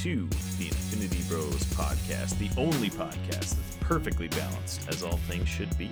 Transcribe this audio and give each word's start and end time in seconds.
to 0.00 0.26
the 0.56 0.66
Infinity 0.66 1.22
Bros 1.28 1.62
podcast, 1.74 2.38
the 2.38 2.48
only 2.58 2.88
podcast 2.88 3.54
that's 3.54 3.76
perfectly 3.80 4.28
balanced 4.28 4.88
as 4.88 5.02
all 5.02 5.18
things 5.28 5.46
should 5.46 5.76
be. 5.76 5.90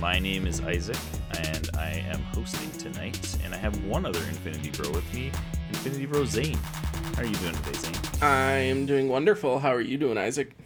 My 0.00 0.20
name 0.20 0.46
is 0.46 0.60
Isaac, 0.60 0.96
and 1.40 1.68
I 1.76 2.04
am 2.08 2.20
hosting 2.22 2.70
tonight, 2.78 3.36
and 3.42 3.52
I 3.52 3.56
have 3.56 3.84
one 3.84 4.06
other 4.06 4.20
Infinity 4.20 4.70
Bro 4.70 4.92
with 4.92 5.12
me, 5.12 5.32
Infinity 5.70 6.06
Bro 6.06 6.26
Zayne. 6.26 6.54
How 7.16 7.22
are 7.22 7.24
you 7.24 7.34
doing 7.34 7.54
today, 7.54 7.78
Zayne? 7.78 8.22
I 8.22 8.52
am 8.58 8.86
doing 8.86 9.08
wonderful. 9.08 9.58
How 9.58 9.74
are 9.74 9.80
you 9.80 9.98
doing, 9.98 10.18
Isaac? 10.18 10.56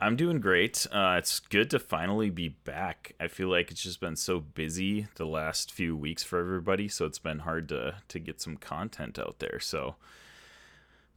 I'm 0.00 0.16
doing 0.16 0.40
great. 0.40 0.88
Uh, 0.90 1.14
it's 1.18 1.38
good 1.38 1.70
to 1.70 1.78
finally 1.78 2.30
be 2.30 2.48
back. 2.48 3.12
I 3.20 3.28
feel 3.28 3.46
like 3.46 3.70
it's 3.70 3.84
just 3.84 4.00
been 4.00 4.16
so 4.16 4.40
busy 4.40 5.06
the 5.14 5.24
last 5.24 5.70
few 5.70 5.96
weeks 5.96 6.24
for 6.24 6.40
everybody, 6.40 6.88
so 6.88 7.06
it's 7.06 7.20
been 7.20 7.38
hard 7.40 7.68
to 7.68 7.98
to 8.08 8.18
get 8.18 8.40
some 8.40 8.56
content 8.56 9.20
out 9.20 9.36
there. 9.38 9.60
So, 9.60 9.94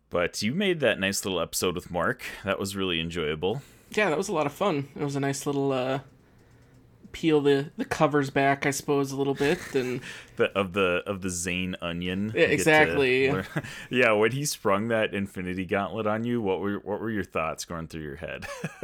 but 0.09 0.41
you 0.41 0.53
made 0.53 0.79
that 0.79 0.99
nice 0.99 1.23
little 1.23 1.39
episode 1.39 1.75
with 1.75 1.91
Mark. 1.91 2.23
That 2.43 2.59
was 2.59 2.75
really 2.75 2.99
enjoyable. 2.99 3.61
Yeah, 3.91 4.09
that 4.09 4.17
was 4.17 4.29
a 4.29 4.33
lot 4.33 4.45
of 4.45 4.53
fun. 4.53 4.89
It 4.95 5.03
was 5.03 5.15
a 5.15 5.19
nice 5.19 5.45
little 5.45 5.71
uh, 5.71 5.99
peel 7.11 7.41
the 7.41 7.71
the 7.77 7.85
covers 7.85 8.29
back, 8.29 8.65
I 8.65 8.71
suppose, 8.71 9.11
a 9.11 9.17
little 9.17 9.33
bit, 9.33 9.59
and 9.75 10.01
the 10.35 10.45
of 10.57 10.73
the 10.73 11.03
of 11.05 11.21
the 11.21 11.29
Zayne 11.29 11.75
onion. 11.81 12.31
Yeah, 12.35 12.43
exactly. 12.43 13.33
yeah, 13.89 14.11
when 14.13 14.31
he 14.31 14.45
sprung 14.45 14.87
that 14.89 15.13
Infinity 15.13 15.65
Gauntlet 15.65 16.07
on 16.07 16.23
you, 16.23 16.41
what 16.41 16.59
were 16.59 16.79
what 16.79 16.99
were 16.99 17.11
your 17.11 17.23
thoughts 17.23 17.65
going 17.65 17.87
through 17.87 18.03
your 18.03 18.17
head? 18.17 18.47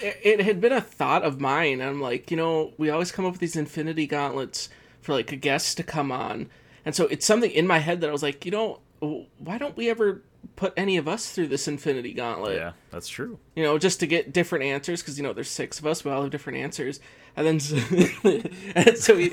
it, 0.00 0.20
it 0.22 0.40
had 0.40 0.60
been 0.60 0.72
a 0.72 0.80
thought 0.80 1.24
of 1.24 1.40
mine. 1.40 1.80
I'm 1.80 2.00
like, 2.00 2.30
you 2.30 2.36
know, 2.36 2.72
we 2.78 2.90
always 2.90 3.12
come 3.12 3.24
up 3.24 3.32
with 3.32 3.40
these 3.40 3.56
Infinity 3.56 4.06
Gauntlets 4.06 4.68
for 5.00 5.12
like 5.12 5.32
a 5.32 5.36
guest 5.36 5.76
to 5.76 5.82
come 5.82 6.10
on, 6.10 6.50
and 6.84 6.94
so 6.94 7.06
it's 7.06 7.26
something 7.26 7.50
in 7.50 7.66
my 7.66 7.78
head 7.78 8.00
that 8.00 8.08
I 8.08 8.12
was 8.12 8.22
like, 8.22 8.44
you 8.44 8.50
know, 8.50 8.80
why 9.00 9.58
don't 9.58 9.76
we 9.76 9.90
ever 9.90 10.22
put 10.56 10.72
any 10.76 10.96
of 10.96 11.06
us 11.06 11.30
through 11.30 11.48
this 11.48 11.68
Infinity 11.68 12.12
Gauntlet? 12.12 12.56
Yeah, 12.56 12.72
that's 12.90 13.08
true. 13.08 13.38
You 13.54 13.62
know, 13.62 13.78
just 13.78 14.00
to 14.00 14.06
get 14.06 14.32
different 14.32 14.64
answers 14.64 15.02
because 15.02 15.18
you 15.18 15.22
know 15.22 15.32
there's 15.32 15.50
six 15.50 15.78
of 15.78 15.86
us, 15.86 16.04
we 16.04 16.10
all 16.10 16.22
have 16.22 16.30
different 16.30 16.58
answers, 16.58 17.00
and 17.36 17.46
then 17.46 17.60
so, 17.60 17.76
and 18.74 18.96
so 18.98 19.16
he 19.16 19.28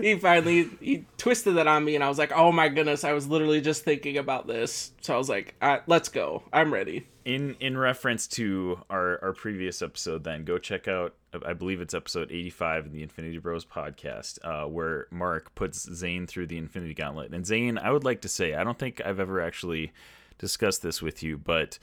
he 0.00 0.18
finally 0.18 0.68
he 0.80 1.06
twisted 1.18 1.56
that 1.56 1.66
on 1.66 1.84
me, 1.84 1.94
and 1.94 2.04
I 2.04 2.08
was 2.08 2.18
like, 2.18 2.32
oh 2.32 2.52
my 2.52 2.68
goodness, 2.68 3.04
I 3.04 3.12
was 3.12 3.26
literally 3.26 3.60
just 3.60 3.84
thinking 3.84 4.18
about 4.18 4.46
this, 4.46 4.92
so 5.00 5.14
I 5.14 5.18
was 5.18 5.28
like, 5.28 5.54
right, 5.60 5.82
let's 5.86 6.08
go, 6.08 6.42
I'm 6.52 6.72
ready. 6.72 7.06
In 7.24 7.56
in 7.58 7.76
reference 7.76 8.26
to 8.28 8.80
our 8.88 9.18
our 9.22 9.32
previous 9.32 9.82
episode, 9.82 10.24
then 10.24 10.44
go 10.44 10.58
check 10.58 10.86
out. 10.86 11.14
I 11.44 11.52
believe 11.52 11.82
it's 11.82 11.92
episode 11.92 12.32
85 12.32 12.86
in 12.86 12.92
the 12.92 13.02
Infinity 13.02 13.36
Bros 13.36 13.62
podcast, 13.62 14.38
uh, 14.42 14.66
where 14.66 15.06
Mark 15.10 15.54
puts 15.54 15.86
Zayne 15.92 16.26
through 16.26 16.46
the 16.46 16.56
Infinity 16.56 16.94
Gauntlet. 16.94 17.34
And 17.34 17.44
Zayne, 17.44 17.76
I 17.76 17.90
would 17.90 18.04
like 18.04 18.22
to 18.22 18.28
say, 18.28 18.54
I 18.54 18.64
don't 18.64 18.78
think 18.78 19.02
I've 19.04 19.20
ever 19.20 19.42
actually 19.42 19.92
discussed 20.38 20.82
this 20.82 21.02
with 21.02 21.22
you, 21.22 21.38
but 21.38 21.78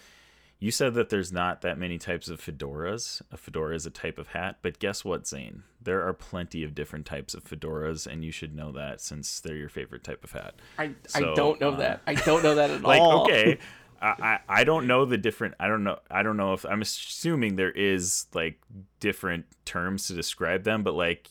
you 0.60 0.72
said 0.72 0.94
that 0.94 1.10
there's 1.10 1.32
not 1.32 1.62
that 1.62 1.78
many 1.78 1.98
types 1.98 2.30
of 2.30 2.40
fedoras. 2.40 3.22
A 3.32 3.38
fedora 3.38 3.76
is 3.76 3.86
a 3.86 3.90
type 3.90 4.18
of 4.18 4.30
hat, 4.30 4.60
but 4.62 4.80
guess 4.80 5.04
what, 5.04 5.24
Zayne? 5.24 5.64
There 5.82 6.08
are 6.08 6.14
plenty 6.14 6.64
of 6.64 6.74
different 6.74 7.06
types 7.06 7.34
of 7.34 7.44
fedoras, 7.44 8.08
and 8.08 8.24
you 8.24 8.32
should 8.32 8.56
know 8.56 8.72
that 8.72 9.02
since 9.02 9.42
they're 9.42 9.58
your 9.58 9.68
favorite 9.68 10.04
type 10.04 10.24
of 10.24 10.32
hat. 10.32 10.56
I, 10.78 10.92
so, 11.08 11.32
I 11.32 11.36
don't 11.36 11.60
know 11.60 11.74
uh, 11.74 11.78
that. 11.78 12.02
I 12.08 12.14
don't 12.14 12.44
know 12.44 12.56
that 12.56 12.70
at 12.70 12.82
like, 12.84 13.02
all. 13.02 13.24
Okay. 13.24 13.58
I, 14.02 14.40
I 14.50 14.64
don't 14.66 14.86
know 14.86 15.06
the 15.06 15.18
different 15.18 15.56
I 15.62 15.70
don't 15.70 15.86
know 15.86 15.98
I 16.12 16.24
don't 16.24 16.36
know 16.36 16.52
if 16.52 16.66
I'm 16.66 16.82
assuming 16.82 17.56
there 17.56 17.72
is 17.72 18.26
like 18.34 18.60
different 19.00 19.46
terms 19.64 20.08
to 20.08 20.14
describe 20.14 20.64
them, 20.66 20.84
but 20.84 20.94
like 20.94 21.30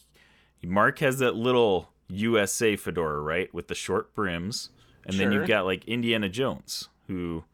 Mark 0.64 0.98
has 1.00 1.18
that 1.18 1.36
little 1.36 1.90
USA 2.08 2.76
fedora, 2.76 3.20
right? 3.20 3.52
With 3.52 3.68
the 3.68 3.74
short 3.74 4.14
brims. 4.14 4.70
And 5.04 5.14
sure. 5.14 5.24
then 5.24 5.32
you've 5.32 5.48
got 5.48 5.64
like 5.64 5.86
Indiana 5.86 6.28
Jones, 6.28 6.88
who 7.12 7.44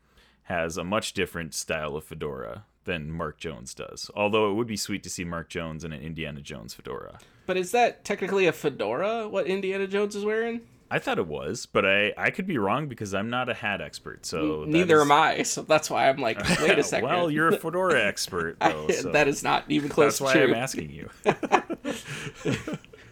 has 0.45 0.77
a 0.77 0.85
much 0.85 1.13
different 1.13 1.53
style 1.55 1.97
of 1.97 2.05
fedora 2.05 2.65
than 2.85 3.11
Mark 3.11 3.39
Jones 3.39 3.75
does. 3.75 4.11
Although 4.15 4.51
it 4.51 4.55
would 4.55 4.67
be 4.67 4.77
sweet 4.77 5.03
to 5.03 5.11
see 5.11 5.25
Mark 5.25 5.51
Jones 5.51 5.85
in 5.85 5.93
an 5.93 6.01
Indiana 6.01 6.41
Jones 6.41 6.73
fedora. 6.73 7.19
But 7.47 7.57
is 7.57 7.73
that 7.73 8.05
technically 8.05 8.47
a 8.47 8.53
fedora? 8.53 9.29
What 9.29 9.47
Indiana 9.47 9.87
Jones 9.87 10.17
is 10.17 10.25
wearing? 10.25 10.63
I 10.91 10.99
thought 10.99 11.19
it 11.19 11.27
was, 11.27 11.67
but 11.67 11.85
I, 11.85 12.15
I 12.17 12.31
could 12.31 12.47
be 12.47 12.57
wrong 12.57 12.89
because 12.89 13.13
I'm 13.13 13.29
not 13.29 13.51
a 13.51 13.55
hat 13.55 13.83
expert. 13.83 14.25
So 14.25 14.65
neither 14.67 14.97
is... 14.97 15.03
am 15.03 15.13
I. 15.13 15.43
So 15.43 15.61
that's 15.63 15.91
why 15.91 16.09
I'm 16.09 16.17
like, 16.17 16.39
wait 16.61 16.79
a 16.79 16.83
second. 16.85 17.07
well, 17.09 17.31
you're 17.31 17.49
a 17.49 17.59
fedora 17.59 18.03
expert, 18.07 18.59
though. 18.59 18.87
I, 18.89 18.93
so 18.93 19.13
that 19.13 19.29
is 19.29 19.43
not 19.43 19.65
even 19.69 19.91
close. 19.91 20.19
That's 20.19 20.35
why 20.35 20.43
I'm 20.43 20.55
asking 20.55 20.91
you. 20.91 21.11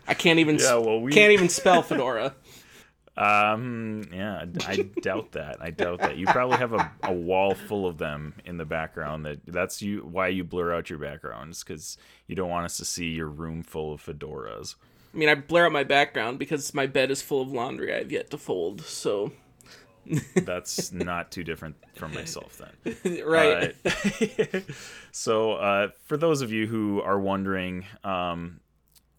I 0.09 0.15
can't 0.15 0.39
even. 0.39 0.57
Yeah, 0.57 0.77
well, 0.77 1.01
we... 1.01 1.13
can't 1.13 1.33
even 1.33 1.51
spell 1.51 1.83
fedora. 1.83 2.35
Um, 3.17 4.03
yeah, 4.13 4.45
I 4.67 4.77
doubt 5.01 5.33
that. 5.33 5.57
I 5.61 5.71
doubt 5.71 6.01
that. 6.01 6.19
You 6.19 6.27
probably 6.27 6.59
have 6.59 6.75
a, 6.75 6.91
a 7.03 7.13
wall 7.13 7.55
full 7.55 7.87
of 7.87 7.97
them 7.97 8.35
in 8.45 8.59
the 8.59 8.67
background. 8.67 9.25
That 9.25 9.41
that's 9.47 9.81
you 9.81 10.01
why 10.01 10.29
you 10.29 10.45
blur 10.45 10.75
out 10.75 10.91
your 10.91 10.99
backgrounds 10.99 11.65
because 11.65 11.97
you 12.27 12.37
don't 12.37 12.51
want 12.51 12.67
us 12.67 12.77
to 12.77 12.85
see 12.85 13.07
your 13.07 13.29
room 13.29 13.63
full 13.63 13.95
of 13.95 14.05
fedoras. 14.05 14.75
I 15.15 15.17
mean, 15.17 15.31
I 15.31 15.35
blur 15.35 15.67
out 15.67 15.73
my 15.73 15.85
background 15.85 16.39
because 16.39 16.75
my 16.75 16.87
bed 16.87 17.11
is 17.11 17.23
full 17.23 17.41
of 17.41 17.51
laundry 17.51 17.95
I've 17.95 18.13
yet 18.13 18.31
to 18.31 18.39
fold. 18.39 18.83
So 18.83 19.33
that's 20.35 20.93
not 20.93 21.31
too 21.31 21.43
different 21.43 21.77
from 21.95 22.15
myself 22.15 22.61
then 22.85 23.23
right 23.27 23.75
uh, 23.85 24.61
so 25.11 25.55
uh, 25.55 25.89
for 26.05 26.17
those 26.17 26.43
of 26.43 26.53
you 26.53 26.67
who 26.67 27.01
are 27.03 27.19
wondering 27.19 27.85
um, 28.05 28.61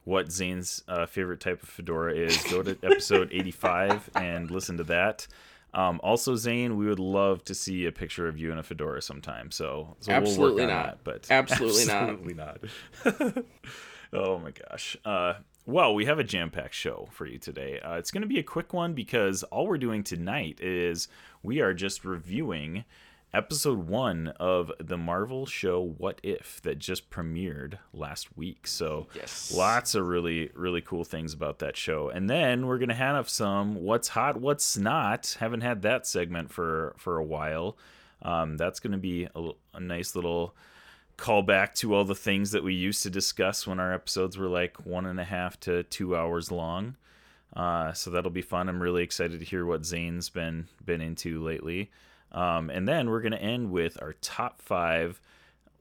what 0.07 0.27
Zayne's 0.27 0.83
uh, 0.87 1.05
favorite 1.05 1.41
type 1.41 1.61
of 1.61 1.67
fedora 1.67 2.15
is, 2.15 2.41
go 2.43 2.63
to 2.63 2.77
episode 2.81 3.29
85 3.29 4.09
and 4.15 4.49
listen 4.49 4.77
to 4.77 4.85
that. 4.85 5.27
Um, 5.73 5.99
also, 6.01 6.35
Zayne, 6.35 6.77
we 6.77 6.87
would 6.87 6.97
love 6.97 7.43
to 7.43 7.53
see 7.53 7.85
a 7.87 7.91
picture 7.91 8.25
of 8.25 8.37
you 8.37 8.53
in 8.53 8.57
a 8.57 8.63
fedora 8.63 9.01
sometime. 9.01 9.51
So, 9.51 9.97
so 9.99 10.13
absolutely 10.13 10.63
we'll 10.63 10.73
not. 10.73 10.85
That, 10.85 11.03
but 11.03 11.27
absolutely, 11.29 11.91
absolutely 11.91 12.33
not. 12.35 12.59
not. 13.05 13.45
oh 14.13 14.39
my 14.39 14.51
gosh. 14.51 14.95
Uh, 15.03 15.33
well, 15.65 15.93
we 15.93 16.05
have 16.05 16.19
a 16.19 16.23
jam 16.23 16.51
packed 16.51 16.73
show 16.73 17.09
for 17.11 17.25
you 17.25 17.37
today. 17.37 17.81
Uh, 17.81 17.95
it's 17.95 18.09
going 18.09 18.21
to 18.21 18.29
be 18.29 18.39
a 18.39 18.43
quick 18.43 18.71
one 18.71 18.93
because 18.93 19.43
all 19.43 19.67
we're 19.67 19.77
doing 19.77 20.03
tonight 20.03 20.61
is 20.61 21.09
we 21.43 21.59
are 21.59 21.73
just 21.73 22.05
reviewing 22.05 22.85
episode 23.33 23.87
one 23.87 24.29
of 24.39 24.71
the 24.79 24.97
Marvel 24.97 25.45
show 25.45 25.81
What 25.81 26.19
If 26.23 26.61
that 26.63 26.79
just 26.79 27.09
premiered 27.09 27.77
last 27.93 28.35
week. 28.37 28.67
So 28.67 29.07
yes. 29.13 29.53
lots 29.53 29.95
of 29.95 30.07
really, 30.07 30.49
really 30.53 30.81
cool 30.81 31.03
things 31.03 31.33
about 31.33 31.59
that 31.59 31.77
show. 31.77 32.09
And 32.09 32.29
then 32.29 32.65
we're 32.67 32.79
gonna 32.79 32.93
have 32.93 33.29
some 33.29 33.75
what's 33.75 34.09
hot, 34.09 34.39
what's 34.39 34.77
not. 34.77 35.37
Haven't 35.39 35.61
had 35.61 35.81
that 35.83 36.07
segment 36.07 36.51
for 36.51 36.95
for 36.97 37.17
a 37.17 37.23
while. 37.23 37.77
Um, 38.21 38.57
that's 38.57 38.79
gonna 38.79 38.97
be 38.97 39.27
a, 39.35 39.51
a 39.73 39.79
nice 39.79 40.15
little 40.15 40.55
callback 41.17 41.73
to 41.73 41.95
all 41.95 42.05
the 42.05 42.15
things 42.15 42.51
that 42.51 42.63
we 42.63 42.73
used 42.73 43.03
to 43.03 43.09
discuss 43.09 43.65
when 43.65 43.79
our 43.79 43.93
episodes 43.93 44.37
were 44.37 44.47
like 44.47 44.85
one 44.85 45.05
and 45.05 45.19
a 45.19 45.23
half 45.23 45.59
to 45.61 45.83
two 45.83 46.15
hours 46.15 46.51
long. 46.51 46.95
Uh, 47.55 47.91
so 47.93 48.11
that'll 48.11 48.29
be 48.29 48.41
fun. 48.41 48.69
I'm 48.69 48.81
really 48.81 49.03
excited 49.03 49.39
to 49.39 49.45
hear 49.45 49.65
what 49.65 49.81
Zayne's 49.81 50.29
been 50.29 50.67
been 50.85 51.01
into 51.01 51.43
lately. 51.43 51.91
Um, 52.31 52.69
and 52.69 52.87
then 52.87 53.09
we're 53.09 53.21
going 53.21 53.31
to 53.31 53.41
end 53.41 53.71
with 53.71 54.01
our 54.01 54.13
top 54.13 54.61
five 54.61 55.21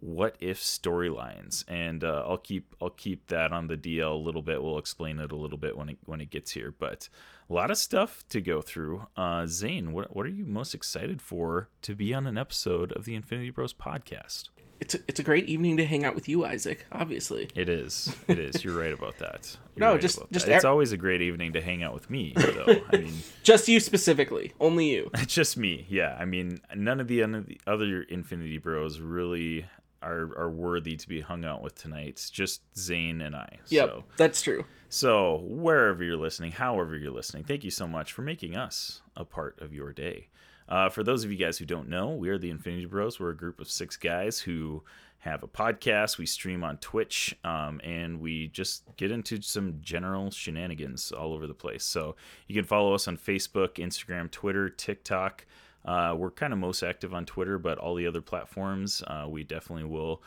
what 0.01 0.37
if 0.41 0.61
storylines. 0.61 1.65
And 1.69 2.05
uh, 2.05 2.25
i'll 2.27 2.37
keep 2.37 2.75
i'll 2.81 2.91
keep 2.91 3.27
that 3.29 3.53
on 3.53 3.67
the 3.67 3.77
dl 3.77 4.13
a 4.13 4.15
little 4.15 4.43
bit. 4.43 4.63
We'll 4.63 4.79
explain 4.79 5.19
it 5.19 5.33
a 5.33 5.37
little 5.37 5.59
bit 5.59 5.77
when 5.77 5.89
it 5.89 5.99
when 6.05 6.21
it 6.21 6.31
gets 6.31 6.53
here. 6.53 6.75
But 6.79 7.09
a 7.49 7.55
lot 7.55 7.71
of 7.71 7.79
stuff 7.79 8.25
to 8.29 8.41
go 8.41 8.61
through. 8.61 9.07
Uh 9.17 9.47
zayne 9.47 9.93
what, 9.93 10.15
what 10.15 10.27
are 10.27 10.31
you 10.31 10.45
most 10.45 10.75
excited 10.75 11.23
for 11.23 11.71
to 11.83 11.95
be 11.95 12.13
on 12.13 12.27
an 12.27 12.39
episode 12.39 12.93
of 12.93 13.05
the 13.05 13.15
infinity 13.15 13.51
bros 13.51 13.73
podcast 13.73 14.51
it's 14.81 14.95
a, 14.95 14.99
it's 15.09 15.21
a 15.21 15.23
great 15.23 15.47
evening 15.49 15.77
to 15.79 15.87
hang 15.87 16.05
out 16.05 16.15
with 16.15 16.29
you, 16.29 16.45
Isaac. 16.45 16.87
Obviously, 16.93 17.49
it 17.55 17.69
is. 17.69 18.15
It 18.29 18.39
is. 18.39 18.65
You're 18.65 18.79
right 18.79 18.93
about 18.93 19.19
that. 19.19 19.57
You're 19.77 19.87
no, 19.87 19.93
right 19.93 20.01
just 20.01 20.21
just 20.31 20.49
it's 20.49 20.65
always 20.65 20.93
a 20.93 20.97
great 20.97 21.23
evening 21.23 21.53
to 21.55 21.61
hang 21.61 21.83
out 21.83 21.95
with 21.95 22.09
me. 22.11 22.33
Though 22.37 22.83
I 22.93 22.99
mean, 22.99 23.15
just 23.43 23.69
you 23.69 23.81
specifically, 23.81 24.53
only 24.61 24.91
you. 24.91 25.11
just 25.27 25.57
me. 25.57 25.87
Yeah. 25.89 26.17
I 26.19 26.25
mean, 26.25 26.61
none 26.75 27.01
of 27.01 27.09
the 27.09 27.23
other 27.67 28.03
Infinity 28.03 28.59
Bros 28.59 29.01
really 29.01 29.67
are 30.03 30.37
are 30.39 30.51
worthy 30.51 30.97
to 30.97 31.09
be 31.09 31.21
hung 31.21 31.45
out 31.45 31.63
with 31.63 31.75
tonight. 31.75 32.29
Just 32.33 32.63
Zayne 32.77 33.21
and 33.21 33.35
I. 33.35 33.59
Yeah, 33.69 33.87
so, 33.87 34.05
that's 34.17 34.43
true. 34.43 34.65
So 34.89 35.43
wherever 35.45 36.05
you're 36.05 36.17
listening, 36.17 36.53
however 36.53 36.97
you're 36.97 37.11
listening, 37.11 37.45
thank 37.45 37.65
you 37.65 37.71
so 37.71 37.87
much 37.87 38.13
for 38.13 38.23
making 38.23 38.57
us 38.57 39.03
a 39.17 39.25
part 39.25 39.61
of 39.61 39.75
your 39.75 39.93
day. 39.93 40.29
Uh, 40.69 40.89
for 40.89 41.03
those 41.03 41.25
of 41.25 41.31
you 41.31 41.37
guys 41.39 41.59
who 41.59 41.65
don't 41.65 41.89
know, 41.89 42.11
we 42.11 42.29
are 42.29 42.39
the 42.39 42.51
Infinity 42.51 42.87
Bros. 42.87 43.21
We're 43.21 43.31
a 43.31 43.37
group 43.37 43.61
of 43.61 43.71
six 43.71 43.97
guys 43.97 44.41
who 44.41 44.83
have 45.21 45.43
a 45.43 45.49
podcast. 45.49 46.19
We 46.19 46.27
stream 46.27 46.65
on 46.65 46.79
Twitch, 46.79 47.37
um, 47.45 47.81
and 47.85 48.21
we 48.21 48.49
just 48.49 48.85
get 48.97 49.11
into 49.11 49.43
some 49.43 49.79
general 49.81 50.31
shenanigans 50.31 51.13
all 51.13 51.33
over 51.33 51.47
the 51.47 51.55
place. 51.55 51.85
So 51.85 52.17
you 52.47 52.55
can 52.55 52.65
follow 52.65 52.95
us 52.95 53.09
on 53.09 53.17
Facebook, 53.17 53.75
Instagram, 53.75 54.31
Twitter, 54.31 54.69
TikTok. 54.69 55.47
Uh, 55.85 56.15
we're 56.17 56.31
kind 56.31 56.53
of 56.53 56.59
most 56.59 56.83
active 56.83 57.15
on 57.15 57.27
Twitter, 57.27 57.59
but 57.59 57.79
all 57.79 57.95
the 57.95 58.07
other 58.07 58.21
platforms, 58.21 59.03
uh, 59.07 59.27
we 59.29 59.45
definitely 59.45 59.85
will 59.85 60.23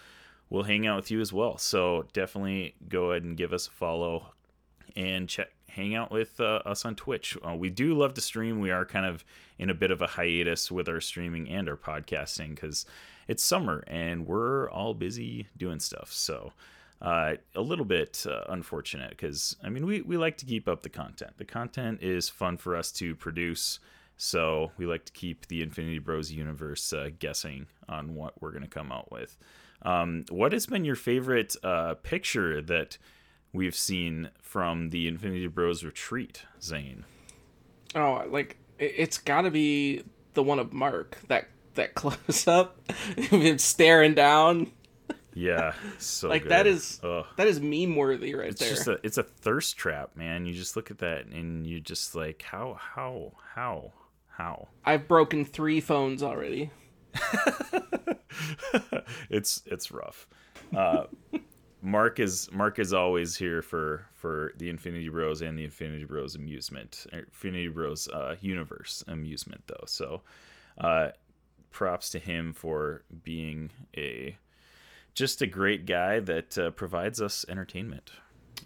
will 0.50 0.64
hang 0.64 0.88
out 0.88 0.96
with 0.96 1.12
you 1.12 1.22
as 1.22 1.32
well. 1.32 1.58
So 1.58 2.08
definitely 2.12 2.74
go 2.88 3.12
ahead 3.12 3.24
and 3.24 3.38
give 3.38 3.54
us 3.54 3.68
a 3.68 3.72
follow 3.72 4.34
and 4.96 5.30
check 5.30 5.50
hang 5.70 5.96
out 5.96 6.12
with 6.12 6.40
uh, 6.40 6.62
us 6.66 6.86
on 6.86 6.96
Twitch. 6.96 7.38
Uh, 7.48 7.56
we 7.56 7.70
do 7.70 7.94
love 7.94 8.14
to 8.16 8.22
stream. 8.22 8.60
We 8.60 8.72
are 8.72 8.86
kind 8.86 9.06
of 9.06 9.24
in 9.58 9.70
a 9.70 9.74
bit 9.74 9.92
of 9.92 10.02
a 10.02 10.08
hiatus 10.08 10.72
with 10.72 10.90
our 10.90 11.02
streaming 11.02 11.50
and 11.50 11.70
our 11.70 11.78
podcasting 11.78 12.56
because 12.56 12.86
it's 13.28 13.44
summer 13.44 13.84
and 13.88 14.26
we're 14.26 14.70
all 14.70 14.94
busy 14.94 15.48
doing 15.58 15.80
stuff. 15.80 16.12
So 16.12 16.54
uh, 17.02 17.36
a 17.56 17.62
little 17.62 17.86
bit 17.86 18.26
uh, 18.30 18.44
unfortunate 18.50 19.12
because 19.12 19.56
I 19.64 19.70
mean 19.70 19.86
we 19.86 20.02
we 20.02 20.18
like 20.18 20.38
to 20.38 20.46
keep 20.46 20.68
up 20.68 20.82
the 20.82 20.90
content. 20.90 21.34
The 21.38 21.46
content 21.46 22.02
is 22.02 22.30
fun 22.30 22.58
for 22.58 22.76
us 22.76 22.92
to 22.94 23.16
produce. 23.16 23.80
So 24.18 24.72
we 24.78 24.86
like 24.86 25.06
to 25.06 25.14
keep 25.14 25.48
the 25.48 25.62
Infinity 25.62 26.00
Bros 26.00 26.30
universe 26.32 26.92
uh, 26.92 27.10
guessing 27.20 27.68
on 27.88 28.16
what 28.16 28.42
we're 28.42 28.52
going 28.52 28.64
to 28.64 28.70
come 28.70 28.92
out 28.92 29.10
with. 29.12 29.38
Um, 29.82 30.26
what 30.30 30.52
has 30.52 30.66
been 30.66 30.84
your 30.84 30.98
favorite 30.98 31.56
uh, 31.64 31.94
picture 31.96 32.62
that 32.64 32.98
we've 33.54 33.76
seen 33.76 34.30
from 34.42 34.90
the 34.90 35.08
Infinity 35.08 35.48
Bros 35.48 35.84
retreat, 35.84 36.44
Zayne? 36.62 37.04
Oh, 37.96 38.24
like 38.30 38.58
it's 38.78 39.18
got 39.18 39.42
to 39.42 39.52
be 39.52 40.04
the 40.34 40.44
one 40.44 40.60
of 40.60 40.74
Mark 40.74 41.18
that 41.28 41.48
that 41.76 41.94
close 41.96 42.48
up, 42.48 42.78
him 43.18 43.58
staring 43.58 44.14
down. 44.14 44.72
Yeah, 45.34 45.74
so 46.00 46.28
like 46.28 46.44
good. 46.44 46.52
that 46.52 46.68
is 46.68 47.00
Ugh. 47.04 47.26
that 47.38 47.48
is 47.48 47.60
meme 47.62 47.96
worthy 47.96 48.36
right 48.36 48.50
It's 48.50 48.60
there. 48.60 48.70
just 48.70 48.88
a 48.88 49.00
it's 49.04 49.18
a 49.18 49.24
thirst 49.24 49.78
trap, 49.78 50.16
man. 50.16 50.46
You 50.46 50.54
just 50.54 50.76
look 50.76 50.92
at 50.92 50.98
that 51.00 51.28
and 51.28 51.66
you 51.66 51.80
just 51.80 52.16
like 52.16 52.42
how 52.42 52.78
how 52.80 53.34
how 53.56 53.94
how. 54.30 54.68
I've 54.86 55.08
broken 55.08 55.46
three 55.46 55.80
phones 55.82 56.24
already. 56.24 56.72
it's 59.30 59.62
it's 59.66 59.92
rough. 59.92 60.28
Uh, 60.76 61.06
Mark 61.82 62.20
is 62.20 62.52
Mark 62.52 62.78
is 62.80 62.94
always 62.94 63.36
here 63.38 63.62
for 63.62 64.06
for 64.14 64.52
the 64.58 64.70
Infinity 64.70 65.08
Bros 65.10 65.42
and 65.42 65.58
the 65.58 65.64
Infinity 65.64 66.04
Bros 66.04 66.36
amusement, 66.36 67.06
er, 67.14 67.20
Infinity 67.20 67.68
Bros 67.70 68.08
uh, 68.10 68.36
universe 68.42 69.04
amusement 69.08 69.64
though. 69.68 69.86
So, 69.86 70.22
uh, 70.78 71.10
props 71.72 72.10
to 72.12 72.20
him 72.20 72.52
for 72.54 73.04
being 73.24 73.70
a 73.96 74.38
just 75.14 75.42
a 75.42 75.48
great 75.48 75.86
guy 75.86 76.20
that 76.20 76.58
uh, 76.58 76.72
provides 76.72 77.22
us 77.22 77.46
entertainment. 77.48 78.12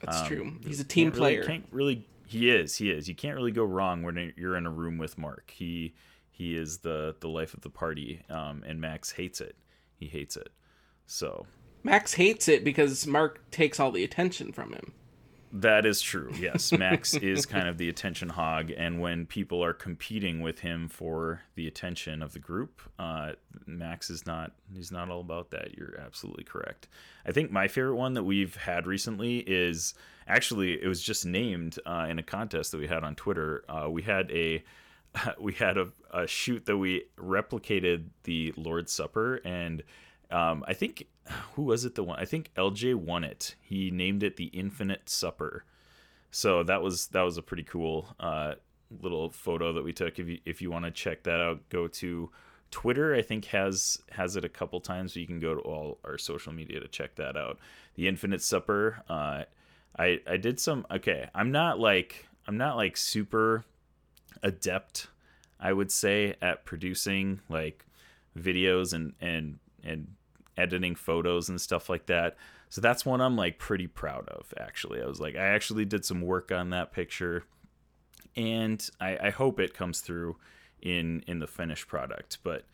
That's 0.01 0.21
Um, 0.21 0.27
true. 0.27 0.53
He's 0.65 0.79
a 0.79 0.83
team 0.83 1.07
Can't 1.11 1.15
really- 1.15 1.35
player. 1.35 1.43
can't 1.45 1.67
really. 1.71 2.07
He 2.25 2.49
is. 2.49 2.77
He 2.77 2.89
is. 2.89 3.07
You 3.07 3.13
can't 3.13 3.35
really 3.35 3.51
go 3.51 3.63
wrong 3.63 4.01
when 4.01 4.33
you're 4.35 4.55
in 4.57 4.65
a 4.65 4.71
room 4.71 4.97
with 4.97 5.17
Mark. 5.19 5.51
He 5.51 5.93
he 6.31 6.55
is 6.55 6.79
the 6.79 7.15
the 7.19 7.29
life 7.29 7.53
of 7.53 7.61
the 7.61 7.69
party. 7.69 8.23
Um, 8.27 8.63
and 8.65 8.81
Max 8.81 9.11
hates 9.11 9.39
it. 9.39 9.55
He 9.95 10.07
hates 10.07 10.35
it. 10.35 10.49
So 11.05 11.45
Max 11.83 12.13
hates 12.13 12.47
it 12.47 12.63
because 12.63 13.05
Mark 13.05 13.41
takes 13.51 13.79
all 13.79 13.91
the 13.91 14.03
attention 14.03 14.51
from 14.53 14.73
him. 14.73 14.93
that 15.51 15.85
is 15.85 16.01
true. 16.01 16.31
Yes, 16.39 16.71
Max 16.71 17.13
is 17.21 17.45
kind 17.45 17.67
of 17.67 17.77
the 17.77 17.89
attention 17.89 18.29
hog, 18.29 18.71
and 18.75 18.99
when 18.99 19.25
people 19.25 19.63
are 19.63 19.73
competing 19.73 20.41
with 20.41 20.59
him 20.59 20.87
for 20.87 21.41
the 21.55 21.67
attention 21.67 22.23
of 22.23 22.33
the 22.33 22.39
group, 22.39 22.81
uh, 22.97 23.33
Max 23.67 24.09
is 24.09 24.25
not. 24.25 24.53
He's 24.73 24.91
not 24.91 25.09
all 25.09 25.19
about 25.21 25.51
that. 25.51 25.77
You're 25.77 25.99
absolutely 25.99 26.43
correct. 26.43 26.87
I 27.25 27.31
think 27.31 27.51
my 27.51 27.67
favorite 27.67 27.97
one 27.97 28.13
that 28.15 28.23
we've 28.23 28.55
had 28.55 28.87
recently 28.87 29.39
is 29.39 29.93
actually 30.27 30.81
it 30.81 30.87
was 30.87 31.01
just 31.01 31.25
named 31.25 31.77
uh, 31.85 32.07
in 32.09 32.17
a 32.17 32.23
contest 32.23 32.71
that 32.71 32.79
we 32.79 32.87
had 32.87 33.03
on 33.03 33.13
Twitter. 33.15 33.63
Uh, 33.69 33.89
we 33.89 34.01
had 34.01 34.31
a 34.31 34.63
we 35.39 35.53
had 35.53 35.77
a, 35.77 35.89
a 36.11 36.25
shoot 36.27 36.65
that 36.65 36.77
we 36.77 37.03
replicated 37.17 38.05
the 38.23 38.53
Lord's 38.57 38.91
Supper, 38.91 39.35
and 39.45 39.83
um, 40.33 40.65
I 40.67 40.73
think 40.73 41.07
who 41.53 41.63
was 41.63 41.85
it 41.85 41.95
the 41.95 42.03
one? 42.03 42.19
I 42.19 42.25
think 42.25 42.51
LJ 42.55 42.95
won 42.95 43.23
it. 43.23 43.55
He 43.61 43.91
named 43.91 44.23
it 44.23 44.35
the 44.35 44.45
Infinite 44.45 45.07
Supper. 45.09 45.63
So 46.31 46.63
that 46.63 46.81
was 46.81 47.07
that 47.07 47.21
was 47.21 47.37
a 47.37 47.43
pretty 47.43 47.63
cool 47.63 48.07
uh, 48.19 48.55
little 49.01 49.29
photo 49.29 49.71
that 49.73 49.83
we 49.83 49.93
took. 49.93 50.19
If 50.19 50.27
you 50.27 50.39
if 50.45 50.61
you 50.61 50.71
want 50.71 50.85
to 50.85 50.91
check 50.91 51.23
that 51.23 51.39
out, 51.39 51.69
go 51.69 51.87
to 51.87 52.31
Twitter. 52.71 53.13
I 53.13 53.21
think 53.21 53.45
has 53.45 53.99
has 54.11 54.35
it 54.35 54.43
a 54.43 54.49
couple 54.49 54.81
times. 54.81 55.13
So 55.13 55.19
you 55.19 55.27
can 55.27 55.39
go 55.39 55.53
to 55.53 55.61
all 55.61 55.99
our 56.03 56.17
social 56.17 56.51
media 56.51 56.79
to 56.79 56.87
check 56.87 57.15
that 57.15 57.37
out. 57.37 57.59
The 57.95 58.07
Infinite 58.07 58.41
Supper. 58.41 59.03
Uh, 59.07 59.43
I 59.97 60.19
I 60.27 60.37
did 60.37 60.59
some. 60.59 60.87
Okay, 60.89 61.29
I'm 61.35 61.51
not 61.51 61.79
like 61.79 62.27
I'm 62.47 62.57
not 62.57 62.77
like 62.77 62.97
super 62.97 63.63
adept. 64.41 65.07
I 65.59 65.71
would 65.71 65.91
say 65.91 66.35
at 66.41 66.65
producing 66.65 67.41
like 67.47 67.85
videos 68.35 68.93
and 68.93 69.13
and 69.21 69.59
and 69.83 70.07
editing 70.57 70.95
photos 70.95 71.49
and 71.49 71.59
stuff 71.59 71.89
like 71.89 72.05
that. 72.07 72.35
So 72.69 72.81
that's 72.81 73.05
one 73.05 73.21
I'm 73.21 73.35
like 73.35 73.59
pretty 73.59 73.87
proud 73.87 74.27
of 74.29 74.53
actually. 74.59 75.01
I 75.01 75.05
was 75.05 75.19
like 75.19 75.35
I 75.35 75.45
actually 75.45 75.85
did 75.85 76.05
some 76.05 76.21
work 76.21 76.51
on 76.51 76.69
that 76.71 76.91
picture 76.91 77.43
and 78.35 78.87
I, 78.99 79.17
I 79.27 79.29
hope 79.29 79.59
it 79.59 79.73
comes 79.73 80.01
through 80.01 80.37
in 80.81 81.23
in 81.27 81.39
the 81.39 81.47
finished 81.47 81.87
product. 81.87 82.39
But 82.43 82.65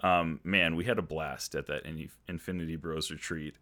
um 0.00 0.40
man, 0.44 0.76
we 0.76 0.84
had 0.84 0.98
a 0.98 1.02
blast 1.02 1.54
at 1.54 1.66
that 1.66 1.84
Infinity 2.28 2.76
Bros 2.76 3.10
retreat 3.10 3.56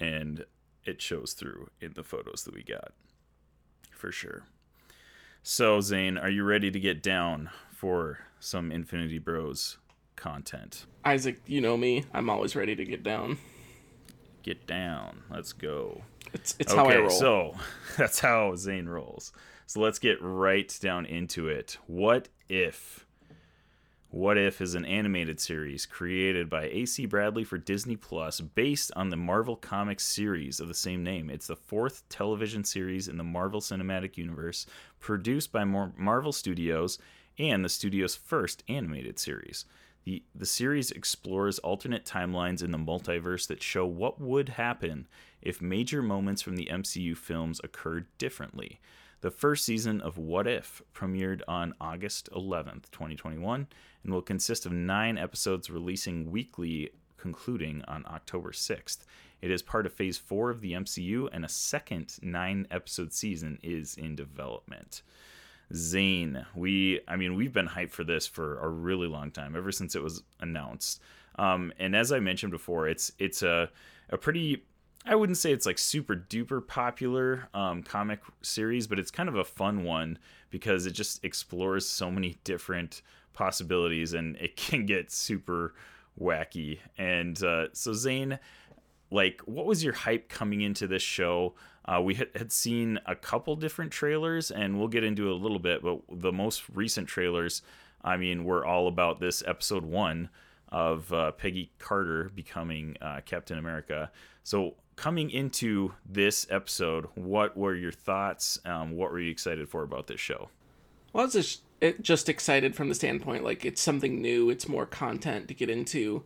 and 0.00 0.44
it 0.84 1.00
shows 1.00 1.32
through 1.32 1.70
in 1.80 1.92
the 1.94 2.04
photos 2.04 2.44
that 2.44 2.54
we 2.54 2.62
got. 2.62 2.92
For 3.90 4.12
sure. 4.12 4.44
So 5.42 5.80
Zayne, 5.80 6.18
are 6.18 6.30
you 6.30 6.42
ready 6.42 6.70
to 6.70 6.80
get 6.80 7.02
down 7.02 7.50
for 7.70 8.20
some 8.40 8.72
Infinity 8.72 9.18
Bros 9.18 9.78
content? 10.24 10.86
Isaac, 11.04 11.38
you 11.46 11.60
know 11.60 11.76
me. 11.76 12.04
I'm 12.14 12.30
always 12.30 12.56
ready 12.56 12.74
to 12.74 12.84
get 12.84 13.02
down. 13.02 13.36
Get 14.42 14.66
down. 14.66 15.22
Let's 15.30 15.52
go. 15.52 16.00
It's 16.32 16.56
it's 16.58 16.72
how 16.72 16.86
I 16.86 16.96
roll. 16.96 17.10
so 17.10 17.54
that's 17.98 18.20
how 18.20 18.54
Zayne 18.56 18.88
rolls. 18.88 19.32
So 19.66 19.80
let's 19.80 19.98
get 19.98 20.16
right 20.22 20.74
down 20.80 21.04
into 21.04 21.48
it. 21.48 21.76
What 21.86 22.28
if? 22.48 23.06
What 24.08 24.38
If 24.38 24.62
is 24.62 24.74
an 24.74 24.86
animated 24.86 25.40
series 25.40 25.84
created 25.84 26.48
by 26.48 26.66
AC 26.66 27.04
Bradley 27.04 27.44
for 27.44 27.58
Disney 27.58 27.96
Plus 27.96 28.40
based 28.40 28.92
on 28.96 29.10
the 29.10 29.16
Marvel 29.16 29.56
Comics 29.56 30.04
series 30.04 30.58
of 30.58 30.68
the 30.68 30.74
same 30.74 31.02
name. 31.02 31.28
It's 31.28 31.48
the 31.48 31.56
fourth 31.56 32.08
television 32.08 32.64
series 32.64 33.08
in 33.08 33.18
the 33.18 33.24
Marvel 33.24 33.60
Cinematic 33.60 34.16
Universe, 34.16 34.66
produced 35.00 35.52
by 35.52 35.64
Marvel 35.64 36.32
Studios 36.32 36.98
and 37.38 37.64
the 37.64 37.68
studio's 37.68 38.14
first 38.14 38.62
animated 38.68 39.18
series. 39.18 39.64
The, 40.04 40.22
the 40.34 40.46
series 40.46 40.90
explores 40.90 41.58
alternate 41.60 42.04
timelines 42.04 42.62
in 42.62 42.70
the 42.70 42.78
multiverse 42.78 43.46
that 43.48 43.62
show 43.62 43.86
what 43.86 44.20
would 44.20 44.50
happen 44.50 45.06
if 45.40 45.62
major 45.62 46.02
moments 46.02 46.42
from 46.42 46.56
the 46.56 46.68
MCU 46.70 47.16
films 47.16 47.60
occurred 47.64 48.06
differently. 48.18 48.80
The 49.22 49.30
first 49.30 49.64
season 49.64 50.02
of 50.02 50.18
What 50.18 50.46
If 50.46 50.82
premiered 50.94 51.40
on 51.48 51.74
August 51.80 52.28
11th, 52.32 52.90
2021, 52.90 53.66
and 54.02 54.12
will 54.12 54.20
consist 54.20 54.66
of 54.66 54.72
nine 54.72 55.16
episodes 55.16 55.70
releasing 55.70 56.30
weekly, 56.30 56.90
concluding 57.16 57.82
on 57.88 58.04
October 58.06 58.52
6th. 58.52 58.98
It 59.40 59.50
is 59.50 59.62
part 59.62 59.86
of 59.86 59.94
Phase 59.94 60.18
4 60.18 60.50
of 60.50 60.60
the 60.60 60.72
MCU, 60.72 61.30
and 61.32 61.42
a 61.42 61.48
second 61.48 62.18
nine 62.20 62.66
episode 62.70 63.14
season 63.14 63.58
is 63.62 63.96
in 63.96 64.14
development. 64.14 65.00
Zayne, 65.72 66.44
we, 66.54 67.00
I 67.08 67.16
mean, 67.16 67.34
we've 67.34 67.52
been 67.52 67.68
hyped 67.68 67.90
for 67.90 68.04
this 68.04 68.26
for 68.26 68.58
a 68.58 68.68
really 68.68 69.08
long 69.08 69.30
time, 69.30 69.56
ever 69.56 69.72
since 69.72 69.94
it 69.94 70.02
was 70.02 70.22
announced. 70.40 71.00
Um, 71.36 71.72
and 71.78 71.96
as 71.96 72.12
I 72.12 72.20
mentioned 72.20 72.52
before, 72.52 72.88
it's 72.88 73.10
it's 73.18 73.42
a 73.42 73.70
a 74.10 74.18
pretty 74.18 74.64
I 75.06 75.16
wouldn't 75.16 75.36
say 75.36 75.52
it's 75.52 75.66
like 75.66 75.78
super 75.78 76.16
duper 76.16 76.66
popular 76.66 77.48
um, 77.52 77.82
comic 77.82 78.20
series, 78.40 78.86
but 78.86 78.98
it's 78.98 79.10
kind 79.10 79.28
of 79.28 79.34
a 79.34 79.44
fun 79.44 79.84
one 79.84 80.18
because 80.50 80.86
it 80.86 80.92
just 80.92 81.24
explores 81.24 81.86
so 81.86 82.10
many 82.10 82.38
different 82.44 83.02
possibilities 83.34 84.14
and 84.14 84.36
it 84.36 84.56
can 84.56 84.86
get 84.86 85.10
super 85.10 85.74
wacky. 86.18 86.78
And 86.96 87.42
uh, 87.42 87.66
so, 87.72 87.92
Zane, 87.92 88.38
like, 89.14 89.40
what 89.44 89.64
was 89.64 89.84
your 89.84 89.92
hype 89.92 90.28
coming 90.28 90.60
into 90.60 90.88
this 90.88 91.02
show? 91.02 91.54
Uh, 91.84 92.00
we 92.02 92.14
had, 92.14 92.50
seen 92.50 92.98
a 93.06 93.14
couple 93.14 93.54
different 93.54 93.92
trailers, 93.92 94.50
and 94.50 94.76
we'll 94.76 94.88
get 94.88 95.04
into 95.04 95.28
it 95.28 95.32
a 95.32 95.36
little 95.36 95.60
bit, 95.60 95.82
but 95.82 96.00
the 96.10 96.32
most 96.32 96.64
recent 96.72 97.06
trailers, 97.06 97.62
I 98.02 98.16
mean, 98.16 98.44
were 98.44 98.66
all 98.66 98.88
about 98.88 99.20
this 99.20 99.42
episode 99.46 99.84
one 99.84 100.30
of 100.70 101.12
uh, 101.12 101.30
Peggy 101.32 101.70
Carter 101.78 102.32
becoming 102.34 102.96
uh, 103.00 103.20
Captain 103.24 103.56
America. 103.56 104.10
So, 104.42 104.74
coming 104.96 105.30
into 105.30 105.92
this 106.04 106.46
episode, 106.50 107.06
what 107.14 107.56
were 107.56 107.74
your 107.74 107.92
thoughts? 107.92 108.58
Um, 108.64 108.96
what 108.96 109.12
were 109.12 109.20
you 109.20 109.30
excited 109.30 109.68
for 109.68 109.84
about 109.84 110.08
this 110.08 110.20
show? 110.20 110.48
Well, 111.12 111.22
I 111.22 111.24
was 111.26 111.34
just, 111.34 111.62
just 112.00 112.28
excited 112.28 112.74
from 112.74 112.88
the 112.88 112.94
standpoint 112.96 113.44
like 113.44 113.64
it's 113.64 113.80
something 113.80 114.20
new. 114.20 114.50
It's 114.50 114.66
more 114.68 114.86
content 114.86 115.46
to 115.48 115.54
get 115.54 115.70
into. 115.70 116.24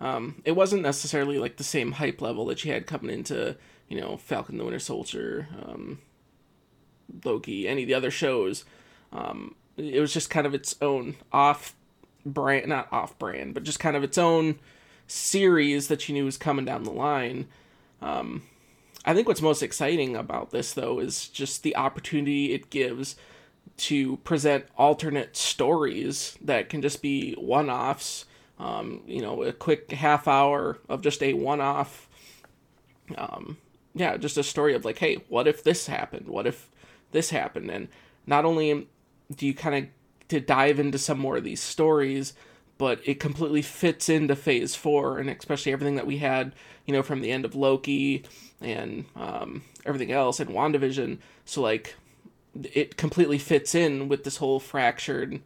Um, 0.00 0.42
it 0.44 0.52
wasn't 0.52 0.82
necessarily 0.82 1.38
like 1.38 1.56
the 1.56 1.64
same 1.64 1.92
hype 1.92 2.20
level 2.20 2.46
that 2.46 2.64
you 2.64 2.72
had 2.72 2.86
coming 2.86 3.10
into 3.10 3.56
you 3.88 4.00
know 4.00 4.16
Falcon 4.16 4.58
the 4.58 4.64
Winter 4.64 4.78
Soldier, 4.78 5.48
um, 5.62 6.00
Loki, 7.24 7.68
any 7.68 7.82
of 7.82 7.88
the 7.88 7.94
other 7.94 8.10
shows. 8.10 8.64
Um, 9.12 9.54
it 9.76 10.00
was 10.00 10.12
just 10.12 10.30
kind 10.30 10.46
of 10.46 10.54
its 10.54 10.76
own 10.80 11.16
off 11.32 11.74
brand, 12.24 12.66
not 12.66 12.92
off 12.92 13.18
brand, 13.18 13.54
but 13.54 13.62
just 13.62 13.80
kind 13.80 13.96
of 13.96 14.02
its 14.02 14.18
own 14.18 14.58
series 15.06 15.88
that 15.88 16.08
you 16.08 16.14
knew 16.14 16.24
was 16.24 16.36
coming 16.36 16.64
down 16.64 16.84
the 16.84 16.90
line. 16.90 17.46
Um, 18.02 18.42
I 19.04 19.14
think 19.14 19.26
what's 19.26 19.40
most 19.40 19.62
exciting 19.62 20.16
about 20.16 20.50
this 20.50 20.72
though 20.72 20.98
is 20.98 21.28
just 21.28 21.62
the 21.62 21.76
opportunity 21.76 22.52
it 22.52 22.70
gives 22.70 23.16
to 23.78 24.16
present 24.18 24.66
alternate 24.76 25.36
stories 25.36 26.36
that 26.42 26.68
can 26.68 26.82
just 26.82 27.00
be 27.00 27.34
one-offs. 27.34 28.24
Um, 28.58 29.02
you 29.06 29.22
know, 29.22 29.42
a 29.42 29.52
quick 29.52 29.90
half 29.92 30.26
hour 30.26 30.78
of 30.88 31.00
just 31.00 31.22
a 31.22 31.32
one-off. 31.32 32.08
Um, 33.16 33.56
yeah, 33.94 34.16
just 34.16 34.36
a 34.36 34.42
story 34.42 34.74
of 34.74 34.84
like, 34.84 34.98
hey, 34.98 35.18
what 35.28 35.46
if 35.46 35.62
this 35.62 35.86
happened? 35.86 36.28
What 36.28 36.46
if 36.46 36.68
this 37.12 37.30
happened? 37.30 37.70
And 37.70 37.88
not 38.26 38.44
only 38.44 38.88
do 39.34 39.46
you 39.46 39.54
kind 39.54 39.84
of 39.84 40.28
to 40.28 40.40
dive 40.40 40.78
into 40.78 40.98
some 40.98 41.18
more 41.18 41.36
of 41.36 41.44
these 41.44 41.62
stories, 41.62 42.34
but 42.78 43.00
it 43.04 43.18
completely 43.18 43.62
fits 43.62 44.08
into 44.08 44.36
phase 44.36 44.74
four 44.74 45.18
and 45.18 45.28
especially 45.28 45.72
everything 45.72 45.96
that 45.96 46.06
we 46.06 46.18
had 46.18 46.54
you 46.86 46.94
know 46.94 47.02
from 47.02 47.20
the 47.20 47.30
end 47.30 47.44
of 47.44 47.54
loki 47.54 48.24
and 48.60 49.04
um, 49.16 49.62
everything 49.84 50.12
else 50.12 50.40
and 50.40 50.50
wandavision 50.50 51.18
so 51.44 51.60
like 51.60 51.96
it 52.72 52.96
completely 52.96 53.38
fits 53.38 53.74
in 53.74 54.08
with 54.08 54.24
this 54.24 54.38
whole 54.38 54.60
fractured 54.60 55.40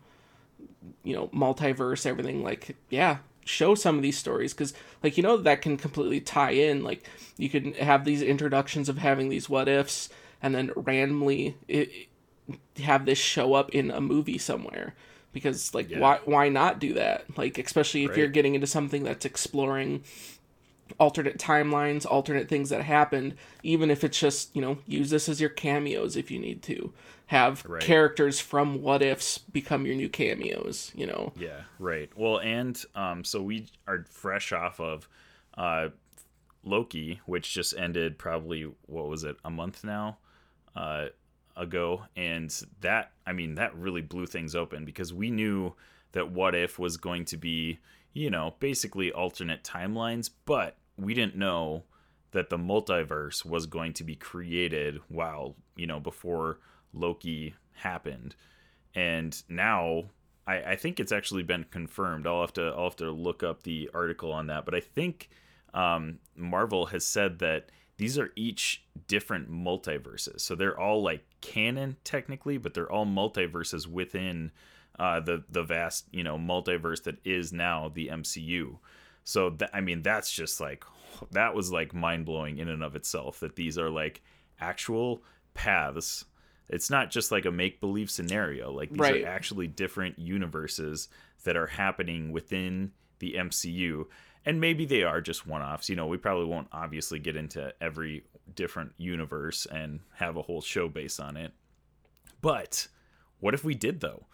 you 1.04 1.14
know 1.14 1.28
multiverse 1.28 2.06
everything 2.06 2.42
like 2.42 2.76
yeah 2.90 3.18
show 3.44 3.74
some 3.74 3.96
of 3.96 4.02
these 4.02 4.18
stories 4.18 4.52
because 4.52 4.72
like 5.02 5.16
you 5.16 5.22
know 5.22 5.36
that 5.36 5.62
can 5.62 5.76
completely 5.76 6.20
tie 6.20 6.52
in 6.52 6.84
like 6.84 7.08
you 7.36 7.48
can 7.48 7.72
have 7.74 8.04
these 8.04 8.22
introductions 8.22 8.88
of 8.88 8.98
having 8.98 9.28
these 9.28 9.48
what 9.48 9.68
ifs 9.68 10.08
and 10.42 10.54
then 10.54 10.70
randomly 10.76 11.56
it, 11.68 12.08
have 12.82 13.04
this 13.06 13.18
show 13.18 13.54
up 13.54 13.70
in 13.70 13.90
a 13.90 14.00
movie 14.00 14.38
somewhere 14.38 14.94
because 15.32 15.74
like 15.74 15.90
yeah. 15.90 15.98
why 15.98 16.20
why 16.24 16.48
not 16.48 16.78
do 16.78 16.94
that 16.94 17.24
like 17.36 17.58
especially 17.58 18.04
if 18.04 18.10
right. 18.10 18.18
you're 18.18 18.28
getting 18.28 18.54
into 18.54 18.66
something 18.66 19.02
that's 19.02 19.24
exploring 19.24 20.02
alternate 20.98 21.38
timelines 21.38 22.04
alternate 22.06 22.48
things 22.48 22.68
that 22.68 22.82
happened 22.82 23.34
even 23.62 23.90
if 23.90 24.04
it's 24.04 24.18
just 24.18 24.54
you 24.54 24.62
know 24.62 24.78
use 24.86 25.10
this 25.10 25.28
as 25.28 25.40
your 25.40 25.50
cameos 25.50 26.16
if 26.16 26.30
you 26.30 26.38
need 26.38 26.62
to 26.62 26.92
have 27.32 27.64
right. 27.64 27.82
characters 27.82 28.40
from 28.40 28.82
what 28.82 29.00
ifs 29.00 29.38
become 29.38 29.86
your 29.86 29.94
new 29.94 30.08
cameos 30.08 30.92
you 30.94 31.06
know? 31.06 31.32
Yeah 31.34 31.62
right. 31.78 32.10
Well 32.14 32.38
and 32.38 32.80
um 32.94 33.24
so 33.24 33.42
we 33.42 33.68
are 33.88 34.04
fresh 34.10 34.52
off 34.52 34.78
of 34.80 35.08
uh 35.56 35.88
loki 36.62 37.20
which 37.24 37.54
just 37.54 37.74
ended 37.76 38.18
probably 38.18 38.70
what 38.86 39.08
was 39.08 39.24
it 39.24 39.36
a 39.44 39.50
month 39.50 39.82
now 39.82 40.18
uh 40.76 41.06
ago. 41.56 42.04
And 42.16 42.54
that 42.82 43.12
i 43.26 43.32
mean 43.32 43.54
that 43.54 43.74
really 43.76 44.02
blew 44.02 44.26
things 44.26 44.54
open 44.54 44.84
because 44.84 45.12
we 45.14 45.30
knew 45.30 45.74
that 46.12 46.30
what 46.30 46.54
if 46.54 46.78
was 46.78 46.98
going 46.98 47.24
to 47.26 47.38
be 47.38 47.78
you 48.12 48.28
know 48.28 48.54
basically 48.60 49.10
alternate 49.10 49.64
timelines 49.64 50.28
but 50.44 50.76
we 50.98 51.14
didn't 51.14 51.36
know 51.36 51.84
that 52.32 52.50
the 52.50 52.58
multiverse 52.58 53.42
was 53.42 53.64
going 53.64 53.94
to 53.94 54.04
be 54.04 54.14
created 54.14 55.00
while 55.08 55.54
you 55.76 55.86
know 55.86 55.98
before 55.98 56.58
loki 56.92 57.54
happened 57.74 58.34
and 58.94 59.42
now 59.48 60.04
I, 60.46 60.62
I 60.62 60.76
think 60.76 61.00
it's 61.00 61.12
actually 61.12 61.42
been 61.42 61.64
confirmed 61.70 62.26
i'll 62.26 62.40
have 62.40 62.52
to 62.54 62.74
i'll 62.76 62.84
have 62.84 62.96
to 62.96 63.10
look 63.10 63.42
up 63.42 63.62
the 63.62 63.90
article 63.94 64.32
on 64.32 64.46
that 64.48 64.64
but 64.64 64.74
i 64.74 64.80
think 64.80 65.30
um, 65.74 66.18
marvel 66.36 66.86
has 66.86 67.04
said 67.04 67.38
that 67.38 67.70
these 68.02 68.18
are 68.18 68.32
each 68.34 68.84
different 69.06 69.48
multiverses. 69.48 70.40
So 70.40 70.54
they're 70.54 70.78
all 70.78 71.02
like 71.02 71.24
canon 71.40 71.96
technically, 72.04 72.58
but 72.58 72.74
they're 72.74 72.90
all 72.90 73.06
multiverses 73.06 73.86
within 73.86 74.50
uh, 74.98 75.20
the 75.20 75.44
the 75.48 75.62
vast 75.62 76.06
you 76.10 76.24
know 76.24 76.36
multiverse 76.36 77.04
that 77.04 77.24
is 77.24 77.52
now 77.52 77.90
the 77.94 78.08
MCU. 78.08 78.78
So 79.24 79.50
th- 79.50 79.70
I 79.72 79.80
mean 79.80 80.02
that's 80.02 80.32
just 80.32 80.60
like 80.60 80.84
that 81.30 81.54
was 81.54 81.70
like 81.70 81.94
mind 81.94 82.24
blowing 82.24 82.58
in 82.58 82.68
and 82.68 82.82
of 82.82 82.96
itself 82.96 83.40
that 83.40 83.56
these 83.56 83.78
are 83.78 83.90
like 83.90 84.22
actual 84.60 85.22
paths. 85.54 86.24
It's 86.72 86.90
not 86.90 87.10
just 87.10 87.30
like 87.30 87.44
a 87.44 87.52
make 87.52 87.80
believe 87.80 88.10
scenario. 88.10 88.72
Like 88.72 88.90
these 88.90 88.98
right. 88.98 89.24
are 89.24 89.28
actually 89.28 89.68
different 89.68 90.18
universes 90.18 91.08
that 91.44 91.56
are 91.56 91.68
happening 91.68 92.32
within 92.32 92.92
the 93.18 93.34
MCU 93.34 94.06
and 94.44 94.60
maybe 94.60 94.84
they 94.84 95.02
are 95.02 95.20
just 95.20 95.46
one-offs 95.46 95.88
you 95.88 95.96
know 95.96 96.06
we 96.06 96.16
probably 96.16 96.44
won't 96.44 96.68
obviously 96.72 97.18
get 97.18 97.36
into 97.36 97.72
every 97.80 98.24
different 98.54 98.92
universe 98.96 99.66
and 99.66 100.00
have 100.14 100.36
a 100.36 100.42
whole 100.42 100.60
show 100.60 100.88
based 100.88 101.20
on 101.20 101.36
it 101.36 101.52
but 102.40 102.88
what 103.40 103.54
if 103.54 103.64
we 103.64 103.74
did 103.74 104.00
though 104.00 104.26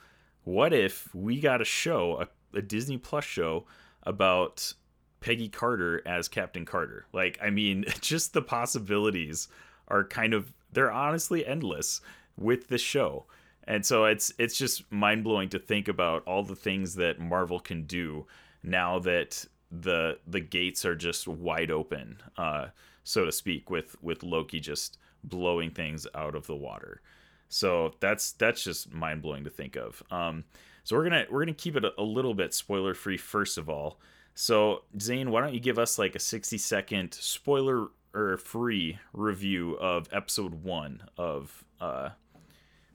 what 0.44 0.72
if 0.72 1.14
we 1.14 1.40
got 1.40 1.60
a 1.60 1.64
show 1.64 2.20
a, 2.20 2.58
a 2.58 2.62
disney 2.62 2.96
plus 2.96 3.24
show 3.24 3.66
about 4.02 4.72
peggy 5.20 5.48
carter 5.48 6.02
as 6.06 6.28
captain 6.28 6.64
carter 6.64 7.06
like 7.12 7.38
i 7.42 7.50
mean 7.50 7.84
just 8.00 8.32
the 8.32 8.42
possibilities 8.42 9.48
are 9.88 10.04
kind 10.04 10.32
of 10.34 10.52
they're 10.72 10.92
honestly 10.92 11.46
endless 11.46 12.00
with 12.38 12.68
this 12.68 12.80
show 12.80 13.26
and 13.64 13.84
so 13.84 14.06
it's 14.06 14.32
it's 14.38 14.56
just 14.56 14.90
mind-blowing 14.90 15.50
to 15.50 15.58
think 15.58 15.88
about 15.88 16.22
all 16.24 16.42
the 16.42 16.56
things 16.56 16.94
that 16.94 17.20
marvel 17.20 17.60
can 17.60 17.82
do 17.82 18.26
now 18.62 18.98
that 18.98 19.44
the 19.70 20.18
the 20.26 20.40
gates 20.40 20.84
are 20.84 20.94
just 20.94 21.28
wide 21.28 21.70
open, 21.70 22.18
uh, 22.36 22.68
so 23.04 23.24
to 23.24 23.32
speak, 23.32 23.70
with 23.70 23.96
with 24.02 24.22
Loki 24.22 24.60
just 24.60 24.98
blowing 25.24 25.70
things 25.70 26.06
out 26.14 26.34
of 26.34 26.46
the 26.46 26.56
water. 26.56 27.02
So 27.48 27.94
that's 28.00 28.32
that's 28.32 28.62
just 28.62 28.92
mind 28.92 29.22
blowing 29.22 29.44
to 29.44 29.50
think 29.50 29.76
of. 29.76 30.02
Um, 30.10 30.44
so 30.84 30.96
we're 30.96 31.04
gonna 31.04 31.26
we're 31.30 31.44
gonna 31.44 31.54
keep 31.54 31.76
it 31.76 31.84
a, 31.84 31.92
a 31.98 32.02
little 32.02 32.34
bit 32.34 32.54
spoiler 32.54 32.94
free 32.94 33.16
first 33.16 33.58
of 33.58 33.68
all. 33.68 34.00
So 34.34 34.84
Zayne, 34.98 35.30
why 35.30 35.40
don't 35.40 35.54
you 35.54 35.60
give 35.60 35.78
us 35.78 35.98
like 35.98 36.14
a 36.14 36.20
sixty 36.20 36.58
second 36.58 37.12
spoiler 37.12 37.88
or 38.14 38.38
free 38.38 38.98
review 39.12 39.74
of 39.74 40.08
episode 40.12 40.62
one 40.62 41.02
of 41.18 41.64
uh, 41.80 42.10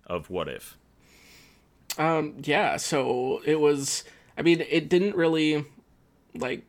of 0.08 0.30
What 0.30 0.48
If? 0.48 0.78
Um, 1.98 2.36
yeah. 2.44 2.78
So 2.78 3.42
it 3.46 3.60
was. 3.60 4.04
I 4.38 4.42
mean, 4.42 4.66
it 4.68 4.90
didn't 4.90 5.16
really 5.16 5.66
like 6.36 6.66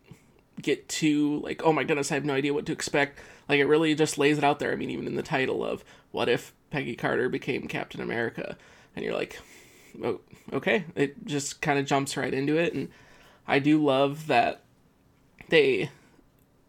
get 0.60 0.88
too 0.88 1.40
like 1.40 1.62
oh 1.64 1.72
my 1.72 1.84
goodness 1.84 2.10
I 2.10 2.14
have 2.14 2.24
no 2.24 2.34
idea 2.34 2.54
what 2.54 2.66
to 2.66 2.72
expect. 2.72 3.18
Like 3.48 3.58
it 3.58 3.66
really 3.66 3.94
just 3.94 4.18
lays 4.18 4.38
it 4.38 4.44
out 4.44 4.58
there. 4.58 4.72
I 4.72 4.76
mean 4.76 4.90
even 4.90 5.06
in 5.06 5.16
the 5.16 5.22
title 5.22 5.64
of 5.64 5.84
what 6.10 6.28
if 6.28 6.52
Peggy 6.70 6.96
Carter 6.96 7.28
became 7.28 7.68
Captain 7.68 8.00
America 8.00 8.56
and 8.94 9.04
you're 9.04 9.14
like 9.14 9.38
oh, 10.02 10.20
okay, 10.52 10.84
it 10.94 11.24
just 11.26 11.60
kind 11.60 11.78
of 11.78 11.86
jumps 11.86 12.16
right 12.16 12.32
into 12.32 12.56
it 12.56 12.74
and 12.74 12.88
I 13.46 13.58
do 13.58 13.82
love 13.82 14.26
that 14.28 14.62
they 15.48 15.90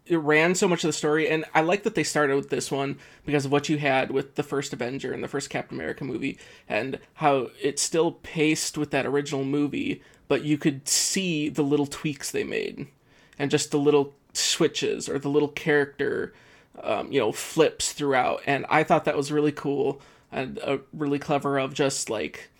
it 0.06 0.16
ran 0.16 0.54
so 0.54 0.68
much 0.68 0.84
of 0.84 0.88
the 0.88 0.92
story 0.92 1.28
and 1.28 1.44
i 1.54 1.60
like 1.60 1.82
that 1.82 1.94
they 1.94 2.02
started 2.02 2.36
with 2.36 2.50
this 2.50 2.70
one 2.70 2.98
because 3.24 3.44
of 3.44 3.52
what 3.52 3.68
you 3.68 3.78
had 3.78 4.10
with 4.10 4.34
the 4.34 4.42
first 4.42 4.72
avenger 4.72 5.12
and 5.12 5.22
the 5.22 5.28
first 5.28 5.50
captain 5.50 5.78
america 5.78 6.04
movie 6.04 6.38
and 6.68 6.98
how 7.14 7.48
it 7.62 7.78
still 7.78 8.12
paced 8.12 8.78
with 8.78 8.90
that 8.90 9.06
original 9.06 9.44
movie 9.44 10.02
but 10.28 10.44
you 10.44 10.58
could 10.58 10.88
see 10.88 11.48
the 11.48 11.62
little 11.62 11.86
tweaks 11.86 12.30
they 12.30 12.44
made 12.44 12.86
and 13.38 13.50
just 13.50 13.70
the 13.70 13.78
little 13.78 14.14
switches 14.32 15.08
or 15.08 15.18
the 15.18 15.28
little 15.28 15.48
character 15.48 16.32
um, 16.82 17.10
you 17.10 17.18
know 17.18 17.32
flips 17.32 17.92
throughout 17.92 18.40
and 18.46 18.66
i 18.68 18.82
thought 18.82 19.04
that 19.04 19.16
was 19.16 19.32
really 19.32 19.52
cool 19.52 20.00
and 20.30 20.58
uh, 20.60 20.78
really 20.92 21.18
clever 21.18 21.58
of 21.58 21.72
just 21.72 22.10
like 22.10 22.50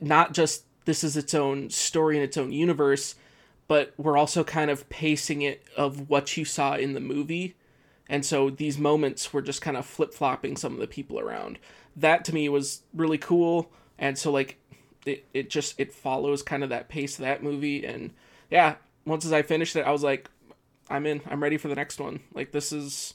not 0.00 0.32
just 0.32 0.64
this 0.84 1.04
is 1.04 1.16
its 1.16 1.34
own 1.34 1.70
story 1.70 2.16
in 2.16 2.22
its 2.22 2.36
own 2.36 2.52
universe 2.52 3.14
but 3.68 3.92
we're 3.98 4.16
also 4.16 4.42
kind 4.42 4.70
of 4.70 4.88
pacing 4.88 5.42
it 5.42 5.62
of 5.76 6.08
what 6.08 6.36
you 6.36 6.44
saw 6.44 6.74
in 6.74 6.94
the 6.94 7.00
movie. 7.00 7.54
And 8.08 8.24
so 8.24 8.48
these 8.48 8.78
moments 8.78 9.32
were 9.32 9.42
just 9.42 9.60
kind 9.60 9.76
of 9.76 9.84
flip-flopping 9.84 10.56
some 10.56 10.72
of 10.72 10.80
the 10.80 10.86
people 10.86 11.20
around. 11.20 11.58
That 11.94 12.24
to 12.24 12.34
me 12.34 12.48
was 12.48 12.80
really 12.94 13.18
cool. 13.18 13.70
And 13.98 14.18
so 14.18 14.32
like 14.32 14.56
it, 15.04 15.26
it 15.34 15.50
just 15.50 15.78
it 15.78 15.92
follows 15.92 16.42
kind 16.42 16.64
of 16.64 16.70
that 16.70 16.88
pace 16.88 17.18
of 17.18 17.22
that 17.22 17.42
movie. 17.42 17.84
And 17.84 18.12
yeah 18.50 18.76
once 19.04 19.24
as 19.24 19.32
i 19.32 19.40
finished 19.40 19.74
it 19.76 19.86
i 19.86 19.90
was 19.90 20.02
like 20.02 20.28
i'm 20.90 21.06
in. 21.06 21.20
I'm 21.28 21.42
ready 21.42 21.58
for 21.58 21.68
the 21.68 21.74
next 21.74 22.00
one. 22.00 22.20
Like 22.32 22.52
this 22.52 22.72
is 22.72 23.14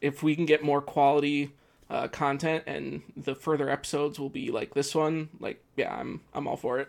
if 0.00 0.22
we 0.22 0.34
can 0.34 0.46
get 0.46 0.62
more 0.62 0.80
quality 0.80 1.52
uh, 1.88 2.08
content 2.08 2.64
and 2.66 3.02
the 3.16 3.34
further 3.34 3.70
episodes 3.70 4.18
will 4.18 4.28
be 4.28 4.50
like 4.50 4.74
this 4.74 4.94
one 4.94 5.28
like 5.38 5.62
yeah 5.76 5.94
i'm 5.94 6.22
i'm 6.32 6.48
all 6.48 6.56
for 6.56 6.78
it. 6.78 6.88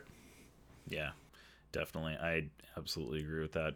Yeah 0.87 1.11
definitely. 1.71 2.17
I 2.19 2.45
absolutely 2.77 3.21
agree 3.21 3.41
with 3.41 3.53
that 3.53 3.75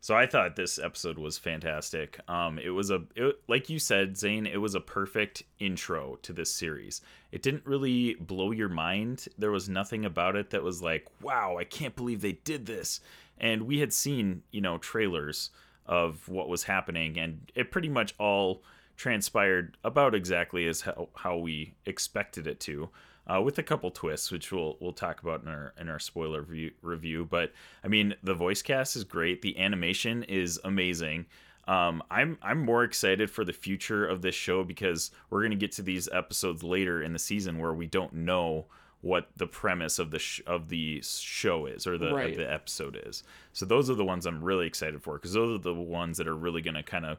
so 0.00 0.14
I 0.14 0.26
thought 0.26 0.56
this 0.56 0.78
episode 0.78 1.18
was 1.18 1.38
fantastic. 1.38 2.20
Um, 2.28 2.58
it 2.58 2.70
was 2.70 2.90
a 2.90 3.02
it, 3.16 3.40
like 3.48 3.68
you 3.68 3.78
said, 3.78 4.16
Zayne. 4.16 4.46
It 4.46 4.58
was 4.58 4.74
a 4.74 4.80
perfect 4.80 5.42
intro 5.58 6.16
to 6.22 6.32
this 6.32 6.54
series. 6.54 7.00
It 7.32 7.42
didn't 7.42 7.66
really 7.66 8.14
blow 8.14 8.52
your 8.52 8.68
mind. 8.68 9.26
There 9.36 9.50
was 9.50 9.68
nothing 9.68 10.04
about 10.04 10.36
it 10.36 10.50
that 10.50 10.62
was 10.62 10.80
like, 10.82 11.06
"Wow, 11.20 11.56
I 11.58 11.64
can't 11.64 11.96
believe 11.96 12.20
they 12.20 12.32
did 12.32 12.66
this." 12.66 13.00
And 13.38 13.62
we 13.62 13.80
had 13.80 13.92
seen, 13.92 14.42
you 14.52 14.60
know, 14.60 14.78
trailers 14.78 15.50
of 15.86 16.28
what 16.28 16.48
was 16.48 16.64
happening, 16.64 17.18
and 17.18 17.50
it 17.54 17.72
pretty 17.72 17.88
much 17.88 18.14
all 18.18 18.62
transpired 18.96 19.76
about 19.84 20.14
exactly 20.14 20.66
as 20.66 20.82
how, 20.82 21.08
how 21.14 21.36
we 21.36 21.74
expected 21.86 22.46
it 22.46 22.60
to 22.60 22.88
uh, 23.28 23.40
with 23.40 23.58
a 23.58 23.62
couple 23.62 23.90
twists, 23.90 24.30
which 24.30 24.50
we'll 24.52 24.76
we'll 24.80 24.92
talk 24.92 25.22
about 25.22 25.42
in 25.42 25.48
our 25.48 25.74
in 25.80 25.88
our 25.88 25.98
spoiler 25.98 26.42
review. 26.42 26.72
review. 26.82 27.24
But 27.24 27.52
I 27.84 27.88
mean, 27.88 28.14
the 28.22 28.34
voice 28.34 28.62
cast 28.62 28.96
is 28.96 29.04
great. 29.04 29.42
The 29.42 29.58
animation 29.58 30.22
is 30.24 30.58
amazing. 30.64 31.26
Um, 31.66 32.02
I'm 32.10 32.38
I'm 32.40 32.64
more 32.64 32.82
excited 32.84 33.30
for 33.30 33.44
the 33.44 33.52
future 33.52 34.06
of 34.06 34.22
this 34.22 34.34
show 34.34 34.64
because 34.64 35.10
we're 35.28 35.42
gonna 35.42 35.54
get 35.56 35.72
to 35.72 35.82
these 35.82 36.08
episodes 36.10 36.62
later 36.62 37.02
in 37.02 37.12
the 37.12 37.18
season 37.18 37.58
where 37.58 37.74
we 37.74 37.86
don't 37.86 38.12
know 38.14 38.66
what 39.02 39.28
the 39.36 39.46
premise 39.46 39.98
of 40.00 40.10
the 40.10 40.18
sh- 40.18 40.40
of 40.46 40.70
the 40.70 41.00
show 41.04 41.66
is 41.66 41.86
or 41.86 41.98
the 41.98 42.12
Right. 42.12 42.36
the 42.36 42.50
episode 42.50 42.98
is. 43.06 43.22
So 43.52 43.64
those 43.66 43.88
are 43.90 43.94
the 43.94 44.04
ones 44.04 44.24
I'm 44.26 44.42
really 44.42 44.66
excited 44.66 45.02
for 45.02 45.14
because 45.18 45.34
those 45.34 45.56
are 45.60 45.62
the 45.62 45.74
ones 45.74 46.16
that 46.16 46.26
are 46.26 46.34
really 46.34 46.62
gonna 46.62 46.82
kind 46.82 47.04
of, 47.06 47.18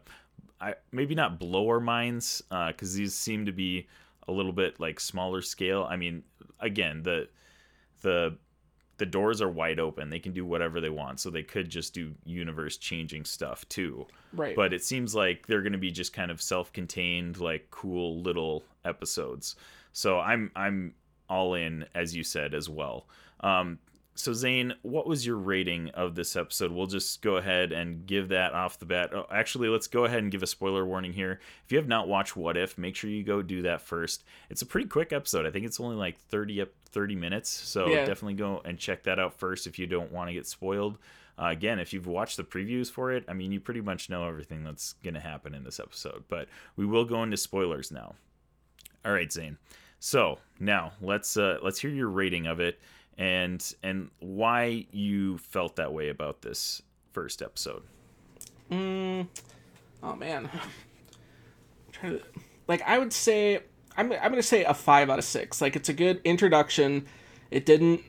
I 0.60 0.76
maybe 0.92 1.16
not 1.16 1.40
blow 1.40 1.68
our 1.70 1.80
minds 1.80 2.42
because 2.50 2.96
these 2.96 3.14
seem 3.14 3.46
to 3.46 3.52
be 3.54 3.88
a 4.30 4.32
little 4.32 4.54
bit 4.54 4.80
like 4.80 5.00
smaller 5.00 5.42
scale. 5.42 5.88
I 5.90 5.98
mean, 5.98 6.24
again 6.60 7.04
the 7.04 7.28
the 8.02 8.38
the 8.98 9.06
doors 9.06 9.42
are 9.42 9.50
wide 9.50 9.80
open. 9.80 10.10
They 10.10 10.20
can 10.20 10.34
do 10.34 10.46
whatever 10.46 10.80
they 10.82 10.90
want. 10.90 11.20
So 11.20 11.30
they 11.30 11.42
could 11.42 11.70
just 11.70 11.94
do 11.94 12.14
universe 12.26 12.78
changing 12.78 13.24
stuff 13.26 13.68
too. 13.70 14.06
Right. 14.34 14.56
But 14.56 14.74
it 14.74 14.84
seems 14.84 15.16
like 15.16 15.48
they're 15.48 15.62
going 15.62 15.72
to 15.74 15.80
be 15.80 15.90
just 15.90 16.12
kind 16.12 16.30
of 16.30 16.42
self-contained 16.42 17.40
like 17.40 17.72
cool 17.72 18.22
little 18.22 18.64
episodes. 18.86 19.56
So 19.94 20.20
I'm 20.20 20.52
I'm 20.56 20.94
all 21.30 21.56
in 21.56 21.86
as 21.96 22.16
you 22.16 22.24
said 22.24 22.54
as 22.54 22.70
well. 22.70 23.08
Um 23.40 23.80
so 24.20 24.34
Zayne, 24.34 24.74
what 24.82 25.08
was 25.08 25.26
your 25.26 25.38
rating 25.38 25.90
of 25.92 26.14
this 26.16 26.36
episode? 26.36 26.72
We'll 26.74 26.88
just 26.88 27.22
go 27.22 27.38
ahead 27.38 27.72
and 27.72 28.06
give 28.06 28.30
that 28.30 28.54
off 28.54 28.78
the 28.78 28.86
bat. 28.86 29.12
Oh, 29.14 29.26
actually, 29.32 29.70
let's 29.70 29.88
go 29.88 30.04
ahead 30.06 30.20
and 30.22 30.30
give 30.32 30.44
a 30.44 30.48
spoiler 30.48 30.86
warning 30.86 31.14
here. 31.14 31.40
If 31.66 31.72
you 31.72 31.78
have 31.78 31.88
not 31.88 32.08
watched 32.10 32.36
What 32.36 32.58
If, 32.58 32.78
make 32.78 32.96
sure 32.98 33.10
you 33.10 33.24
go 33.24 33.42
do 33.42 33.62
that 33.62 33.82
first. 33.82 34.26
It's 34.50 34.62
a 34.62 34.66
pretty 34.66 34.88
quick 34.90 35.14
episode. 35.14 35.46
I 35.46 35.52
think 35.52 35.66
it's 35.66 35.80
only 35.80 35.96
like 35.96 36.20
30 36.20 36.62
ep- 36.62 36.74
30 36.92 37.16
minutes. 37.16 37.50
So 37.50 37.88
Yeah. 37.88 38.06
definitely 38.06 38.34
go 38.34 38.62
and 38.66 38.78
check 38.78 39.04
that 39.04 39.20
out 39.20 39.40
first 39.40 39.68
if 39.68 39.80
you 39.80 39.88
don't 39.88 40.12
want 40.12 40.28
to 40.30 40.34
get 40.34 40.46
spoiled. 40.46 40.98
Uh, 41.42 41.46
again, 41.52 41.80
if 41.80 41.94
you've 41.94 42.08
watched 42.08 42.36
the 42.36 42.44
previews 42.44 42.92
for 42.92 43.14
it, 43.14 43.24
I 43.30 43.34
mean, 43.34 43.54
you 43.54 43.62
pretty 43.62 43.80
much 43.80 44.10
know 44.10 44.28
everything 44.28 44.66
that's 44.66 44.94
going 45.02 45.14
to 45.14 45.22
happen 45.22 45.54
in 45.54 45.64
this 45.64 45.80
episode. 45.80 46.26
But 46.28 46.50
we 46.76 46.86
will 46.86 47.06
go 47.06 47.24
into 47.24 47.38
spoilers 47.38 47.90
now. 47.92 48.16
All 49.06 49.14
right, 49.14 49.32
Zayne. 49.32 49.58
So 50.02 50.40
now 50.60 50.92
let's 51.02 51.38
uh, 51.38 51.60
let's 51.62 51.80
hear 51.80 51.90
your 51.92 52.10
rating 52.10 52.48
of 52.48 52.60
it 52.60 52.80
and 53.20 53.76
and 53.84 54.10
why 54.20 54.88
you 54.92 55.38
felt 55.38 55.76
that 55.76 55.94
way 55.94 56.10
about 56.10 56.42
this 56.42 56.82
first 57.12 57.42
episode. 57.42 57.84
Mm, 58.72 59.28
oh 60.02 60.16
man, 60.16 60.50
to 62.02 62.22
like 62.68 62.82
I 62.84 62.98
would 62.98 63.12
say 63.14 63.60
I'm 63.98 64.12
I'm 64.14 64.32
gonna 64.32 64.42
say 64.42 64.64
a 64.64 64.74
five 64.74 65.10
out 65.10 65.20
of 65.20 65.26
six. 65.26 65.62
Like 65.62 65.76
it's 65.76 65.90
a 65.90 65.94
good 65.94 66.22
introduction. 66.24 67.06
It 67.52 67.66
didn't 67.66 68.02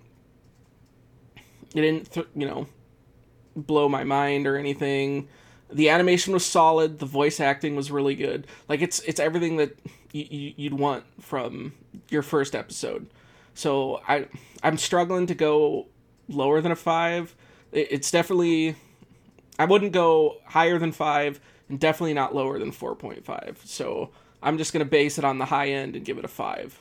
it 1.75 1.81
didn't 1.81 2.13
th- 2.13 2.29
you 2.35 2.47
know 2.47 2.67
blow 3.57 3.89
my 3.89 4.05
mind 4.05 4.47
or 4.47 4.57
anything. 4.57 5.29
The 5.73 5.89
animation 5.89 6.33
was 6.33 6.45
solid. 6.47 7.01
The 7.01 7.07
voice 7.07 7.41
acting 7.41 7.75
was 7.75 7.91
really 7.91 8.15
good. 8.15 8.47
Like 8.69 8.81
it's 8.81 9.01
it's 9.01 9.19
everything 9.19 9.57
that 9.57 9.77
y- 10.15 10.55
you'd 10.57 10.75
want 10.75 11.05
from 11.21 11.73
your 12.11 12.23
first 12.23 12.55
episode. 12.55 13.09
So 13.55 14.01
I 14.07 14.27
I'm 14.63 14.79
struggling 14.79 15.27
to 15.27 15.35
go 15.35 15.87
lower 16.29 16.61
than 16.61 16.73
a 16.73 16.77
five. 16.77 17.35
It's 17.73 18.11
definitely 18.11 18.77
I 19.59 19.65
wouldn't 19.67 19.93
go 19.93 20.39
higher 20.47 20.79
than 20.79 20.93
five, 20.93 21.41
and 21.69 21.79
definitely 21.79 22.15
not 22.15 22.35
lower 22.35 22.59
than 22.59 22.73
four 22.73 22.95
point 22.95 23.25
five. 23.25 23.61
So 23.65 24.11
I'm 24.43 24.59
just 24.59 24.73
gonna 24.73 24.85
base 24.85 25.19
it 25.19 25.25
on 25.25 25.39
the 25.39 25.47
high 25.47 25.69
end 25.69 25.97
and 25.97 26.05
give 26.05 26.19
it 26.19 26.25
a 26.25 26.29
five. 26.29 26.79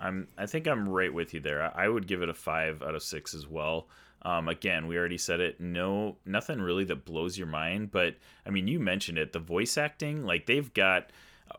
I'm 0.00 0.28
I 0.36 0.46
think 0.46 0.66
I'm 0.66 0.88
right 0.88 1.12
with 1.12 1.34
you 1.34 1.40
there. 1.40 1.76
I, 1.76 1.88
would 1.88 2.06
give 2.06 2.22
it 2.22 2.28
a 2.28 2.34
five 2.34 2.82
out 2.82 2.94
of 2.94 3.02
six 3.02 3.34
as 3.34 3.46
well. 3.46 3.88
Um, 4.22 4.48
again, 4.48 4.86
we 4.86 4.98
already 4.98 5.18
said 5.18 5.40
it. 5.40 5.60
No, 5.60 6.16
nothing 6.24 6.60
really 6.60 6.84
that 6.84 7.04
blows 7.04 7.38
your 7.38 7.46
mind. 7.46 7.90
But 7.92 8.16
I 8.44 8.50
mean, 8.50 8.66
you 8.68 8.78
mentioned 8.80 9.18
it. 9.18 9.32
The 9.32 9.38
voice 9.38 9.78
acting, 9.78 10.24
like 10.24 10.46
they've 10.46 10.72
got. 10.72 11.10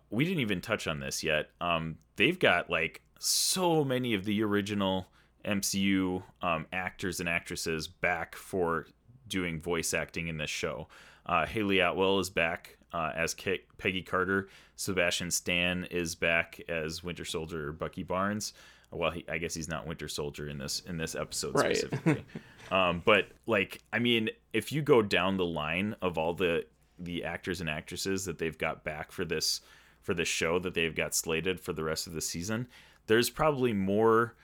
We 0.10 0.26
didn't 0.26 0.42
even 0.42 0.60
touch 0.60 0.86
on 0.86 1.00
this 1.00 1.24
yet. 1.24 1.50
Um, 1.62 1.98
they've 2.18 2.38
got 2.38 2.70
like 2.70 3.02
so 3.20 3.84
many 3.84 4.14
of 4.14 4.26
the 4.26 4.44
original 4.44 5.08
MCU 5.46 6.24
um, 6.42 6.66
actors 6.74 7.20
and 7.20 7.30
actresses 7.30 7.88
back 7.88 8.36
for 8.36 8.88
doing 9.28 9.60
voice 9.62 9.94
acting 9.94 10.28
in 10.28 10.38
this 10.38 10.50
show. 10.50 10.88
Uh, 11.26 11.46
Hayley 11.46 11.80
Atwell 11.80 12.20
is 12.20 12.30
back 12.30 12.78
uh, 12.94 13.12
as 13.16 13.34
Ke- 13.34 13.66
Peggy 13.78 14.02
Carter. 14.02 14.48
Sebastian 14.76 15.32
Stan 15.32 15.86
is 15.92 16.16
back 16.16 16.62
as 16.70 17.04
Winter 17.04 17.26
Soldier 17.26 17.72
Bucky 17.72 18.04
Barnes. 18.04 18.54
Well, 18.92 19.12
he, 19.12 19.26
I 19.30 19.38
guess 19.38 19.54
he's 19.54 19.68
not 19.68 19.86
Winter 19.86 20.08
Soldier 20.08 20.48
in 20.48 20.58
this 20.58 20.80
in 20.88 20.98
this 20.98 21.14
episode 21.16 21.56
Right. 21.56 21.76
specifically. 21.76 22.24
um, 22.72 23.02
but 23.06 23.28
like, 23.46 23.82
I 23.92 24.00
mean, 24.00 24.30
if 24.54 24.72
you 24.72 24.82
go 24.82 25.02
down 25.02 25.36
the 25.36 25.46
line 25.46 25.96
of 26.02 26.18
all 26.18 26.34
the 26.34 26.66
the 27.00 27.26
actors 27.26 27.60
and 27.62 27.70
actresses 27.70 28.26
that 28.26 28.38
they've 28.40 28.58
got 28.58 28.84
back 28.86 29.12
for 29.12 29.26
this 29.26 29.60
for 30.02 30.14
this 30.14 30.30
show 30.30 30.58
that 30.60 30.74
they've 30.74 30.96
got 30.96 31.14
slated 31.14 31.60
for 31.60 31.74
the 31.74 31.84
rest 31.84 32.08
of 32.08 32.14
the 32.14 32.22
season, 32.22 32.68
there's 33.08 33.30
probably 33.30 33.74
more. 33.74 34.36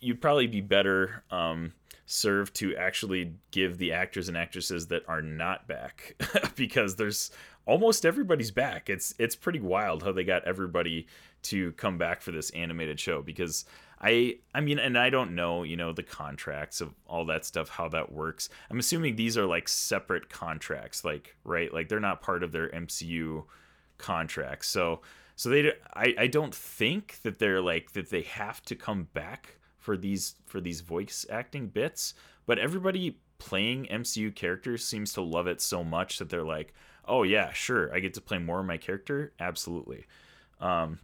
You'd 0.00 0.20
probably 0.20 0.48
be 0.48 0.60
better 0.60 1.22
um, 1.30 1.74
served 2.06 2.54
to 2.56 2.74
actually 2.76 3.32
give 3.52 3.78
the 3.78 3.92
actors 3.92 4.28
and 4.28 4.36
actresses 4.36 4.88
that 4.88 5.02
are 5.08 5.22
not 5.22 5.68
back 5.68 6.16
because 6.56 6.96
there's 6.96 7.30
almost 7.66 8.04
everybody's 8.04 8.50
back. 8.50 8.90
It's 8.90 9.14
it's 9.18 9.36
pretty 9.36 9.60
wild 9.60 10.02
how 10.02 10.12
they 10.12 10.24
got 10.24 10.44
everybody 10.44 11.06
to 11.42 11.72
come 11.72 11.98
back 11.98 12.20
for 12.20 12.32
this 12.32 12.50
animated 12.50 12.98
show 13.00 13.22
because 13.22 13.64
I 14.00 14.38
I 14.54 14.60
mean 14.60 14.78
and 14.78 14.98
I 14.98 15.10
don't 15.10 15.34
know, 15.34 15.62
you 15.62 15.76
know, 15.76 15.92
the 15.92 16.02
contracts 16.02 16.80
of 16.80 16.94
all 17.06 17.24
that 17.26 17.44
stuff 17.44 17.68
how 17.68 17.88
that 17.90 18.12
works. 18.12 18.48
I'm 18.70 18.78
assuming 18.78 19.16
these 19.16 19.38
are 19.38 19.46
like 19.46 19.68
separate 19.68 20.28
contracts 20.28 21.04
like 21.04 21.36
right? 21.44 21.72
Like 21.72 21.88
they're 21.88 22.00
not 22.00 22.20
part 22.20 22.42
of 22.42 22.52
their 22.52 22.68
MCU 22.68 23.44
contracts. 23.98 24.68
So 24.68 25.00
so 25.42 25.50
they 25.50 25.72
I 25.94 26.14
I 26.18 26.26
don't 26.28 26.54
think 26.54 27.20
that 27.22 27.38
they're 27.38 27.60
like 27.60 27.92
that 27.92 28.10
they 28.10 28.22
have 28.22 28.62
to 28.66 28.76
come 28.76 29.08
back 29.12 29.56
for 29.78 29.96
these 29.96 30.36
for 30.46 30.60
these 30.60 30.80
voice 30.80 31.26
acting 31.28 31.66
bits, 31.68 32.14
but 32.46 32.58
everybody 32.58 33.18
playing 33.38 33.86
MCU 33.86 34.32
characters 34.34 34.84
seems 34.84 35.12
to 35.14 35.20
love 35.20 35.48
it 35.48 35.60
so 35.60 35.82
much 35.82 36.18
that 36.18 36.28
they're 36.28 36.44
like, 36.44 36.72
"Oh 37.06 37.24
yeah, 37.24 37.52
sure, 37.52 37.92
I 37.92 37.98
get 37.98 38.14
to 38.14 38.20
play 38.20 38.38
more 38.38 38.60
of 38.60 38.66
my 38.66 38.76
character." 38.76 39.32
Absolutely. 39.40 40.04
Um 40.60 41.00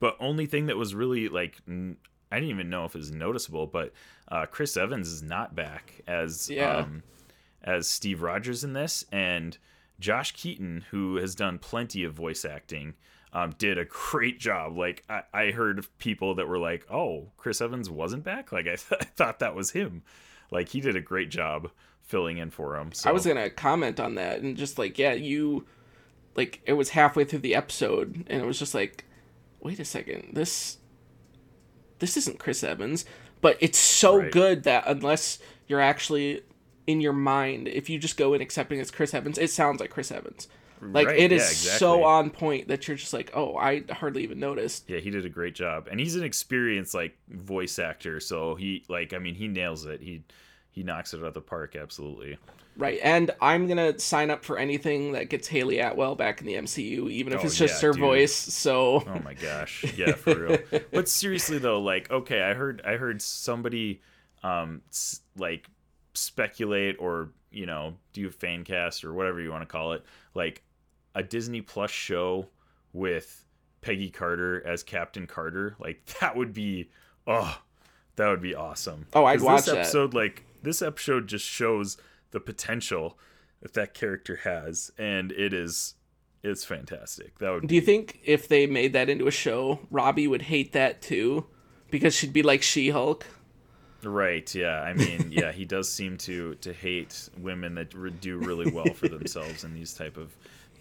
but 0.00 0.16
only 0.18 0.46
thing 0.46 0.66
that 0.66 0.76
was 0.76 0.94
really 0.94 1.28
like 1.28 1.58
n- 1.68 1.96
I 2.32 2.36
didn't 2.40 2.50
even 2.50 2.70
know 2.70 2.84
if 2.86 2.94
it 2.94 2.98
was 2.98 3.10
noticeable, 3.12 3.66
but 3.66 3.92
uh, 4.28 4.46
Chris 4.46 4.76
Evans 4.76 5.08
is 5.08 5.22
not 5.22 5.54
back 5.54 6.00
as 6.06 6.48
Yeah. 6.50 6.76
um, 6.78 7.02
as 7.62 7.88
Steve 7.88 8.22
Rogers 8.22 8.62
in 8.64 8.72
this, 8.72 9.04
and 9.10 9.58
Josh 9.98 10.32
Keaton, 10.32 10.84
who 10.90 11.16
has 11.16 11.34
done 11.34 11.58
plenty 11.58 12.04
of 12.04 12.14
voice 12.14 12.44
acting, 12.44 12.94
um, 13.32 13.50
did 13.58 13.78
a 13.78 13.84
great 13.84 14.40
job. 14.40 14.76
Like 14.76 15.04
I, 15.08 15.22
I 15.32 15.50
heard 15.50 15.86
people 15.98 16.34
that 16.36 16.48
were 16.48 16.58
like, 16.58 16.86
"Oh, 16.90 17.28
Chris 17.36 17.60
Evans 17.60 17.88
wasn't 17.90 18.24
back." 18.24 18.52
Like 18.52 18.66
I, 18.66 18.76
th- 18.76 18.92
I 19.00 19.04
thought 19.04 19.38
that 19.40 19.54
was 19.54 19.70
him. 19.72 20.02
Like 20.50 20.70
he 20.70 20.80
did 20.80 20.96
a 20.96 21.00
great 21.00 21.30
job 21.30 21.70
filling 22.02 22.38
in 22.38 22.50
for 22.50 22.76
him. 22.76 22.92
So 22.92 23.08
I 23.08 23.12
was 23.12 23.24
gonna 23.24 23.50
comment 23.50 24.00
on 24.00 24.16
that 24.16 24.40
and 24.40 24.56
just 24.56 24.78
like, 24.78 24.98
yeah, 24.98 25.12
you 25.12 25.64
like 26.34 26.60
it 26.66 26.72
was 26.72 26.90
halfway 26.90 27.24
through 27.24 27.38
the 27.40 27.54
episode 27.54 28.24
and 28.28 28.42
it 28.42 28.46
was 28.46 28.58
just 28.58 28.74
like, 28.74 29.04
wait 29.60 29.78
a 29.78 29.84
second, 29.84 30.30
this 30.32 30.78
this 32.00 32.16
isn't 32.16 32.38
Chris 32.38 32.64
Evans. 32.64 33.04
But 33.40 33.56
it's 33.60 33.78
so 33.78 34.16
Right. 34.18 34.32
good 34.32 34.64
that 34.64 34.84
unless 34.86 35.38
you're 35.66 35.80
actually 35.80 36.42
in 36.86 37.00
your 37.00 37.12
mind, 37.12 37.68
if 37.68 37.88
you 37.88 37.98
just 37.98 38.16
go 38.16 38.34
in 38.34 38.40
accepting 38.40 38.80
it's 38.80 38.90
Chris 38.90 39.14
Evans, 39.14 39.38
it 39.38 39.50
sounds 39.50 39.80
like 39.80 39.90
Chris 39.90 40.10
Evans. 40.10 40.48
Like 40.80 41.06
Right, 41.06 41.18
it 41.18 41.32
is 41.32 41.42
yeah, 41.42 41.50
exactly. 41.50 41.78
so 41.78 42.04
on 42.04 42.30
point 42.30 42.68
that 42.68 42.88
you're 42.88 42.96
just 42.96 43.12
like, 43.12 43.30
oh, 43.34 43.56
I 43.56 43.84
hardly 43.90 44.22
even 44.22 44.38
noticed. 44.40 44.88
Yeah, 44.88 44.98
he 44.98 45.10
did 45.10 45.24
a 45.24 45.28
great 45.28 45.54
job, 45.54 45.88
and 45.90 46.00
he's 46.00 46.16
an 46.16 46.24
experienced 46.24 46.94
like 46.94 47.16
voice 47.28 47.78
actor. 47.78 48.18
So 48.20 48.54
he 48.56 48.84
like, 48.88 49.12
I 49.12 49.18
mean, 49.18 49.34
he 49.34 49.46
nails 49.48 49.84
it. 49.86 50.00
He 50.00 50.24
he 50.70 50.82
knocks 50.82 51.14
it 51.14 51.18
out 51.20 51.26
of 51.26 51.34
the 51.34 51.40
park. 51.40 51.76
Absolutely. 51.76 52.38
Right, 52.76 53.00
and 53.02 53.30
I'm 53.40 53.66
gonna 53.66 53.98
sign 53.98 54.30
up 54.30 54.44
for 54.44 54.56
anything 54.56 55.12
that 55.12 55.28
gets 55.28 55.48
Hayley 55.48 55.80
Atwell 55.80 56.14
back 56.14 56.40
in 56.40 56.46
the 56.46 56.54
MCU, 56.56 57.10
even 57.10 57.32
if 57.32 57.44
Oh, 57.44 57.44
it's 57.44 57.56
just 57.56 57.82
yeah, 57.82 57.82
her 57.82 57.92
dude. 57.92 58.00
voice. 58.00 58.34
So 58.34 59.04
Oh 59.06 59.18
my 59.18 59.34
gosh. 59.34 59.90
Yeah, 59.92 60.14
for 60.14 60.34
real. 60.38 60.58
but 60.92 61.08
seriously 61.08 61.58
though, 61.58 61.80
like, 61.80 62.10
okay, 62.10 62.42
I 62.42 62.54
heard 62.54 62.82
I 62.84 62.96
heard 62.96 63.20
somebody 63.22 64.00
um 64.42 64.82
like 65.36 65.68
speculate 66.14 66.96
or 66.98 67.30
you 67.50 67.66
know 67.66 67.96
do 68.12 68.28
a 68.28 68.30
fan 68.30 68.64
cast 68.64 69.04
or 69.04 69.12
whatever 69.14 69.40
you 69.40 69.50
want 69.50 69.62
to 69.62 69.66
call 69.66 69.92
it, 69.92 70.04
like 70.34 70.62
a 71.14 71.22
Disney 71.22 71.60
Plus 71.60 71.90
show 71.90 72.48
with 72.92 73.44
Peggy 73.80 74.10
Carter 74.10 74.66
as 74.66 74.82
Captain 74.82 75.26
Carter. 75.26 75.76
Like 75.78 76.04
that 76.20 76.36
would 76.36 76.52
be 76.52 76.90
oh, 77.26 77.58
that 78.16 78.28
would 78.28 78.42
be 78.42 78.54
awesome. 78.54 79.06
Oh, 79.14 79.24
I'd 79.24 79.40
watch 79.40 79.64
this 79.64 79.66
that. 79.66 79.78
episode. 79.78 80.14
Like 80.14 80.44
this 80.62 80.82
episode 80.82 81.26
just 81.26 81.46
shows 81.46 81.96
the 82.30 82.40
potential 82.40 83.18
that 83.62 83.74
that 83.74 83.94
character 83.94 84.36
has, 84.44 84.90
and 84.98 85.32
it 85.32 85.52
is 85.52 85.94
it's 86.42 86.64
fantastic. 86.64 87.38
That 87.38 87.50
would 87.50 87.66
Do 87.66 87.74
you 87.74 87.80
think 87.80 88.20
if 88.24 88.48
they 88.48 88.66
made 88.66 88.92
that 88.94 89.08
into 89.08 89.26
a 89.26 89.32
show, 89.32 89.80
Robbie 89.90 90.26
would 90.26 90.42
hate 90.42 90.72
that 90.72 91.02
too? 91.02 91.46
Because 91.90 92.14
she'd 92.14 92.32
be 92.32 92.42
like 92.42 92.62
She 92.62 92.90
Hulk? 92.90 93.26
Right. 94.02 94.54
Yeah. 94.54 94.80
I 94.80 94.94
mean, 94.94 95.28
yeah, 95.30 95.52
he 95.52 95.64
does 95.64 95.90
seem 95.90 96.16
to 96.18 96.54
to 96.56 96.72
hate 96.72 97.28
women 97.38 97.74
that 97.74 98.20
do 98.20 98.38
really 98.38 98.70
well 98.70 98.92
for 98.94 99.08
themselves 99.08 99.64
in 99.64 99.74
these 99.74 99.92
type 99.92 100.16
of 100.16 100.34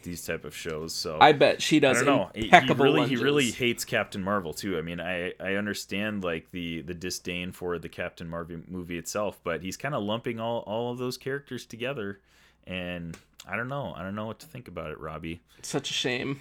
these 0.04 0.26
type 0.26 0.46
of 0.46 0.56
shows. 0.56 0.94
So 0.94 1.18
I 1.20 1.32
bet 1.32 1.62
she 1.62 1.80
does. 1.80 2.02
I 2.02 2.06
don't 2.06 2.18
know. 2.18 2.30
He, 2.34 2.50
he 2.50 2.74
really 2.74 3.08
he 3.08 3.16
really 3.16 3.52
hates 3.52 3.86
Captain 3.86 4.24
Marvel 4.24 4.54
too. 4.54 4.78
I 4.78 4.82
mean, 4.82 5.00
I 5.00 5.34
I 5.40 5.56
understand 5.56 6.24
like 6.24 6.52
the 6.52 6.82
the 6.82 6.94
disdain 6.94 7.52
for 7.52 7.78
the 7.80 7.90
Captain 7.90 8.30
Marvel 8.30 8.58
movie 8.68 8.98
itself, 8.98 9.40
but 9.44 9.62
he's 9.62 9.78
kind 9.78 9.96
of 9.96 10.04
lumping 10.04 10.40
all 10.40 10.60
all 10.60 10.92
of 10.92 10.98
those 10.98 11.18
characters 11.18 11.66
together, 11.66 12.20
and 12.66 13.18
I 13.48 13.56
don't 13.56 13.70
know. 13.70 13.94
I 13.96 14.04
don't 14.04 14.16
know 14.16 14.26
what 14.26 14.40
to 14.40 14.46
think 14.46 14.68
about 14.68 14.92
it, 14.92 15.00
Robbie. 15.00 15.42
It's 15.58 15.70
such 15.70 15.90
a 15.90 15.94
shame. 15.94 16.40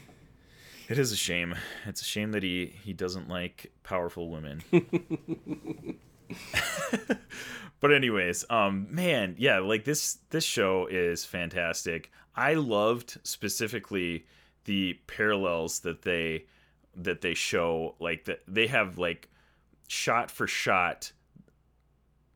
It 0.89 0.99
is 0.99 1.13
a 1.13 1.17
shame. 1.17 1.55
It's 1.87 2.01
a 2.01 2.05
shame 2.05 2.33
that 2.33 2.43
he 2.43 2.75
he 2.83 2.93
doesn't 2.93 3.29
like 3.29 3.71
powerful 3.83 4.31
women. 4.31 4.63
but 7.81 7.93
anyways, 7.93 8.45
um 8.51 8.87
man, 8.91 9.35
yeah, 9.39 9.59
like 9.59 9.85
this 9.85 10.19
this 10.31 10.45
show 10.45 10.87
is 10.87 11.25
fantastic. 11.25 12.11
I 12.35 12.55
loved 12.55 13.19
specifically 13.23 14.27
the 14.65 14.95
parallels 15.07 15.81
that 15.81 16.03
they 16.03 16.47
that 16.95 17.21
they 17.21 17.35
show 17.35 17.95
like 18.01 18.25
that 18.25 18.41
they 18.47 18.67
have 18.67 18.99
like 18.99 19.29
shot 19.89 20.31
for 20.31 20.47
shot 20.47 21.13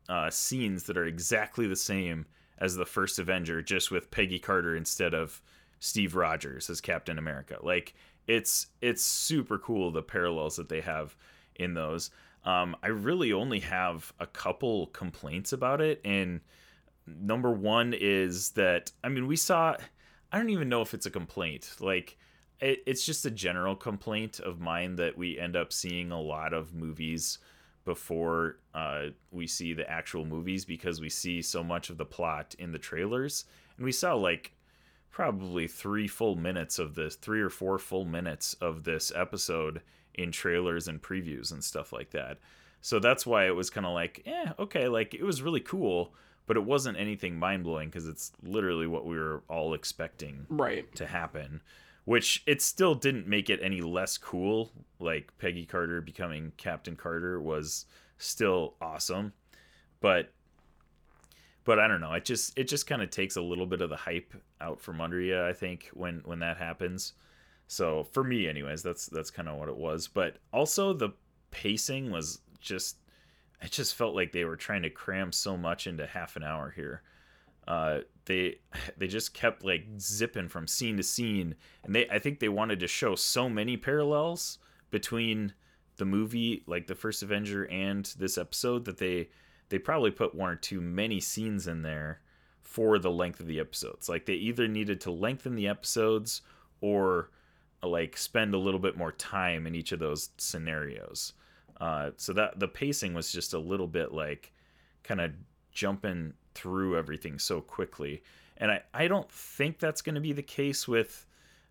uh 0.09 0.31
scenes 0.31 0.85
that 0.85 0.97
are 0.97 1.05
exactly 1.05 1.67
the 1.67 1.77
same 1.77 2.27
as 2.59 2.77
the 2.77 2.87
first 2.87 3.19
Avenger 3.19 3.61
just 3.61 3.91
with 3.91 4.11
Peggy 4.11 4.39
Carter 4.39 4.77
instead 4.77 5.15
of 5.15 5.43
Steve 5.81 6.15
Rogers 6.15 6.71
as 6.71 6.81
Captain 6.81 7.19
America. 7.19 7.59
Like 7.61 7.95
it's 8.29 8.69
it's 8.81 9.03
super 9.03 9.59
cool 9.59 9.91
the 9.91 10.03
parallels 10.03 10.57
that 10.57 10.69
they 10.69 10.81
have 10.81 11.17
in 11.57 11.75
those. 11.75 12.11
Um, 12.45 12.77
I 12.83 12.89
really 12.89 13.33
only 13.33 13.61
have 13.61 14.13
a 14.19 14.27
couple 14.27 14.89
complaints 14.89 15.53
about 15.53 15.81
it, 15.81 16.01
and 16.05 16.41
number 17.07 17.51
one 17.51 17.95
is 17.97 18.51
that 18.51 18.93
I 19.03 19.09
mean 19.09 19.27
we 19.27 19.37
saw. 19.37 19.77
I 20.33 20.39
don't 20.39 20.51
even 20.51 20.69
know 20.69 20.81
if 20.81 20.95
it's 20.95 21.07
a 21.07 21.11
complaint. 21.11 21.77
Like 21.79 22.17
it, 22.61 22.83
it's 22.87 23.05
just 23.05 23.27
a 23.27 23.31
general 23.31 23.77
complaint 23.77 24.41
of 24.41 24.61
mine 24.61 24.97
that 24.97 25.17
we 25.17 25.39
end 25.39 25.57
up 25.57 25.73
seeing 25.73 26.11
a 26.11 26.21
lot 26.21 26.53
of 26.53 26.75
movies 26.75 27.39
before 27.85 28.59
uh, 28.75 29.07
we 29.31 29.47
see 29.47 29.73
the 29.73 29.89
actual 29.91 30.25
movies 30.25 30.65
because 30.65 31.01
we 31.01 31.11
see 31.11 31.43
so 31.43 31.63
much 31.63 31.91
of 31.91 31.99
the 31.99 32.05
plot 32.05 32.55
in 32.59 32.73
the 32.73 32.79
trailers, 32.79 33.45
and 33.77 33.85
we 33.85 33.93
saw 33.93 34.15
like 34.15 34.53
probably 35.11 35.69
three 35.69 36.09
full 36.09 36.35
minutes 36.35 36.79
of 36.79 36.95
this, 36.95 37.17
three 37.17 37.41
or 37.41 37.51
four 37.51 37.79
full 37.79 38.05
minutes 38.05 38.55
of 38.55 38.85
this 38.85 39.13
episode 39.15 39.83
in 40.15 40.33
trailers 40.33 40.89
and 40.89 41.01
previews 41.03 41.53
and 41.53 41.63
stuff 41.63 41.93
like 41.93 42.11
that. 42.11 42.39
So 42.81 42.99
that's 42.99 43.25
why 43.25 43.47
it 43.47 43.55
was 43.55 43.71
kind 43.71 43.87
of 43.87 43.93
like, 43.93 44.23
eh, 44.27 44.53
okay, 44.59 44.89
like 44.89 45.15
it 45.15 45.23
was 45.23 45.41
really 45.43 45.61
cool, 45.61 46.15
but 46.47 46.57
it 46.57 46.65
wasn't 46.65 46.99
anything 46.99 47.39
mind 47.39 47.63
blowing 47.65 47.89
because 47.89 48.09
it's 48.09 48.33
literally 48.43 48.87
what 48.87 49.07
we 49.07 49.17
were 49.17 49.43
all 49.49 49.73
expecting 49.75 50.47
Right. 50.49 50.93
to 50.97 51.07
happen. 51.07 51.61
Which 52.05 52.43
it 52.47 52.61
still 52.61 52.97
didn't 52.97 53.29
make 53.29 53.49
it 53.49 53.61
any 53.63 53.81
less 53.81 54.19
cool. 54.19 54.73
Like 54.99 55.33
Peggy 55.39 55.65
Carter 55.65 56.01
becoming 56.01 56.51
Captain 56.57 56.97
Carter 56.97 57.41
was 57.41 57.87
still 58.19 58.75
awesome, 58.81 59.33
but 60.01 60.33
but 61.65 61.79
I 61.79 61.87
don't 61.87 62.01
know. 62.01 62.13
It 62.15 62.25
just 62.25 62.59
it 62.59 62.65
just 62.65 62.89
kind 62.89 63.03
of 63.03 63.11
takes 63.11 63.37
a 63.37 63.41
little 63.41 63.67
bit 63.67 63.81
of 63.81 63.89
the 63.89 63.97
hype 63.97 64.35
out 64.61 64.81
from 64.81 65.01
under 65.01 65.21
you. 65.21 65.41
I 65.45 65.53
think 65.53 65.91
when 65.95 66.23
when 66.25 66.41
that 66.41 66.57
happens. 66.57 67.13
So 67.73 68.05
for 68.05 68.23
me, 68.23 68.47
anyways, 68.47 68.83
that's 68.83 69.07
that's 69.07 69.31
kind 69.31 69.49
of 69.49 69.57
what 69.57 69.71
it 69.71 69.77
was. 69.79 70.07
But 70.07 70.37
also 70.53 70.93
the 70.93 71.15
pacing 71.51 72.11
was 72.11 72.43
just 72.61 72.99
it 73.63 73.71
just 73.71 73.95
felt 73.95 74.15
like 74.15 74.31
they 74.31 74.45
were 74.45 74.57
trying 74.57 74.83
to 74.83 74.91
cram 74.91 75.33
so 75.33 75.57
much 75.57 75.87
into 75.87 76.07
half 76.07 76.37
an 76.37 76.45
hour 76.45 76.71
here. 76.77 77.01
Uh, 77.67 78.01
they 78.27 78.57
they 78.99 79.07
just 79.07 79.33
kept 79.33 79.65
like 79.65 79.87
zipping 79.99 80.51
from 80.51 80.67
scene 80.67 80.99
to 80.99 81.03
scene, 81.03 81.55
and 81.83 81.95
they 81.95 82.07
I 82.11 82.19
think 82.19 82.41
they 82.41 82.51
wanted 82.51 82.79
to 82.81 82.87
show 82.87 83.15
so 83.15 83.49
many 83.49 83.79
parallels 83.79 84.59
between 84.91 85.55
the 85.97 86.05
movie, 86.05 86.65
like 86.67 86.89
the 86.89 86.95
first 86.95 87.23
Avenger, 87.23 87.65
and 87.71 88.05
this 88.19 88.37
episode 88.37 88.85
that 88.85 88.99
they 88.99 89.31
they 89.71 89.79
probably 89.79 90.11
put 90.11 90.35
one 90.35 90.51
or 90.51 90.57
two 90.57 90.83
many 90.83 91.21
scenes 91.21 91.67
in 91.67 91.81
there 91.81 92.21
for 92.61 92.99
the 92.99 93.11
length 93.11 93.41
of 93.41 93.47
the 93.47 93.61
episodes. 93.61 94.11
Like 94.11 94.27
they 94.27 94.35
either 94.35 94.69
needed 94.69 95.01
to 95.01 95.11
lengthen 95.11 95.55
the 95.55 95.69
episodes 95.69 96.43
or 96.83 97.31
like 97.83 98.17
spend 98.17 98.55
a 98.55 98.59
little 98.59 98.81
bit 98.81 98.97
more 98.97 99.13
time 99.13 99.67
in 99.67 99.75
each 99.75 99.93
of 99.93 99.99
those 99.99 100.31
scenarios. 100.39 101.33
Uh, 101.81 102.11
so 102.17 102.33
that 102.33 102.61
the 102.61 102.69
pacing 102.69 103.13
was 103.15 103.33
just 103.33 103.55
a 103.55 103.59
little 103.59 103.89
bit 103.89 104.13
like 104.13 104.53
kind 105.03 105.21
of 105.21 105.33
jumping 105.73 106.33
through 106.55 106.97
everything 106.97 107.39
so 107.39 107.61
quickly. 107.61 108.23
And 108.57 108.71
I, 108.71 108.83
I 108.95 109.09
don't 109.09 109.31
think 109.31 109.79
that's 109.79 110.03
going 110.03 110.15
to 110.15 110.21
be 110.21 110.33
the 110.33 110.43
case 110.43 110.87
with, 110.87 111.27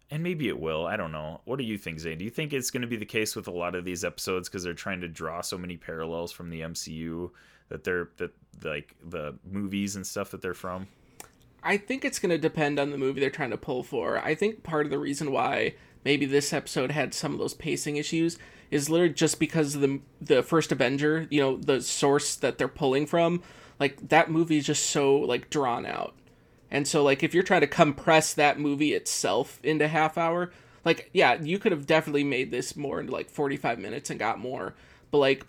and 0.09 0.21
maybe 0.21 0.49
it 0.49 0.59
will. 0.59 0.85
I 0.85 0.97
don't 0.97 1.13
know. 1.13 1.39
What 1.45 1.59
do 1.59 1.63
you 1.63 1.77
think, 1.77 1.99
Zayne? 1.99 2.17
Do 2.17 2.25
you 2.25 2.31
think 2.31 2.51
it's 2.51 2.71
going 2.71 2.81
to 2.81 2.87
be 2.87 2.97
the 2.97 3.05
case 3.05 3.35
with 3.35 3.47
a 3.47 3.51
lot 3.51 3.75
of 3.75 3.85
these 3.85 4.03
episodes 4.03 4.49
because 4.49 4.63
they're 4.63 4.73
trying 4.73 4.99
to 5.01 5.07
draw 5.07 5.39
so 5.41 5.57
many 5.57 5.77
parallels 5.77 6.31
from 6.31 6.49
the 6.49 6.61
MCU 6.61 7.31
that 7.69 7.85
they're 7.85 8.09
that 8.17 8.31
like 8.63 8.95
the 9.09 9.35
movies 9.49 9.95
and 9.95 10.05
stuff 10.05 10.31
that 10.31 10.41
they're 10.41 10.53
from? 10.53 10.87
I 11.63 11.77
think 11.77 12.03
it's 12.03 12.19
going 12.19 12.31
to 12.31 12.37
depend 12.37 12.79
on 12.79 12.89
the 12.89 12.97
movie 12.97 13.21
they're 13.21 13.29
trying 13.29 13.51
to 13.51 13.57
pull 13.57 13.83
for. 13.83 14.17
I 14.17 14.35
think 14.35 14.63
part 14.63 14.85
of 14.85 14.91
the 14.91 14.97
reason 14.97 15.31
why 15.31 15.75
maybe 16.03 16.25
this 16.25 16.53
episode 16.53 16.91
had 16.91 17.13
some 17.13 17.33
of 17.33 17.39
those 17.39 17.53
pacing 17.53 17.97
issues 17.97 18.37
is 18.69 18.89
literally 18.89 19.13
just 19.13 19.39
because 19.39 19.73
the 19.73 19.99
the 20.21 20.41
first 20.41 20.71
Avenger, 20.71 21.27
you 21.29 21.41
know, 21.41 21.57
the 21.57 21.81
source 21.81 22.35
that 22.37 22.57
they're 22.57 22.67
pulling 22.67 23.05
from, 23.05 23.43
like 23.79 24.09
that 24.09 24.31
movie 24.31 24.57
is 24.57 24.65
just 24.65 24.85
so 24.87 25.17
like 25.17 25.49
drawn 25.49 25.85
out. 25.85 26.15
And 26.71 26.87
so 26.87 27.03
like 27.03 27.21
if 27.21 27.33
you're 27.33 27.43
trying 27.43 27.61
to 27.61 27.67
compress 27.67 28.33
that 28.33 28.59
movie 28.59 28.93
itself 28.93 29.59
into 29.61 29.87
half 29.87 30.17
hour, 30.17 30.51
like 30.85 31.09
yeah, 31.13 31.39
you 31.41 31.59
could 31.59 31.73
have 31.73 31.85
definitely 31.85 32.23
made 32.23 32.49
this 32.49 32.75
more 32.75 32.99
into 32.99 33.11
like 33.11 33.29
45 33.29 33.77
minutes 33.77 34.09
and 34.09 34.19
got 34.19 34.39
more. 34.39 34.73
But 35.11 35.17
like 35.17 35.45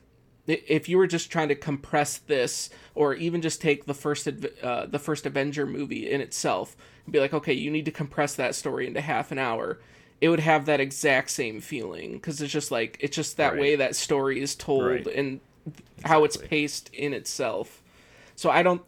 if 0.49 0.89
you 0.89 0.99
were 0.99 1.07
just 1.07 1.31
trying 1.31 1.49
to 1.49 1.55
compress 1.55 2.19
this 2.19 2.69
or 2.97 3.15
even 3.15 3.41
just 3.41 3.63
take 3.63 3.85
the 3.85 3.95
first 3.95 4.29
uh, 4.63 4.87
the 4.87 4.99
first 4.99 5.25
Avenger 5.25 5.67
movie 5.67 6.11
in 6.11 6.21
itself 6.21 6.77
and 7.05 7.13
be 7.13 7.21
like 7.21 7.33
okay 7.33 7.53
you 7.53 7.71
need 7.71 7.85
to 7.85 7.93
compress 7.93 8.35
that 8.35 8.57
story 8.57 8.89
into 8.89 9.01
half 9.01 9.31
an 9.31 9.39
hour 9.39 9.79
it 10.23 10.29
would 10.29 10.41
have 10.41 10.67
that 10.67 10.79
exact 10.81 11.31
same 11.31 11.61
feeling 11.61 12.13
because 12.13 12.41
it's 12.41 12.53
just 12.53 12.71
like 12.71 12.97
it's 13.01 13.15
just 13.17 13.37
that 13.37 13.53
Right. 13.55 13.61
way 13.61 13.77
that 13.77 13.97
story 13.97 14.41
is 14.41 14.55
told 14.55 14.85
Right. 14.85 15.07
and 15.09 15.41
how 16.05 16.25
it's 16.25 16.37
paced 16.37 16.89
in 16.95 17.13
itself 17.13 17.83
so 18.37 18.49
I 18.51 18.63
don't 18.63 18.83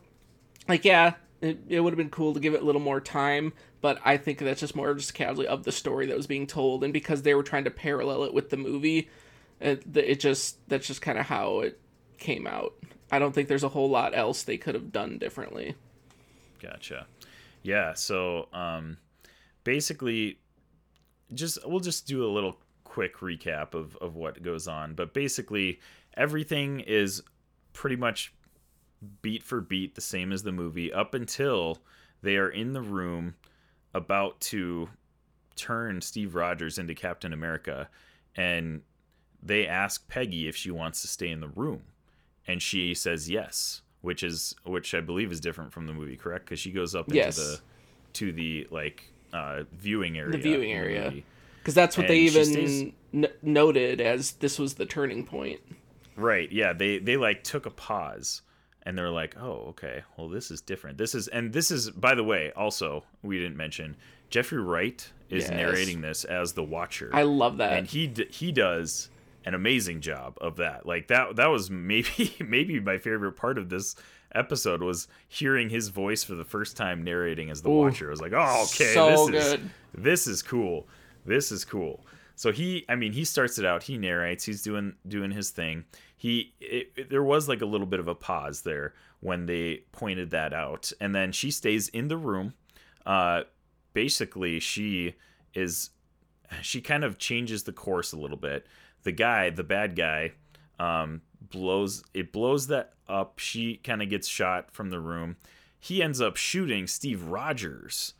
like 0.68 0.84
yeah 0.84 1.14
it, 1.40 1.58
it 1.68 1.80
would 1.80 1.92
have 1.92 1.98
been 1.98 2.08
cool 2.10 2.32
to 2.34 2.40
give 2.40 2.54
it 2.54 2.62
a 2.62 2.64
little 2.64 2.80
more 2.80 3.00
time 3.00 3.52
but 3.82 3.98
i 4.04 4.16
think 4.16 4.38
that's 4.38 4.60
just 4.60 4.74
more 4.74 4.94
just 4.94 5.12
casually 5.12 5.46
of 5.46 5.64
the 5.64 5.70
story 5.72 6.06
that 6.06 6.16
was 6.16 6.26
being 6.26 6.46
told 6.46 6.82
and 6.82 6.92
because 6.92 7.22
they 7.22 7.34
were 7.34 7.42
trying 7.42 7.64
to 7.64 7.70
parallel 7.70 8.24
it 8.24 8.32
with 8.32 8.48
the 8.50 8.56
movie 8.56 9.08
it, 9.60 9.82
it 9.96 10.18
just 10.20 10.56
that's 10.68 10.86
just 10.86 11.02
kind 11.02 11.18
of 11.18 11.26
how 11.26 11.60
it 11.60 11.78
came 12.18 12.46
out 12.46 12.72
i 13.12 13.18
don't 13.18 13.34
think 13.34 13.46
there's 13.48 13.62
a 13.64 13.68
whole 13.68 13.90
lot 13.90 14.16
else 14.16 14.42
they 14.44 14.56
could 14.56 14.74
have 14.74 14.90
done 14.90 15.18
differently 15.18 15.74
Gotcha. 16.62 17.06
Yeah. 17.62 17.92
So 17.94 18.48
um, 18.52 18.96
basically, 19.64 20.38
just 21.34 21.58
we'll 21.66 21.80
just 21.80 22.06
do 22.06 22.24
a 22.24 22.30
little 22.32 22.58
quick 22.84 23.16
recap 23.18 23.74
of 23.74 23.96
of 23.96 24.16
what 24.16 24.42
goes 24.42 24.66
on. 24.68 24.94
But 24.94 25.12
basically, 25.14 25.80
everything 26.16 26.80
is 26.80 27.22
pretty 27.72 27.96
much 27.96 28.32
beat 29.22 29.42
for 29.42 29.60
beat 29.60 29.94
the 29.94 30.00
same 30.00 30.32
as 30.32 30.42
the 30.42 30.52
movie 30.52 30.92
up 30.92 31.12
until 31.14 31.78
they 32.22 32.36
are 32.36 32.48
in 32.48 32.72
the 32.72 32.80
room 32.80 33.34
about 33.92 34.40
to 34.40 34.88
turn 35.56 36.00
Steve 36.00 36.34
Rogers 36.34 36.78
into 36.78 36.94
Captain 36.94 37.32
America, 37.32 37.88
and 38.34 38.82
they 39.42 39.66
ask 39.66 40.08
Peggy 40.08 40.48
if 40.48 40.56
she 40.56 40.70
wants 40.70 41.02
to 41.02 41.08
stay 41.08 41.28
in 41.30 41.40
the 41.40 41.48
room, 41.48 41.82
and 42.46 42.62
she 42.62 42.94
says 42.94 43.28
yes, 43.28 43.82
which 44.00 44.22
is 44.22 44.54
which 44.64 44.94
I 44.94 45.00
believe 45.00 45.30
is 45.30 45.40
different 45.40 45.72
from 45.72 45.86
the 45.86 45.92
movie, 45.92 46.16
correct? 46.16 46.46
Because 46.46 46.58
she 46.60 46.72
goes 46.72 46.94
up 46.94 47.06
into 47.08 47.16
Yes. 47.16 47.36
the 47.36 47.60
to 48.14 48.32
the 48.32 48.66
like 48.70 49.12
uh, 49.34 49.64
viewing 49.72 50.16
area. 50.16 50.32
The 50.32 50.38
viewing 50.38 50.72
area. 50.72 51.12
because 51.58 51.74
that's 51.74 51.98
what 51.98 52.08
they 52.08 52.26
And 52.26 52.30
she 52.32 52.40
even 52.40 52.52
stays- 52.52 52.92
n- 53.12 53.26
noted 53.42 54.00
as 54.00 54.32
this 54.32 54.58
was 54.58 54.74
the 54.74 54.86
turning 54.86 55.24
point 55.26 55.60
Right. 56.16 56.50
Yeah. 56.52 56.72
They 56.72 56.98
they 56.98 57.16
like 57.16 57.42
took 57.42 57.66
a 57.66 57.70
pause 57.70 58.42
and 58.84 58.96
they're 58.96 59.10
like, 59.10 59.36
oh, 59.40 59.66
okay. 59.70 60.04
Well, 60.16 60.28
this 60.28 60.50
is 60.52 60.60
different. 60.60 60.96
This 60.96 61.12
is 61.14 61.26
and 61.28 61.52
this 61.52 61.70
is 61.72 61.90
by 61.90 62.14
the 62.14 62.22
way, 62.24 62.52
also 62.54 63.04
we 63.22 63.38
didn't 63.38 63.56
mention 63.56 63.96
Jeffrey 64.30 64.60
Wright 64.62 65.10
is 65.30 65.44
Yes. 65.44 65.50
narrating 65.50 66.00
this 66.02 66.22
as 66.24 66.52
the 66.52 66.62
Watcher, 66.62 67.10
i 67.12 67.22
love 67.22 67.56
that 67.56 67.72
and 67.72 67.86
he 67.86 68.06
d- 68.06 68.28
he 68.30 68.52
does 68.52 69.08
an 69.46 69.54
amazing 69.54 70.00
job 70.00 70.38
of 70.40 70.56
that. 70.56 70.86
Like 70.86 71.08
that 71.08 71.34
that 71.36 71.48
was 71.48 71.68
maybe 71.70 72.36
maybe 72.46 72.78
my 72.78 72.98
favorite 72.98 73.32
part 73.32 73.58
of 73.58 73.68
this 73.68 73.96
episode 74.34 74.82
was 74.82 75.08
hearing 75.28 75.70
his 75.70 75.88
voice 75.88 76.24
for 76.24 76.34
the 76.34 76.44
first 76.44 76.76
time 76.76 77.02
narrating 77.02 77.50
as 77.50 77.62
the 77.62 77.70
Ooh. 77.70 77.82
Watcher. 77.82 78.08
I 78.08 78.10
was 78.10 78.20
like, 78.20 78.32
oh, 78.32 78.64
okay, 78.64 78.92
So 78.94 79.26
this 79.28 79.52
is 79.52 79.60
this 79.94 80.26
is 80.26 80.42
cool. 80.42 80.88
This 81.24 81.52
is 81.52 81.64
cool. 81.64 82.04
So 82.36 82.52
he, 82.52 82.84
I 82.88 82.96
mean, 82.96 83.12
he 83.12 83.24
starts 83.24 83.58
it 83.58 83.64
out. 83.64 83.84
He 83.84 83.96
narrates. 83.96 84.44
He's 84.44 84.62
doing 84.62 84.94
doing 85.06 85.30
his 85.30 85.50
thing. 85.50 85.84
he 86.16 86.52
it, 86.60 86.92
it, 86.96 87.10
there 87.10 87.22
was 87.22 87.48
like 87.48 87.62
a 87.62 87.66
little 87.66 87.86
bit 87.86 88.00
of 88.00 88.08
a 88.08 88.14
pause 88.14 88.62
there 88.62 88.94
when 89.20 89.46
they 89.46 89.84
pointed 89.92 90.30
that 90.30 90.52
out, 90.52 90.92
and 91.00 91.14
then 91.14 91.32
she 91.32 91.50
stays 91.50 91.88
in 91.88 92.08
the 92.08 92.16
room. 92.16 92.54
Uh, 93.06 93.42
basically, 93.92 94.58
she 94.60 95.14
is 95.54 95.90
she 96.60 96.80
kind 96.80 97.04
of 97.04 97.18
changes 97.18 97.62
the 97.62 97.72
course 97.72 98.12
a 98.12 98.18
little 98.18 98.36
bit. 98.36 98.66
The 99.04 99.12
guy, 99.12 99.50
the 99.50 99.64
bad 99.64 99.96
guy, 99.96 100.32
um, 100.78 101.22
blows 101.40 102.02
it 102.14 102.32
blows 102.32 102.66
that 102.68 102.92
up. 103.08 103.38
She 103.38 103.76
kind 103.76 104.02
of 104.02 104.08
gets 104.08 104.28
shot 104.28 104.70
from 104.70 104.90
the 104.90 105.00
room. 105.00 105.36
He 105.78 106.02
ends 106.02 106.20
up 106.20 106.36
shooting 106.36 106.86
Steve 106.86 107.24
Rogers 107.24 108.14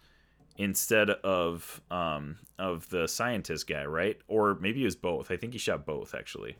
instead 0.56 1.10
of 1.10 1.80
um, 1.90 2.38
of 2.58 2.88
the 2.90 3.08
scientist 3.08 3.66
guy, 3.66 3.84
right? 3.84 4.18
Or 4.28 4.56
maybe 4.60 4.82
it 4.82 4.84
was 4.84 4.96
both. 4.96 5.30
I 5.30 5.36
think 5.36 5.52
he 5.52 5.58
shot 5.58 5.84
both 5.86 6.14
actually. 6.14 6.56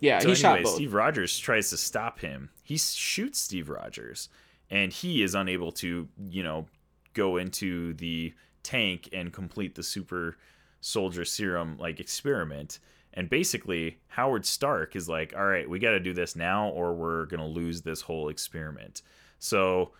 Yeah, 0.00 0.18
So 0.18 0.30
he 0.30 0.34
shot 0.34 0.62
both. 0.64 0.74
Steve 0.74 0.94
Rogers 0.94 1.38
tries 1.38 1.70
to 1.70 1.76
stop 1.76 2.18
him. 2.18 2.50
He 2.64 2.76
shoots 2.76 3.38
Steve 3.38 3.68
Rogers, 3.68 4.28
and 4.68 4.92
he 4.92 5.22
is 5.22 5.36
unable 5.36 5.70
to, 5.72 6.08
you 6.28 6.42
know, 6.42 6.66
go 7.14 7.36
into 7.36 7.94
the 7.94 8.34
tank 8.64 9.08
and 9.12 9.32
complete 9.32 9.76
the 9.76 9.82
super 9.82 10.36
soldier 10.80 11.24
serum 11.24 11.76
like 11.78 12.00
experiment. 12.00 12.80
And 13.14 13.28
basically, 13.28 13.98
Howard 14.08 14.46
Stark 14.46 14.96
is 14.96 15.08
like, 15.08 15.34
"All 15.36 15.46
right, 15.46 15.68
we 15.68 15.78
got 15.78 15.90
to 15.90 16.00
do 16.00 16.12
this 16.12 16.34
now, 16.34 16.68
or 16.68 16.94
we're 16.94 17.26
gonna 17.26 17.46
lose 17.46 17.82
this 17.82 18.02
whole 18.02 18.28
experiment." 18.28 19.02
So, 19.38 19.92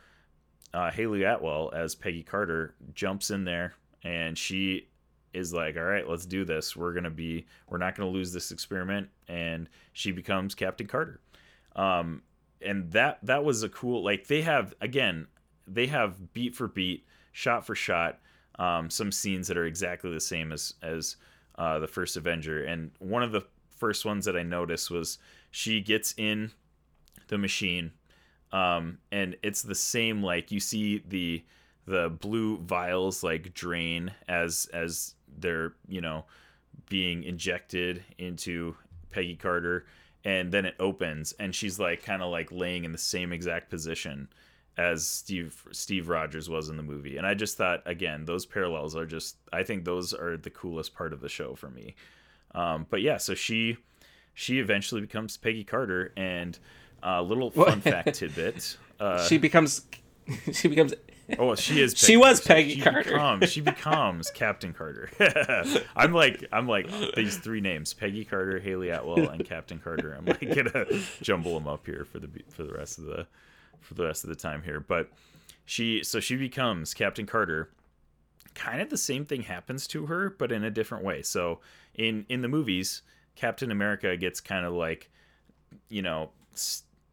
uh, 0.73 0.91
Hayley 0.91 1.25
Atwell 1.25 1.71
as 1.75 1.95
Peggy 1.95 2.23
Carter 2.23 2.75
jumps 2.95 3.31
in 3.31 3.45
there, 3.45 3.75
and 4.03 4.39
she 4.39 4.89
is 5.35 5.53
like, 5.53 5.77
"All 5.77 5.83
right, 5.83 6.09
let's 6.09 6.27
do 6.27 6.45
this. 6.45 6.75
We're 6.75 6.95
gonna 6.95 7.11
be, 7.11 7.47
we're 7.69 7.79
not 7.79 7.95
gonna 7.95 8.11
lose 8.11 8.33
this 8.33 8.51
experiment." 8.51 9.11
And 9.29 9.69
she 9.93 10.13
becomes 10.13 10.55
Captain 10.55 10.87
Carter. 10.87 11.21
Um, 11.77 12.23
and 12.61 12.91
that 12.93 13.19
that 13.23 13.45
was 13.45 13.63
a 13.63 13.69
cool. 13.69 14.03
Like 14.03 14.27
they 14.27 14.43
have 14.43 14.75
again, 14.81 15.27
they 15.67 15.87
have 15.89 16.33
beat 16.33 16.55
for 16.55 16.69
beat, 16.69 17.07
shot 17.33 17.67
for 17.67 17.75
shot, 17.75 18.21
um, 18.59 18.91
some 18.91 19.13
scenes 19.13 19.49
that 19.49 19.57
are 19.57 19.67
exactly 19.67 20.13
the 20.13 20.21
same 20.21 20.53
as 20.53 20.75
as 20.83 21.17
uh, 21.63 21.79
the 21.79 21.87
first 21.87 22.17
Avenger. 22.17 22.65
And 22.65 22.91
one 22.99 23.23
of 23.23 23.31
the 23.31 23.45
first 23.77 24.05
ones 24.05 24.25
that 24.25 24.37
I 24.37 24.43
noticed 24.43 24.91
was 24.91 25.19
she 25.53 25.81
gets 25.81 26.13
in 26.17 26.51
the 27.29 27.39
machine 27.39 27.93
um, 28.51 28.99
and 29.13 29.37
it's 29.45 29.63
the 29.63 29.75
same 29.75 30.23
like 30.23 30.51
you 30.51 30.59
see 30.59 31.03
the 31.07 31.45
the 31.87 32.11
blue 32.11 32.59
vials 32.59 33.23
like 33.23 33.55
drain 33.55 34.13
as 34.29 34.69
as 34.73 35.15
they're 35.39 35.75
you 35.89 36.01
know 36.01 36.25
being 36.89 37.23
injected 37.23 38.05
into 38.19 38.77
Peggy 39.11 39.37
Carter 39.37 39.87
and 40.25 40.53
then 40.53 40.65
it 40.65 40.75
opens 40.81 41.33
and 41.39 41.55
she's 41.55 41.79
like 41.79 42.03
kind 42.03 42.23
of 42.23 42.31
like 42.31 42.51
laying 42.51 42.85
in 42.85 42.93
the 42.93 42.99
same 42.99 43.33
exact 43.33 43.71
position 43.71 44.29
as 44.77 45.07
Steve 45.07 45.63
Steve 45.73 46.09
Rogers 46.09 46.49
was 46.49 46.69
in 46.69 46.77
the 46.77 46.83
movie 46.83 47.17
and 47.17 47.27
I 47.27 47.35
just 47.35 47.57
thought 47.57 47.83
again 47.87 48.25
those 48.25 48.47
parallels 48.47 48.97
are 48.97 49.07
just 49.07 49.37
I 49.53 49.63
think 49.63 49.85
those 49.85 50.15
are 50.15 50.37
the 50.37 50.51
coolest 50.51 50.95
part 50.95 51.13
of 51.13 51.21
the 51.21 51.29
show 51.29 51.55
for 51.55 51.69
me 51.71 51.95
um, 52.55 52.87
but 52.89 53.03
yeah 53.03 53.19
so 53.19 53.35
she 53.35 53.77
she 54.35 54.59
eventually 54.59 55.01
becomes 55.03 55.37
Peggy 55.37 55.65
Carter 55.65 56.13
and 56.17 56.59
a 57.03 57.23
little 57.23 57.51
fun 57.51 57.81
fact 57.81 58.15
tidbit 58.15 58.77
uh, 59.01 59.27
she 59.27 59.37
becomes 59.39 59.87
she 60.53 60.69
becomes 60.69 60.95
Oh, 61.39 61.55
she 61.55 61.81
is. 61.81 61.95
She 61.97 62.17
was 62.17 62.43
so 62.43 62.49
Peggy 62.49 62.75
she 62.75 62.81
Carter. 62.81 63.13
Becomes, 63.13 63.51
she 63.51 63.61
becomes 63.61 64.31
Captain 64.31 64.73
Carter. 64.73 65.09
I'm 65.97 66.13
like, 66.13 66.47
I'm 66.53 66.67
like 66.67 66.91
these 67.15 67.39
three 67.39 67.61
names: 67.61 67.95
Peggy 67.95 68.25
Carter, 68.25 68.59
Hayley 68.59 68.91
Atwell, 68.91 69.29
and 69.29 69.45
Captain 69.45 69.79
Carter. 69.79 70.15
I'm 70.15 70.27
like 70.27 70.41
gonna 70.41 70.85
jumble 71.23 71.55
them 71.55 71.69
up 71.69 71.87
here 71.87 72.05
for 72.05 72.19
the 72.19 72.29
for 72.51 72.65
the 72.65 72.73
rest 72.75 72.99
of 72.99 73.05
the 73.05 73.27
for 73.83 73.95
the 73.95 74.05
rest 74.05 74.25
of 74.25 74.31
the 74.31 74.37
time 74.37 74.63
here. 74.63 74.81
But 74.81 75.11
she, 75.65 76.03
so 76.03 76.21
she 76.21 76.37
becomes 76.37 76.95
Captain 76.95 77.27
Carter. 77.27 77.71
Kind 78.55 78.81
of 78.81 78.89
the 78.89 78.97
same 78.97 79.27
thing 79.27 79.43
happens 79.43 79.87
to 79.89 80.07
her, 80.07 80.31
but 80.31 80.51
in 80.51 80.65
a 80.65 80.71
different 80.71 81.05
way. 81.05 81.23
So 81.23 81.61
in 81.95 82.25
in 82.29 82.41
the 82.41 82.49
movies, 82.49 83.03
Captain 83.37 83.71
America 83.71 84.17
gets 84.17 84.41
kind 84.41 84.65
of 84.65 84.73
like, 84.73 85.11
you 85.89 86.03
know. 86.03 86.31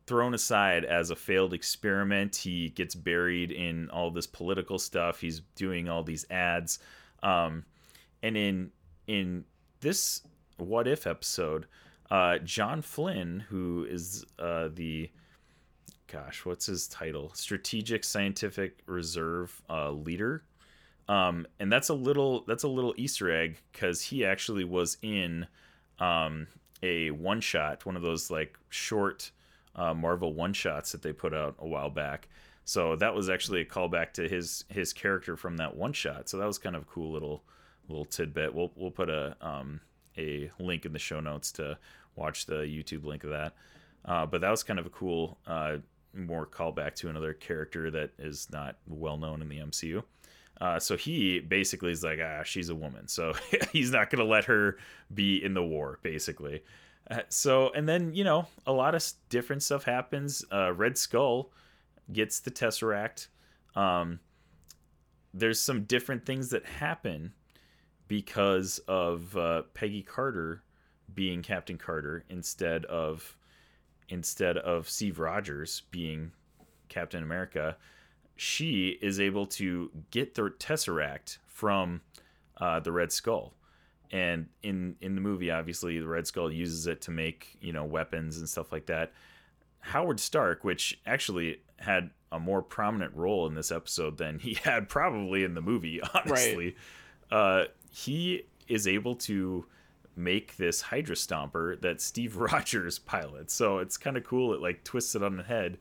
thrown 0.09 0.33
aside 0.33 0.85
as 0.85 1.11
a 1.11 1.15
failed 1.15 1.53
experiment. 1.53 2.35
He 2.35 2.69
gets 2.69 2.95
buried 2.95 3.51
in 3.51 3.91
all 3.91 4.09
this 4.09 4.25
political 4.25 4.79
stuff. 4.79 5.19
He's 5.21 5.41
doing 5.53 5.87
all 5.87 6.03
these 6.03 6.25
ads. 6.31 6.79
Um, 7.21 7.63
and 8.23 8.35
in 8.35 8.71
in 9.05 9.45
this 9.81 10.23
what 10.57 10.87
if 10.87 11.05
episode, 11.05 11.67
uh, 12.09 12.39
John 12.39 12.81
Flynn, 12.81 13.45
who 13.49 13.85
is 13.87 14.25
uh, 14.39 14.69
the 14.73 15.11
gosh, 16.11 16.45
what's 16.45 16.65
his 16.65 16.87
title? 16.87 17.31
Strategic 17.33 18.03
Scientific 18.03 18.79
Reserve 18.85 19.61
uh, 19.69 19.91
leader. 19.91 20.43
Um, 21.07 21.47
and 21.59 21.71
that's 21.71 21.89
a 21.89 21.93
little 21.93 22.43
that's 22.47 22.63
a 22.63 22.67
little 22.67 22.93
Easter 22.97 23.31
egg 23.31 23.57
because 23.71 24.01
he 24.01 24.23
actually 24.23 24.63
was 24.63 24.97
in 25.01 25.47
um, 25.99 26.47
a 26.83 27.11
one 27.11 27.41
shot, 27.41 27.85
one 27.85 27.95
of 27.95 28.03
those 28.03 28.29
like 28.29 28.57
short 28.69 29.31
uh, 29.75 29.93
Marvel 29.93 30.33
one 30.33 30.53
shots 30.53 30.91
that 30.91 31.01
they 31.01 31.13
put 31.13 31.33
out 31.33 31.55
a 31.59 31.67
while 31.67 31.89
back. 31.89 32.27
So 32.65 32.95
that 32.97 33.15
was 33.15 33.29
actually 33.29 33.61
a 33.61 33.65
callback 33.65 34.13
to 34.13 34.27
his 34.29 34.65
his 34.69 34.93
character 34.93 35.35
from 35.35 35.57
that 35.57 35.75
one 35.75 35.93
shot. 35.93 36.29
So 36.29 36.37
that 36.37 36.45
was 36.45 36.59
kind 36.59 36.75
of 36.75 36.83
a 36.83 36.85
cool 36.85 37.11
little 37.11 37.43
little 37.87 38.05
tidbit. 38.05 38.53
We'll 38.53 38.71
we'll 38.75 38.91
put 38.91 39.09
a 39.09 39.35
um, 39.41 39.81
a 40.17 40.51
link 40.59 40.85
in 40.85 40.93
the 40.93 40.99
show 40.99 41.19
notes 41.19 41.51
to 41.53 41.77
watch 42.15 42.45
the 42.45 42.61
YouTube 42.61 43.03
link 43.03 43.23
of 43.23 43.31
that. 43.31 43.53
Uh, 44.05 44.25
but 44.25 44.41
that 44.41 44.51
was 44.51 44.61
kind 44.61 44.79
of 44.79 44.85
a 44.85 44.89
cool 44.89 45.39
uh, 45.47 45.77
more 46.13 46.45
callback 46.45 46.95
to 46.95 47.09
another 47.09 47.33
character 47.33 47.91
that 47.91 48.11
is 48.17 48.47
not 48.51 48.77
well 48.87 49.17
known 49.17 49.41
in 49.41 49.49
the 49.49 49.59
MCU. 49.59 50.03
Uh, 50.59 50.79
so 50.79 50.97
he 50.97 51.39
basically 51.39 51.91
is 51.91 52.03
like, 52.03 52.19
ah, 52.21 52.43
she's 52.43 52.69
a 52.69 52.75
woman, 52.75 53.07
so 53.07 53.33
he's 53.71 53.91
not 53.91 54.09
gonna 54.09 54.23
let 54.23 54.45
her 54.45 54.77
be 55.13 55.43
in 55.43 55.53
the 55.53 55.63
war, 55.63 55.99
basically. 56.03 56.63
Uh, 57.09 57.21
so 57.29 57.71
and 57.73 57.87
then 57.87 58.13
you 58.13 58.23
know 58.23 58.47
a 58.67 58.73
lot 58.73 58.93
of 58.95 59.03
different 59.29 59.63
stuff 59.63 59.83
happens. 59.83 60.43
Uh, 60.51 60.73
Red 60.73 60.97
Skull 60.97 61.51
gets 62.11 62.39
the 62.39 62.51
Tesseract. 62.51 63.27
Um, 63.75 64.19
there's 65.33 65.59
some 65.59 65.83
different 65.83 66.25
things 66.25 66.49
that 66.49 66.65
happen 66.65 67.33
because 68.07 68.79
of 68.87 69.37
uh, 69.37 69.61
Peggy 69.73 70.01
Carter 70.01 70.63
being 71.13 71.41
Captain 71.41 71.77
Carter 71.77 72.25
instead 72.29 72.85
of 72.85 73.37
instead 74.09 74.57
of 74.57 74.89
Steve 74.89 75.19
Rogers 75.19 75.83
being 75.91 76.31
Captain 76.89 77.23
America. 77.23 77.77
She 78.35 78.97
is 79.01 79.19
able 79.19 79.45
to 79.47 79.91
get 80.11 80.35
the 80.35 80.43
Tesseract 80.43 81.37
from 81.45 82.01
uh, 82.57 82.79
the 82.79 82.91
Red 82.91 83.11
Skull 83.11 83.53
and 84.11 84.47
in 84.63 84.95
in 85.01 85.15
the 85.15 85.21
movie 85.21 85.51
obviously 85.51 85.99
the 85.99 86.07
red 86.07 86.25
skull 86.25 86.51
uses 86.51 86.87
it 86.87 87.01
to 87.01 87.11
make 87.11 87.57
you 87.61 87.71
know 87.71 87.83
weapons 87.83 88.37
and 88.37 88.49
stuff 88.49 88.71
like 88.71 88.87
that 88.87 89.11
howard 89.79 90.19
stark 90.19 90.63
which 90.63 90.99
actually 91.05 91.61
had 91.77 92.09
a 92.31 92.39
more 92.39 92.61
prominent 92.61 93.13
role 93.15 93.47
in 93.47 93.55
this 93.55 93.71
episode 93.71 94.17
than 94.17 94.39
he 94.39 94.53
had 94.63 94.89
probably 94.89 95.43
in 95.43 95.53
the 95.53 95.61
movie 95.61 96.01
honestly 96.13 96.75
uh, 97.31 97.65
he 97.91 98.43
is 98.67 98.87
able 98.87 99.15
to 99.15 99.65
make 100.15 100.57
this 100.57 100.81
hydra 100.81 101.15
stomper 101.15 101.79
that 101.81 102.01
steve 102.01 102.35
rogers 102.37 102.99
pilots 102.99 103.53
so 103.53 103.77
it's 103.79 103.97
kind 103.97 104.17
of 104.17 104.23
cool 104.23 104.53
it 104.53 104.61
like 104.61 104.83
twists 104.83 105.15
it 105.15 105.23
on 105.23 105.37
the 105.37 105.43
head 105.43 105.77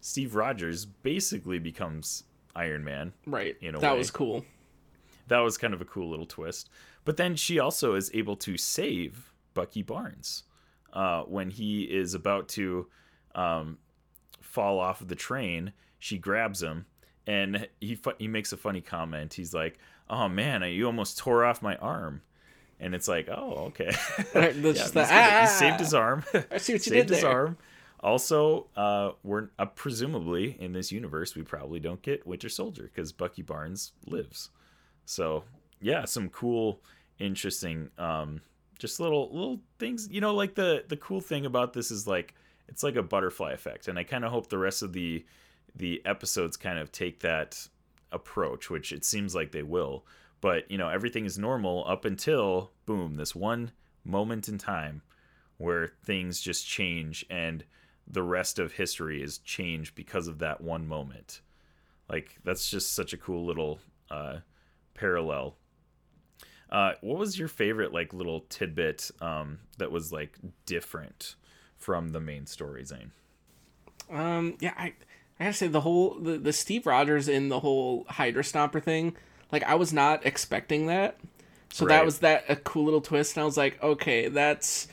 steve 0.00 0.34
rogers 0.34 0.84
basically 0.84 1.58
becomes 1.58 2.24
iron 2.54 2.82
man 2.84 3.12
right. 3.26 3.56
In 3.60 3.74
a 3.74 3.80
that 3.80 3.92
way. 3.92 3.98
was 3.98 4.10
cool. 4.10 4.44
that 5.28 5.38
was 5.40 5.58
kind 5.58 5.74
of 5.74 5.80
a 5.80 5.84
cool 5.84 6.08
little 6.08 6.26
twist. 6.26 6.70
But 7.04 7.16
then 7.18 7.36
she 7.36 7.58
also 7.58 7.94
is 7.94 8.10
able 8.14 8.36
to 8.36 8.56
save 8.56 9.32
Bucky 9.54 9.82
Barnes 9.82 10.44
uh, 10.92 11.22
when 11.22 11.50
he 11.50 11.82
is 11.82 12.14
about 12.14 12.48
to 12.50 12.88
um, 13.34 13.78
fall 14.40 14.80
off 14.80 15.00
of 15.00 15.08
the 15.08 15.14
train. 15.14 15.72
She 15.98 16.18
grabs 16.18 16.62
him, 16.62 16.86
and 17.26 17.68
he 17.80 17.94
fu- 17.94 18.12
he 18.18 18.26
makes 18.26 18.52
a 18.52 18.56
funny 18.56 18.80
comment. 18.80 19.34
He's 19.34 19.54
like, 19.54 19.78
"Oh 20.08 20.28
man, 20.28 20.62
you 20.62 20.86
almost 20.86 21.18
tore 21.18 21.44
off 21.44 21.62
my 21.62 21.76
arm," 21.76 22.22
and 22.80 22.94
it's 22.94 23.08
like, 23.08 23.28
"Oh 23.28 23.66
okay." 23.68 23.92
Right, 24.34 24.54
Yeah, 24.54 24.72
just 24.72 24.94
the, 24.94 25.00
good. 25.02 25.08
he 25.10 25.14
"Ah!" 25.16 25.46
saved 25.46 25.80
his 25.80 25.94
arm. 25.94 26.24
I 26.50 26.58
see 26.58 26.72
what 26.74 26.86
you 26.86 26.92
saved 26.92 27.08
did 27.08 27.14
his 27.14 27.22
there. 27.22 27.30
arm. 27.30 27.56
Also, 28.00 28.66
uh, 28.76 29.12
we're 29.24 29.48
uh, 29.58 29.66
presumably 29.66 30.56
in 30.60 30.72
this 30.72 30.92
universe 30.92 31.34
we 31.34 31.42
probably 31.42 31.80
don't 31.80 32.02
get 32.02 32.26
Winter 32.26 32.48
Soldier 32.48 32.90
because 32.94 33.12
Bucky 33.12 33.42
Barnes 33.42 33.92
lives. 34.06 34.50
So 35.06 35.44
yeah, 35.80 36.04
some 36.04 36.28
cool, 36.28 36.80
interesting, 37.18 37.90
um, 37.98 38.40
just 38.78 39.00
little 39.00 39.30
little 39.32 39.60
things. 39.78 40.08
You 40.10 40.20
know, 40.20 40.34
like 40.34 40.54
the 40.54 40.84
the 40.88 40.96
cool 40.96 41.20
thing 41.20 41.46
about 41.46 41.72
this 41.72 41.90
is 41.90 42.06
like 42.06 42.34
it's 42.68 42.82
like 42.82 42.96
a 42.96 43.02
butterfly 43.02 43.52
effect, 43.52 43.88
and 43.88 43.98
I 43.98 44.04
kind 44.04 44.24
of 44.24 44.30
hope 44.30 44.48
the 44.48 44.58
rest 44.58 44.82
of 44.82 44.92
the 44.92 45.24
the 45.74 46.02
episodes 46.04 46.56
kind 46.56 46.78
of 46.78 46.92
take 46.92 47.20
that 47.20 47.66
approach, 48.12 48.70
which 48.70 48.92
it 48.92 49.04
seems 49.04 49.34
like 49.34 49.52
they 49.52 49.62
will. 49.62 50.04
But 50.46 50.70
you 50.70 50.78
know, 50.78 50.88
everything 50.88 51.24
is 51.24 51.36
normal 51.36 51.84
up 51.88 52.04
until 52.04 52.70
boom, 52.86 53.16
this 53.16 53.34
one 53.34 53.72
moment 54.04 54.48
in 54.48 54.58
time 54.58 55.02
where 55.56 55.88
things 56.04 56.40
just 56.40 56.64
change 56.64 57.26
and 57.28 57.64
the 58.06 58.22
rest 58.22 58.60
of 58.60 58.70
history 58.70 59.20
is 59.20 59.38
changed 59.38 59.96
because 59.96 60.28
of 60.28 60.38
that 60.38 60.60
one 60.60 60.86
moment. 60.86 61.40
Like 62.08 62.38
that's 62.44 62.70
just 62.70 62.94
such 62.94 63.12
a 63.12 63.16
cool 63.16 63.44
little 63.44 63.80
uh, 64.08 64.36
parallel. 64.94 65.56
Uh, 66.70 66.92
what 67.00 67.18
was 67.18 67.36
your 67.36 67.48
favorite 67.48 67.92
like 67.92 68.14
little 68.14 68.42
tidbit 68.48 69.10
um, 69.20 69.58
that 69.78 69.90
was 69.90 70.12
like 70.12 70.38
different 70.64 71.34
from 71.76 72.10
the 72.10 72.20
main 72.20 72.46
story, 72.46 72.84
Zayne? 72.84 73.10
Um, 74.08 74.58
yeah, 74.60 74.74
I 74.78 74.92
I 75.40 75.46
gotta 75.46 75.54
say 75.54 75.66
the 75.66 75.80
whole 75.80 76.20
the, 76.20 76.38
the 76.38 76.52
Steve 76.52 76.86
Rogers 76.86 77.26
in 77.26 77.48
the 77.48 77.58
whole 77.58 78.06
Hydra 78.08 78.44
Stomper 78.44 78.80
thing, 78.80 79.16
like 79.52 79.62
I 79.64 79.74
was 79.74 79.92
not 79.92 80.24
expecting 80.26 80.86
that. 80.86 81.18
So 81.72 81.84
Right. 81.86 81.96
that 81.96 82.04
was 82.04 82.18
that 82.20 82.44
a 82.48 82.56
cool 82.56 82.84
little 82.84 83.00
twist, 83.00 83.36
and 83.36 83.42
I 83.42 83.44
was 83.46 83.56
like, 83.56 83.82
okay, 83.82 84.28
that's 84.28 84.88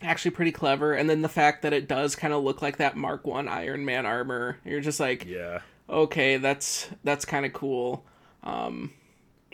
actually 0.00 0.32
pretty 0.32 0.50
clever. 0.52 0.94
And 0.94 1.08
then 1.08 1.22
the 1.22 1.28
fact 1.28 1.62
that 1.62 1.72
it 1.72 1.86
does 1.86 2.16
kind 2.16 2.32
of 2.34 2.42
look 2.42 2.60
like 2.60 2.78
that 2.78 2.96
Mark 2.96 3.26
One 3.26 3.46
Iron 3.48 3.84
Man 3.84 4.04
armor, 4.04 4.58
you're 4.64 4.80
just 4.80 4.98
like, 4.98 5.24
Yeah. 5.26 5.60
okay, 5.88 6.38
that's 6.38 6.88
that's 7.04 7.24
kind 7.24 7.46
of 7.46 7.52
cool. 7.52 8.04
Um, 8.42 8.92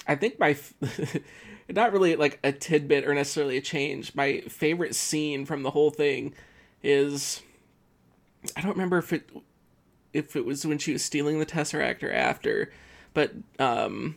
I 0.06 0.14
think 0.14 0.38
my 0.38 0.50
f- 0.50 0.72
not 1.68 1.92
really 1.92 2.16
like 2.16 2.38
a 2.42 2.50
tidbit 2.52 3.04
or 3.06 3.12
necessarily 3.14 3.58
a 3.58 3.60
change. 3.60 4.14
My 4.14 4.40
favorite 4.48 4.94
scene 4.94 5.44
from 5.44 5.62
the 5.62 5.70
whole 5.72 5.90
thing 5.90 6.32
is 6.82 7.42
I 8.56 8.60
don't 8.62 8.70
remember 8.72 8.96
if 8.98 9.12
it 9.12 9.28
if 10.14 10.34
it 10.34 10.46
was 10.46 10.64
when 10.64 10.78
she 10.78 10.92
was 10.94 11.04
stealing 11.04 11.38
the 11.38 11.44
tesseract 11.46 12.02
or 12.02 12.10
after, 12.10 12.72
but 13.18 13.32
um, 13.58 14.14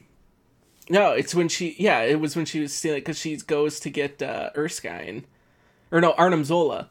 no, 0.88 1.12
it's 1.14 1.34
when 1.34 1.48
she 1.50 1.76
yeah 1.80 2.02
it 2.02 2.20
was 2.20 2.36
when 2.36 2.46
she 2.46 2.60
was 2.60 2.72
stealing 2.72 3.00
because 3.00 3.18
she 3.18 3.36
goes 3.38 3.80
to 3.80 3.90
get 3.90 4.22
uh, 4.22 4.52
Erskine 4.56 5.26
or 5.92 6.02
no 6.02 6.12
Arnim 6.12 6.44
Zola, 6.44 6.90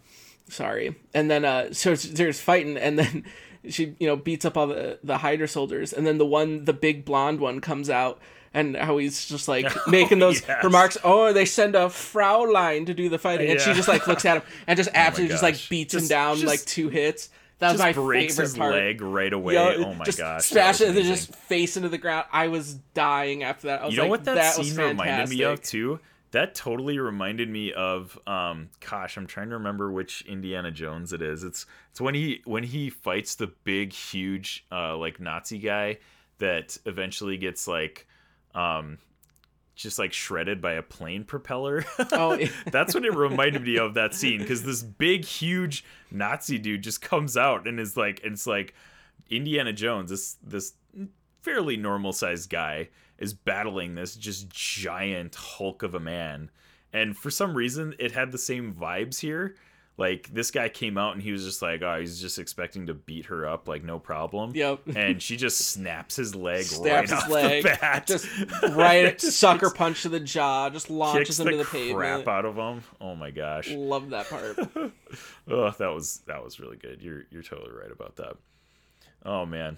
sorry, 0.48 0.96
and 1.14 1.30
then 1.30 1.44
uh 1.44 1.72
so 1.72 1.94
there's 1.94 2.40
fighting 2.40 2.76
and 2.76 2.98
then 2.98 3.24
she 3.68 3.94
you 4.00 4.08
know 4.08 4.16
beats 4.16 4.44
up 4.44 4.56
all 4.56 4.66
the 4.66 4.98
the 5.04 5.18
Hydra 5.18 5.46
soldiers 5.46 5.92
and 5.92 6.04
then 6.04 6.18
the 6.18 6.26
one 6.26 6.64
the 6.64 6.72
big 6.72 7.04
blonde 7.04 7.38
one 7.38 7.60
comes 7.60 7.88
out. 7.88 8.20
And 8.52 8.76
how 8.76 8.98
he's 8.98 9.26
just 9.26 9.46
like 9.46 9.70
making 9.86 10.18
those 10.18 10.42
yes. 10.42 10.64
remarks. 10.64 10.98
Oh, 11.04 11.32
they 11.32 11.44
send 11.44 11.76
a 11.76 11.88
Fraulein 11.88 12.86
to 12.86 12.94
do 12.94 13.08
the 13.08 13.16
fighting, 13.16 13.48
and 13.48 13.60
she 13.60 13.66
Yeah. 13.66 13.74
Oh 13.74 13.76
just 13.76 13.86
like 13.86 14.08
looks 14.08 14.24
at 14.24 14.38
him 14.38 14.42
and 14.66 14.76
just 14.76 14.90
absolutely 14.94 15.32
just 15.32 15.44
like 15.44 15.56
beats 15.68 15.94
him 15.94 16.08
down 16.08 16.34
just- 16.34 16.48
like 16.48 16.64
two 16.64 16.88
hits. 16.88 17.28
That 17.60 17.72
was 17.72 17.80
Just 17.80 17.88
my 17.88 17.92
breaks 17.92 18.34
favorite 18.34 18.44
his 18.44 18.56
part. 18.56 18.72
leg 18.74 19.00
right 19.02 19.32
away. 19.32 19.54
Yo, 19.54 19.84
oh 19.84 19.94
my 19.94 20.04
just 20.04 20.18
gosh. 20.18 20.48
that 20.48 20.76
Smash 20.76 20.80
it 20.80 20.88
and 20.88 20.96
then 20.96 21.04
just 21.04 21.34
face 21.34 21.76
into 21.76 21.88
the 21.88 21.98
ground. 21.98 22.26
I 22.32 22.48
was 22.48 22.74
dying 22.94 23.42
after 23.42 23.68
that. 23.68 23.82
I 23.82 23.84
was 23.86 23.94
you 23.94 23.98
know 23.98 24.04
like, 24.04 24.10
what 24.10 24.24
that, 24.24 24.58
was 24.58 24.68
scene 24.68 24.78
reminded 24.78 25.28
me 25.28 25.44
of 25.44 25.62
too 25.62 26.00
that 26.32 26.54
totally 26.54 26.98
reminded 26.98 27.48
me 27.48 27.72
of 27.72 28.18
um 28.26 28.68
gosh 28.88 29.16
i'm 29.16 29.26
trying 29.26 29.48
to 29.48 29.56
remember 29.56 29.90
which 29.90 30.22
indiana 30.22 30.70
jones 30.70 31.12
it 31.12 31.22
is 31.22 31.42
it's 31.42 31.66
it's 31.90 32.00
when 32.00 32.14
he 32.14 32.40
when 32.44 32.62
he 32.62 32.90
fights 32.90 33.34
the 33.34 33.48
big 33.64 33.92
huge 33.92 34.64
uh 34.70 34.96
like 34.96 35.20
nazi 35.20 35.58
guy 35.58 35.98
that 36.38 36.78
eventually 36.86 37.36
gets 37.36 37.66
like 37.66 38.06
um 38.54 38.98
just 39.82 39.98
like 39.98 40.12
shredded 40.12 40.60
by 40.60 40.72
a 40.72 40.82
plane 40.82 41.24
propeller. 41.24 41.84
Oh, 42.12 42.38
that's 42.70 42.94
what 42.94 43.04
it 43.04 43.14
reminded 43.14 43.62
me 43.62 43.78
of 43.78 43.94
that 43.94 44.14
scene 44.14 44.40
because 44.40 44.62
this 44.62 44.82
big 44.82 45.24
huge 45.24 45.84
nazi 46.10 46.58
dude 46.58 46.82
just 46.82 47.00
comes 47.00 47.36
out 47.36 47.66
and 47.66 47.78
is 47.78 47.96
like 47.96 48.20
and 48.24 48.32
it's 48.32 48.46
like 48.46 48.74
indiana 49.30 49.72
jones 49.72 50.10
this 50.10 50.36
this 50.42 50.72
fairly 51.42 51.76
normal 51.76 52.12
sized 52.12 52.50
guy 52.50 52.88
is 53.18 53.32
battling 53.32 53.94
this 53.94 54.16
just 54.16 54.50
giant 54.50 55.34
hulk 55.34 55.82
of 55.82 55.94
a 55.94 56.00
man. 56.00 56.50
And 56.92 57.16
for 57.16 57.30
some 57.30 57.54
reason 57.54 57.94
it 57.98 58.12
had 58.12 58.32
the 58.32 58.38
same 58.38 58.74
vibes 58.74 59.20
here 59.20 59.54
like 60.00 60.28
this 60.32 60.50
guy 60.50 60.68
came 60.68 60.98
out 60.98 61.12
and 61.14 61.22
he 61.22 61.30
was 61.30 61.44
just 61.44 61.62
like 61.62 61.82
oh 61.82 62.00
he's 62.00 62.20
just 62.20 62.38
expecting 62.38 62.86
to 62.86 62.94
beat 62.94 63.26
her 63.26 63.46
up 63.46 63.68
like 63.68 63.84
no 63.84 63.98
problem 64.00 64.52
Yep. 64.54 64.80
and 64.96 65.22
she 65.22 65.36
just 65.36 65.58
snaps 65.58 66.16
his 66.16 66.34
leg 66.34 66.64
Snaps 66.64 66.90
right 66.90 67.02
his 67.02 67.12
off 67.12 67.28
leg, 67.28 67.62
the 67.62 67.78
bat 67.80 68.06
just 68.06 68.26
right 68.74 69.20
sucker 69.20 69.70
punch 69.70 70.02
to 70.02 70.08
the 70.08 70.18
jaw, 70.18 70.70
just 70.70 70.90
launches 70.90 71.38
him 71.38 71.46
to 71.48 71.56
the 71.58 71.64
the 71.64 71.92
crap 71.94 72.26
out 72.26 72.44
of 72.44 72.56
him 72.56 72.82
oh 73.00 73.14
my 73.14 73.30
gosh 73.30 73.70
Love 73.70 74.10
that 74.10 74.28
part. 74.28 74.58
Oh, 75.48 75.70
that 75.78 75.88
was 75.92 76.20
that 76.26 76.42
was 76.44 76.60
really 76.60 76.76
good. 76.76 77.02
You're 77.02 77.24
you're 77.30 77.42
totally 77.42 77.72
right 77.72 77.90
about 77.90 78.14
that. 78.16 78.36
Oh 79.24 79.44
man. 79.44 79.76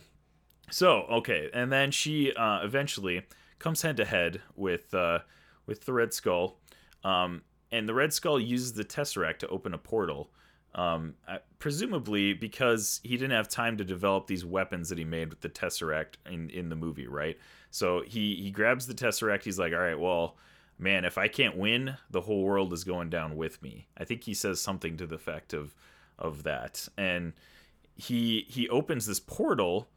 So 0.71 1.03
okay, 1.11 1.49
and 1.55 1.73
then 1.73 1.91
she 1.91 2.33
uh, 2.35 2.61
eventually 2.63 3.23
comes 3.59 3.81
head 3.83 3.97
to 3.97 4.05
head 4.05 4.43
with 4.55 4.93
uh, 4.93 5.21
with 5.67 5.87
the 5.87 5.93
Red 5.95 6.13
Skull, 6.13 6.59
um, 7.05 7.41
and 7.73 7.89
the 7.89 7.95
Red 7.95 8.13
Skull 8.13 8.39
uses 8.39 8.75
the 8.75 8.85
Tesseract 8.85 9.39
to 9.39 9.49
open 9.49 9.75
a 9.75 9.79
portal. 9.79 10.31
Um, 10.75 11.15
presumably 11.59 12.33
because 12.33 13.01
he 13.03 13.19
didn't 13.19 13.33
have 13.33 13.47
time 13.47 13.77
to 13.77 13.85
develop 13.85 14.27
these 14.27 14.43
weapons 14.43 14.89
that 14.89 14.97
he 14.97 15.05
made 15.05 15.29
with 15.29 15.43
the 15.43 15.51
Tesseract 15.51 16.15
in, 16.25 16.49
in 16.49 16.71
the 16.71 16.77
movie, 16.77 17.07
right? 17.07 17.37
So 17.71 18.03
he 18.07 18.37
he 18.37 18.51
grabs 18.51 18.87
the 18.87 18.95
Tesseract. 18.95 19.45
He's 19.45 19.59
like, 19.59 19.75
all 19.75 19.81
right, 19.81 19.99
well, 19.99 20.37
man, 20.79 21.05
if 21.05 21.19
I 21.19 21.29
can't 21.29 21.57
win, 21.57 21.97
the 22.11 22.23
whole 22.23 22.43
world 22.43 22.73
is 22.73 22.85
going 22.85 23.11
down 23.11 23.37
with 23.37 23.63
me. 23.63 23.89
I 23.99 24.05
think 24.05 24.25
he 24.25 24.33
says 24.33 24.61
something 24.61 24.97
to 24.97 25.07
the 25.07 25.17
effect 25.17 25.53
of 25.53 25.75
of 26.19 26.43
that, 26.45 26.89
and 26.97 27.35
he 27.95 28.47
he 28.49 28.69
opens 28.69 29.07
this 29.07 29.21
portal, 29.21 29.89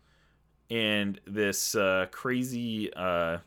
and 0.70 1.20
this 1.26 1.76
uh, 1.76 2.08
crazy 2.12 2.94
uh, 2.94 3.40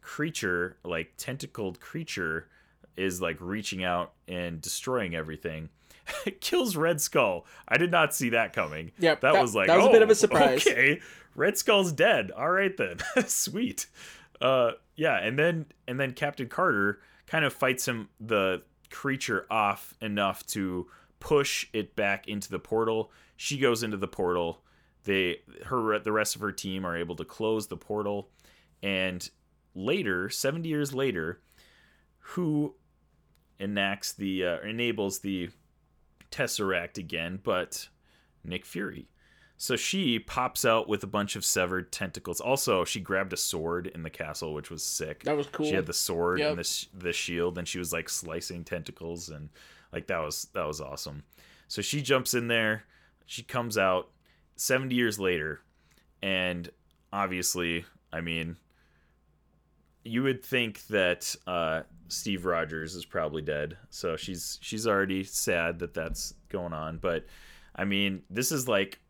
creature, 0.00 0.76
like 0.84 1.12
tentacled 1.16 1.80
creature, 1.80 2.48
is 2.96 3.20
like 3.22 3.36
reaching 3.40 3.84
out 3.84 4.12
and 4.28 4.60
destroying 4.60 5.14
everything. 5.14 5.68
Kills 6.40 6.76
Red 6.76 7.00
Skull. 7.00 7.46
I 7.68 7.76
did 7.76 7.90
not 7.90 8.14
see 8.14 8.30
that 8.30 8.52
coming. 8.52 8.92
Yep, 8.98 9.20
that, 9.20 9.32
that- 9.32 9.42
was 9.42 9.54
like 9.54 9.68
that 9.68 9.78
was 9.78 9.86
a 9.86 9.90
bit 9.90 10.02
of 10.02 10.08
"Oh, 10.08 10.12
a 10.12 10.14
surprise." 10.14 10.66
Okay, 10.66 11.00
Red 11.34 11.56
Skull's 11.56 11.92
dead. 11.92 12.30
All 12.30 12.50
right 12.50 12.76
then, 12.76 12.98
sweet. 13.26 13.86
Uh, 14.40 14.72
yeah, 14.96 15.18
and 15.18 15.38
then 15.38 15.66
and 15.86 15.98
then 15.98 16.12
Captain 16.12 16.48
Carter 16.48 17.00
kind 17.26 17.44
of 17.44 17.52
fights 17.52 17.86
him 17.86 18.08
the 18.20 18.62
creature 18.90 19.46
off 19.50 19.94
enough 20.00 20.44
to 20.48 20.86
push 21.20 21.66
it 21.72 21.94
back 21.96 22.28
into 22.28 22.50
the 22.50 22.58
portal. 22.58 23.10
She 23.36 23.56
goes 23.58 23.82
into 23.82 23.96
the 23.96 24.08
portal. 24.08 24.62
They 25.04 25.38
her 25.66 25.98
the 25.98 26.12
rest 26.12 26.34
of 26.34 26.40
her 26.42 26.52
team 26.52 26.84
are 26.84 26.96
able 26.96 27.16
to 27.16 27.24
close 27.24 27.68
the 27.68 27.76
portal, 27.76 28.28
and 28.82 29.28
later, 29.74 30.28
seventy 30.28 30.68
years 30.68 30.92
later, 30.92 31.40
who 32.18 32.74
enacts 33.62 34.12
the 34.12 34.44
uh, 34.44 34.60
enables 34.60 35.20
the 35.20 35.50
Tesseract 36.30 36.98
again, 36.98 37.40
but 37.42 37.88
Nick 38.44 38.64
Fury. 38.64 39.08
So 39.58 39.76
she 39.76 40.18
pops 40.18 40.64
out 40.64 40.88
with 40.88 41.04
a 41.04 41.06
bunch 41.06 41.36
of 41.36 41.44
severed 41.44 41.92
tentacles. 41.92 42.40
Also, 42.40 42.84
she 42.84 42.98
grabbed 42.98 43.32
a 43.32 43.36
sword 43.36 43.86
in 43.86 44.02
the 44.02 44.10
castle, 44.10 44.54
which 44.54 44.70
was 44.70 44.82
sick. 44.82 45.22
That 45.22 45.36
was 45.36 45.46
cool. 45.46 45.66
She 45.66 45.74
had 45.74 45.86
the 45.86 45.92
sword 45.92 46.40
Yep. 46.40 46.48
and 46.50 46.58
the 46.58 46.64
sh- 46.64 46.86
the 46.92 47.12
shield, 47.12 47.58
and 47.58 47.68
she 47.68 47.78
was 47.78 47.92
like 47.92 48.08
slicing 48.08 48.64
tentacles, 48.64 49.28
and 49.28 49.50
like 49.92 50.08
that 50.08 50.18
was 50.18 50.48
that 50.54 50.66
was 50.66 50.80
awesome. 50.80 51.22
So 51.68 51.80
she 51.80 52.02
jumps 52.02 52.34
in 52.34 52.48
there. 52.48 52.84
She 53.26 53.42
comes 53.42 53.78
out 53.78 54.08
seventy 54.56 54.96
years 54.96 55.20
later, 55.20 55.60
and 56.22 56.68
obviously, 57.12 57.84
I 58.12 58.20
mean, 58.20 58.56
you 60.04 60.22
would 60.22 60.44
think 60.44 60.86
that 60.88 61.34
uh, 61.46 61.82
Steve 62.08 62.44
Rogers 62.44 62.94
is 62.94 63.04
probably 63.04 63.42
dead. 63.42 63.76
So 63.90 64.16
she's 64.16 64.58
she's 64.60 64.86
already 64.86 65.24
sad 65.24 65.78
that 65.80 65.94
that's 65.94 66.34
going 66.48 66.72
on. 66.72 66.98
But 66.98 67.26
I 67.74 67.84
mean, 67.84 68.22
this 68.30 68.52
is 68.52 68.68
like 68.68 69.00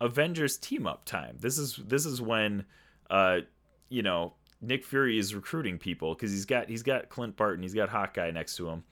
Avengers 0.00 0.56
team 0.58 0.86
up 0.86 1.04
time. 1.04 1.36
This 1.40 1.58
is 1.58 1.76
this 1.76 2.06
is 2.06 2.20
when 2.20 2.64
uh, 3.10 3.40
you 3.88 4.02
know 4.02 4.34
Nick 4.60 4.84
Fury 4.84 5.18
is 5.18 5.34
recruiting 5.34 5.78
people 5.78 6.14
because 6.14 6.30
he's 6.30 6.44
got 6.44 6.68
he's 6.68 6.82
got 6.82 7.08
Clint 7.08 7.36
Barton, 7.36 7.62
he's 7.62 7.74
got 7.74 7.88
Hawkeye 7.88 8.30
next 8.30 8.56
to 8.56 8.68
him, 8.68 8.84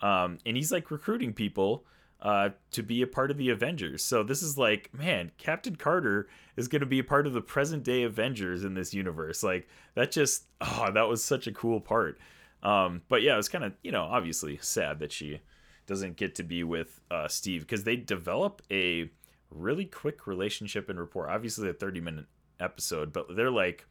um, 0.00 0.38
and 0.46 0.56
he's 0.56 0.72
like 0.72 0.90
recruiting 0.90 1.32
people 1.32 1.84
uh, 2.22 2.50
to 2.70 2.82
be 2.84 3.02
a 3.02 3.06
part 3.06 3.32
of 3.32 3.36
the 3.36 3.50
Avengers. 3.50 4.02
So 4.02 4.22
this 4.22 4.42
is 4.42 4.56
like, 4.56 4.94
man, 4.94 5.32
Captain 5.38 5.74
Carter 5.74 6.28
is 6.56 6.68
going 6.68 6.80
to 6.80 6.86
be 6.86 7.00
a 7.00 7.04
part 7.04 7.26
of 7.26 7.32
the 7.32 7.40
present 7.40 7.82
day 7.82 8.04
Avengers 8.04 8.64
in 8.64 8.74
this 8.74 8.94
universe. 8.94 9.42
Like 9.42 9.68
that 9.94 10.12
just, 10.12 10.44
oh, 10.60 10.90
that 10.94 11.08
was 11.08 11.22
such 11.22 11.48
a 11.48 11.52
cool 11.52 11.80
part. 11.80 12.18
Um, 12.62 13.02
but 13.08 13.22
yeah, 13.22 13.34
it 13.34 13.38
was 13.38 13.48
kind 13.48 13.64
of, 13.64 13.72
you 13.82 13.90
know, 13.90 14.04
obviously 14.04 14.56
sad 14.62 15.00
that 15.00 15.10
she 15.10 15.40
doesn't 15.86 16.16
get 16.16 16.36
to 16.36 16.44
be 16.44 16.62
with 16.62 17.00
uh, 17.10 17.26
Steve 17.26 17.62
because 17.62 17.82
they 17.82 17.96
develop 17.96 18.62
a 18.70 19.10
really 19.50 19.84
quick 19.84 20.28
relationship 20.28 20.88
and 20.88 21.00
rapport. 21.00 21.28
Obviously, 21.28 21.68
a 21.68 21.74
30 21.74 22.00
minute 22.00 22.26
episode, 22.60 23.12
but 23.12 23.34
they're 23.34 23.50
like 23.50 23.84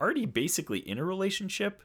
already 0.00 0.26
basically 0.26 0.80
in 0.80 0.98
a 0.98 1.04
relationship 1.04 1.84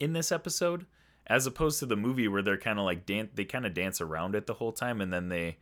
in 0.00 0.14
this 0.14 0.32
episode 0.32 0.86
as 1.30 1.46
opposed 1.46 1.78
to 1.78 1.86
the 1.86 1.96
movie 1.96 2.28
where 2.28 2.42
they're 2.42 2.58
kind 2.58 2.78
of 2.78 2.84
like 2.84 3.06
dan- 3.06 3.30
they 3.34 3.44
kind 3.46 3.64
of 3.64 3.72
dance 3.72 4.00
around 4.02 4.34
it 4.34 4.46
the 4.46 4.54
whole 4.54 4.72
time 4.72 5.00
and 5.00 5.10
then 5.12 5.28
they 5.28 5.56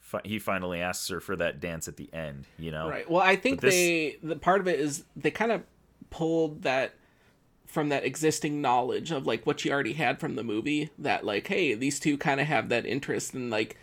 fi- 0.00 0.20
he 0.24 0.38
finally 0.38 0.80
asks 0.80 1.08
her 1.08 1.20
for 1.20 1.36
that 1.36 1.60
dance 1.60 1.88
at 1.88 1.96
the 1.96 2.12
end 2.12 2.44
you 2.58 2.70
know 2.70 2.88
Right. 2.90 3.08
Well, 3.10 3.22
I 3.22 3.36
think 3.36 3.60
this- 3.62 3.74
they 3.74 4.18
the 4.22 4.36
part 4.36 4.60
of 4.60 4.68
it 4.68 4.78
is 4.80 5.04
they 5.16 5.30
kind 5.30 5.52
of 5.52 5.62
pulled 6.10 6.62
that 6.62 6.94
from 7.66 7.88
that 7.88 8.04
existing 8.04 8.60
knowledge 8.60 9.10
of 9.10 9.26
like 9.26 9.46
what 9.46 9.64
you 9.64 9.72
already 9.72 9.94
had 9.94 10.20
from 10.20 10.36
the 10.36 10.44
movie 10.44 10.90
that 10.98 11.24
like 11.24 11.46
hey 11.48 11.74
these 11.74 11.98
two 11.98 12.16
kind 12.18 12.40
of 12.40 12.46
have 12.46 12.68
that 12.68 12.84
interest 12.86 13.34
and 13.34 13.50
like 13.50 13.76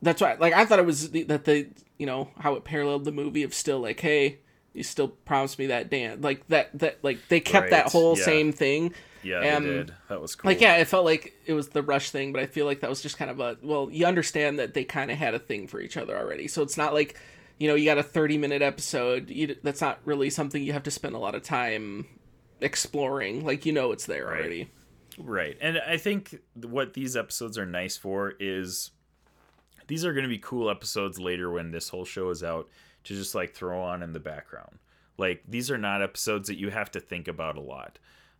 that's 0.00 0.20
why 0.20 0.34
like 0.40 0.52
I 0.52 0.64
thought 0.64 0.80
it 0.80 0.86
was 0.86 1.10
the, 1.12 1.22
that 1.24 1.44
the 1.44 1.68
you 1.98 2.06
know 2.06 2.30
how 2.38 2.54
it 2.54 2.64
paralleled 2.64 3.04
the 3.04 3.12
movie 3.12 3.44
of 3.44 3.54
still 3.54 3.78
like 3.80 4.00
hey 4.00 4.38
you 4.74 4.82
still 4.82 5.08
promised 5.08 5.58
me 5.58 5.66
that 5.66 5.90
dance 5.90 6.22
like 6.22 6.46
that 6.48 6.70
that 6.78 6.98
like 7.02 7.18
they 7.28 7.40
kept 7.40 7.70
that 7.70 7.90
whole 7.92 8.16
yeah. 8.18 8.24
same 8.24 8.52
thing 8.52 8.92
Yeah, 9.22 9.56
Um, 9.56 9.64
they 9.64 9.70
did. 9.70 9.94
That 10.08 10.20
was 10.20 10.34
cool. 10.34 10.50
like 10.50 10.60
yeah 10.60 10.76
it 10.76 10.86
felt 10.88 11.04
like 11.04 11.34
it 11.46 11.52
was 11.52 11.68
the 11.68 11.82
rush 11.82 12.10
thing 12.10 12.32
but 12.32 12.42
i 12.42 12.46
feel 12.46 12.66
like 12.66 12.80
that 12.80 12.90
was 12.90 13.00
just 13.02 13.18
kind 13.18 13.30
of 13.30 13.38
a 13.40 13.56
well 13.62 13.88
you 13.90 14.06
understand 14.06 14.58
that 14.58 14.74
they 14.74 14.84
kind 14.84 15.10
of 15.10 15.18
had 15.18 15.34
a 15.34 15.38
thing 15.38 15.66
for 15.68 15.80
each 15.80 15.96
other 15.96 16.16
already 16.16 16.48
so 16.48 16.62
it's 16.62 16.76
not 16.76 16.94
like 16.94 17.18
you 17.58 17.68
know 17.68 17.74
you 17.74 17.84
got 17.84 17.98
a 17.98 18.02
30 18.02 18.38
minute 18.38 18.62
episode 18.62 19.30
you, 19.30 19.56
that's 19.62 19.80
not 19.80 20.00
really 20.04 20.30
something 20.30 20.62
you 20.62 20.72
have 20.72 20.82
to 20.84 20.90
spend 20.90 21.14
a 21.14 21.18
lot 21.18 21.34
of 21.34 21.42
time 21.42 22.06
exploring 22.60 23.44
like 23.44 23.66
you 23.66 23.72
know 23.72 23.92
it's 23.92 24.06
there 24.06 24.26
Right. 24.26 24.38
already 24.38 24.70
Right. 25.18 25.58
And 25.60 25.78
I 25.86 25.98
think 25.98 26.38
what 26.54 26.94
these 26.94 27.18
episodes 27.18 27.58
are 27.58 27.66
nice 27.66 27.98
for 27.98 28.32
is 28.40 28.92
these 29.86 30.06
are 30.06 30.14
going 30.14 30.22
to 30.22 30.28
be 30.28 30.38
cool 30.38 30.70
episodes 30.70 31.18
later 31.20 31.50
when 31.50 31.70
this 31.70 31.90
whole 31.90 32.06
show 32.06 32.30
is 32.30 32.42
out 32.42 32.66
to 33.04 33.14
just 33.14 33.34
like 33.34 33.54
throw 33.54 33.82
on 33.82 34.02
in 34.02 34.12
the 34.12 34.20
background. 34.20 34.78
Like 35.18 35.42
these 35.46 35.70
are 35.70 35.78
not 35.78 36.02
episodes 36.02 36.48
that 36.48 36.58
you 36.58 36.70
have 36.70 36.90
to 36.92 37.00
think 37.00 37.28
about 37.28 37.56
a 37.56 37.60
lot. 37.60 37.98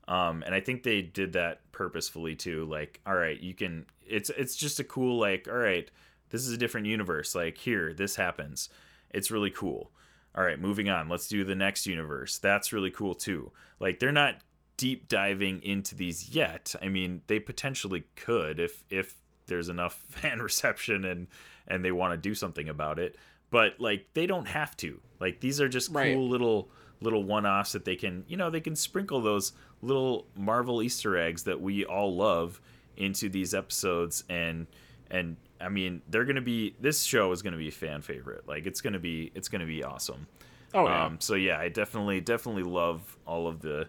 Um, 0.09 0.43
and 0.45 0.55
I 0.55 0.61
think 0.61 0.83
they 0.83 1.03
did 1.03 1.35
that 1.35 1.61
purposefully 1.73 2.35
too. 2.35 2.65
Like, 2.65 3.01
all 3.07 3.15
right, 3.15 3.41
you 3.41 3.55
can. 3.55 3.87
It's 4.07 4.31
it's 4.31 4.57
just 4.57 4.81
a 4.81 4.85
cool 4.85 5.19
like, 5.19 5.49
all 5.49 5.57
right, 5.57 5.91
this 6.31 6.47
is 6.47 6.53
a 6.53 6.59
different 6.59 6.87
universe. 6.87 7.35
Like 7.35 7.57
here, 7.59 7.95
this 7.95 8.17
happens. 8.17 8.69
It's 9.11 9.31
really 9.31 9.51
cool. 9.51 9.91
All 10.35 10.45
right, 10.45 10.59
moving 10.59 10.89
on. 10.89 11.09
Let's 11.09 11.29
do 11.29 11.45
the 11.45 11.55
next 11.55 11.87
universe. 11.87 12.39
That's 12.39 12.73
really 12.73 12.91
cool 12.91 13.15
too. 13.15 13.53
Like 13.79 14.01
they're 14.01 14.13
not 14.13 14.37
deep 14.77 15.09
diving 15.09 15.63
into 15.63 15.95
these 15.95 16.31
yet. 16.31 16.75
I 16.83 16.89
mean, 16.89 17.23
they 17.27 17.39
potentially 17.39 18.05
could 18.17 18.59
if 18.59 18.83
if 18.91 19.15
there's 19.47 19.69
enough 19.69 19.95
fan 20.09 20.41
reception 20.41 21.05
and 21.05 21.29
and 21.69 21.85
they 21.85 21.93
want 21.93 22.13
to 22.13 22.17
do 22.17 22.35
something 22.35 22.69
about 22.69 22.99
it. 22.99 23.17
But 23.53 23.79
like 23.79 24.07
they 24.15 24.27
don't 24.27 24.47
have 24.49 24.77
to. 24.79 25.01
Like 25.21 25.39
these 25.39 25.61
are 25.61 25.69
just 25.69 25.93
Right. 25.93 26.13
cool 26.15 26.29
little 26.29 26.69
little 27.01 27.23
one-offs 27.23 27.73
that 27.73 27.85
they 27.85 27.95
can, 27.97 28.25
you 28.27 28.37
know, 28.37 28.49
they 28.51 28.61
can 28.61 28.75
sprinkle 28.75 29.21
those 29.21 29.53
little 29.83 30.27
Marvel 30.37 30.83
Easter 30.83 31.17
eggs 31.17 31.43
that 31.45 31.61
we 31.61 31.85
all 31.85 32.17
love 32.17 32.61
into 32.97 33.29
these 33.29 33.55
episodes 33.55 34.25
and 34.29 34.67
and 35.11 35.37
I 35.61 35.69
mean, 35.69 36.03
they're 36.09 36.25
going 36.25 36.37
to 36.37 36.43
be 36.43 36.75
this 36.81 37.03
show 37.05 37.31
is 37.31 37.43
going 37.43 37.53
to 37.53 37.59
be 37.59 37.69
a 37.69 37.73
fan 37.73 38.03
favorite. 38.03 38.49
Like 38.49 38.67
it's 38.67 38.81
going 38.81 38.95
to 38.95 38.99
be 38.99 39.31
it's 39.37 39.49
going 39.49 39.61
to 39.61 39.67
be 39.67 39.85
awesome. 39.85 40.27
oh 40.75 40.87
yeah 40.87 41.05
Um, 41.07 41.21
so 41.21 41.35
yeah, 41.35 41.59
I 41.59 41.69
definitely 41.69 42.21
definitely 42.21 42.65
love 42.65 43.17
all 43.27 43.47
of 43.47 43.61
the 43.61 43.89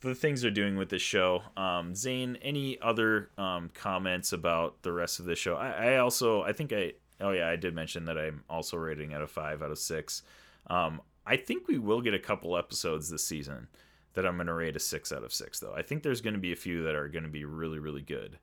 the 0.00 0.14
things 0.16 0.42
they're 0.42 0.50
doing 0.50 0.76
with 0.76 0.88
this 0.88 1.02
show. 1.02 1.42
Um, 1.56 1.94
Zayne, 1.94 2.36
any 2.42 2.76
other 2.80 3.30
um, 3.38 3.70
comments 3.72 4.32
about 4.32 4.82
the 4.82 4.90
rest 4.92 5.20
of 5.20 5.26
the 5.26 5.36
show? 5.36 5.54
I, 5.54 5.92
I 5.92 5.96
also 5.98 6.42
I 6.42 6.52
think 6.52 6.72
I 6.72 6.94
oh 7.22 7.30
yeah 7.30 7.48
I 7.48 7.56
did 7.56 7.74
mention 7.74 8.04
that 8.06 8.18
I'm 8.18 8.44
also 8.50 8.76
rating 8.76 9.14
out 9.14 9.22
of 9.22 9.30
five 9.30 9.62
out 9.62 9.70
of 9.70 9.78
six. 9.78 10.22
Um, 10.68 11.00
I 11.26 11.36
think 11.36 11.68
we 11.68 11.78
will 11.78 12.00
get 12.00 12.14
a 12.14 12.18
couple 12.18 12.56
episodes 12.56 13.08
this 13.08 13.24
season 13.24 13.68
that 14.14 14.26
I'm 14.26 14.36
going 14.36 14.48
to 14.48 14.54
rate 14.54 14.76
a 14.76 14.80
six 14.80 15.12
out 15.12 15.24
of 15.24 15.32
six 15.32 15.60
though. 15.60 15.74
I 15.74 15.82
think 15.82 16.02
there's 16.02 16.20
going 16.20 16.34
to 16.34 16.40
be 16.40 16.52
a 16.52 16.56
few 16.56 16.82
that 16.84 16.94
are 16.94 17.08
going 17.08 17.24
to 17.24 17.30
be 17.30 17.44
really 17.44 17.78
really 17.78 18.02
good. 18.02 18.38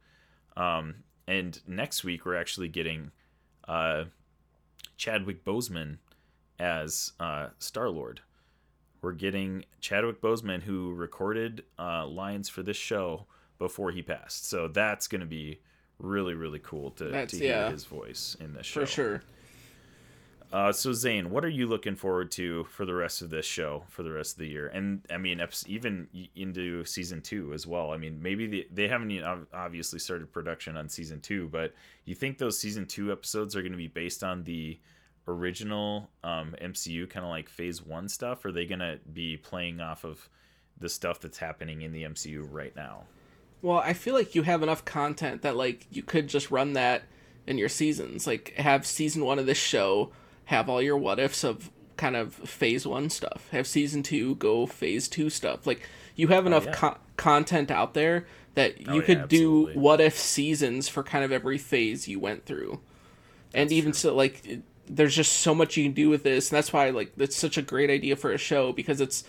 Um, 0.57 0.95
and 1.27 1.59
next 1.67 2.03
week 2.03 2.25
we're 2.25 2.35
actually 2.35 2.69
getting 2.69 3.11
uh, 3.67 4.05
Chadwick 4.97 5.45
Boseman 5.45 5.99
as 6.59 7.13
uh, 7.19 7.49
Star 7.59 7.89
Lord. 7.89 8.21
We're 9.01 9.13
getting 9.13 9.63
Chadwick 9.79 10.21
Boseman, 10.21 10.63
who 10.63 10.93
recorded 10.93 11.63
uh, 11.77 12.05
lines 12.05 12.49
for 12.49 12.63
this 12.63 12.75
show 12.75 13.27
before 13.57 13.91
he 13.91 14.01
passed. 14.01 14.49
So 14.49 14.67
that's 14.67 15.07
going 15.07 15.21
to 15.21 15.27
be 15.27 15.61
really, 15.99 16.33
really 16.33 16.59
cool 16.59 16.91
to, 16.91 17.05
That's- 17.05 17.31
to 17.31 17.37
hear 17.37 17.49
yeah. 17.49 17.71
his 17.71 17.85
voice 17.85 18.35
in 18.39 18.53
this 18.53 18.65
show. 18.65 18.81
for 18.81 18.85
sure 18.85 19.21
Uh, 20.51 20.71
so 20.71 20.91
Zayne, 20.91 21.27
what 21.29 21.45
are 21.45 21.49
you 21.49 21.67
looking 21.67 21.95
forward 21.95 22.31
to 22.31 22.63
for 22.63 22.83
the 22.83 22.93
rest 22.95 23.21
of 23.21 23.29
this 23.29 23.45
show 23.45 23.83
for 23.87 24.01
the 24.01 24.11
rest 24.11 24.33
of 24.33 24.39
the 24.39 24.47
year? 24.47 24.67
And 24.67 25.05
I 25.11 25.17
mean, 25.17 25.39
even 25.67 26.07
into 26.35 26.83
season 26.85 27.21
two 27.21 27.53
as 27.53 27.67
well. 27.67 27.91
I 27.91 27.97
mean, 27.97 28.19
maybe 28.19 28.47
they, 28.47 28.65
they 28.73 28.87
haven't 28.87 29.11
even 29.11 29.45
obviously 29.53 29.99
started 29.99 30.31
production 30.31 30.75
on 30.75 30.89
season 30.89 31.21
two, 31.21 31.49
but 31.49 31.75
you 32.05 32.15
think 32.15 32.39
those 32.39 32.59
season 32.59 32.87
two 32.87 33.11
episodes 33.11 33.55
are 33.55 33.61
going 33.61 33.73
to 33.73 33.77
be 33.77 33.89
based 33.89 34.23
on 34.23 34.43
the 34.43 34.79
original 35.27 36.09
um, 36.23 36.55
MCU 36.59 37.07
kind 37.07 37.23
of 37.23 37.29
like 37.29 37.47
Phase 37.47 37.85
One 37.85 38.09
stuff? 38.09 38.43
Or 38.43 38.47
are 38.47 38.51
they 38.51 38.65
going 38.65 38.79
to 38.79 38.99
be 39.13 39.37
playing 39.37 39.79
off 39.81 40.03
of 40.03 40.27
the 40.79 40.89
stuff 40.89 41.19
that's 41.19 41.37
happening 41.37 41.83
in 41.83 41.91
the 41.91 42.03
MCU 42.03 42.47
right 42.49 42.75
now? 42.75 43.03
Well, 43.61 43.79
I 43.79 43.93
feel 43.93 44.13
like 44.13 44.35
you 44.35 44.43
have 44.43 44.63
enough 44.63 44.85
content 44.85 45.41
that 45.41 45.55
like 45.55 45.87
you 45.91 46.03
could 46.03 46.27
just 46.27 46.49
run 46.51 46.73
that 46.73 47.03
in 47.45 47.57
your 47.57 47.69
seasons. 47.69 48.25
Like 48.25 48.53
have 48.55 48.85
season 48.85 49.25
one 49.25 49.39
of 49.39 49.45
this 49.45 49.57
show, 49.57 50.11
have 50.45 50.69
all 50.69 50.81
your 50.81 50.97
what 50.97 51.19
ifs 51.19 51.43
of 51.43 51.69
kind 51.97 52.15
of 52.15 52.33
phase 52.33 52.87
one 52.87 53.09
stuff. 53.09 53.49
Have 53.51 53.67
season 53.67 54.03
two 54.03 54.35
go 54.35 54.65
phase 54.65 55.07
two 55.07 55.29
stuff. 55.29 55.67
Like 55.67 55.81
you 56.15 56.27
have 56.27 56.45
enough 56.45 56.65
yeah. 56.65 56.71
co- 56.73 56.97
content 57.17 57.69
out 57.71 57.93
there 57.93 58.25
that 58.55 58.79
you 58.79 58.85
Oh, 58.87 58.95
yeah, 58.95 59.01
could 59.01 59.27
do 59.27 59.67
what 59.73 59.99
if 60.01 60.17
seasons 60.17 60.87
for 60.87 61.03
kind 61.03 61.23
of 61.25 61.31
every 61.31 61.57
phase 61.57 62.07
you 62.07 62.19
went 62.19 62.45
through. 62.45 62.79
And 63.53 63.71
even 63.71 63.93
so, 63.93 64.15
like 64.15 64.45
it- 64.45 64.63
there's 64.91 65.15
just 65.15 65.33
so 65.33 65.53
much 65.53 65.77
you 65.77 65.83
can 65.83 65.93
do 65.93 66.09
with 66.09 66.23
this, 66.23 66.49
and 66.49 66.57
that's 66.57 66.73
why 66.73 66.89
like 66.89 67.11
it's 67.17 67.35
such 67.35 67.57
a 67.57 67.61
great 67.61 67.89
idea 67.91 68.15
for 68.15 68.31
a 68.31 68.37
show 68.37 68.73
because 68.73 68.99
it's 68.99 69.23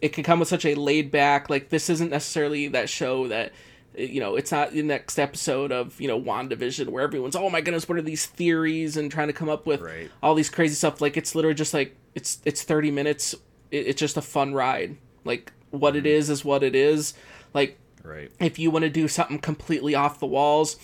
it 0.00 0.12
can 0.12 0.24
come 0.24 0.38
with 0.38 0.48
such 0.48 0.64
a 0.64 0.74
laid 0.74 1.10
back 1.10 1.48
like 1.48 1.68
this 1.70 1.88
isn't 1.88 2.10
necessarily 2.10 2.68
that 2.68 2.88
show 2.88 3.28
that 3.28 3.52
you 3.96 4.20
know 4.20 4.34
it's 4.34 4.50
not 4.50 4.72
the 4.72 4.82
next 4.82 5.18
episode 5.18 5.70
of 5.70 6.00
you 6.00 6.08
know 6.08 6.20
wandavision 6.20 6.88
where 6.88 7.04
everyone's 7.04 7.36
oh 7.36 7.48
my 7.48 7.60
goodness 7.60 7.88
what 7.88 7.96
are 7.96 8.02
these 8.02 8.26
theories 8.26 8.96
and 8.96 9.10
trying 9.10 9.28
to 9.28 9.32
come 9.32 9.48
up 9.48 9.66
with 9.66 9.80
Right. 9.80 10.10
all 10.22 10.34
these 10.34 10.50
crazy 10.50 10.74
stuff? 10.74 11.00
Like 11.00 11.16
it's 11.16 11.34
literally 11.34 11.54
just 11.54 11.74
like 11.74 11.96
it's 12.14 12.40
it's 12.44 12.62
30 12.62 12.90
minutes. 12.90 13.34
It, 13.70 13.88
it's 13.88 14.00
just 14.00 14.16
a 14.16 14.22
fun 14.22 14.54
ride. 14.54 14.96
Like 15.24 15.52
what 15.70 15.96
it 15.96 16.00
mm-hmm. 16.00 16.08
is 16.08 16.30
is 16.30 16.44
what 16.44 16.62
it 16.62 16.74
is. 16.74 17.14
Like 17.52 17.78
Right. 18.02 18.30
if 18.38 18.58
you 18.58 18.70
want 18.70 18.82
to 18.84 18.90
do 18.90 19.08
something 19.08 19.38
completely 19.38 19.94
off 19.94 20.20
the 20.20 20.26
walls 20.26 20.76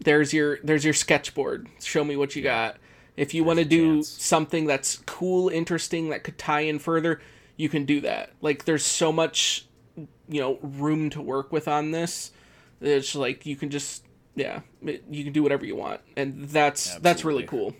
there's 0.00 0.32
your 0.32 0.58
there's 0.62 0.84
your 0.84 0.94
sketchboard 0.94 1.68
show 1.80 2.04
me 2.04 2.16
what 2.16 2.36
you 2.36 2.42
got. 2.42 2.76
If 3.16 3.34
you 3.34 3.42
want 3.42 3.58
to 3.58 3.64
do 3.64 3.96
chance. 3.96 4.08
something 4.08 4.66
that's 4.66 4.98
cool 5.06 5.48
interesting 5.48 6.10
that 6.10 6.22
could 6.22 6.38
tie 6.38 6.60
in 6.60 6.78
further 6.78 7.20
you 7.58 7.68
can 7.68 7.84
do 7.84 8.00
that 8.00 8.32
like 8.40 8.64
there's 8.64 8.86
so 8.86 9.12
much 9.12 9.66
you 9.96 10.40
know 10.40 10.58
room 10.62 11.10
to 11.10 11.20
work 11.20 11.52
with 11.52 11.68
on 11.68 11.90
this 11.90 12.32
it's 12.80 13.14
like 13.14 13.44
you 13.44 13.56
can 13.56 13.68
just 13.68 14.06
yeah 14.34 14.60
it, 14.82 15.04
you 15.10 15.24
can 15.24 15.34
do 15.34 15.42
whatever 15.42 15.66
you 15.66 15.76
want 15.76 16.00
and 16.16 16.48
that's 16.48 16.94
that's 16.96 17.22
really 17.22 17.44
cool 17.44 17.74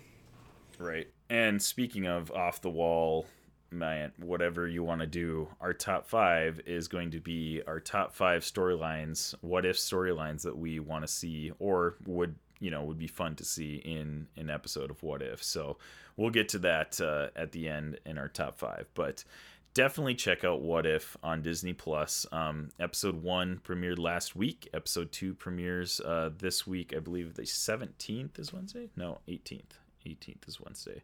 Right. 0.79 1.07
And 1.29 1.61
speaking 1.61 2.07
of 2.07 2.31
off 2.31 2.61
the 2.61 2.69
wall, 2.69 3.27
man, 3.69 4.13
whatever 4.17 4.67
you 4.67 4.81
want 4.81 5.01
to 5.01 5.07
do, 5.07 5.49
our 5.59 5.73
top 5.73 6.07
five 6.07 6.61
is 6.65 6.87
going 6.87 7.11
to 7.11 7.19
be 7.19 7.61
our 7.67 7.79
top 7.79 8.15
five 8.15 8.43
storylines, 8.43 9.35
what 9.41 9.65
if 9.65 9.75
storylines 9.75 10.41
that 10.43 10.57
we 10.57 10.79
want 10.79 11.03
to 11.03 11.07
see 11.07 11.51
or 11.59 11.97
would 12.07 12.35
you 12.61 12.71
know 12.71 12.83
would 12.83 12.97
be 12.97 13.07
fun 13.07 13.35
to 13.35 13.45
see 13.45 13.75
in 13.75 14.27
an 14.37 14.49
episode 14.49 14.89
of 14.89 15.03
What 15.03 15.21
If. 15.21 15.43
So 15.43 15.77
we'll 16.17 16.31
get 16.31 16.49
to 16.49 16.59
that 16.59 16.99
uh, 16.99 17.27
at 17.35 17.51
the 17.51 17.67
end 17.67 17.99
in 18.05 18.17
our 18.17 18.29
top 18.29 18.57
five, 18.57 18.87
but. 18.95 19.23
Definitely 19.79 20.15
check 20.15 20.43
out 20.43 20.61
What 20.61 20.85
If 20.85 21.15
on 21.23 21.41
Disney 21.41 21.71
Plus. 21.71 22.25
Um, 22.33 22.67
episode 22.81 23.23
one 23.23 23.61
premiered 23.65 23.97
last 23.97 24.35
week. 24.35 24.67
Episode 24.73 25.13
two 25.13 25.33
premieres 25.33 26.01
uh, 26.01 26.31
this 26.37 26.67
week. 26.67 26.93
I 26.93 26.99
believe 26.99 27.35
the 27.35 27.45
seventeenth 27.45 28.37
is 28.39 28.51
Wednesday. 28.51 28.89
No, 28.97 29.19
eighteenth. 29.29 29.79
18th 30.05 30.49
is 30.49 30.59
Wednesday. 30.59 31.01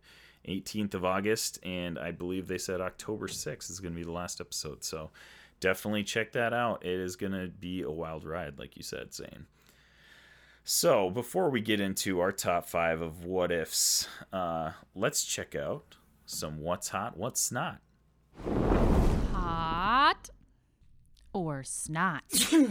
18th 0.49 0.93
of 0.93 1.05
August, 1.05 1.57
and 1.63 1.97
I 1.97 2.11
believe 2.11 2.49
they 2.49 2.57
said 2.57 2.81
October 2.81 3.27
6th 3.27 3.69
is 3.69 3.79
going 3.79 3.93
to 3.93 3.97
be 3.97 4.03
the 4.03 4.11
last 4.11 4.41
episode. 4.41 4.83
So 4.83 5.11
definitely 5.61 6.03
check 6.03 6.33
that 6.33 6.51
out. 6.51 6.85
It 6.85 6.99
is 6.99 7.15
going 7.15 7.31
to 7.31 7.47
be 7.47 7.81
a 7.81 7.91
wild 7.91 8.25
ride, 8.25 8.59
like 8.59 8.75
you 8.75 8.83
said, 8.83 9.13
Zayne. 9.13 9.45
So 10.65 11.09
before 11.09 11.49
we 11.49 11.61
get 11.61 11.79
into 11.79 12.19
our 12.19 12.33
top 12.33 12.67
five 12.67 13.01
of 13.01 13.23
what 13.23 13.53
ifs, 13.53 14.09
uh, 14.33 14.71
let's 14.93 15.23
check 15.23 15.55
out 15.55 15.95
some 16.25 16.59
what's 16.59 16.89
hot, 16.89 17.15
what's 17.15 17.53
not. 17.53 17.79
Hot 19.33 20.29
or 21.33 21.63
snot? 21.63 22.23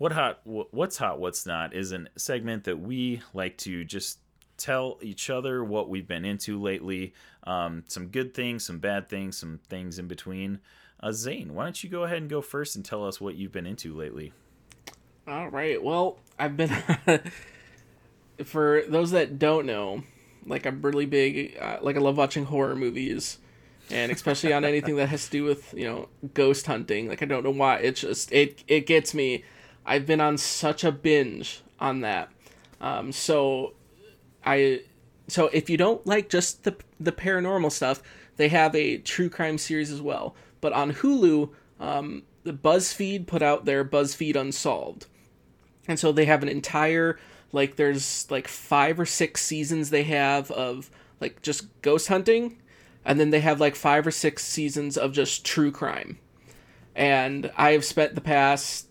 What 0.00 0.12
hot, 0.12 0.40
what's 0.44 0.96
hot, 0.96 1.20
what's 1.20 1.44
not 1.44 1.74
is 1.74 1.92
a 1.92 2.06
segment 2.16 2.64
that 2.64 2.80
we 2.80 3.20
like 3.34 3.58
to 3.58 3.84
just 3.84 4.18
tell 4.56 4.98
each 5.02 5.28
other 5.28 5.62
what 5.62 5.90
we've 5.90 6.08
been 6.08 6.24
into 6.24 6.58
lately. 6.58 7.12
Um, 7.44 7.84
some 7.86 8.06
good 8.06 8.32
things, 8.32 8.64
some 8.64 8.78
bad 8.78 9.10
things, 9.10 9.36
some 9.36 9.60
things 9.68 9.98
in 9.98 10.08
between. 10.08 10.60
Uh, 11.00 11.12
Zayne, 11.12 11.52
why 11.52 11.64
don't 11.64 11.84
you 11.84 11.90
go 11.90 12.04
ahead 12.04 12.16
and 12.16 12.30
go 12.30 12.40
first 12.40 12.76
and 12.76 12.82
tell 12.82 13.06
us 13.06 13.20
what 13.20 13.34
you've 13.34 13.52
been 13.52 13.66
into 13.66 13.94
lately? 13.94 14.32
All 15.28 15.48
right. 15.48 15.82
Well, 15.84 16.18
I've 16.38 16.56
been 16.56 16.74
for 18.44 18.82
those 18.88 19.10
that 19.10 19.38
don't 19.38 19.66
know, 19.66 20.02
like 20.46 20.64
I'm 20.64 20.80
really 20.80 21.04
big. 21.04 21.58
Uh, 21.60 21.76
like 21.82 21.96
I 21.96 22.00
love 22.00 22.16
watching 22.16 22.46
horror 22.46 22.74
movies, 22.74 23.36
and 23.90 24.12
especially 24.12 24.52
on 24.52 24.64
anything 24.64 24.96
that 24.96 25.08
has 25.08 25.26
to 25.26 25.30
do 25.30 25.44
with 25.44 25.72
you 25.74 25.84
know 25.84 26.08
ghost 26.34 26.66
hunting. 26.66 27.08
Like 27.08 27.22
I 27.22 27.26
don't 27.26 27.44
know 27.44 27.50
why 27.50 27.78
it 27.78 27.96
just 27.96 28.32
it 28.32 28.64
it 28.68 28.86
gets 28.86 29.14
me. 29.14 29.44
I've 29.84 30.06
been 30.06 30.20
on 30.20 30.38
such 30.38 30.84
a 30.84 30.92
binge 30.92 31.62
on 31.78 32.00
that. 32.00 32.30
Um, 32.80 33.12
so 33.12 33.74
I 34.44 34.82
so 35.28 35.46
if 35.52 35.70
you 35.70 35.76
don't 35.76 36.06
like 36.06 36.28
just 36.28 36.64
the 36.64 36.76
the 36.98 37.12
paranormal 37.12 37.72
stuff, 37.72 38.02
they 38.36 38.48
have 38.48 38.74
a 38.74 38.98
true 38.98 39.28
crime 39.28 39.58
series 39.58 39.90
as 39.90 40.00
well. 40.00 40.34
But 40.60 40.72
on 40.72 40.92
Hulu, 40.92 41.50
um, 41.78 42.24
the 42.42 42.52
BuzzFeed 42.52 43.26
put 43.26 43.42
out 43.42 43.64
their 43.64 43.84
BuzzFeed 43.84 44.36
Unsolved, 44.36 45.06
and 45.88 45.98
so 45.98 46.12
they 46.12 46.26
have 46.26 46.42
an 46.42 46.48
entire 46.48 47.18
like 47.52 47.76
there's 47.76 48.30
like 48.30 48.48
five 48.48 49.00
or 49.00 49.06
six 49.06 49.42
seasons 49.42 49.90
they 49.90 50.04
have 50.04 50.50
of 50.50 50.90
like 51.20 51.42
just 51.42 51.66
ghost 51.82 52.08
hunting, 52.08 52.59
and 53.04 53.18
then 53.18 53.30
they 53.30 53.40
have 53.40 53.60
like 53.60 53.74
five 53.74 54.06
or 54.06 54.10
six 54.10 54.44
seasons 54.44 54.96
of 54.96 55.12
just 55.12 55.44
true 55.44 55.70
crime. 55.70 56.18
And 56.94 57.50
I 57.56 57.72
have 57.72 57.84
spent 57.84 58.14
the 58.14 58.20
past 58.20 58.86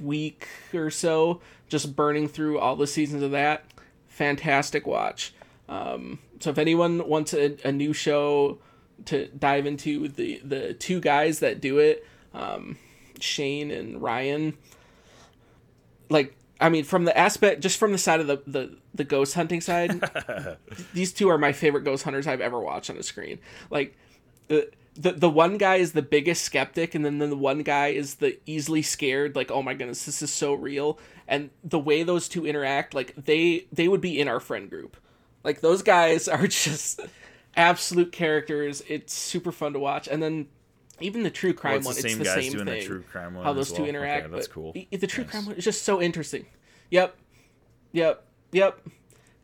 week 0.00 0.48
or 0.74 0.90
so 0.90 1.40
just 1.68 1.96
burning 1.96 2.28
through 2.28 2.58
all 2.58 2.76
the 2.76 2.86
seasons 2.86 3.22
of 3.22 3.30
that. 3.30 3.64
Fantastic 4.08 4.86
watch. 4.86 5.32
Um, 5.68 6.18
so 6.40 6.50
if 6.50 6.58
anyone 6.58 7.08
wants 7.08 7.32
a, 7.32 7.56
a, 7.64 7.72
new 7.72 7.92
show 7.92 8.58
to 9.06 9.28
dive 9.28 9.64
into, 9.64 10.08
the 10.08 10.40
the 10.44 10.74
two 10.74 11.00
guys 11.00 11.38
that 11.38 11.60
do 11.60 11.78
it, 11.78 12.04
um, 12.34 12.76
Shane 13.20 13.70
and 13.70 14.02
Ryan, 14.02 14.58
like 16.10 16.36
I 16.62 16.68
mean, 16.68 16.84
from 16.84 17.04
the 17.04 17.16
aspect, 17.16 17.60
just 17.60 17.78
from 17.78 17.92
the 17.92 17.98
side 17.98 18.20
of 18.20 18.26
the 18.26 18.42
the, 18.46 18.76
the 18.94 19.04
ghost 19.04 19.34
hunting 19.34 19.60
side, 19.60 20.00
these 20.94 21.12
two 21.12 21.28
are 21.28 21.38
my 21.38 21.52
favorite 21.52 21.82
ghost 21.82 22.04
hunters 22.04 22.26
I've 22.26 22.40
ever 22.40 22.60
watched 22.60 22.88
on 22.88 22.96
a 22.96 23.02
screen. 23.02 23.40
Like 23.68 23.96
the 24.48 24.70
the 24.94 25.12
the 25.12 25.30
one 25.30 25.58
guy 25.58 25.76
is 25.76 25.92
the 25.92 26.02
biggest 26.02 26.44
skeptic, 26.44 26.94
and 26.94 27.04
then 27.04 27.18
the 27.18 27.36
one 27.36 27.62
guy 27.62 27.88
is 27.88 28.16
the 28.16 28.38
easily 28.46 28.82
scared. 28.82 29.34
Like, 29.34 29.50
oh 29.50 29.62
my 29.62 29.74
goodness, 29.74 30.04
this 30.04 30.22
is 30.22 30.32
so 30.32 30.54
real. 30.54 30.98
And 31.26 31.50
the 31.64 31.78
way 31.78 32.02
those 32.02 32.28
two 32.28 32.46
interact, 32.46 32.94
like 32.94 33.14
they 33.16 33.66
they 33.72 33.88
would 33.88 34.00
be 34.00 34.20
in 34.20 34.28
our 34.28 34.40
friend 34.40 34.70
group. 34.70 34.96
Like 35.42 35.60
those 35.60 35.82
guys 35.82 36.28
are 36.28 36.46
just 36.46 37.00
absolute 37.56 38.12
characters. 38.12 38.82
It's 38.88 39.12
super 39.12 39.52
fun 39.52 39.72
to 39.72 39.78
watch. 39.78 40.08
And 40.08 40.22
then 40.22 40.46
even 41.02 41.22
the 41.22 41.30
true 41.30 41.52
crime 41.52 41.80
well, 41.80 41.80
it's 41.80 41.86
one, 41.86 41.94
the 41.94 42.08
it's 42.08 42.18
the 42.18 42.24
same 42.24 42.50
same 42.50 42.66
thing. 42.66 42.80
The 42.80 42.84
true 42.84 43.02
crime 43.10 43.34
one 43.34 43.44
how 43.44 43.52
those 43.52 43.70
well. 43.70 43.78
two 43.78 43.86
interact. 43.86 44.26
Okay, 44.26 44.34
that's 44.34 44.48
cool. 44.48 44.72
The, 44.72 44.88
the 44.90 45.06
true 45.06 45.24
nice. 45.24 45.30
crime 45.30 45.46
one 45.46 45.54
is 45.56 45.64
just 45.64 45.82
so 45.82 46.00
interesting. 46.00 46.46
Yep, 46.90 47.16
yep, 47.92 48.24
yep. 48.52 48.80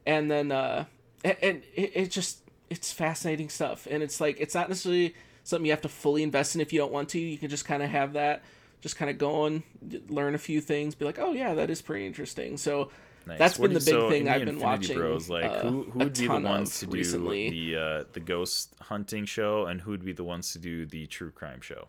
And 0.06 0.30
then 0.30 0.52
uh, 0.52 0.84
and, 1.24 1.36
and 1.42 1.62
it, 1.74 1.92
it 1.94 2.11
just 2.11 2.40
it's 2.70 2.92
fascinating 2.92 3.48
stuff. 3.48 3.86
And 3.90 4.02
it's 4.02 4.20
like 4.20 4.40
it's 4.40 4.54
not 4.54 4.68
necessarily 4.68 5.14
something 5.44 5.66
you 5.66 5.72
have 5.72 5.82
to 5.82 5.88
fully 5.88 6.22
invest 6.22 6.54
in 6.54 6.61
if 6.61 6.72
you 6.72 6.78
don't 6.78 6.92
want 6.92 7.09
to. 7.11 7.18
You 7.18 7.38
can 7.38 7.48
just 7.48 7.64
kind 7.64 7.82
of 7.82 7.90
have 7.90 8.12
that, 8.14 8.42
just 8.80 8.96
kind 8.96 9.11
of 9.11 9.18
go 9.18 9.42
on, 9.42 9.62
learn 10.09 10.34
a 10.34 10.38
few 10.38 10.61
things, 10.61 10.94
be 10.94 11.04
like, 11.04 11.18
oh 11.18 11.32
yeah, 11.32 11.54
that 11.54 11.70
is 11.70 11.82
pretty 11.82 12.06
interesting. 12.06 12.56
So. 12.56 12.90
Nice. 13.29 13.39
That's 13.39 13.59
What 13.59 13.68
been 13.68 13.74
the 13.74 13.81
big 13.81 13.95
so 13.95 14.09
thing 14.09 14.22
in 14.22 14.29
I've 14.29 14.41
been 14.41 14.49
Infinity 14.49 14.64
watching. 14.64 14.97
Bros, 14.97 15.29
like 15.29 15.45
uh, 15.45 15.61
who 15.61 15.91
would 15.97 16.14
be 16.14 16.20
the 16.22 16.26
ton 16.29 16.43
ones 16.45 16.81
to 16.81 16.87
do 16.87 16.97
recently. 16.97 17.51
the 17.51 17.76
uh, 17.76 18.05
the 18.14 18.20
ghost 18.20 18.74
hunting 18.81 19.26
show, 19.26 19.66
and 19.66 19.83
who 19.83 19.91
would 19.91 20.05
be 20.05 20.12
the 20.12 20.24
ones 20.24 20.53
to 20.55 20.59
do 20.59 20.87
the 20.87 21.07
true 21.07 21.31
crime 21.31 21.61
show? 21.61 21.89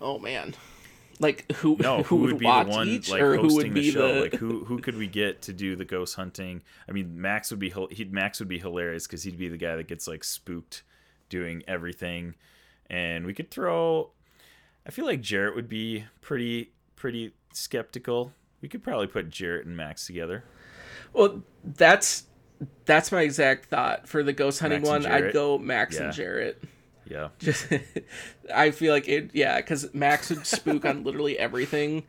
Oh 0.00 0.18
man, 0.18 0.54
like 1.20 1.52
who? 1.56 1.76
No, 1.78 2.02
who, 2.04 2.16
would, 2.16 2.38
be 2.38 2.46
the 2.46 2.64
one 2.64 2.88
each, 2.88 3.10
like 3.10 3.20
hosting 3.20 3.74
would 3.74 3.74
the 3.74 3.90
show? 3.90 4.14
the? 4.14 4.20
Like 4.22 4.34
who 4.34 4.64
who 4.64 4.78
could 4.78 4.96
we 4.96 5.08
get 5.08 5.42
to 5.42 5.52
do 5.52 5.76
the 5.76 5.84
ghost 5.84 6.14
hunting? 6.14 6.62
I 6.88 6.92
mean, 6.92 7.20
Max 7.20 7.50
would 7.50 7.60
be 7.60 7.70
he'd 7.90 8.14
Max 8.14 8.38
would 8.38 8.48
be 8.48 8.58
hilarious 8.58 9.06
because 9.06 9.24
he'd 9.24 9.36
be 9.36 9.48
the 9.48 9.58
guy 9.58 9.76
that 9.76 9.88
gets 9.88 10.08
like 10.08 10.24
spooked 10.24 10.84
doing 11.28 11.62
everything, 11.68 12.34
and 12.88 13.26
we 13.26 13.34
could 13.34 13.50
throw. 13.50 14.12
I 14.86 14.90
feel 14.90 15.04
like 15.04 15.20
Jarrett 15.20 15.54
would 15.54 15.68
be 15.68 16.06
pretty 16.22 16.72
pretty 16.94 17.34
skeptical. 17.56 18.32
We 18.60 18.68
could 18.68 18.82
probably 18.82 19.06
put 19.06 19.30
Jarrett 19.30 19.66
and 19.66 19.76
Max 19.76 20.06
together. 20.06 20.44
Well, 21.12 21.42
that's 21.64 22.24
that's 22.86 23.12
my 23.12 23.22
exact 23.22 23.66
thought 23.66 24.08
for 24.08 24.22
the 24.22 24.32
ghost 24.32 24.60
hunting 24.60 24.80
Max 24.82 24.88
one. 25.04 25.06
I'd 25.06 25.32
go 25.32 25.58
Max 25.58 25.96
Yeah. 25.96 26.04
and 26.04 26.12
Jarrett. 26.12 26.62
Yeah, 27.08 27.28
Just, 27.38 27.68
I 28.52 28.72
feel 28.72 28.92
like 28.92 29.06
it. 29.08 29.30
Yeah, 29.32 29.56
because 29.58 29.94
Max 29.94 30.30
would 30.30 30.44
spook 30.44 30.84
on 30.84 31.04
literally 31.04 31.38
everything, 31.38 32.02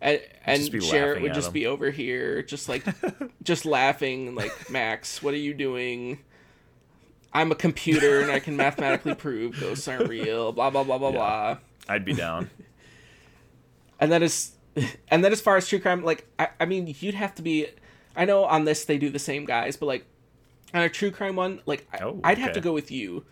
and 0.00 0.20
and 0.44 0.70
Jarrett 0.82 1.20
would 1.22 1.34
just 1.34 1.48
him. 1.48 1.52
be 1.54 1.66
over 1.66 1.90
here, 1.90 2.42
just 2.42 2.68
like, 2.68 2.84
just 3.42 3.66
laughing. 3.66 4.36
Like 4.36 4.70
Max, 4.70 5.20
what 5.22 5.34
are 5.34 5.38
you 5.38 5.52
doing? 5.52 6.20
I'm 7.32 7.50
a 7.50 7.56
computer 7.56 8.20
and 8.20 8.30
I 8.30 8.38
can 8.38 8.56
mathematically 8.56 9.14
prove 9.16 9.58
ghosts 9.60 9.88
aren't 9.88 10.08
real. 10.08 10.52
Blah 10.52 10.70
blah 10.70 10.84
blah 10.84 10.98
blah 10.98 11.08
Yeah. 11.10 11.14
blah. 11.16 11.58
I'd 11.88 12.04
be 12.04 12.12
down. 12.14 12.48
and 13.98 14.12
then 14.12 14.22
as 14.22 14.52
and 15.08 15.24
then 15.24 15.32
as 15.32 15.40
far 15.40 15.56
as 15.56 15.66
true 15.68 15.78
crime 15.80 16.04
like 16.04 16.26
I, 16.38 16.48
I 16.60 16.64
mean 16.66 16.94
you'd 17.00 17.14
have 17.14 17.34
to 17.36 17.42
be 17.42 17.66
i 18.14 18.24
know 18.24 18.44
on 18.44 18.64
this 18.64 18.84
they 18.84 18.98
do 18.98 19.10
the 19.10 19.18
same 19.18 19.44
guys 19.44 19.76
but 19.76 19.86
like 19.86 20.04
on 20.74 20.82
a 20.82 20.88
true 20.88 21.10
crime 21.10 21.36
one 21.36 21.60
like 21.66 21.86
I, 21.92 21.98
Oh, 22.04 22.20
i'd 22.24 22.38
have 22.38 22.52
to 22.52 22.60
go 22.60 22.72
with 22.72 22.90
you 22.90 23.24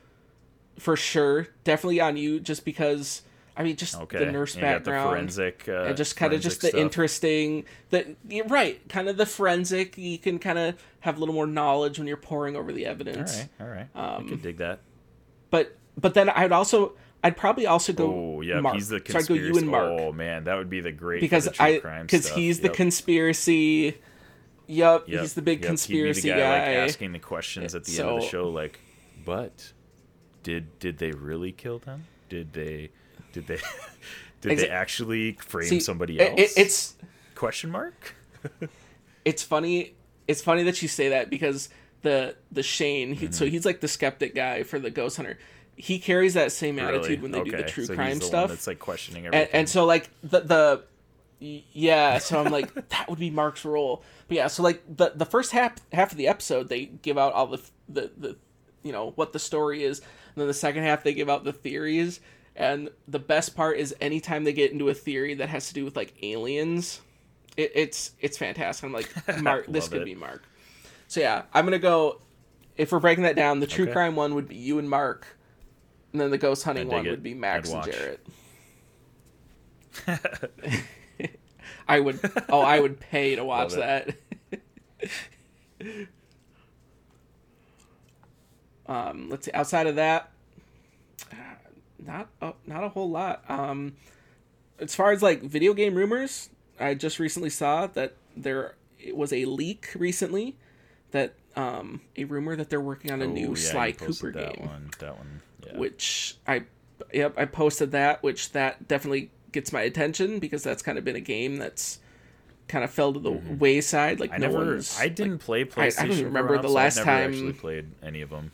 for 0.79 0.97
sure 0.97 1.49
definitely 1.65 2.01
on 2.01 2.17
you 2.17 2.41
just 2.41 2.65
because 2.65 3.23
i 3.57 3.63
mean 3.63 3.77
just 3.77 3.95
Okay, 3.97 4.19
the 4.19 4.27
nurse 4.33 4.55
got 4.55 4.61
the 4.85 4.91
background 4.91 5.11
forensic, 5.11 5.69
uh, 5.69 5.85
and 5.85 5.97
just 5.97 6.17
kind 6.17 6.33
of 6.33 6.41
just 6.41 6.61
the 6.63 6.69
stuff. 6.69 6.81
interesting 6.81 7.65
that 7.91 8.07
you're 8.29 8.47
right 8.47 8.81
kind 8.89 9.09
of 9.09 9.17
the 9.17 9.27
forensic 9.27 9.97
you 9.99 10.19
can 10.19 10.39
kind 10.39 10.59
of 10.59 10.75
have 11.01 11.17
a 11.17 11.21
little 11.21 11.35
more 11.35 11.47
knowledge 11.47 11.99
when 11.99 12.09
you're 12.09 12.17
poring 12.17 12.57
over 12.57 12.73
the 12.73 12.87
evidence 12.87 13.47
All 13.61 13.67
right, 13.67 13.87
all 13.95 14.01
right, 14.03 14.15
I 14.15 14.17
Um, 14.17 14.29
could 14.29 14.43
dig 14.43 14.57
that. 14.59 14.81
but 15.51 15.77
but 16.01 16.15
then 16.15 16.29
i'd 16.31 16.51
also 16.53 16.95
i'd 17.25 17.37
probably 17.37 17.67
also 17.67 17.93
go 17.93 18.07
Oh 18.37 18.41
yeah, 18.41 18.61
mark. 18.61 18.77
he's 18.77 18.89
the 18.89 18.99
so 18.99 19.19
i'd 19.19 19.27
go 19.27 19.35
conspiracy. 19.35 19.49
you 19.53 19.59
and 19.59 19.69
mark 19.69 19.91
Oh 20.01 20.13
man, 20.13 20.45
that 20.45 20.55
would 20.57 20.71
be 20.71 20.81
the 20.81 20.93
great 20.93 21.21
because 21.21 21.47
the 21.47 21.63
I 21.63 21.81
because 22.03 22.29
he's 22.31 22.61
the 22.61 22.69
conspiracy. 22.69 23.97
Yup, 24.67 25.09
Yep, 25.09 25.21
he's 25.21 25.35
the 25.35 25.43
big 25.43 25.59
yep. 25.61 25.67
conspiracy 25.69 26.23
the 26.23 26.29
guy, 26.29 26.39
guy. 26.39 26.59
Like, 26.81 26.89
asking 26.89 27.13
the 27.13 27.19
questions 27.19 27.75
at 27.75 27.85
the 27.85 27.99
end 28.01 28.09
of 28.09 28.21
the 28.23 28.27
show, 28.29 28.49
like, 28.49 28.81
but 29.25 29.73
did 30.43 30.79
did 30.79 30.99
they 30.99 31.11
really 31.11 31.53
kill 31.53 31.79
them? 31.81 32.05
Did 32.31 32.53
they 32.55 32.91
did 33.33 33.47
they 33.47 33.59
did 34.41 34.59
they 34.59 34.69
actually 34.71 35.33
frame 35.33 35.69
See, 35.69 35.81
somebody 35.81 36.19
else? 36.21 36.39
it- 36.41 36.53
it's 36.57 36.95
question 37.35 37.71
mark. 37.71 38.15
it's 39.25 39.43
funny. 39.43 39.95
It's 40.27 40.41
funny 40.41 40.63
that 40.63 40.81
you 40.81 40.89
say 40.89 41.11
that 41.11 41.29
because 41.31 41.69
the 42.03 42.37
the 42.51 42.63
Shane, 42.63 43.15
he, 43.15 43.27
Mm-hmm. 43.27 43.33
so 43.33 43.47
he's 43.47 43.67
like 43.67 43.81
the 43.81 43.89
skeptic 43.89 44.35
guy 44.35 44.63
for 44.63 44.79
the 44.79 44.91
Ghost 44.91 45.17
Hunter. 45.17 45.39
He 45.77 45.99
carries 45.99 46.35
that 46.35 46.53
same 46.53 46.77
Really? 46.77 46.89
attitude 46.99 47.23
when 47.23 47.33
they 47.33 47.43
do 47.43 47.51
the 47.51 47.63
true 47.65 47.85
so 47.87 47.95
crime 47.95 48.19
the 48.19 48.25
stuff. 48.25 48.49
That's 48.51 48.67
like 48.67 48.79
questioning 48.79 49.27
and, 49.27 49.35
everything. 49.35 49.55
and 49.61 49.69
so 49.69 49.85
like 49.85 50.09
the 50.23 50.41
the 50.41 50.83
yeah 51.41 52.19
so 52.19 52.41
i'm 52.41 52.51
like 52.51 52.73
that 52.89 53.09
would 53.11 53.19
be 53.19 53.29
mark's 53.29 53.65
role 53.65 54.03
but 54.29 54.37
yeah 54.37 54.47
so 54.47 54.63
like 54.63 54.83
the 54.97 55.13
the 55.15 55.27
first 55.27 55.51
half 55.53 55.75
half 55.93 56.11
of 56.13 56.17
the 56.17 56.27
episode 56.29 56.69
they 56.69 56.87
give 56.87 57.19
out 57.19 57.33
all 57.35 57.47
the 57.49 57.61
the, 57.89 58.11
the 58.17 58.37
you 58.83 58.93
know 58.93 59.11
what 59.17 59.33
the 59.33 59.39
story 59.39 59.83
is 59.85 59.99
and 59.99 60.07
then 60.37 60.47
the 60.47 60.55
second 60.55 60.85
half 60.85 61.03
they 61.03 61.13
give 61.13 61.29
out 61.29 61.45
the 61.45 61.53
theories 61.53 62.21
and 62.57 62.89
the 63.09 63.19
best 63.19 63.55
part 63.57 63.77
is 63.77 63.95
anytime 64.01 64.45
they 64.45 64.53
get 64.55 64.73
into 64.73 64.89
a 64.89 64.95
theory 64.95 65.35
that 65.35 65.49
has 65.51 65.69
to 65.69 65.75
do 65.75 65.85
with 65.85 65.97
like 65.97 66.15
aliens 66.23 67.01
it, 67.57 67.73
it's 67.75 68.13
it's 68.21 68.39
fantastic 68.39 68.85
i'm 68.85 68.93
like 68.93 69.13
mark 69.43 69.67
this 69.67 69.89
could 69.89 70.03
it. 70.03 70.05
be 70.07 70.15
mark 70.15 70.43
so 71.09 71.21
yeah 71.21 71.43
i'm 71.53 71.65
gonna 71.67 71.79
go 71.79 72.21
if 72.77 72.91
we're 72.93 73.01
breaking 73.01 73.25
that 73.25 73.37
down 73.37 73.61
the 73.61 73.67
true 73.67 73.85
Okay. 73.85 73.93
crime 73.93 74.17
one 74.17 74.35
would 74.35 74.49
be 74.49 74.57
you 74.57 74.79
and 74.79 74.89
mark 74.89 75.27
and 76.15 76.21
then 76.21 76.31
the 76.31 76.39
ghost 76.39 76.63
hunting 76.63 76.89
one 76.89 77.05
it. 77.07 77.11
would 77.11 77.23
be 77.23 77.35
max 77.35 77.71
and 77.71 77.85
jarrett 77.85 78.27
I 81.87 82.01
would. 82.01 82.19
Oh, 82.49 82.61
I 82.61 82.81
would 82.81 82.99
pay 82.99 83.37
to 83.37 83.45
watch 83.45 83.75
that. 83.75 84.17
um, 88.87 89.29
let's 89.31 89.47
see. 89.47 89.53
Outside 89.53 89.87
of 89.87 89.97
that, 89.97 90.31
uh, 91.31 91.37
not 91.99 92.29
a, 92.41 92.53
not 92.67 92.85
a 92.85 92.89
whole 92.89 93.11
lot. 93.11 93.45
Um, 93.49 93.95
as 94.79 94.95
far 94.95 95.13
as 95.13 95.23
like 95.23 95.43
video 95.43 95.75
game 95.75 95.95
rumors, 95.95 96.51
I 96.81 96.95
just 96.95 97.19
recently 97.19 97.51
saw 97.51 97.87
that 97.89 98.15
there 98.37 98.75
it 98.99 99.17
was 99.17 99.33
a 99.33 99.45
leak 99.45 99.91
recently 99.95 100.57
that 101.13 101.35
um 101.57 102.01
a 102.17 102.25
rumor 102.25 102.57
that 102.57 102.71
they're 102.71 102.81
working 102.81 103.13
on 103.13 103.23
a 103.23 103.27
Oh, 103.27 103.29
new 103.29 103.49
yeah, 103.51 103.55
Sly 103.55 103.93
Cooper 103.93 104.33
that 104.33 104.57
game 104.57 104.67
One, 104.67 104.91
that 104.99 105.17
one. 105.17 105.41
Yeah. 105.67 105.79
which 105.79 106.37
I 106.47 106.65
yep 107.13 107.35
I 107.37 107.45
posted 107.47 107.93
that, 107.93 108.23
which 108.23 108.53
that 108.53 108.87
definitely 108.89 109.31
gets 109.53 109.73
my 109.73 109.83
attention 109.83 110.39
because 110.39 110.63
that's 110.63 110.83
kind 110.83 110.99
of 110.99 111.05
been 111.05 111.17
a 111.17 111.21
game 111.21 111.57
that's 111.57 111.99
kind 112.67 112.83
of 112.83 112.91
fell 112.91 113.13
to 113.13 113.21
the 113.21 113.31
wayside. 113.31 114.21
Like 114.21 114.31
Mm-hmm. 114.33 114.43
I 114.43 114.47
no 114.47 114.53
never. 114.53 114.67
one's. 114.73 114.99
I 114.99 115.09
didn't 115.09 115.39
play 115.39 115.65
PlayStation. 115.65 115.77
I 115.77 115.89
PlayStation. 115.89 116.09
don't 116.09 116.25
remember 116.25 116.57
the 116.63 116.69
so 116.69 116.75
last 116.75 116.97
never 116.97 117.05
time- 117.11 117.31
actually 117.31 117.53
played 117.53 117.87
any 118.03 118.21
of 118.23 118.31
them. 118.31 118.53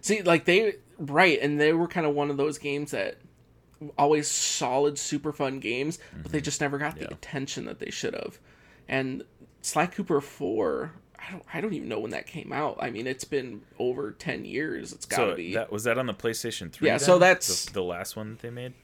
see 0.00 0.22
like 0.22 0.44
they 0.44 0.74
right, 0.98 1.38
and 1.40 1.60
they 1.60 1.72
were 1.72 1.88
kind 1.88 2.06
of 2.06 2.14
one 2.14 2.30
of 2.30 2.36
those 2.36 2.58
games 2.58 2.90
that 2.92 3.16
always 3.98 4.28
solid, 4.28 4.98
super 4.98 5.32
fun 5.32 5.58
games, 5.58 5.98
but 6.22 6.30
they 6.32 6.40
just 6.40 6.60
never 6.60 6.78
got 6.78 6.96
the 6.96 7.04
Mm-hmm. 7.06 7.14
Attention 7.14 7.64
that 7.66 7.78
they 7.80 7.90
should 7.90 8.14
have. 8.14 8.38
And 8.88 9.24
Sly 9.60 9.86
Cooper 9.86 10.20
Four, 10.20 10.92
I 11.26 11.30
don't, 11.32 11.44
I 11.54 11.60
don't 11.60 11.72
even 11.72 11.88
know 11.88 12.00
when 12.00 12.10
that 12.10 12.26
came 12.26 12.52
out. 12.52 12.78
I 12.80 12.90
mean, 12.90 13.06
it's 13.06 13.24
been 13.24 13.62
over 13.78 14.10
ten 14.12 14.44
years. 14.44 14.92
It's 14.92 15.06
got 15.06 15.18
to 15.18 15.30
So 15.32 15.36
be. 15.36 15.54
that 15.54 15.70
was 15.70 15.84
that 15.84 15.96
on 15.98 16.06
the 16.06 16.14
PlayStation 16.14 16.70
3? 16.72 16.88
Yeah, 16.88 16.96
so 16.96 17.18
that's- 17.18 17.66
the, 17.66 17.72
the 17.74 17.82
last 17.82 18.16
one 18.16 18.30
that 18.30 18.40
they 18.40 18.50
made. 18.50 18.74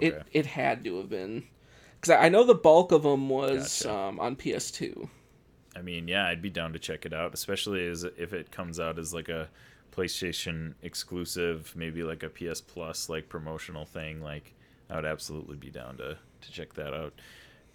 It 0.00 0.22
it 0.32 0.46
had 0.46 0.84
to 0.84 0.96
have 0.98 1.10
been 1.10 1.44
because 2.00 2.10
I 2.10 2.26
I 2.26 2.28
know 2.30 2.44
the 2.44 2.54
bulk 2.54 2.92
of 2.92 3.02
them 3.02 3.28
was 3.28 3.82
Gotcha. 3.82 3.94
um, 3.94 4.20
on 4.20 4.36
PS2. 4.36 5.08
I 5.76 5.82
mean, 5.82 6.08
yeah, 6.08 6.26
I'd 6.26 6.42
be 6.42 6.50
down 6.50 6.72
to 6.72 6.78
check 6.78 7.04
it 7.06 7.12
out, 7.12 7.34
especially 7.34 7.86
as 7.86 8.04
if 8.04 8.32
it 8.32 8.50
comes 8.50 8.78
out 8.80 8.98
as 8.98 9.12
like 9.12 9.28
a 9.28 9.48
PlayStation 9.94 10.74
exclusive, 10.82 11.72
maybe 11.76 12.02
like 12.02 12.22
a 12.22 12.28
PS 12.30 12.60
Plus 12.62 13.08
like 13.10 13.28
promotional 13.28 13.84
thing. 13.84 14.22
Like, 14.22 14.54
I 14.88 14.96
would 14.96 15.04
absolutely 15.04 15.56
be 15.56 15.68
down 15.70 15.98
to 15.98 16.16
to 16.40 16.52
check 16.52 16.72
that 16.74 16.94
out. 16.94 17.12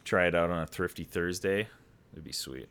Try 0.04 0.28
it 0.28 0.34
out 0.36 0.50
on 0.50 0.64
a 0.64 0.68
thrifty 0.68 1.04
Thursday. 1.04 1.68
It'd 2.14 2.24
be 2.24 2.32
sweet. 2.32 2.68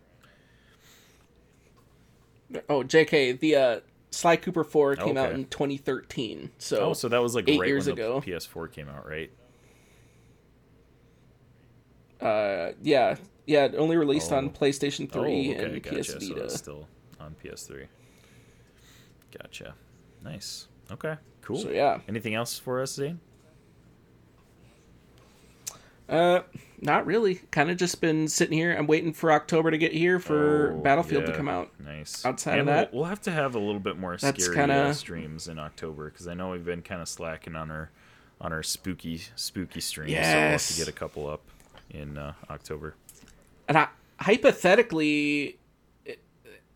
Oh, 2.68 2.82
JK, 2.82 3.38
the 3.40 3.56
uh, 3.56 3.80
Sly 4.10 4.36
Cooper 4.36 4.62
4 4.64 4.96
came 4.96 5.16
out 5.16 5.32
in 5.32 5.46
2013. 5.46 6.50
So, 6.58 6.78
Oh, 6.90 6.92
so 6.92 7.08
that 7.08 7.20
was 7.22 7.34
like 7.34 7.48
eight 7.48 7.58
right 7.60 7.68
years 7.68 7.86
ago. 7.88 8.20
PS4 8.20 8.70
came 8.72 8.88
out, 8.88 9.06
right? 9.08 9.30
uh, 12.20 12.72
yeah, 12.82 13.16
yeah, 13.46 13.64
it 13.66 13.74
only 13.76 13.96
released 13.96 14.32
Oh. 14.32 14.36
on 14.38 14.50
PlayStation 14.50 15.10
3 15.10 15.20
oh, 15.20 15.54
okay, 15.54 15.64
and 15.64 15.82
gotcha. 15.82 16.00
PS 16.02 16.06
So 16.12 16.18
Vita. 16.20 16.44
it's 16.44 16.54
still 16.56 16.88
on 17.20 17.34
PS3. 17.42 17.86
Gotcha. 19.36 19.74
Nice. 20.24 20.68
Okay. 20.90 21.16
Cool. 21.42 21.58
So, 21.58 21.70
yeah. 21.70 22.00
Anything 22.08 22.34
else 22.34 22.58
for 22.58 22.80
us, 22.80 22.94
Zayne? 22.96 23.20
Uh, 26.08 26.40
not 26.80 27.04
really. 27.06 27.36
Kind 27.50 27.70
of 27.70 27.76
just 27.76 28.00
been 28.00 28.28
sitting 28.28 28.56
here. 28.56 28.72
I'm 28.76 28.86
waiting 28.86 29.12
for 29.12 29.32
October 29.32 29.70
to 29.70 29.78
get 29.78 29.92
here 29.92 30.20
for 30.20 30.72
Oh, 30.72 30.80
Battlefield 30.80 31.26
to 31.26 31.32
come 31.32 31.48
out. 31.48 31.70
Nice. 31.84 32.24
Outside 32.24 32.54
of 32.54 32.58
and 32.60 32.68
that- 32.68 32.92
we'll, 32.92 33.00
we'll 33.02 33.08
have 33.08 33.20
to 33.22 33.30
have 33.32 33.54
a 33.54 33.58
little 33.58 33.80
bit 33.80 33.98
more 33.98 34.16
scary 34.18 34.54
kinda- 34.54 34.74
uh, 34.74 34.92
streams 34.92 35.48
in 35.48 35.58
October 35.58 36.10
because 36.10 36.28
I 36.28 36.34
know 36.34 36.50
we've 36.50 36.64
been 36.64 36.82
kind 36.82 37.00
of 37.02 37.08
slacking 37.08 37.56
on 37.56 37.70
our 37.70 37.90
on 38.40 38.52
our 38.52 38.62
spooky 38.62 39.22
spooky 39.34 39.80
streams. 39.80 40.12
So 40.12 40.16
we'll 40.18 40.24
have 40.28 40.50
Yes. 40.52 40.68
to 40.74 40.76
get 40.78 40.88
a 40.88 40.92
couple 40.92 41.26
up 41.28 41.40
in 41.90 42.18
uh, 42.18 42.34
October. 42.50 42.94
And 43.66 43.78
I, 43.78 43.88
hypothetically, 44.20 45.58
it- 46.04 46.22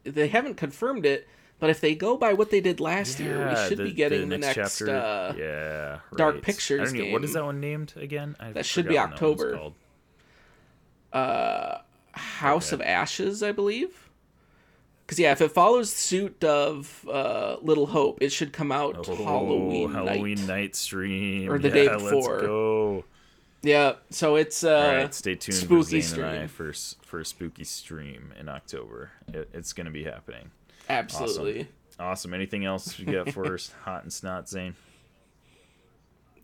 they 0.04 0.28
haven't 0.28 0.54
confirmed 0.56 1.04
it, 1.06 1.28
but 1.60 1.70
if 1.70 1.80
they 1.80 1.94
go 1.94 2.16
by 2.16 2.32
what 2.32 2.50
they 2.50 2.60
did 2.60 2.80
last 2.80 3.20
year, 3.20 3.48
we 3.48 3.68
should 3.68 3.78
be 3.78 3.92
getting 3.92 4.28
the, 4.28 4.38
next. 4.38 4.54
chapter. 4.78 4.90
uh, 4.96 5.34
yeah, 5.38 5.98
Dark 6.16 6.34
right. 6.36 6.42
Pictures 6.42 6.80
I 6.80 6.84
don't 6.92 6.96
even- 6.96 7.12
What 7.12 7.22
is 7.24 7.34
that 7.34 7.44
one 7.44 7.60
named 7.60 7.92
again? 7.96 8.34
I 8.40 8.50
That 8.52 8.66
should 8.66 8.86
be 8.86 8.96
forgot 8.96 9.10
what 9.12 9.20
that 9.20 9.26
one's 9.26 9.40
October. 9.42 9.56
called. 9.56 9.74
House 12.12 12.72
Okay. 12.72 12.82
of 12.82 12.88
Ashes, 12.88 13.42
I 13.42 13.52
believe. 13.52 14.08
Because 15.06 15.18
yeah, 15.18 15.32
if 15.32 15.40
it 15.40 15.50
follows 15.52 15.92
suit 15.92 16.42
of 16.44 17.04
uh, 17.10 17.56
Little 17.62 17.86
Hope, 17.86 18.18
it 18.22 18.30
should 18.30 18.52
come 18.52 18.70
out 18.70 19.08
Oh, 19.08 19.14
Halloween, 19.16 19.92
Halloween 19.92 20.38
night. 20.38 20.46
night 20.46 20.76
stream 20.76 21.50
Or 21.50 21.58
the 21.58 21.68
yeah, 21.68 21.74
day 21.74 21.88
Let's 21.88 22.02
before. 22.04 22.40
go. 22.40 23.04
Yeah, 23.62 23.94
so 24.10 24.36
it's 24.36 24.64
uh, 24.64 25.00
right, 25.02 25.14
stay 25.14 25.34
tuned 25.34 25.58
spooky 25.58 26.00
for 26.00 26.06
Zayne 26.16 26.22
and 26.24 26.24
I 26.24 26.46
stream. 26.46 26.48
for 26.48 26.72
for 27.04 27.20
a 27.20 27.24
spooky 27.26 27.64
stream 27.64 28.32
in 28.38 28.48
October. 28.48 29.10
It, 29.34 29.50
it's 29.52 29.72
going 29.74 29.84
to 29.86 29.90
be 29.90 30.04
happening. 30.04 30.50
Absolutely. 30.90 31.68
Awesome. 31.98 32.32
Anything 32.34 32.64
else 32.64 32.98
you 32.98 33.06
got 33.06 33.32
for 33.32 33.54
us, 33.54 33.72
hot 33.84 34.02
and 34.02 34.12
snot, 34.12 34.48
Zayne? 34.48 34.74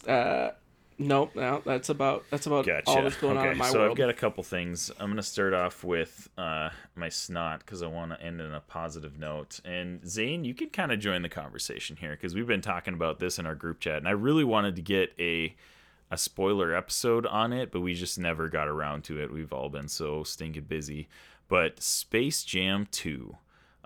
Uh, 0.06 0.50
nope, 0.98 1.34
no, 1.34 1.62
that's 1.64 1.88
about 1.88 2.24
that's 2.30 2.46
about 2.46 2.66
Gotcha. 2.66 2.88
all 2.88 3.02
that's 3.02 3.16
going 3.16 3.38
okay, 3.38 3.46
on 3.46 3.52
in 3.52 3.58
my 3.58 3.70
so 3.70 3.78
world. 3.78 3.90
I've 3.92 3.96
got 3.96 4.10
a 4.10 4.14
couple 4.14 4.44
things. 4.44 4.90
I'm 5.00 5.06
going 5.06 5.16
to 5.16 5.22
start 5.22 5.54
off 5.54 5.82
with 5.82 6.28
uh, 6.36 6.70
my 6.94 7.08
snot 7.08 7.60
because 7.60 7.82
I 7.82 7.86
want 7.86 8.12
to 8.12 8.20
end 8.22 8.40
on 8.40 8.52
a 8.52 8.60
positive 8.60 9.18
note. 9.18 9.60
And 9.64 10.02
Zayne, 10.06 10.44
you 10.44 10.54
can 10.54 10.68
kind 10.68 10.92
of 10.92 11.00
join 11.00 11.22
the 11.22 11.28
conversation 11.28 11.96
here 11.96 12.10
because 12.10 12.34
we've 12.34 12.46
been 12.46 12.60
talking 12.60 12.94
about 12.94 13.18
this 13.18 13.38
in 13.38 13.46
our 13.46 13.54
group 13.54 13.80
chat, 13.80 13.96
and 13.98 14.08
I 14.08 14.12
really 14.12 14.44
wanted 14.44 14.76
to 14.76 14.82
get 14.82 15.12
a 15.18 15.56
a 16.10 16.16
spoiler 16.16 16.74
episode 16.74 17.26
on 17.26 17.52
it, 17.52 17.72
but 17.72 17.80
we 17.80 17.94
just 17.94 18.18
never 18.18 18.48
got 18.48 18.68
around 18.68 19.02
to 19.04 19.20
it. 19.20 19.32
We've 19.32 19.52
all 19.52 19.68
been 19.68 19.88
so 19.88 20.22
stinking 20.22 20.64
busy. 20.64 21.08
But 21.48 21.82
Space 21.82 22.44
Jam 22.44 22.86
2, 22.90 23.36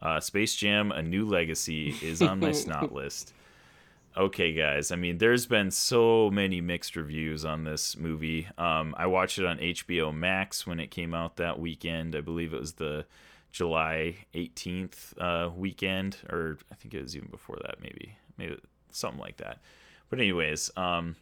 uh, 0.02 0.20
Space 0.20 0.54
Jam: 0.54 0.92
A 0.92 1.02
New 1.02 1.26
Legacy 1.26 1.94
is 2.02 2.22
on 2.22 2.40
my 2.40 2.52
snot 2.52 2.92
list. 2.92 3.32
Okay, 4.16 4.52
guys. 4.52 4.90
I 4.90 4.96
mean, 4.96 5.18
there's 5.18 5.46
been 5.46 5.70
so 5.70 6.30
many 6.30 6.60
mixed 6.60 6.96
reviews 6.96 7.44
on 7.44 7.62
this 7.62 7.96
movie. 7.96 8.48
Um, 8.58 8.94
I 8.98 9.06
watched 9.06 9.38
it 9.38 9.46
on 9.46 9.58
HBO 9.58 10.12
Max 10.12 10.66
when 10.66 10.80
it 10.80 10.90
came 10.90 11.14
out 11.14 11.36
that 11.36 11.60
weekend. 11.60 12.16
I 12.16 12.20
believe 12.20 12.52
it 12.52 12.58
was 12.58 12.72
the 12.72 13.06
July 13.52 14.16
18th 14.34 15.14
uh, 15.18 15.50
weekend, 15.50 16.16
or 16.28 16.58
I 16.72 16.74
think 16.74 16.94
it 16.94 17.02
was 17.02 17.16
even 17.16 17.28
before 17.28 17.58
that, 17.62 17.80
maybe, 17.80 18.16
maybe 18.36 18.58
something 18.90 19.20
like 19.20 19.36
that. 19.36 19.58
But 20.08 20.18
anyways, 20.18 20.72
um, 20.76 21.14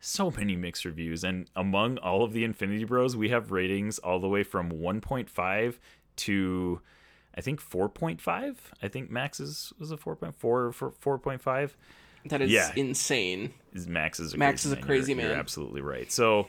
so 0.00 0.30
many 0.30 0.56
mixed 0.56 0.84
reviews, 0.84 1.22
and 1.22 1.50
among 1.54 1.98
all 1.98 2.22
of 2.22 2.32
the 2.32 2.44
Infinity 2.44 2.84
Bros, 2.84 3.14
we 3.14 3.28
have 3.28 3.52
ratings 3.52 3.98
all 3.98 4.20
the 4.20 4.28
way 4.28 4.42
from 4.42 4.70
1.5 4.70 5.74
to 6.16 6.80
I 7.36 7.40
think 7.40 7.60
4.5. 7.60 8.56
I 8.82 8.88
think 8.88 9.10
Max's 9.10 9.72
was 9.78 9.90
a 9.90 9.96
4.4 9.96 10.32
or 10.44 10.72
4.5 10.72 11.70
that 12.30 12.42
is 12.42 12.50
yeah. 12.50 12.72
insane. 12.76 13.52
Max 13.86 14.20
is 14.20 14.34
a 14.34 14.36
Max 14.36 14.62
crazy 14.62 14.68
is 14.68 14.72
a 14.72 14.76
man. 14.76 14.84
crazy 14.86 15.12
You're- 15.12 15.22
You're 15.22 15.32
man. 15.32 15.38
absolutely 15.38 15.80
right. 15.80 16.10
So 16.10 16.48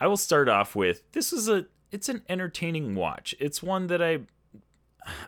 I 0.00 0.06
will 0.06 0.16
start 0.16 0.48
off 0.48 0.74
with 0.74 1.10
this 1.12 1.32
is 1.32 1.48
a 1.48 1.66
it's 1.90 2.08
an 2.08 2.22
entertaining 2.28 2.94
watch. 2.94 3.34
It's 3.38 3.62
one 3.62 3.86
that 3.88 4.02
I 4.02 4.20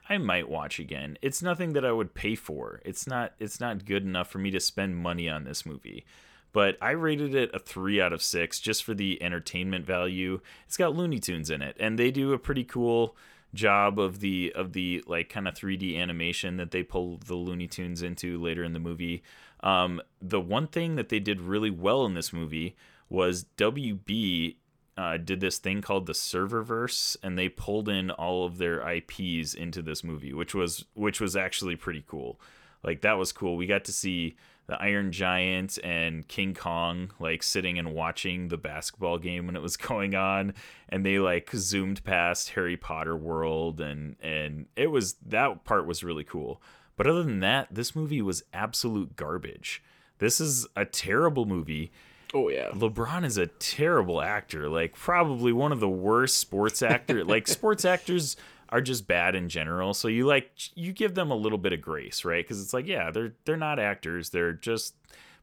I 0.08 0.18
might 0.18 0.48
watch 0.48 0.78
again. 0.78 1.18
It's 1.20 1.42
nothing 1.42 1.72
that 1.74 1.84
I 1.84 1.92
would 1.92 2.14
pay 2.14 2.34
for. 2.34 2.80
It's 2.84 3.06
not 3.06 3.32
it's 3.38 3.60
not 3.60 3.84
good 3.84 4.02
enough 4.04 4.30
for 4.30 4.38
me 4.38 4.50
to 4.52 4.60
spend 4.60 4.96
money 4.96 5.28
on 5.28 5.44
this 5.44 5.66
movie. 5.66 6.04
But 6.52 6.78
I 6.80 6.92
rated 6.92 7.34
it 7.34 7.50
a 7.52 7.58
3 7.58 8.00
out 8.00 8.12
of 8.12 8.22
6 8.22 8.60
just 8.60 8.84
for 8.84 8.94
the 8.94 9.20
entertainment 9.20 9.84
value. 9.84 10.40
It's 10.66 10.76
got 10.76 10.94
Looney 10.94 11.18
Tunes 11.18 11.50
in 11.50 11.62
it 11.62 11.76
and 11.80 11.98
they 11.98 12.10
do 12.10 12.32
a 12.32 12.38
pretty 12.38 12.64
cool 12.64 13.16
job 13.54 13.98
of 13.98 14.20
the 14.20 14.52
of 14.54 14.72
the 14.72 15.02
like 15.06 15.28
kind 15.28 15.48
of 15.48 15.54
3D 15.54 15.96
animation 15.96 16.56
that 16.56 16.70
they 16.70 16.82
pull 16.82 17.18
the 17.18 17.34
Looney 17.34 17.66
Tunes 17.66 18.02
into 18.02 18.40
later 18.40 18.64
in 18.64 18.72
the 18.72 18.78
movie. 18.78 19.22
Um, 19.60 20.02
the 20.20 20.40
one 20.40 20.66
thing 20.66 20.96
that 20.96 21.08
they 21.08 21.20
did 21.20 21.40
really 21.40 21.70
well 21.70 22.04
in 22.04 22.14
this 22.14 22.32
movie 22.32 22.76
was 23.08 23.46
WB 23.56 24.56
uh, 24.96 25.16
did 25.16 25.40
this 25.40 25.58
thing 25.58 25.82
called 25.82 26.06
the 26.06 26.12
Serververse, 26.12 27.16
and 27.22 27.36
they 27.36 27.48
pulled 27.48 27.88
in 27.88 28.10
all 28.10 28.44
of 28.44 28.58
their 28.58 28.86
IPs 28.88 29.54
into 29.54 29.82
this 29.82 30.04
movie, 30.04 30.32
which 30.32 30.54
was 30.54 30.84
which 30.94 31.20
was 31.20 31.36
actually 31.36 31.76
pretty 31.76 32.04
cool. 32.06 32.40
Like 32.82 33.00
that 33.00 33.18
was 33.18 33.32
cool. 33.32 33.56
We 33.56 33.66
got 33.66 33.84
to 33.84 33.92
see 33.92 34.36
the 34.66 34.80
Iron 34.80 35.12
Giant 35.12 35.78
and 35.84 36.26
King 36.26 36.54
Kong 36.54 37.10
like 37.18 37.42
sitting 37.42 37.78
and 37.78 37.94
watching 37.94 38.48
the 38.48 38.56
basketball 38.56 39.18
game 39.18 39.46
when 39.46 39.56
it 39.56 39.62
was 39.62 39.76
going 39.78 40.14
on, 40.14 40.54
and 40.88 41.04
they 41.04 41.18
like 41.18 41.50
zoomed 41.54 42.04
past 42.04 42.50
Harry 42.50 42.76
Potter 42.76 43.16
World, 43.16 43.80
and 43.80 44.16
and 44.22 44.66
it 44.76 44.88
was 44.88 45.14
that 45.26 45.64
part 45.64 45.86
was 45.86 46.04
really 46.04 46.24
cool. 46.24 46.62
But 46.96 47.06
other 47.06 47.22
than 47.22 47.40
that, 47.40 47.68
this 47.70 47.96
movie 47.96 48.22
was 48.22 48.44
absolute 48.52 49.16
garbage. 49.16 49.82
This 50.18 50.40
is 50.40 50.66
a 50.76 50.84
terrible 50.84 51.44
movie. 51.44 51.92
Oh 52.32 52.48
yeah. 52.48 52.70
LeBron 52.70 53.24
is 53.24 53.38
a 53.38 53.46
terrible 53.46 54.20
actor, 54.20 54.68
like 54.68 54.94
probably 54.94 55.52
one 55.52 55.72
of 55.72 55.80
the 55.80 55.88
worst 55.88 56.36
sports 56.36 56.82
actor. 56.82 57.24
like 57.24 57.46
sports 57.48 57.84
actors 57.84 58.36
are 58.74 58.80
just 58.80 59.06
bad 59.06 59.36
in 59.36 59.48
general. 59.48 59.94
So 59.94 60.08
you 60.08 60.26
like 60.26 60.50
you 60.74 60.92
give 60.92 61.14
them 61.14 61.30
a 61.30 61.36
little 61.36 61.58
bit 61.58 61.72
of 61.72 61.80
grace, 61.80 62.24
right? 62.24 62.44
Because 62.44 62.60
it's 62.60 62.74
like, 62.74 62.88
yeah, 62.88 63.12
they're 63.12 63.32
they're 63.44 63.56
not 63.56 63.78
actors. 63.78 64.30
They're 64.30 64.52
just 64.52 64.96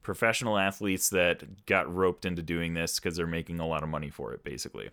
professional 0.04 0.58
athletes 0.58 1.10
that 1.12 1.66
got 1.66 1.94
roped 1.94 2.26
into 2.26 2.42
doing 2.42 2.74
this 2.74 3.00
because 3.00 3.16
they're 3.16 3.26
making 3.26 3.62
a 3.62 3.68
lot 3.68 3.84
of 3.84 3.90
money 3.90 4.10
for 4.10 4.34
it, 4.34 4.44
basically. 4.44 4.90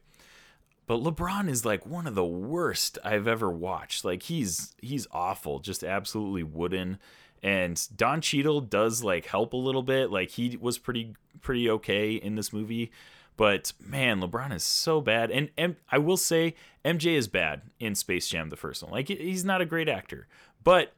But 0.87 1.03
LeBron 1.03 1.49
is 1.49 1.65
like 1.65 1.85
one 1.85 2.07
of 2.07 2.15
the 2.15 2.25
worst 2.25 2.97
I've 3.03 3.27
ever 3.27 3.51
watched. 3.51 4.05
Like 4.05 4.23
he's 4.23 4.73
he's 4.81 5.09
awful, 5.11 5.59
just 5.59 5.83
absolutely 5.83 6.45
wooden. 6.45 7.01
And 7.43 7.89
Don 7.97 8.21
Cheadle 8.21 8.61
does 8.61 9.03
like 9.03 9.27
help 9.27 9.53
a 9.53 9.57
little 9.57 9.83
bit. 9.83 10.13
Like 10.13 10.31
he 10.31 10.57
was 10.57 10.79
pretty 10.79 11.17
pretty 11.41 11.69
okay 11.71 12.13
in 12.13 12.37
this 12.37 12.53
movie. 12.53 12.93
But 13.39 13.73
man, 13.81 14.21
LeBron 14.21 14.53
is 14.53 14.65
so 14.65 15.01
bad. 15.01 15.31
And, 15.31 15.49
and 15.57 15.77
I 15.91 15.97
will 15.97 16.17
say 16.19 16.55
MJ 16.85 17.15
is 17.17 17.29
bad 17.29 17.63
in 17.81 17.95
Space 17.95 18.29
Jam 18.29 18.51
the 18.51 18.57
first 18.57 18.83
one. 18.83 18.93
Like 18.93 19.09
he's 19.09 19.45
not 19.47 19.63
a 19.63 19.65
great 19.65 19.89
actor. 19.89 20.27
But 20.63 20.93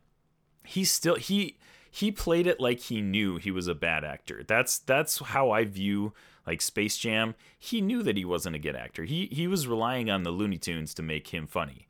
he's 0.64 0.90
still 0.90 1.14
he 1.16 1.58
he 1.90 2.10
played 2.10 2.46
it 2.46 2.58
like 2.58 2.80
he 2.80 3.00
knew 3.02 3.36
he 3.36 3.50
was 3.50 3.68
a 3.68 3.74
bad 3.74 4.04
actor. 4.04 4.42
That's 4.46 4.78
that's 4.78 5.18
how 5.18 5.50
I 5.50 5.64
view 5.64 6.12
like 6.46 6.62
Space 6.62 6.96
Jam. 6.96 7.34
He 7.58 7.80
knew 7.82 8.02
that 8.02 8.16
he 8.16 8.24
wasn't 8.24 8.56
a 8.56 8.58
good 8.58 8.74
actor. 8.74 9.04
He 9.04 9.26
he 9.30 9.46
was 9.46 9.68
relying 9.68 10.08
on 10.10 10.22
the 10.22 10.30
Looney 10.30 10.58
Tunes 10.58 10.94
to 10.94 11.02
make 11.02 11.28
him 11.28 11.46
funny. 11.46 11.86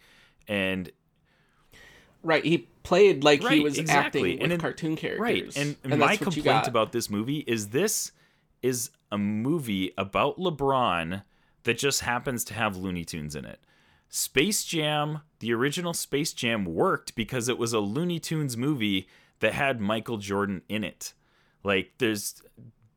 And 0.48 0.90
Right, 2.22 2.44
he 2.44 2.68
played 2.82 3.24
like 3.24 3.42
he 3.46 3.60
was 3.60 3.78
exactly. 3.78 4.32
acting 4.32 4.42
And 4.42 4.42
with 4.42 4.52
in- 4.52 4.60
cartoon 4.60 4.96
characters. 4.96 5.20
right, 5.22 5.56
and, 5.56 5.76
and 5.84 5.98
my 6.00 6.08
that's 6.08 6.20
what 6.26 6.36
you 6.36 6.42
complaint 6.42 6.66
about 6.68 6.92
this 6.92 7.08
movie 7.08 7.38
is 7.46 7.68
this 7.68 8.12
is 8.62 8.90
a 9.10 9.18
movie 9.18 9.92
about 9.96 10.38
LeBron 10.38 11.22
that 11.64 11.78
just 11.78 12.00
happens 12.00 12.44
to 12.44 12.54
have 12.54 12.76
Looney 12.76 13.04
Tunes 13.04 13.34
in 13.34 13.44
it. 13.44 13.60
Space 14.08 14.64
Jam, 14.64 15.20
the 15.38 15.52
original 15.52 15.94
Space 15.94 16.32
Jam 16.32 16.64
worked 16.64 17.14
because 17.14 17.48
it 17.48 17.58
was 17.58 17.72
a 17.72 17.80
Looney 17.80 18.18
Tunes 18.18 18.56
movie 18.56 19.08
that 19.38 19.54
had 19.54 19.80
Michael 19.80 20.18
Jordan 20.18 20.62
in 20.68 20.84
it. 20.84 21.14
Like 21.62 21.92
there's 21.98 22.42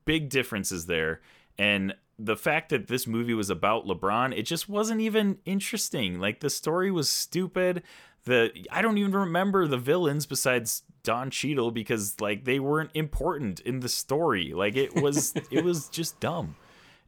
big 0.04 0.28
differences 0.28 0.86
there. 0.86 1.20
And 1.58 1.94
the 2.18 2.36
fact 2.36 2.68
that 2.70 2.88
this 2.88 3.06
movie 3.06 3.34
was 3.34 3.50
about 3.50 3.86
LeBron, 3.86 4.36
it 4.36 4.42
just 4.42 4.68
wasn't 4.68 5.00
even 5.00 5.38
interesting. 5.44 6.18
Like 6.20 6.40
the 6.40 6.50
story 6.50 6.90
was 6.90 7.10
stupid. 7.10 7.82
The 8.24 8.52
I 8.70 8.82
don't 8.82 8.98
even 8.98 9.12
remember 9.12 9.66
the 9.66 9.76
villains 9.76 10.26
besides 10.26 10.82
Don 11.04 11.30
Cheadle 11.30 11.70
because 11.70 12.20
like 12.20 12.44
they 12.44 12.58
weren't 12.58 12.90
important 12.94 13.60
in 13.60 13.80
the 13.80 13.88
story. 13.88 14.52
Like 14.52 14.74
it 14.74 15.00
was 15.00 15.34
it 15.50 15.64
was 15.64 15.88
just 15.88 16.18
dumb. 16.18 16.56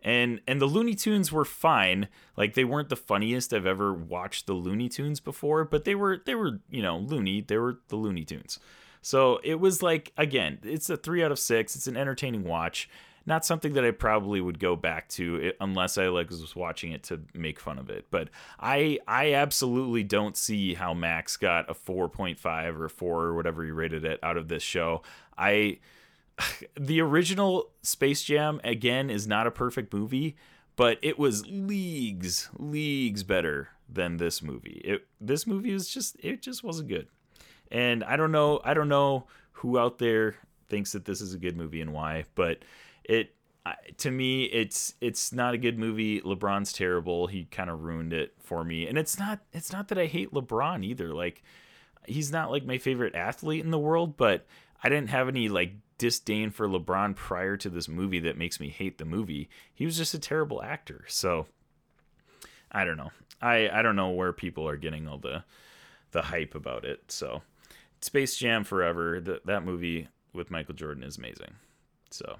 And 0.03 0.40
and 0.47 0.61
the 0.61 0.66
Looney 0.66 0.94
Tunes 0.94 1.32
were 1.32 1.44
fine. 1.44 2.09
Like 2.36 2.55
they 2.55 2.64
weren't 2.64 2.90
the 2.90 2.97
funniest 2.97 3.53
I've 3.53 3.66
ever 3.66 3.92
watched 3.92 4.47
the 4.47 4.53
Looney 4.53 4.88
Tunes 4.88 5.18
before, 5.18 5.64
but 5.64 5.84
they 5.84 5.97
were 5.97 6.22
they 6.24 6.36
were, 6.36 6.61
you 6.70 6.82
know, 6.82 6.97
loony. 6.97 7.40
They 7.40 7.57
were 7.57 7.78
the 7.88 7.97
Looney 7.97 8.24
Tunes. 8.24 8.61
So 9.03 9.40
it 9.42 9.59
was 9.59 9.82
like 9.82 10.12
again, 10.16 10.59
it's 10.62 10.88
a 10.90 10.97
3 10.97 11.24
out 11.24 11.32
of 11.32 11.38
6. 11.38 11.74
It's 11.74 11.86
an 11.86 11.97
entertaining 11.97 12.44
watch 12.44 12.88
not 13.27 13.45
something 13.45 13.72
that 13.72 13.85
I 13.85 13.91
probably 13.91 14.41
would 14.41 14.61
go 14.61 14.77
back 14.77 15.09
to 15.11 15.53
unless 15.61 15.99
I 15.99 16.07
like 16.09 16.31
was 16.31 16.55
watching 16.55 16.93
it 16.93 17.03
to 17.05 17.20
make 17.35 17.59
fun 17.59 17.79
of 17.79 17.91
it. 17.91 18.07
But 18.11 18.31
I 18.61 19.01
I 19.07 19.35
absolutely 19.35 20.05
don't 20.05 20.37
see 20.37 20.74
how 20.74 20.95
Max 20.95 21.37
got 21.37 21.68
a 21.68 21.74
4.5 21.74 22.81
or 22.81 22.89
4 22.89 23.22
or 23.22 23.35
whatever 23.35 23.64
he 23.64 23.72
rated 23.72 24.05
it 24.05 24.20
out 24.22 24.37
of 24.37 24.49
this 24.49 24.62
show. 24.62 25.03
I 25.37 25.81
the 26.79 27.01
original 27.01 27.70
Space 27.83 28.22
Jam 28.22 28.61
again 28.62 29.11
is 29.11 29.27
not 29.27 29.47
a 29.47 29.51
perfect 29.51 29.93
movie, 29.93 30.37
but 30.77 30.99
it 31.03 31.18
was 31.18 31.45
leagues 31.47 32.49
leagues 32.57 33.24
better 33.24 33.70
than 33.89 34.18
this 34.18 34.41
movie. 34.41 34.81
It 34.85 35.07
this 35.20 35.47
movie 35.47 35.72
is 35.72 35.89
just 35.89 36.16
it 36.22 36.43
just 36.43 36.62
wasn't 36.62 36.89
good. 36.89 37.09
And 37.72 38.05
I 38.05 38.16
don't 38.16 38.33
know 38.33 38.61
I 38.64 38.72
don't 38.74 38.89
know 38.89 39.27
who 39.51 39.79
out 39.79 39.99
there 39.99 40.37
thinks 40.68 40.93
that 40.93 41.05
this 41.05 41.20
is 41.20 41.35
a 41.35 41.39
good 41.39 41.57
movie 41.57 41.81
and 41.81 41.93
why, 41.93 42.24
but 42.35 42.59
it 43.09 43.37
to 43.99 44.11
me 44.11 44.45
it's 44.45 44.95
it's 45.01 45.33
not 45.33 45.55
a 45.55 45.59
good 45.59 45.79
movie. 45.79 46.21
Lebron's 46.21 46.73
terrible. 46.73 47.27
He 47.27 47.45
kind 47.45 47.71
of 47.71 47.83
ruined 47.83 48.13
it 48.13 48.35
for 48.39 48.65
me. 48.65 48.87
And 48.87 48.97
it's 48.99 49.19
not 49.19 49.41
it's 49.53 49.73
not 49.73 49.89
that 49.89 49.99
i 49.99 50.07
hate 50.07 50.33
lebron 50.33 50.85
either. 50.85 51.13
Like 51.13 51.43
he's 52.07 52.31
not 52.31 52.51
like 52.51 52.65
my 52.65 52.79
favorite 52.79 53.15
athlete 53.15 53.65
in 53.65 53.73
the 53.73 53.79
world 53.79 54.17
but 54.17 54.47
i 54.85 54.89
didn't 54.89 55.11
have 55.11 55.27
any 55.27 55.49
like 55.49 55.73
disdain 55.99 56.51
for 56.51 56.69
lebron 56.69 57.17
prior 57.17 57.57
to 57.57 57.69
this 57.69 57.89
movie 57.89 58.21
that 58.21 58.39
makes 58.39 58.61
me 58.61 58.69
hate 58.69 58.99
the 58.99 59.05
movie. 59.05 59.49
He 59.75 59.85
was 59.85 59.97
just 59.97 60.15
a 60.15 60.19
terrible 60.19 60.63
actor. 60.63 61.05
So 61.09 61.47
i 62.71 62.85
don't 62.85 62.97
know. 62.97 63.11
I 63.41 63.69
i 63.71 63.83
don't 63.83 63.97
know 63.97 64.11
where 64.11 64.33
people 64.33 64.69
are 64.69 64.77
getting 64.77 65.09
all 65.09 65.19
the 65.19 65.45
the 66.13 66.23
hype 66.23 66.55
about 66.55 66.85
it. 66.85 67.11
So 67.11 67.43
space 68.01 68.37
jam 68.37 68.63
forever 68.63 69.21
that 69.21 69.47
that 69.47 69.65
movie 69.65 70.07
with 70.33 70.51
michael 70.51 70.75
jordan 70.75 71.03
is 71.03 71.19
amazing. 71.19 71.55
So 72.11 72.37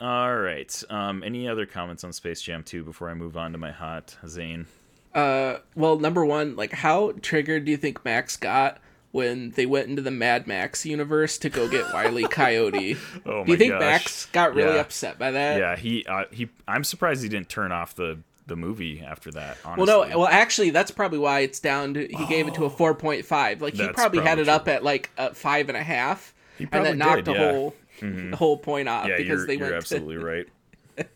all 0.00 0.36
right. 0.36 0.82
Um, 0.90 1.22
any 1.24 1.48
other 1.48 1.66
comments 1.66 2.04
on 2.04 2.12
Space 2.12 2.42
Jam 2.42 2.62
2 2.62 2.84
before 2.84 3.08
I 3.08 3.14
move 3.14 3.36
on 3.36 3.52
to 3.52 3.58
my 3.58 3.70
hot 3.72 4.16
Zayne? 4.26 4.66
Uh, 5.14 5.58
well, 5.74 5.98
number 5.98 6.24
one, 6.24 6.56
like, 6.56 6.72
how 6.72 7.12
triggered 7.22 7.64
do 7.64 7.70
you 7.70 7.76
think 7.78 8.04
Max 8.04 8.36
got 8.36 8.78
when 9.12 9.50
they 9.52 9.64
went 9.64 9.88
into 9.88 10.02
the 10.02 10.10
Mad 10.10 10.46
Max 10.46 10.84
universe 10.84 11.38
to 11.38 11.48
go 11.48 11.68
get 11.68 11.90
Wiley 11.94 12.24
Coyote? 12.28 12.96
oh 13.24 13.44
do 13.44 13.52
you 13.52 13.56
think 13.56 13.72
gosh. 13.72 13.80
Max 13.80 14.26
got 14.26 14.54
really 14.54 14.74
Yeah. 14.74 14.80
upset 14.80 15.18
by 15.18 15.30
that? 15.30 15.58
Yeah, 15.58 15.76
he 15.76 16.04
uh, 16.06 16.24
he. 16.30 16.50
I'm 16.68 16.84
surprised 16.84 17.22
he 17.22 17.28
didn't 17.30 17.48
turn 17.48 17.72
off 17.72 17.94
the 17.94 18.18
the 18.46 18.56
movie 18.56 19.00
after 19.00 19.30
that. 19.32 19.56
Well, 19.76 19.86
no. 19.86 20.00
Well, 20.18 20.28
actually, 20.28 20.68
that's 20.70 20.90
probably 20.90 21.18
why 21.18 21.40
it's 21.40 21.60
down. 21.60 21.94
To, 21.94 22.06
he 22.06 22.26
gave 22.26 22.46
it 22.46 22.54
to 22.54 22.64
a 22.66 22.70
four 22.70 22.94
point 22.94 23.24
five. 23.24 23.62
Like 23.62 23.72
he 23.72 23.78
That's 23.78 23.94
probably 23.94 24.18
had 24.18 24.26
probably 24.36 24.42
it 24.42 24.48
up 24.50 24.68
at 24.68 24.84
like 24.84 25.10
a 25.16 25.34
five 25.34 25.68
and 25.70 25.78
a 25.78 25.82
half, 25.82 26.34
He 26.58 26.64
and 26.64 26.70
probably 26.70 26.90
that 26.90 26.96
knocked 26.98 27.24
did, 27.24 27.24
the 27.24 27.32
yeah. 27.32 27.52
whole 27.52 27.74
Mm-hmm. 28.00 28.30
the 28.30 28.36
whole 28.36 28.56
point 28.58 28.88
off 28.88 29.08
yeah, 29.08 29.16
because 29.16 29.28
you're, 29.28 29.46
they 29.46 29.56
to- 29.56 29.74
absolutely 29.74 30.16
right. 30.24 30.46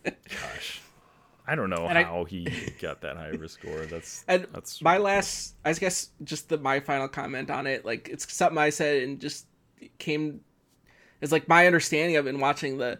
Gosh, 0.03 0.81
I 1.47 1.55
don't 1.55 1.69
know 1.69 1.85
And 1.87 1.97
I- 1.97 2.03
how 2.03 2.23
he 2.23 2.47
got 2.79 3.01
that 3.01 3.17
high 3.17 3.29
of 3.29 3.41
a 3.41 3.49
score. 3.49 3.85
That's 3.85 4.23
And 4.27 4.45
that's 4.53 4.81
my 4.81 4.97
last, 4.97 5.55
I 5.65 5.73
guess, 5.73 6.09
just 6.23 6.49
the 6.49 6.57
my 6.57 6.79
final 6.79 7.07
comment 7.07 7.49
on 7.49 7.67
it, 7.67 7.85
like 7.85 8.09
it's 8.09 8.31
something 8.33 8.57
I 8.57 8.69
said 8.69 9.03
and 9.03 9.19
just 9.19 9.45
came 9.97 10.41
is 11.21 11.31
like 11.31 11.47
my 11.47 11.65
understanding 11.67 12.15
of 12.17 12.25
it 12.27 12.29
and 12.29 12.41
watching 12.41 12.77
the 12.77 12.99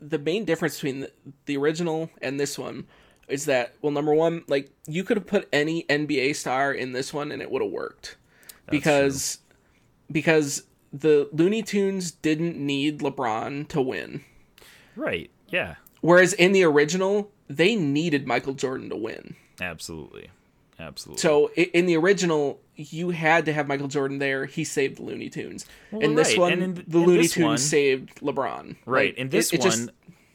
the 0.00 0.18
main 0.18 0.44
difference 0.44 0.74
between 0.76 1.00
the, 1.00 1.12
the 1.46 1.56
original 1.56 2.10
and 2.20 2.38
this 2.40 2.58
one 2.58 2.86
is 3.28 3.44
that 3.46 3.74
well, 3.82 3.92
number 3.92 4.12
one, 4.14 4.42
like 4.48 4.70
you 4.86 5.04
could 5.04 5.16
have 5.16 5.26
put 5.26 5.48
any 5.52 5.84
NBA 5.84 6.34
star 6.36 6.72
in 6.72 6.92
this 6.92 7.14
one 7.14 7.30
and 7.30 7.40
it 7.40 7.50
would 7.50 7.62
have 7.62 7.70
worked 7.70 8.16
because 8.68 9.38
because 10.10 10.64
the 10.92 11.28
Looney 11.32 11.62
Tunes 11.62 12.10
didn't 12.10 12.56
need 12.56 13.00
LeBron 13.00 13.68
to 13.68 13.80
win, 13.80 14.24
right. 14.96 15.30
Yeah, 15.48 15.76
whereas 16.00 16.32
in 16.32 16.52
the 16.52 16.64
original 16.64 17.30
they 17.48 17.74
needed 17.76 18.26
Michael 18.26 18.54
Jordan 18.54 18.88
to 18.90 18.96
win. 18.96 19.34
absolutely, 19.60 20.30
absolutely. 20.78 21.20
So 21.20 21.50
in 21.52 21.86
the 21.86 21.96
original, 21.96 22.60
you 22.76 23.10
had 23.10 23.44
to 23.46 23.52
have 23.52 23.66
Michael 23.68 23.88
Jordan 23.88 24.18
there. 24.18 24.46
He 24.46 24.62
saved 24.64 24.98
the 24.98 25.02
Looney 25.02 25.28
Tunes. 25.28 25.66
Well, 25.90 26.00
in 26.02 26.14
this 26.14 26.28
right, 26.30 26.38
one, 26.38 26.52
in 26.52 26.74
th- 26.76 26.86
the 26.88 26.98
Looney 26.98 27.26
Tunes 27.28 27.44
one- 27.44 27.58
saved 27.58 28.20
LeBron. 28.20 28.76
Right. 28.86 29.10
Like, 29.10 29.18
In 29.18 29.28
this 29.30 29.52
it- 29.52 29.56
it 29.56 29.60
one, 29.60 29.70
just- 29.70 29.90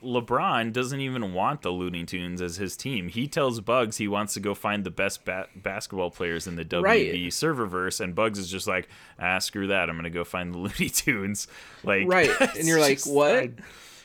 LeBron 0.06 0.72
doesn't 0.72 1.00
even 1.02 1.34
want 1.34 1.62
the 1.64 1.72
Looney 1.72 2.06
Tunes 2.06 2.42
as 2.42 2.58
his 2.58 2.78
team. 2.78 3.10
He 3.10 3.28
tells 3.28 3.60
Bugs 3.60 3.98
he 3.98 4.08
wants 4.08 4.34
to 4.36 4.40
go 4.40 4.54
find 4.54 4.84
the 4.84 4.92
best 4.92 5.26
ba- 5.26 5.48
basketball 5.56 6.12
players 6.12 6.48
in 6.48 6.56
the 6.56 6.64
WB 6.64 6.84
Right. 6.84 7.14
serververse, 7.32 8.00
and 8.00 8.14
Bugs 8.16 8.40
is 8.40 8.50
just 8.50 8.68
like, 8.68 8.88
ah, 9.20 9.40
screw 9.40 9.68
that. 9.68 9.90
I'm 9.90 9.96
gonna 9.98 10.10
go 10.10 10.24
find 10.24 10.54
the 10.54 10.58
Looney 10.60 10.90
Tunes. 10.90 11.48
Like, 11.84 12.08
right, 12.08 12.30
and 12.58 12.68
you're 12.68 12.80
like, 12.80 13.02
what? 13.06 13.36
I- 13.36 13.52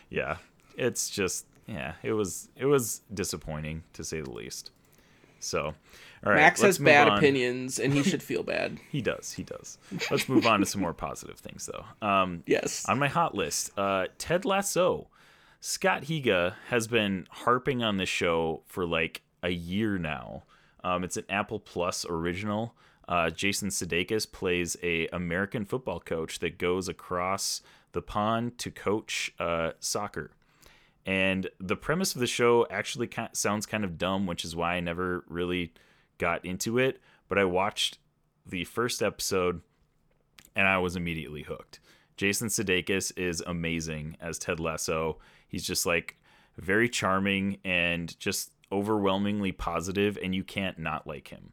yeah, 0.09 0.37
it's 0.77 1.09
just 1.11 1.47
yeah, 1.67 1.93
it 2.03 2.13
was 2.13 2.49
it 2.57 2.67
was 2.67 3.03
disappointing 3.15 3.85
to 3.93 4.03
say 4.03 4.21
the 4.23 4.31
least. 4.33 4.71
So, 5.43 5.67
all 5.67 5.75
right, 6.33 6.37
Max 6.37 6.61
has 6.63 6.79
bad 6.79 7.09
on. 7.09 7.19
opinions, 7.19 7.79
and 7.79 7.93
he 7.95 8.03
should 8.09 8.23
feel 8.23 8.43
bad. 8.43 8.79
He 8.91 9.01
does. 9.01 9.33
He 9.33 9.43
does. 9.43 9.79
Let's 10.11 10.29
move 10.29 10.47
on 10.47 10.61
to 10.61 10.67
some 10.67 10.81
more 10.81 10.93
positive 11.09 11.39
things, 11.39 11.67
though. 11.73 12.07
Um, 12.07 12.43
Yes. 12.47 12.85
on 12.89 12.99
my 12.99 13.09
hot 13.09 13.35
list, 13.35 13.71
uh, 13.79 14.07
Ted 14.19 14.45
Lasso. 14.45 15.07
Scott 15.61 16.05
Higa 16.05 16.55
has 16.69 16.89
been 16.89 17.27
harping 17.31 17.83
on 17.83 17.99
this 17.99 18.09
show 18.09 18.63
for 18.65 18.87
like 18.87 19.21
a 19.43 19.51
year 19.51 19.99
now. 19.99 20.45
Um, 20.83 21.05
it's 21.05 21.19
an 21.19 21.27
Apple 21.29 21.61
Plus 21.61 22.07
original. 22.09 22.75
Uh, 23.07 23.29
Jason 23.29 23.69
Sudeikis 23.69 24.31
plays 24.31 24.79
a 24.83 25.07
American 25.09 25.67
football 25.67 26.01
coach 26.01 26.39
that 26.39 26.57
goes 26.57 26.89
across 26.89 27.61
the 27.93 28.01
pond 28.01 28.57
to 28.57 28.71
coach 28.71 29.35
uh, 29.39 29.73
soccer. 29.81 30.31
And 31.05 31.51
the 31.59 31.77
premise 31.77 32.15
of 32.15 32.21
the 32.21 32.27
show 32.27 32.67
actually 32.71 33.11
sounds 33.33 33.67
kind 33.67 33.85
of 33.85 33.99
dumb, 33.99 34.27
which 34.27 34.45
is 34.45 34.57
why 34.57 34.77
I 34.77 34.81
never 34.81 35.25
really 35.29 35.75
got 36.17 36.43
into 36.45 36.79
it. 36.79 37.01
But 37.29 37.39
I 37.39 37.45
watched 37.45 37.99
the 38.47 38.65
first 38.65 39.03
episode 39.03 39.61
and 40.57 40.67
I 40.67 40.79
was 40.79 40.97
immediately 40.97 41.43
hooked. 41.43 41.81
Jason 42.17 42.49
Sudeikis 42.49 43.17
is 43.19 43.43
amazing 43.47 44.17
as 44.21 44.39
Ted 44.39 44.61
Lasso. 44.61 45.19
He's 45.51 45.65
just 45.65 45.85
like 45.85 46.17
very 46.57 46.89
charming 46.89 47.59
and 47.65 48.19
just 48.19 48.53
overwhelmingly 48.73 49.53
positive, 49.53 50.19
and 50.23 50.35
you 50.35 50.45
can't 50.45 50.79
not 50.79 51.07
like 51.07 51.29
him. 51.29 51.53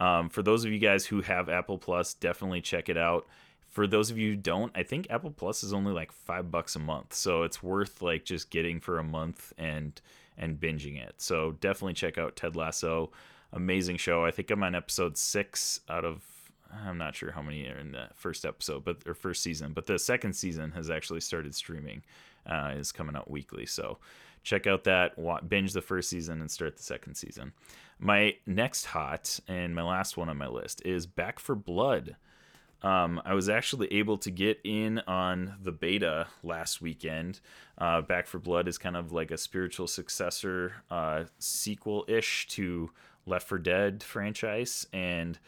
Um, 0.00 0.28
for 0.28 0.42
those 0.42 0.64
of 0.64 0.72
you 0.72 0.78
guys 0.78 1.06
who 1.06 1.20
have 1.20 1.48
Apple 1.48 1.78
Plus, 1.78 2.14
definitely 2.14 2.60
check 2.60 2.88
it 2.88 2.96
out. 2.96 3.26
For 3.68 3.86
those 3.86 4.10
of 4.10 4.18
you 4.18 4.30
who 4.30 4.36
don't, 4.36 4.72
I 4.74 4.82
think 4.82 5.08
Apple 5.10 5.30
Plus 5.30 5.62
is 5.62 5.72
only 5.72 5.92
like 5.92 6.12
five 6.12 6.50
bucks 6.50 6.76
a 6.76 6.80
month, 6.80 7.12
so 7.14 7.42
it's 7.42 7.62
worth 7.62 8.02
like 8.02 8.24
just 8.24 8.50
getting 8.50 8.80
for 8.80 8.98
a 8.98 9.04
month 9.04 9.52
and 9.58 10.00
and 10.36 10.58
binging 10.58 11.00
it. 11.00 11.14
So 11.18 11.52
definitely 11.60 11.94
check 11.94 12.18
out 12.18 12.36
Ted 12.36 12.56
Lasso. 12.56 13.12
Amazing 13.52 13.98
show. 13.98 14.24
I 14.24 14.32
think 14.32 14.50
I'm 14.50 14.64
on 14.64 14.74
episode 14.74 15.16
six 15.16 15.80
out 15.88 16.04
of 16.04 16.24
I'm 16.86 16.98
not 16.98 17.14
sure 17.14 17.30
how 17.30 17.42
many 17.42 17.66
are 17.68 17.78
in 17.78 17.92
the 17.92 18.08
first 18.14 18.44
episode, 18.44 18.84
but 18.84 18.98
or 19.06 19.14
first 19.14 19.42
season, 19.42 19.72
but 19.72 19.86
the 19.86 19.98
second 19.98 20.34
season 20.34 20.72
has 20.72 20.90
actually 20.90 21.20
started 21.20 21.54
streaming. 21.54 22.02
Uh, 22.46 22.72
is 22.76 22.92
coming 22.92 23.16
out 23.16 23.30
weekly, 23.30 23.66
so 23.66 23.98
check 24.42 24.66
out 24.66 24.84
that. 24.84 25.14
Binge 25.48 25.72
the 25.72 25.80
first 25.80 26.10
season 26.10 26.40
and 26.40 26.50
start 26.50 26.76
the 26.76 26.82
second 26.82 27.14
season. 27.14 27.52
My 27.98 28.36
next 28.46 28.86
hot 28.86 29.40
and 29.48 29.74
my 29.74 29.82
last 29.82 30.16
one 30.16 30.28
on 30.28 30.36
my 30.36 30.48
list 30.48 30.82
is 30.84 31.06
Back 31.06 31.38
4 31.38 31.56
Blood. 31.56 32.16
Um, 32.82 33.22
I 33.24 33.32
was 33.32 33.48
actually 33.48 33.90
able 33.94 34.18
to 34.18 34.30
get 34.30 34.60
in 34.62 34.98
on 35.06 35.54
the 35.62 35.72
beta 35.72 36.26
last 36.42 36.82
weekend. 36.82 37.40
Uh, 37.78 38.02
Back 38.02 38.26
4 38.26 38.40
Blood 38.40 38.68
is 38.68 38.76
kind 38.76 38.96
of 38.96 39.10
like 39.10 39.30
a 39.30 39.38
spiritual 39.38 39.86
successor, 39.86 40.74
uh, 40.90 41.24
sequel 41.38 42.04
ish 42.08 42.46
to 42.48 42.90
Left 43.26 43.48
4 43.48 43.58
Dead 43.58 44.02
franchise, 44.02 44.86
and 44.92 45.38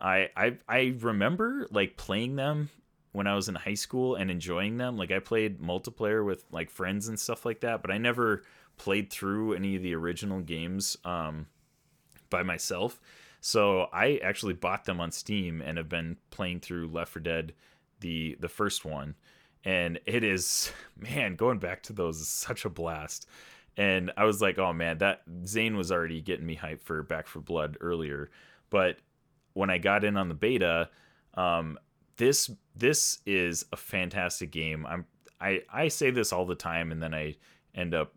I, 0.00 0.30
I 0.34 0.56
I 0.66 0.94
remember 0.98 1.66
like 1.70 1.96
playing 1.96 2.36
them 2.36 2.70
when 3.18 3.26
I 3.26 3.34
was 3.34 3.48
in 3.48 3.54
high 3.54 3.74
school 3.74 4.14
and 4.14 4.30
enjoying 4.30 4.78
them. 4.78 4.96
Like 4.96 5.10
I 5.10 5.18
played 5.18 5.60
multiplayer 5.60 6.24
with 6.24 6.44
like 6.50 6.70
friends 6.70 7.08
and 7.08 7.20
stuff 7.20 7.44
like 7.44 7.60
that, 7.60 7.82
but 7.82 7.90
I 7.90 7.98
never 7.98 8.44
played 8.78 9.10
through 9.10 9.52
any 9.52 9.76
of 9.76 9.82
the 9.82 9.94
original 9.94 10.40
games. 10.40 10.96
Um, 11.04 11.48
by 12.30 12.42
myself. 12.42 13.00
So 13.40 13.88
I 13.92 14.20
actually 14.22 14.54
bought 14.54 14.84
them 14.84 15.00
on 15.00 15.12
Steam 15.12 15.62
and 15.62 15.78
have 15.78 15.88
been 15.88 16.16
playing 16.30 16.60
through 16.60 16.88
Left 16.88 17.12
4 17.12 17.20
Dead, 17.20 17.52
the 18.00 18.36
the 18.40 18.48
first 18.48 18.84
one, 18.84 19.14
and 19.64 19.98
it 20.06 20.24
is 20.24 20.72
man 20.96 21.36
going 21.36 21.58
back 21.58 21.82
to 21.84 21.92
those 21.92 22.20
is 22.20 22.28
such 22.28 22.64
a 22.64 22.70
blast. 22.70 23.28
And 23.76 24.10
I 24.16 24.24
was 24.24 24.42
like, 24.42 24.58
oh 24.58 24.72
man, 24.72 24.98
that 24.98 25.22
Zayne 25.46 25.76
was 25.76 25.92
already 25.92 26.20
getting 26.20 26.46
me 26.46 26.56
hyped 26.56 26.82
for 26.82 27.02
Back 27.02 27.28
4 27.28 27.42
Blood 27.42 27.76
earlier, 27.80 28.30
but 28.70 28.98
when 29.54 29.70
I 29.70 29.78
got 29.78 30.04
in 30.04 30.16
on 30.16 30.28
the 30.28 30.34
beta, 30.34 30.88
um, 31.34 31.78
this 32.18 32.50
this 32.76 33.18
is 33.24 33.64
a 33.72 33.76
fantastic 33.76 34.50
game. 34.50 34.84
I'm 34.86 35.06
I 35.40 35.62
I 35.72 35.88
say 35.88 36.10
this 36.10 36.32
all 36.32 36.44
the 36.44 36.54
time, 36.54 36.92
and 36.92 37.02
then 37.02 37.14
I 37.14 37.36
end 37.74 37.94
up 37.94 38.12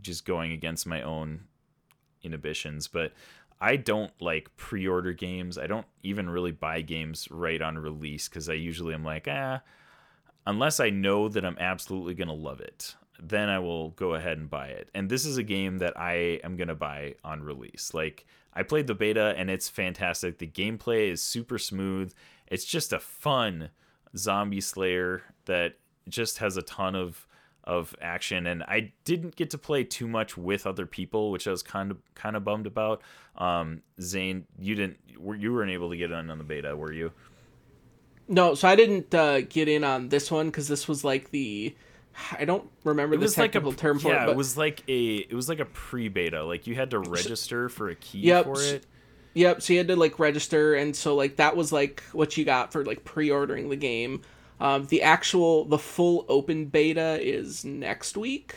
just 0.00 0.24
going 0.24 0.52
against 0.52 0.86
my 0.86 1.02
own 1.02 1.42
inhibitions, 2.22 2.88
but 2.88 3.12
I 3.60 3.76
don't 3.76 4.12
like 4.20 4.56
pre-order 4.56 5.12
games. 5.12 5.58
I 5.58 5.66
don't 5.66 5.86
even 6.02 6.30
really 6.30 6.52
buy 6.52 6.80
games 6.80 7.28
right 7.30 7.60
on 7.60 7.78
release 7.78 8.28
because 8.28 8.48
I 8.48 8.54
usually 8.54 8.94
am 8.94 9.04
like, 9.04 9.26
ah, 9.28 9.60
unless 10.46 10.80
I 10.80 10.90
know 10.90 11.28
that 11.28 11.44
I'm 11.44 11.58
absolutely 11.58 12.14
gonna 12.14 12.32
love 12.32 12.60
it, 12.60 12.94
then 13.24 13.48
I 13.48 13.60
will 13.60 13.90
go 13.90 14.14
ahead 14.14 14.38
and 14.38 14.50
buy 14.50 14.66
it. 14.68 14.90
And 14.94 15.08
this 15.08 15.24
is 15.24 15.36
a 15.36 15.42
game 15.42 15.78
that 15.78 15.98
I 15.98 16.40
am 16.42 16.56
gonna 16.56 16.74
buy 16.74 17.14
on 17.22 17.42
release. 17.42 17.92
Like 17.94 18.26
I 18.52 18.64
played 18.64 18.88
the 18.88 18.94
beta 18.94 19.34
and 19.36 19.48
it's 19.48 19.68
fantastic. 19.68 20.38
The 20.38 20.46
gameplay 20.46 21.10
is 21.10 21.22
super 21.22 21.58
smooth. 21.58 22.12
It's 22.48 22.64
just 22.64 22.92
a 22.92 22.98
fun 22.98 23.70
zombie 24.16 24.60
slayer 24.60 25.22
that 25.44 25.74
just 26.08 26.38
has 26.38 26.56
a 26.56 26.62
ton 26.62 26.94
of 26.94 27.26
of 27.64 27.94
action 28.02 28.48
and 28.48 28.64
I 28.64 28.92
didn't 29.04 29.36
get 29.36 29.50
to 29.50 29.58
play 29.58 29.84
too 29.84 30.08
much 30.08 30.36
with 30.36 30.66
other 30.66 30.84
people 30.84 31.30
which 31.30 31.46
I 31.46 31.52
was 31.52 31.62
kind 31.62 31.92
of 31.92 31.98
kind 32.16 32.34
of 32.34 32.42
bummed 32.42 32.66
about 32.66 33.02
um 33.36 33.82
Zayne 34.00 34.46
you 34.58 34.74
didn't 34.74 34.98
you 35.06 35.52
weren't 35.52 35.70
able 35.70 35.90
to 35.90 35.96
get 35.96 36.10
in 36.10 36.28
on 36.28 36.38
the 36.38 36.44
beta 36.44 36.76
were 36.76 36.92
you 36.92 37.12
No, 38.26 38.54
so 38.54 38.66
I 38.66 38.74
didn't 38.74 39.14
uh, 39.14 39.42
get 39.42 39.68
in 39.68 39.84
on 39.84 40.08
this 40.08 40.30
one 40.30 40.46
because 40.46 40.66
this 40.66 40.88
was 40.88 41.04
like 41.04 41.30
the 41.30 41.74
I 42.38 42.44
don't 42.44 42.68
remember 42.84 43.14
it 43.14 43.18
the 43.18 43.22
was 43.24 43.38
like 43.38 43.54
a 43.54 43.72
term 43.72 43.98
for 43.98 44.08
yeah 44.08 44.22
it, 44.24 44.26
but 44.26 44.32
it 44.32 44.36
was 44.36 44.56
like 44.56 44.82
a 44.88 45.16
it 45.16 45.32
was 45.34 45.48
like 45.48 45.60
a 45.60 45.64
pre-beta 45.64 46.44
like 46.44 46.66
you 46.66 46.74
had 46.74 46.90
to 46.90 46.98
register 46.98 47.68
for 47.68 47.88
a 47.88 47.94
key 47.94 48.18
Yep. 48.20 48.44
for 48.44 48.60
it 48.62 48.86
Yep, 49.34 49.62
so 49.62 49.72
you 49.72 49.78
had 49.78 49.88
to 49.88 49.96
like 49.96 50.18
register 50.18 50.74
and 50.74 50.94
so 50.94 51.14
like 51.14 51.36
that 51.36 51.56
was 51.56 51.72
like 51.72 52.02
what 52.12 52.36
you 52.36 52.44
got 52.44 52.70
for 52.70 52.84
like 52.84 53.02
pre-ordering 53.04 53.70
the 53.70 53.76
game. 53.76 54.20
Um, 54.60 54.84
the 54.86 55.02
actual 55.02 55.64
the 55.64 55.78
full 55.78 56.26
open 56.28 56.66
beta 56.66 57.18
is 57.20 57.64
next 57.64 58.16
week. 58.16 58.54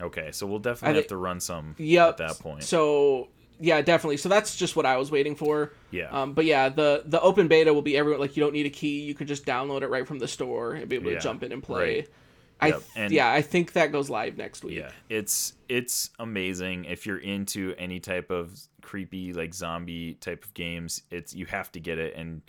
okay 0.00 0.30
so 0.30 0.46
we'll 0.46 0.58
definitely 0.58 0.96
I 0.98 1.00
have 1.00 1.06
to 1.08 1.16
run 1.16 1.40
some 1.40 1.74
Yep. 1.78 2.08
at 2.10 2.16
that 2.18 2.38
point 2.40 2.62
So 2.64 3.28
yeah, 3.58 3.80
definitely. 3.80 4.16
So 4.16 4.28
that's 4.28 4.56
just 4.56 4.74
what 4.74 4.86
I 4.86 4.96
was 4.96 5.12
waiting 5.12 5.36
for. 5.36 5.72
Yeah. 5.92 6.08
Um, 6.10 6.32
but 6.32 6.44
yeah, 6.46 6.68
the 6.68 7.04
the 7.06 7.20
open 7.20 7.46
beta 7.48 7.72
will 7.72 7.80
be 7.82 7.96
everyone 7.96 8.20
like 8.20 8.36
you 8.36 8.42
don't 8.42 8.52
need 8.52 8.66
a 8.66 8.70
key. 8.70 9.00
You 9.02 9.14
can 9.14 9.28
just 9.28 9.46
download 9.46 9.82
it 9.82 9.88
right 9.88 10.06
from 10.06 10.18
the 10.18 10.26
store 10.26 10.72
and 10.72 10.88
be 10.88 10.96
able 10.96 11.10
Yeah, 11.12 11.18
to 11.18 11.22
jump 11.22 11.42
in 11.44 11.52
and 11.52 11.62
play. 11.62 11.96
right. 11.98 12.08
I 12.62 12.70
th- 12.72 12.82
and- 12.96 13.12
yeah, 13.12 13.32
I 13.32 13.42
think 13.42 13.72
that 13.72 13.92
goes 13.92 14.08
live 14.10 14.36
next 14.36 14.64
week. 14.64 14.78
Yeah, 14.78 14.90
it's 15.08 15.54
it's 15.68 16.10
amazing 16.18 16.84
if 16.86 17.06
you're 17.06 17.18
into 17.18 17.74
any 17.78 18.00
type 18.00 18.30
of 18.30 18.58
creepy 18.82 19.32
like 19.32 19.54
zombie 19.54 20.14
type 20.14 20.44
of 20.44 20.54
games. 20.54 21.02
It's 21.10 21.34
you 21.34 21.46
have 21.46 21.70
to 21.72 21.80
get 21.80 21.98
it 21.98 22.14
and 22.16 22.42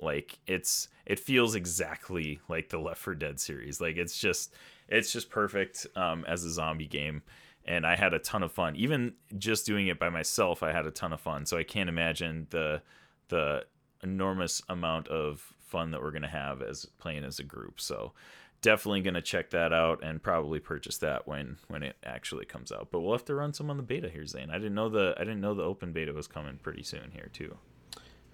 like 0.00 0.38
it's 0.46 0.88
it 1.06 1.18
feels 1.18 1.54
exactly 1.54 2.40
like 2.48 2.68
the 2.68 2.78
Left 2.78 3.00
4 3.00 3.14
Dead 3.14 3.40
series. 3.40 3.80
Like 3.80 3.96
it's 3.96 4.18
just 4.18 4.52
it's 4.88 5.12
just 5.12 5.30
perfect 5.30 5.86
um, 5.96 6.24
as 6.26 6.44
a 6.44 6.50
zombie 6.50 6.86
game. 6.86 7.22
And 7.64 7.84
I 7.84 7.96
had 7.96 8.14
a 8.14 8.20
ton 8.20 8.44
of 8.44 8.52
fun. 8.52 8.76
Even 8.76 9.14
just 9.38 9.66
doing 9.66 9.88
it 9.88 9.98
by 9.98 10.08
myself, 10.08 10.62
I 10.62 10.70
had 10.70 10.86
a 10.86 10.90
ton 10.92 11.12
of 11.12 11.20
fun. 11.20 11.46
So 11.46 11.56
I 11.56 11.64
can't 11.64 11.88
imagine 11.88 12.46
the 12.50 12.82
the 13.28 13.64
enormous 14.02 14.62
amount 14.68 15.08
of 15.08 15.40
fun 15.58 15.90
that 15.90 16.00
we're 16.00 16.12
gonna 16.12 16.28
have 16.28 16.62
as 16.62 16.86
playing 16.98 17.24
as 17.24 17.38
a 17.38 17.42
group. 17.42 17.80
So 17.80 18.12
definitely 18.60 19.00
gonna 19.00 19.22
check 19.22 19.50
that 19.50 19.72
out 19.72 20.02
and 20.02 20.22
probably 20.22 20.58
purchase 20.58 20.98
that 20.98 21.26
when 21.26 21.58
when 21.68 21.82
it 21.82 21.96
actually 22.04 22.44
comes 22.44 22.72
out. 22.72 22.88
But 22.90 23.00
we'll 23.00 23.12
have 23.12 23.24
to 23.26 23.34
run 23.34 23.52
some 23.52 23.70
on 23.70 23.76
the 23.76 23.82
beta 23.82 24.08
here, 24.08 24.26
Zayne. 24.26 24.50
I 24.50 24.58
didn't 24.58 24.74
know 24.74 24.88
the 24.88 25.14
I 25.16 25.20
didn't 25.20 25.40
know 25.40 25.54
the 25.54 25.62
open 25.62 25.92
beta 25.92 26.12
was 26.12 26.26
coming 26.26 26.58
pretty 26.62 26.82
soon 26.82 27.10
here 27.12 27.28
too. 27.32 27.56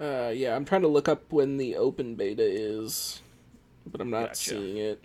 Uh, 0.01 0.33
yeah, 0.35 0.57
I'm 0.57 0.65
trying 0.65 0.83
to 0.83 0.89
look 0.89 1.09
up 1.09 1.33
when 1.33 1.59
the 1.59 1.77
open 1.77 2.15
beta 2.15 2.43
is, 2.43 3.21
but 3.87 4.01
I'm 4.01 4.11
not 4.11 4.29
Gotcha. 4.29 4.51
seeing 4.51 4.77
it. 4.79 5.05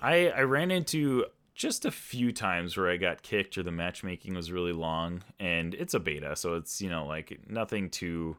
I 0.00 0.28
I 0.30 0.42
ran 0.42 0.70
into 0.70 1.26
just 1.54 1.84
a 1.84 1.90
few 1.90 2.30
times 2.32 2.76
where 2.76 2.88
I 2.88 2.96
got 2.96 3.22
kicked 3.22 3.58
or 3.58 3.64
the 3.64 3.72
matchmaking 3.72 4.34
was 4.34 4.52
really 4.52 4.72
long 4.72 5.24
and 5.40 5.74
it's 5.74 5.92
a 5.92 6.00
beta, 6.00 6.36
so 6.36 6.54
it's 6.54 6.80
you 6.80 6.88
know 6.88 7.06
like 7.06 7.40
nothing 7.48 7.90
too 7.90 8.36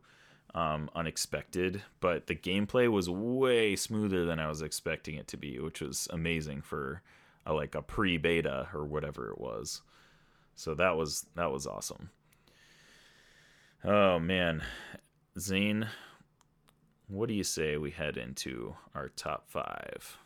um, 0.56 0.89
unexpected, 0.95 1.84
but 2.00 2.28
the 2.28 2.36
gameplay 2.36 2.89
was 2.89 3.10
way 3.10 3.76
smoother 3.76 4.26
than 4.26 4.39
I 4.39 4.47
was 4.47 4.62
expecting 4.62 5.16
it 5.16 5.28
to 5.28 5.38
be, 5.38 5.60
which 5.60 5.82
was 5.82 6.08
amazing 6.12 6.62
for 6.62 7.02
a, 7.45 7.54
like 7.54 7.76
a 7.76 7.82
pre-beta 7.82 8.70
or 8.74 8.86
whatever 8.86 9.30
it 9.30 9.39
was. 9.39 9.82
So 10.56 10.76
that 10.76 10.97
was 10.97 11.26
that 11.36 11.52
was 11.52 11.66
awesome. 11.68 12.10
Oh 13.84 14.20
man, 14.20 14.62
Zayne, 15.38 15.88
what 17.08 17.30
do 17.30 17.34
you 17.34 17.45
say 17.45 17.78
we 17.78 17.91
head 17.91 18.18
into 18.18 18.76
our 18.93 19.10
top 19.10 19.50
five? 19.50 20.18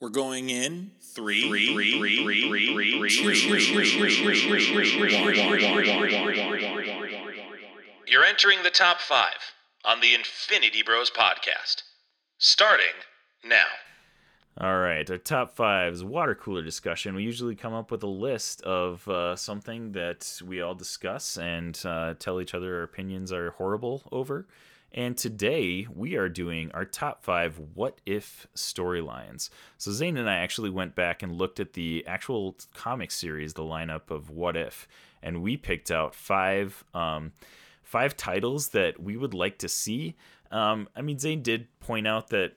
We're 0.00 0.08
going 0.08 0.50
in 0.50 0.90
three, 1.00 1.48
Three, 1.48 1.72
three, 1.72 1.98
three, 1.98 2.22
three, 2.24 2.42
three, 2.42 2.66
three, 2.66 2.98
three, 3.00 3.08
two, 3.08 3.22
three, 3.24 3.64
You're 8.06 8.24
entering 8.24 8.62
the 8.62 8.70
top 8.70 9.00
five 9.00 9.54
on 9.84 10.00
the 10.00 10.14
Infinity 10.14 10.82
Bros 10.82 11.10
podcast. 11.10 11.82
Starting 12.36 12.86
now. 13.42 13.64
All 14.60 14.78
right, 14.78 15.08
our 15.10 15.16
top 15.16 15.56
five 15.56 15.94
is 15.94 16.04
water 16.04 16.34
cooler 16.34 16.62
discussion. 16.62 17.14
We 17.14 17.22
usually 17.22 17.54
come 17.54 17.72
up 17.72 17.90
with 17.90 18.02
a 18.02 18.08
list 18.08 18.60
of 18.62 19.08
uh, 19.08 19.36
something 19.36 19.92
that 19.92 20.40
we 20.44 20.60
all 20.60 20.74
discuss 20.74 21.38
and 21.38 21.80
uh, 21.84 22.14
tell 22.18 22.40
each 22.40 22.54
other 22.54 22.76
our 22.76 22.82
opinions 22.82 23.32
are 23.32 23.52
horrible 23.52 24.02
over. 24.12 24.46
And 24.92 25.16
today 25.16 25.86
we 25.92 26.14
are 26.16 26.28
doing 26.28 26.70
our 26.72 26.84
top 26.84 27.24
five 27.24 27.58
what 27.74 28.00
if 28.04 28.46
storylines. 28.54 29.48
So 29.78 29.90
Zayne 29.90 30.18
and 30.18 30.28
I 30.28 30.36
actually 30.36 30.70
went 30.70 30.94
back 30.94 31.22
and 31.22 31.32
looked 31.32 31.58
at 31.58 31.72
the 31.72 32.04
actual 32.06 32.56
comic 32.74 33.10
series, 33.10 33.54
the 33.54 33.62
lineup 33.62 34.10
of 34.10 34.30
what 34.30 34.56
if, 34.56 34.86
and 35.22 35.42
we 35.42 35.56
picked 35.56 35.90
out 35.90 36.14
five 36.14 36.84
um, 36.92 37.32
five 37.94 38.16
titles 38.16 38.70
that 38.70 39.00
we 39.00 39.16
would 39.16 39.34
like 39.34 39.56
to 39.56 39.68
see. 39.68 40.16
Um, 40.50 40.88
I 40.96 41.00
mean, 41.00 41.16
Zayne 41.16 41.44
did 41.44 41.68
point 41.78 42.08
out 42.08 42.28
that 42.30 42.56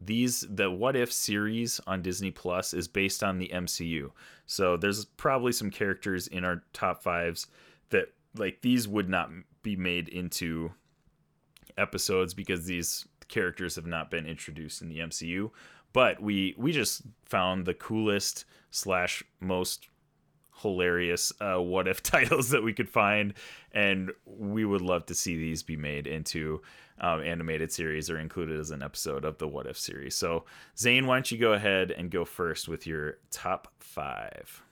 these 0.00 0.44
the 0.48 0.70
what 0.70 0.94
if 0.94 1.10
series 1.10 1.80
on 1.86 2.02
disney 2.02 2.30
plus 2.30 2.74
is 2.74 2.86
based 2.86 3.24
on 3.24 3.38
the 3.38 3.48
mcu 3.48 4.10
so 4.44 4.76
there's 4.76 5.06
probably 5.06 5.52
some 5.52 5.70
characters 5.70 6.26
in 6.26 6.44
our 6.44 6.62
top 6.74 7.02
fives 7.02 7.46
that 7.88 8.12
like 8.36 8.60
these 8.60 8.86
would 8.86 9.08
not 9.08 9.30
be 9.62 9.74
made 9.74 10.10
into 10.10 10.70
episodes 11.78 12.34
because 12.34 12.66
these 12.66 13.08
characters 13.28 13.74
have 13.74 13.86
not 13.86 14.10
been 14.10 14.26
introduced 14.26 14.82
in 14.82 14.90
the 14.90 14.98
mcu 14.98 15.50
but 15.94 16.20
we 16.20 16.54
we 16.58 16.72
just 16.72 17.00
found 17.24 17.64
the 17.64 17.72
coolest 17.72 18.44
slash 18.70 19.22
most 19.40 19.88
hilarious 20.62 21.32
uh, 21.40 21.60
what 21.60 21.86
if 21.88 22.02
titles 22.14 22.50
that 22.50 22.62
we 22.62 22.72
could 22.72 22.88
find 22.88 23.34
and 23.72 24.10
we 24.24 24.64
would 24.64 24.80
love 24.80 25.04
to 25.06 25.14
see 25.14 25.36
these 25.36 25.62
be 25.62 25.76
made 25.76 26.06
into 26.06 26.62
um, 27.00 27.20
animated 27.22 27.70
series 27.70 28.08
or 28.08 28.18
included 28.18 28.58
as 28.58 28.70
an 28.70 28.82
episode 28.82 29.24
of 29.24 29.36
the 29.38 29.46
what 29.46 29.66
if 29.66 29.78
series 29.78 30.14
so 30.14 30.44
zayne 30.78 31.06
why 31.06 31.16
don't 31.16 31.30
you 31.30 31.38
go 31.38 31.52
ahead 31.52 31.90
and 31.90 32.10
go 32.10 32.24
first 32.24 32.68
with 32.68 32.86
your 32.86 33.18
top 33.30 33.68
five 33.80 34.62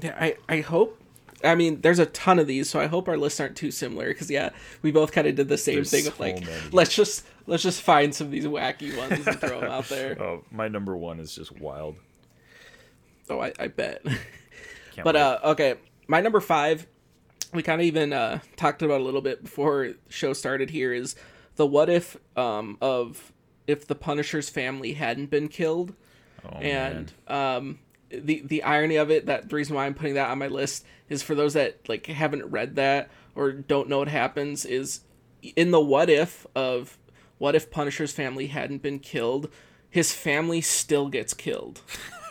Yeah, 0.00 0.16
I 0.18 0.36
I 0.48 0.60
hope. 0.60 1.00
I 1.42 1.54
mean, 1.56 1.82
there's 1.82 1.98
a 1.98 2.06
ton 2.06 2.38
of 2.38 2.46
these, 2.46 2.70
so 2.70 2.80
I 2.80 2.86
hope 2.86 3.06
our 3.08 3.18
lists 3.18 3.38
aren't 3.38 3.56
too 3.56 3.70
similar. 3.70 4.08
Because 4.08 4.30
yeah, 4.30 4.50
we 4.82 4.90
both 4.92 5.12
kind 5.12 5.26
of 5.26 5.34
did 5.34 5.48
the 5.48 5.58
same 5.58 5.74
There's 5.76 5.90
thing 5.90 6.06
of 6.06 6.18
like, 6.18 6.40
many. 6.40 6.48
let's 6.72 6.94
just 6.96 7.26
let's 7.46 7.62
just 7.62 7.82
find 7.82 8.14
some 8.14 8.28
of 8.28 8.30
these 8.30 8.46
wacky 8.46 8.96
ones 8.96 9.26
and 9.26 9.38
throw 9.38 9.60
them 9.60 9.70
out 9.70 9.88
there. 9.88 10.16
oh 10.22 10.42
my 10.50 10.68
number 10.68 10.96
one 10.96 11.20
is 11.20 11.34
just 11.34 11.52
wild 11.60 11.96
Oh, 13.28 13.40
I, 13.40 13.52
I 13.58 13.68
bet. 13.68 14.02
Can't 14.94 15.04
But 15.04 15.16
uh, 15.16 15.38
okay, 15.44 15.74
my 16.06 16.20
number 16.20 16.40
five, 16.40 16.86
we 17.52 17.62
kind 17.62 17.80
of 17.80 17.86
even 17.86 18.12
uh, 18.12 18.40
talked 18.56 18.82
about 18.82 19.00
a 19.00 19.04
little 19.04 19.20
bit 19.20 19.42
before 19.42 19.88
the 19.88 19.96
show 20.08 20.32
started. 20.32 20.70
Here 20.70 20.92
is 20.92 21.16
the 21.56 21.66
what 21.66 21.88
if 21.88 22.16
um, 22.36 22.78
of 22.80 23.32
if 23.66 23.86
the 23.86 23.94
Punisher's 23.94 24.48
family 24.48 24.92
hadn't 24.92 25.30
been 25.30 25.48
killed, 25.48 25.94
oh, 26.44 26.58
and 26.58 27.12
um, 27.26 27.78
the 28.10 28.42
the 28.44 28.62
irony 28.62 28.96
of 28.96 29.10
it 29.10 29.26
that 29.26 29.48
the 29.48 29.56
reason 29.56 29.74
why 29.74 29.86
I'm 29.86 29.94
putting 29.94 30.14
that 30.14 30.30
on 30.30 30.38
my 30.38 30.48
list 30.48 30.84
is 31.08 31.22
for 31.22 31.34
those 31.34 31.54
that 31.54 31.88
like 31.88 32.06
haven't 32.06 32.44
read 32.46 32.76
that 32.76 33.10
or 33.34 33.52
don't 33.52 33.88
know 33.88 33.98
what 33.98 34.08
happens 34.08 34.64
is 34.64 35.00
in 35.56 35.70
the 35.70 35.80
what 35.80 36.08
if 36.08 36.46
of 36.54 36.98
what 37.38 37.54
if 37.54 37.70
Punisher's 37.70 38.12
family 38.12 38.46
hadn't 38.46 38.82
been 38.82 38.98
killed, 38.98 39.50
his 39.90 40.12
family 40.12 40.60
still 40.60 41.08
gets 41.08 41.34
killed. 41.34 41.80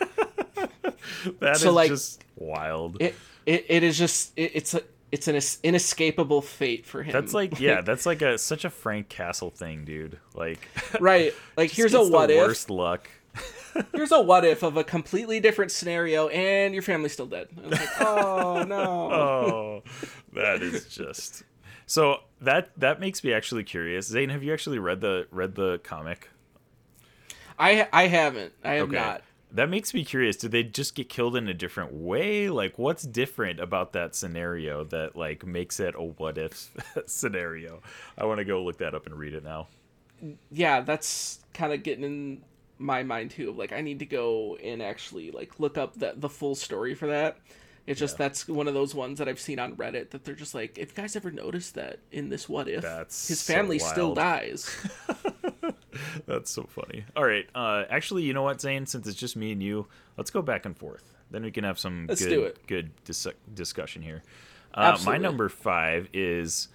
that 1.40 1.56
is 1.56 1.60
so, 1.60 1.72
like, 1.72 1.90
just 1.90 2.23
wild 2.36 3.00
it 3.00 3.14
it, 3.46 3.66
it 3.68 3.82
is 3.82 3.98
just 3.98 4.32
it, 4.36 4.52
it's 4.54 4.74
a 4.74 4.82
it's 5.14 5.28
an 5.28 5.40
inescapable 5.62 6.42
fate 6.42 6.84
for 6.84 7.04
him. 7.04 7.12
That's 7.12 7.32
like 7.32 7.60
yeah, 7.60 7.82
that's 7.82 8.04
like 8.04 8.20
a 8.20 8.36
such 8.36 8.64
a 8.64 8.70
Frank 8.70 9.08
Castle 9.08 9.50
thing, 9.50 9.84
dude. 9.84 10.18
Like 10.34 10.68
right. 11.00 11.32
Like 11.56 11.70
here's 11.70 11.94
a 11.94 12.02
what 12.02 12.32
if. 12.32 12.38
worst 12.38 12.68
luck. 12.68 13.08
Here's 13.92 14.12
a 14.12 14.20
what 14.20 14.44
if 14.44 14.62
of 14.62 14.76
a 14.76 14.84
completely 14.84 15.40
different 15.40 15.72
scenario, 15.72 16.28
and 16.28 16.72
your 16.72 16.84
family's 16.84 17.12
still 17.12 17.26
dead. 17.26 17.48
Like, 17.60 18.00
oh 18.00 18.62
no. 18.62 18.80
Oh, 18.80 19.82
that 20.34 20.62
is 20.62 20.84
just 20.86 21.42
so 21.86 22.20
that 22.40 22.70
that 22.76 23.00
makes 23.00 23.24
me 23.24 23.32
actually 23.32 23.64
curious. 23.64 24.06
Zane, 24.06 24.28
have 24.28 24.44
you 24.44 24.52
actually 24.52 24.78
read 24.78 25.00
the 25.00 25.26
read 25.32 25.56
the 25.56 25.80
comic? 25.82 26.30
I 27.58 27.88
I 27.92 28.06
haven't. 28.06 28.52
I 28.62 28.74
have 28.74 28.92
not. 28.92 29.22
That 29.54 29.70
makes 29.70 29.94
me 29.94 30.04
curious. 30.04 30.36
Did 30.36 30.50
they 30.50 30.64
just 30.64 30.96
get 30.96 31.08
killed 31.08 31.36
in 31.36 31.48
a 31.48 31.54
different 31.54 31.92
way? 31.94 32.48
Like, 32.50 32.76
what's 32.76 33.04
different 33.04 33.60
about 33.60 33.92
that 33.92 34.16
scenario 34.16 34.82
that 34.84 35.14
like 35.14 35.46
makes 35.46 35.78
it 35.78 35.94
a 35.96 36.02
what 36.02 36.38
if 36.38 36.72
scenario? 37.06 37.80
I 38.18 38.24
want 38.24 38.38
to 38.38 38.44
go 38.44 38.64
look 38.64 38.78
that 38.78 38.94
up 38.96 39.06
and 39.06 39.16
read 39.16 39.32
it 39.32 39.44
now. 39.44 39.68
Yeah, 40.50 40.80
that's 40.80 41.40
kind 41.52 41.72
of 41.72 41.84
getting 41.84 42.04
in 42.04 42.42
my 42.78 43.04
mind 43.04 43.30
too. 43.30 43.52
Like 43.52 43.72
I 43.72 43.80
need 43.80 44.00
to 44.00 44.06
go 44.06 44.56
and 44.56 44.82
actually 44.82 45.30
like 45.30 45.60
look 45.60 45.78
up 45.78 45.94
the 45.94 46.14
the 46.16 46.28
full 46.28 46.56
story 46.56 46.94
for 46.94 47.06
that. 47.06 47.38
It's 47.86 48.00
just 48.00 48.16
that's 48.16 48.48
one 48.48 48.66
of 48.66 48.72
those 48.74 48.94
ones 48.94 49.18
that 49.18 49.28
I've 49.28 49.40
seen 49.40 49.58
on 49.58 49.76
Reddit 49.76 50.10
that 50.10 50.24
they're 50.24 50.34
just 50.34 50.54
like, 50.54 50.78
if 50.78 50.96
you 50.96 51.02
guys 51.02 51.16
ever 51.16 51.30
noticed 51.30 51.74
that 51.74 51.98
in 52.10 52.30
this 52.30 52.48
what 52.48 52.66
if, 52.66 52.82
That's 52.82 53.28
his 53.28 53.40
so 53.40 53.52
family 53.52 53.78
still 53.78 54.14
dies. 54.14 54.74
That's 56.26 56.50
so 56.50 56.62
funny. 56.64 57.04
All 57.14 57.24
right. 57.24 57.46
Uh, 57.54 57.84
actually, 57.90 58.22
you 58.22 58.32
know 58.32 58.42
what, 58.42 58.58
Zayne? 58.58 58.86
Since 58.88 59.06
it's 59.06 59.18
just 59.18 59.36
me 59.36 59.52
and 59.52 59.62
you, 59.62 59.86
let's 60.16 60.30
go 60.30 60.40
back 60.40 60.64
and 60.64 60.76
forth. 60.76 61.14
Then 61.30 61.42
we 61.42 61.50
can 61.50 61.64
have 61.64 61.78
some 61.78 62.06
Let's 62.08 62.22
good, 62.22 62.30
do 62.30 62.42
it. 62.44 62.66
good 62.66 62.90
dis- 63.04 63.26
discussion 63.52 64.02
here. 64.02 64.22
Uh, 64.72 64.98
my 65.04 65.18
number 65.18 65.48
five 65.48 66.08
is 66.12 66.68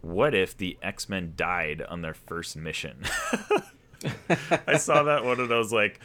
what 0.00 0.34
if 0.34 0.56
the 0.56 0.76
X 0.82 1.08
Men 1.08 1.34
died 1.36 1.82
on 1.82 2.02
their 2.02 2.14
first 2.14 2.56
mission? 2.56 3.04
I 4.66 4.76
saw 4.76 5.04
that 5.04 5.24
one 5.24 5.40
and 5.40 5.52
I 5.52 5.58
was 5.58 5.72
like, 5.72 6.00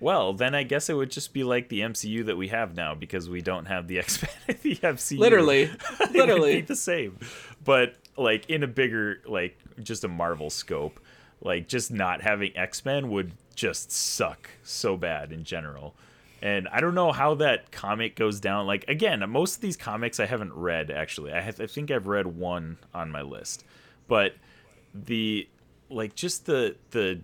well, 0.00 0.32
then 0.32 0.54
I 0.54 0.62
guess 0.62 0.88
it 0.88 0.94
would 0.94 1.10
just 1.10 1.32
be 1.32 1.44
like 1.44 1.68
the 1.68 1.80
MCU 1.80 2.24
that 2.26 2.36
we 2.36 2.48
have 2.48 2.74
now 2.74 2.94
because 2.94 3.28
we 3.28 3.42
don't 3.42 3.66
have 3.66 3.86
the 3.86 3.98
X 4.00 4.22
Men 4.22 4.56
the 4.62 4.76
MCU. 4.76 5.18
Literally, 5.18 5.62
It 5.70 5.72
would 6.00 6.12
be 6.12 6.18
literally. 6.18 6.60
the 6.62 6.76
same, 6.76 7.18
but 7.64 7.94
like 8.16 8.48
in 8.50 8.62
a 8.62 8.66
bigger, 8.66 9.20
like 9.26 9.58
just 9.82 10.04
a 10.04 10.08
Marvel 10.08 10.50
scope. 10.50 11.00
Like 11.42 11.68
just 11.68 11.90
not 11.90 12.20
having 12.20 12.54
X 12.56 12.84
Men 12.84 13.08
would 13.10 13.32
just 13.54 13.90
suck 13.90 14.50
so 14.62 14.96
bad 14.98 15.32
in 15.32 15.44
general. 15.44 15.94
And 16.42 16.68
I 16.68 16.80
don't 16.80 16.94
know 16.94 17.12
how 17.12 17.34
that 17.36 17.70
comic 17.70 18.14
goes 18.16 18.40
down. 18.40 18.66
Like 18.66 18.84
again, 18.88 19.22
most 19.30 19.56
of 19.56 19.60
these 19.62 19.76
comics 19.76 20.20
I 20.20 20.26
haven't 20.26 20.52
read 20.52 20.90
actually. 20.90 21.32
I, 21.32 21.40
have, 21.40 21.58
I 21.60 21.66
think 21.66 21.90
I've 21.90 22.06
read 22.06 22.26
one 22.26 22.76
on 22.92 23.10
my 23.10 23.22
list, 23.22 23.64
but 24.06 24.34
the 24.94 25.48
like 25.88 26.14
just 26.14 26.44
the 26.46 26.76
the 26.90 27.20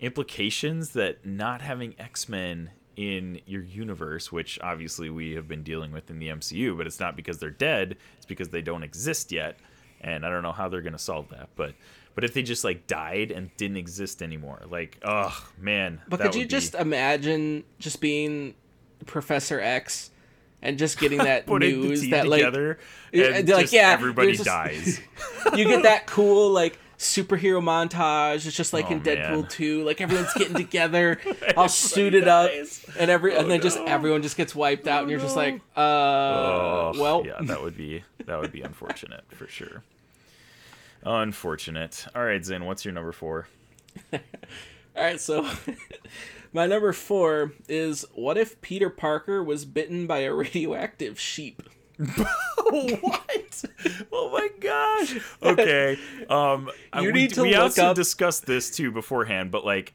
implications 0.00 0.90
that 0.90 1.24
not 1.24 1.60
having 1.62 1.94
X-Men 1.98 2.70
in 2.96 3.40
your 3.46 3.62
universe, 3.62 4.30
which 4.30 4.58
obviously 4.62 5.10
we 5.10 5.32
have 5.32 5.48
been 5.48 5.62
dealing 5.62 5.92
with 5.92 6.10
in 6.10 6.18
the 6.18 6.28
MCU, 6.28 6.76
but 6.76 6.86
it's 6.86 7.00
not 7.00 7.16
because 7.16 7.38
they're 7.38 7.50
dead, 7.50 7.96
it's 8.16 8.26
because 8.26 8.48
they 8.50 8.62
don't 8.62 8.82
exist 8.82 9.32
yet. 9.32 9.58
And 10.00 10.24
I 10.24 10.30
don't 10.30 10.42
know 10.42 10.52
how 10.52 10.68
they're 10.68 10.82
going 10.82 10.92
to 10.92 10.98
solve 10.98 11.30
that, 11.30 11.48
but 11.56 11.74
but 12.14 12.22
if 12.22 12.34
they 12.34 12.42
just 12.42 12.62
like 12.62 12.86
died 12.86 13.32
and 13.32 13.50
didn't 13.56 13.78
exist 13.78 14.22
anymore, 14.22 14.62
like 14.70 14.98
oh 15.02 15.34
man, 15.58 16.00
But 16.08 16.20
could 16.20 16.34
you 16.34 16.42
be- 16.42 16.48
just 16.48 16.74
imagine 16.74 17.64
just 17.78 18.00
being 18.00 18.54
Professor 19.06 19.58
X 19.60 20.10
and 20.62 20.78
just 20.78 20.98
getting 21.00 21.18
that 21.18 21.48
news 21.48 22.08
that 22.10 22.28
like 22.28 22.42
and 22.42 23.48
like, 23.48 23.72
yeah, 23.72 23.90
everybody 23.90 24.32
just- 24.32 24.44
dies. 24.44 25.00
you 25.56 25.64
get 25.64 25.82
that 25.84 26.06
cool 26.06 26.50
like 26.50 26.78
superhero 26.98 27.62
montage. 27.62 28.46
It's 28.46 28.56
just 28.56 28.72
like 28.72 28.86
Oh, 28.86 28.92
in 28.94 29.00
Deadpool 29.02 29.40
man. 29.42 29.46
2, 29.48 29.84
like 29.84 30.00
everyone's 30.00 30.32
getting 30.34 30.54
together, 30.64 31.20
all 31.56 31.68
suited 31.68 32.28
up, 32.28 32.50
and 32.98 33.10
every 33.10 33.34
and 33.36 33.46
Oh, 33.46 33.48
then 33.48 33.60
just 33.60 33.78
everyone 33.78 34.22
just 34.22 34.36
gets 34.36 34.54
wiped 34.54 34.86
out, 34.86 35.02
and 35.02 35.10
you're 35.10 35.20
just 35.20 35.36
like, 35.36 35.60
uh, 35.76 35.80
Oh, 35.80 36.92
well, 36.96 37.22
yeah, 37.26 37.38
that 37.42 37.62
would 37.62 37.76
be 37.76 38.04
that 38.26 38.40
would 38.40 38.52
be 38.52 38.62
unfortunate 38.62 39.24
for 39.30 39.46
sure. 39.46 39.82
Unfortunate. 41.02 42.06
All 42.14 42.24
right, 42.24 42.42
Zayne, 42.44 42.64
what's 42.64 42.84
your 42.84 42.94
number 42.94 43.12
four? 43.12 43.46
All 44.12 44.20
right, 44.96 45.20
so 45.20 45.48
my 46.52 46.66
number 46.66 46.92
four 46.92 47.52
is 47.68 48.04
what 48.14 48.38
if 48.38 48.60
Peter 48.62 48.88
Parker 48.88 49.42
was 49.42 49.64
bitten 49.64 50.06
by 50.06 50.20
a 50.20 50.32
radioactive 50.32 51.18
sheep? 51.20 51.62
what? 52.70 53.64
Oh 54.12 54.30
my 54.32 54.48
gosh. 54.60 55.16
Okay. 55.42 55.98
Um, 56.28 56.70
I- 56.92 57.00
You 57.00 57.08
we, 57.08 57.12
need 57.12 57.34
to 57.34 57.42
we 57.42 57.54
also 57.54 57.86
up- 57.86 57.96
discussed 57.96 58.46
this 58.46 58.70
too 58.74 58.90
beforehand, 58.90 59.50
but 59.50 59.64
like. 59.64 59.94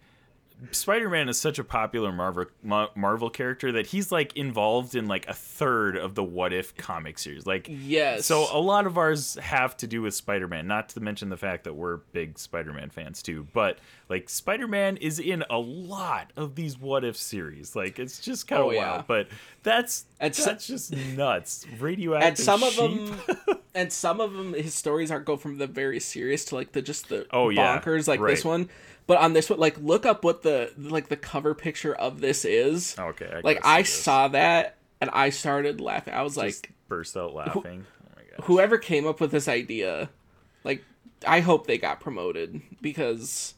Spider-Man 0.72 1.30
is 1.30 1.40
such 1.40 1.58
a 1.58 1.64
popular 1.64 2.12
Marvel 2.12 2.48
Marvel 2.62 3.30
character 3.30 3.72
that 3.72 3.88
he's 3.88 4.12
like 4.12 4.36
involved 4.36 4.94
in 4.94 5.08
like 5.08 5.26
a 5.30 5.34
third 5.34 5.96
of 5.96 6.16
the 6.16 6.24
What 6.24 6.52
If 6.52 6.76
comic 6.76 7.18
series. 7.18 7.46
Like 7.48 7.68
Yes. 7.70 8.26
So 8.26 8.46
a 8.52 8.60
lot 8.60 8.86
of 8.86 8.98
ours 8.98 9.36
have 9.42 9.78
to 9.78 9.88
do 9.88 10.02
with 10.02 10.14
Spider-Man, 10.14 10.68
not 10.68 10.90
to 10.90 11.00
mention 11.00 11.30
the 11.30 11.38
fact 11.38 11.64
that 11.64 11.76
we're 11.76 11.98
big 12.12 12.38
Spider-Man 12.38 12.90
fans 12.90 13.24
too. 13.24 13.48
But 13.54 13.80
like 14.10 14.28
Spider-Man 14.28 14.98
is 14.98 15.18
in 15.20 15.46
a 15.50 15.58
lot 15.58 16.34
of 16.36 16.56
these 16.56 16.78
what 16.78 17.06
if 17.06 17.16
series. 17.16 17.74
Like 17.74 17.98
it's 17.98 18.20
just 18.20 18.46
kind 18.50 18.62
of 18.62 18.68
Oh, 18.68 18.72
yeah. 18.72 18.92
wild. 18.96 19.08
But 19.08 19.28
that's 19.64 20.08
And 20.20 20.36
so- 20.36 20.46
that's 20.46 20.68
just 20.68 20.94
nuts. 20.96 21.66
Radioactive 21.80 22.28
and 22.28 22.38
some 22.38 22.64
of 22.64 22.76
them 22.76 23.16
and 23.76 23.92
some 23.94 24.20
of 24.20 24.34
them 24.34 24.54
his 24.54 24.74
stories 24.74 25.12
aren't 25.12 25.26
go 25.26 25.38
from 25.38 25.58
the 25.58 25.68
very 25.68 26.00
serious 26.00 26.46
to 26.46 26.56
like 26.56 26.74
the 26.74 26.82
just 26.82 27.10
the 27.10 27.26
Oh, 27.32 27.50
yeah, 27.50 27.80
bonkers 27.80 28.08
like 28.08 28.20
this 28.22 28.44
one 28.44 28.70
but 29.08 29.18
on 29.20 29.34
this 29.34 29.50
one 29.50 29.60
like 29.60 29.78
look 29.80 30.06
up 30.06 30.24
what 30.24 30.42
the 30.44 30.72
like 30.78 31.08
the 31.10 31.16
cover 31.16 31.54
picture 31.56 31.96
of 31.96 32.20
this 32.22 32.44
is 32.46 32.96
Okay. 33.00 33.30
I 33.34 33.42
like 33.42 33.60
i 33.64 33.84
saw 33.84 34.28
that 34.30 34.76
and 35.02 35.10
i 35.14 35.30
started 35.30 35.80
laughing 35.82 36.14
i 36.14 36.22
was 36.22 36.36
Just 36.36 36.64
like 36.66 36.72
burst 36.88 37.16
out 37.16 37.34
laughing. 37.34 37.86
oh 37.88 38.10
my 38.18 38.24
god. 38.38 38.46
whoever 38.46 38.78
came 38.78 39.08
up 39.08 39.22
with 39.22 39.32
this 39.32 39.48
idea 39.48 40.10
like 40.64 40.84
i 41.28 41.40
hope 41.40 41.66
they 41.68 41.78
got 41.78 42.00
promoted 42.02 42.62
because 42.82 43.54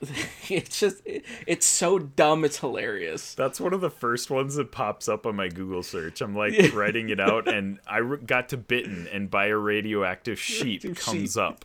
it's 0.48 0.80
just 0.80 1.02
it- 1.04 1.24
it's 1.46 1.66
so 1.66 1.98
dumb 1.98 2.44
it's 2.44 2.58
hilarious 2.58 3.34
That's 3.34 3.60
one 3.60 3.74
of 3.74 3.80
the 3.82 3.90
first 3.90 4.30
ones 4.30 4.54
that 4.54 4.72
pops 4.72 5.08
up 5.08 5.26
on 5.26 5.36
my 5.36 5.48
Google 5.48 5.82
search. 5.82 6.20
I'm 6.22 6.34
like 6.34 6.54
writing 6.74 7.10
it 7.10 7.20
out, 7.20 7.48
and 7.48 7.78
I 7.86 7.98
re- 7.98 8.18
got 8.18 8.48
to 8.50 8.56
bitten, 8.56 9.08
and 9.12 9.30
by 9.30 9.46
a 9.46 9.56
radioactive 9.56 10.38
sheep 10.40 10.82
Radioactive 10.84 11.04
comes 11.04 11.32
sheep. 11.34 11.42
up. 11.42 11.64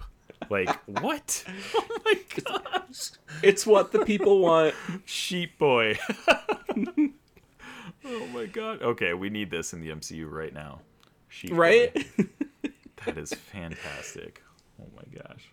Like 0.50 0.70
what? 0.86 1.46
Oh 1.76 1.88
my 2.04 2.20
gosh! 2.44 3.12
it's 3.42 3.66
what 3.66 3.94
the 3.94 4.04
people 4.06 4.40
want 4.40 4.76
Sheep 5.06 5.58
boy. 5.58 5.98
oh 6.78 8.28
my 8.34 8.46
god. 8.46 8.82
Okay, 8.82 9.14
we 9.14 9.30
need 9.30 9.50
this 9.50 9.74
in 9.74 9.82
the 9.82 9.90
MCU 9.90 10.30
right 10.30 10.54
now. 10.54 10.82
Sheep 11.30 11.52
boy. 11.52 11.58
right 11.58 12.08
That 13.06 13.18
is 13.18 13.34
fantastic. 13.34 14.44
Oh 14.82 14.88
my 14.96 15.20
gosh. 15.20 15.52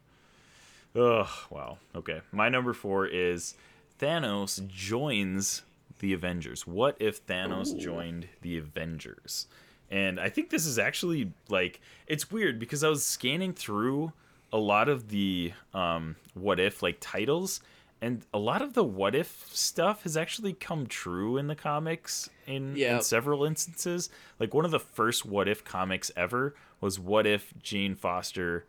Ugh, 0.95 1.29
wow. 1.51 1.79
Okay. 1.95 2.21
My 2.33 2.49
number 2.49 2.73
four 2.73 3.07
is 3.07 3.55
Thanos 3.99 4.67
joins 4.69 5.63
the 6.01 6.13
Avengers. 6.13 6.67
What 6.67 6.97
if 7.01 7.25
Thanos 7.27 7.79
joined 7.79 8.29
the 8.43 8.59
Avengers? 8.59 9.47
And 9.91 10.19
I 10.19 10.29
think 10.29 10.51
this 10.51 10.67
is 10.67 10.79
actually 10.79 11.33
like 11.49 11.81
it's 12.07 12.31
weird 12.31 12.59
because 12.59 12.83
I 12.83 12.89
was 12.89 13.05
scanning 13.05 13.53
through 13.53 14.13
a 14.53 14.59
lot 14.59 14.89
of 14.89 15.09
the 15.09 15.53
um 15.73 16.17
what 16.35 16.61
if 16.61 16.83
like 16.83 16.99
titles 17.01 17.61
and 18.01 18.27
a 18.35 18.39
lot 18.39 18.63
of 18.63 18.75
the 18.75 18.83
what 18.83 19.15
if 19.15 19.49
stuff 19.53 20.03
has 20.03 20.17
actually 20.17 20.55
come 20.55 20.87
true 20.87 21.37
in 21.37 21.47
the 21.47 21.55
comics 21.55 22.29
in, 22.47 22.77
in 22.97 23.03
several 23.03 23.45
instances. 23.45 24.11
Like 24.41 24.53
one 24.53 24.65
of 24.65 24.73
the 24.73 24.81
first 24.81 25.25
what 25.25 25.49
if 25.49 25.63
comics 25.65 26.11
ever 26.17 26.55
was 26.81 26.99
what 26.99 27.27
if 27.27 27.55
Jane 27.63 27.95
Foster 27.95 28.67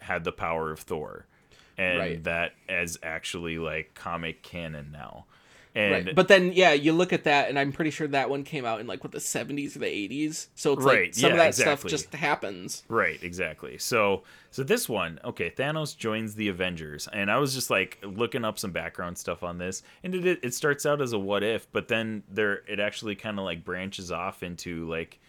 had 0.00 0.24
the 0.24 0.32
power 0.32 0.70
of 0.70 0.80
Thor. 0.80 1.26
And 1.80 1.98
Right. 1.98 2.24
that 2.24 2.52
as 2.68 2.98
actually 3.02 3.58
like 3.58 3.94
comic 3.94 4.42
canon 4.42 4.90
now. 4.92 5.24
And 5.74 6.06
right. 6.06 6.14
But 6.16 6.26
then, 6.26 6.52
yeah, 6.52 6.72
you 6.72 6.92
look 6.92 7.12
at 7.12 7.22
that, 7.24 7.48
and 7.48 7.56
I'm 7.56 7.70
pretty 7.70 7.92
sure 7.92 8.08
that 8.08 8.28
one 8.28 8.42
came 8.42 8.64
out 8.64 8.80
in 8.80 8.88
like 8.88 9.04
what 9.04 9.12
the 9.12 9.18
70s 9.20 9.76
or 9.76 9.78
the 9.78 9.86
80s. 9.86 10.48
So 10.56 10.72
it's 10.72 10.84
like 10.84 10.96
Right, 10.96 11.14
some 11.14 11.30
of 11.30 11.36
yeah, 11.38 11.44
that 11.44 11.54
stuff 11.54 11.84
exactly. 11.84 11.90
just 11.90 12.12
happens. 12.14 12.82
Right, 12.88 13.22
exactly. 13.22 13.78
So 13.78 14.24
so 14.50 14.64
this 14.64 14.88
one, 14.88 15.20
okay, 15.24 15.48
Thanos 15.56 15.96
joins 15.96 16.34
the 16.34 16.48
Avengers, 16.48 17.08
and 17.12 17.30
I 17.30 17.38
was 17.38 17.54
just 17.54 17.70
like 17.70 17.98
looking 18.02 18.44
up 18.44 18.58
some 18.58 18.72
background 18.72 19.16
stuff 19.16 19.44
on 19.44 19.58
this, 19.58 19.84
and 20.02 20.12
it 20.14 20.40
it 20.42 20.54
starts 20.54 20.84
out 20.84 21.00
as 21.00 21.12
a 21.12 21.18
what 21.20 21.44
if, 21.44 21.70
but 21.70 21.86
then 21.86 22.24
there 22.28 22.62
it 22.68 22.80
actually 22.80 23.14
kind 23.14 23.38
of 23.38 23.44
like 23.44 23.64
branches 23.64 24.10
off 24.10 24.42
into 24.42 24.88
like 24.88 25.20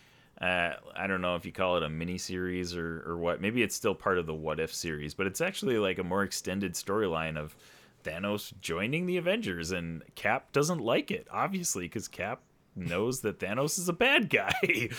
uh, 0.42 0.74
I 0.96 1.06
don't 1.06 1.22
know 1.22 1.36
if 1.36 1.46
you 1.46 1.52
call 1.52 1.78
it 1.78 1.84
a 1.84 1.90
mini 1.90 2.18
series 2.18 2.76
or 2.76 3.04
or 3.06 3.18
what. 3.18 3.42
Maybe 3.42 3.62
it's 3.62 3.76
still 3.76 3.96
part 3.96 4.18
of 4.18 4.26
the 4.26 4.34
what 4.34 4.60
if 4.60 4.74
series, 4.74 5.14
but 5.14 5.28
it's 5.28 5.42
actually 5.42 5.78
like 5.78 6.00
a 6.00 6.04
more 6.04 6.24
extended 6.24 6.74
storyline 6.74 7.38
of 7.38 7.56
Thanos 8.04 8.52
joining 8.60 9.06
the 9.06 9.18
Avengers, 9.18 9.72
and 9.72 10.04
Cap 10.16 10.52
doesn't 10.52 10.80
like 10.80 11.12
it, 11.12 11.28
obviously, 11.32 11.86
because 11.86 12.08
Cap 12.08 12.42
knows 12.76 13.22
that 13.22 13.40
Thanos 13.40 13.78
is 13.78 13.90
a 13.90 13.94
bad 13.94 14.30
guy. 14.30 14.90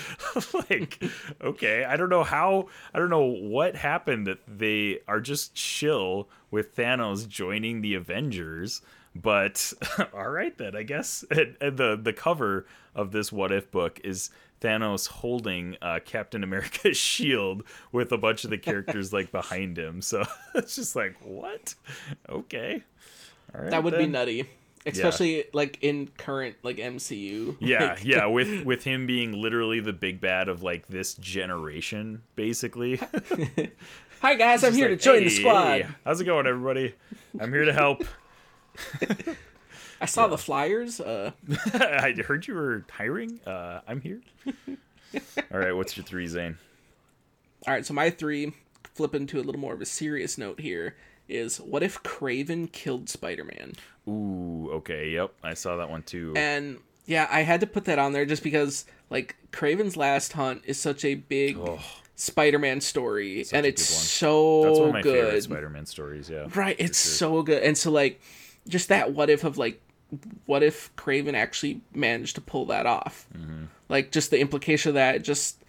like, 0.71 1.03
okay, 1.41 1.85
I 1.85 1.97
don't 1.97 2.11
know 2.11 2.23
how, 2.23 2.69
I 2.93 2.99
don't 2.99 3.11
know 3.11 3.25
what 3.25 3.75
happened 3.77 4.27
that 4.27 4.39
they 4.47 5.01
are 5.09 5.21
just 5.21 5.55
chill 5.55 6.29
with 6.51 6.77
Thanos 6.77 7.27
joining 7.27 7.81
the 7.81 7.95
Avengers. 7.95 8.83
But 9.15 9.73
all 10.15 10.29
right 10.29 10.57
then, 10.57 10.77
I 10.77 10.85
guess. 10.85 11.25
And, 11.31 11.57
and 11.61 11.77
the 11.77 11.99
the 12.03 12.13
cover 12.13 12.67
of 12.95 13.13
this 13.13 13.31
What 13.31 13.53
If 13.53 13.71
book 13.71 14.01
is 14.05 14.31
Thanos 14.63 15.09
holding 15.09 15.77
uh, 15.83 15.99
Captain 16.05 16.45
America's 16.45 16.97
shield 16.97 17.65
with 17.91 18.13
a 18.13 18.19
bunch 18.19 18.45
of 18.45 18.51
the 18.51 18.59
characters 18.59 19.13
like 19.13 19.33
behind 19.33 19.77
him. 19.77 20.01
So 20.01 20.23
it's 20.55 20.77
just 20.77 20.95
like 20.97 21.17
what? 21.23 21.75
Okay, 22.29 22.83
all 23.55 23.63
right. 23.63 23.71
That 23.71 23.83
would 23.85 23.99
be 23.99 24.07
nutty, 24.07 24.49
especially 24.87 25.45
like 25.53 25.79
in 25.83 26.09
current 26.17 26.57
like 26.63 26.77
MCU. 26.77 27.57
Yeah, 27.61 27.85
Like, 27.95 28.05
yeah, 28.05 28.27
with 28.27 28.65
with 28.65 28.85
him 28.85 29.07
being 29.07 29.33
literally 29.33 29.81
the 29.81 29.93
big 29.93 30.21
bad 30.21 30.49
of 30.49 30.63
like 30.63 30.87
this 30.87 31.15
generation, 31.15 32.23
basically. 32.37 33.01
Hi 34.21 34.35
guys, 34.37 34.63
I'm 34.63 34.73
here 34.75 34.89
like, 34.89 35.01
to 35.01 35.05
join 35.05 35.19
"Hey, 35.19 35.25
the 35.25 35.31
squad. 35.31 35.65
hey, 35.65 35.87
how's 36.05 36.21
it 36.21 36.25
going, 36.25 36.47
everybody? 36.47 36.95
I'm 37.41 37.53
here 37.53 37.65
to 37.65 37.73
help. 37.73 38.05
I 40.03 40.07
saw 40.07 40.27
the 40.27 40.37
flyers. 40.39 41.01
Uh, 41.01 41.31
I 41.75 42.15
heard 42.27 42.47
you 42.47 42.55
were 42.55 42.85
hiring. 42.91 43.41
Uh, 43.47 43.81
I'm 43.87 44.01
here. 44.01 44.21
All 45.53 45.59
right, 45.61 45.73
what's 45.73 45.97
your 45.97 46.05
three, 46.05 46.27
Zayne? 46.27 46.57
all 47.67 47.73
right, 47.75 47.87
so 47.87 47.95
my 47.95 48.11
three, 48.11 48.53
flipping 48.95 49.27
to 49.29 49.39
a 49.39 49.43
little 49.43 49.61
more 49.61 49.73
of 49.75 49.81
a 49.81 49.87
serious 49.87 50.37
note 50.37 50.59
here, 50.59 50.97
is 51.29 51.61
what 51.61 51.83
if 51.85 52.03
Kraven 52.03 52.71
killed 52.73 53.09
Spider-Man? 53.09 53.75
Ooh, 54.09 54.69
okay, 54.73 55.11
yep, 55.11 55.33
I 55.45 55.55
saw 55.55 55.77
that 55.77 55.89
one 55.89 56.03
too. 56.03 56.33
And 56.35 56.79
yeah, 57.07 57.29
I 57.31 57.43
had 57.43 57.61
to 57.61 57.67
put 57.69 57.85
that 57.85 58.01
on 58.01 58.13
there 58.13 58.25
just 58.27 58.43
because 58.43 58.85
like 59.11 59.37
Kraven's 59.53 59.97
Last 59.97 60.33
Hunt 60.33 60.63
is 60.65 60.81
such 60.81 61.05
a 61.05 61.15
big 61.15 61.57
Spider-Man 62.17 62.81
story, 62.81 63.45
and 63.53 63.65
a 63.65 63.69
it's 63.69 63.85
so 63.85 64.65
That's 64.65 64.79
one 64.81 64.89
of 64.89 64.95
my 64.95 65.03
good. 65.03 65.25
favorite 65.27 65.43
Spider-Man 65.45 65.87
stories. 65.87 66.29
Yeah, 66.31 66.47
Right, 66.55 66.75
it's 66.81 67.01
sure. 67.01 67.37
so 67.37 67.43
good. 67.43 67.63
And 67.63 67.79
so 67.79 67.93
like 67.93 68.21
just 68.67 68.89
that 68.89 69.13
what 69.13 69.31
if 69.31 69.45
of 69.45 69.57
like 69.59 69.81
what 70.47 70.63
if 70.63 70.95
Kraven 70.97 71.35
actually 71.35 71.81
managed 71.95 72.35
to 72.35 72.41
pull 72.41 72.67
that 72.67 72.87
off? 72.87 73.27
Mm-hmm. 73.37 73.65
Like 73.89 74.13
just 74.13 74.31
the 74.31 74.41
implication 74.41 74.91
of 74.91 74.95
that 74.95 75.23
just 75.23 75.63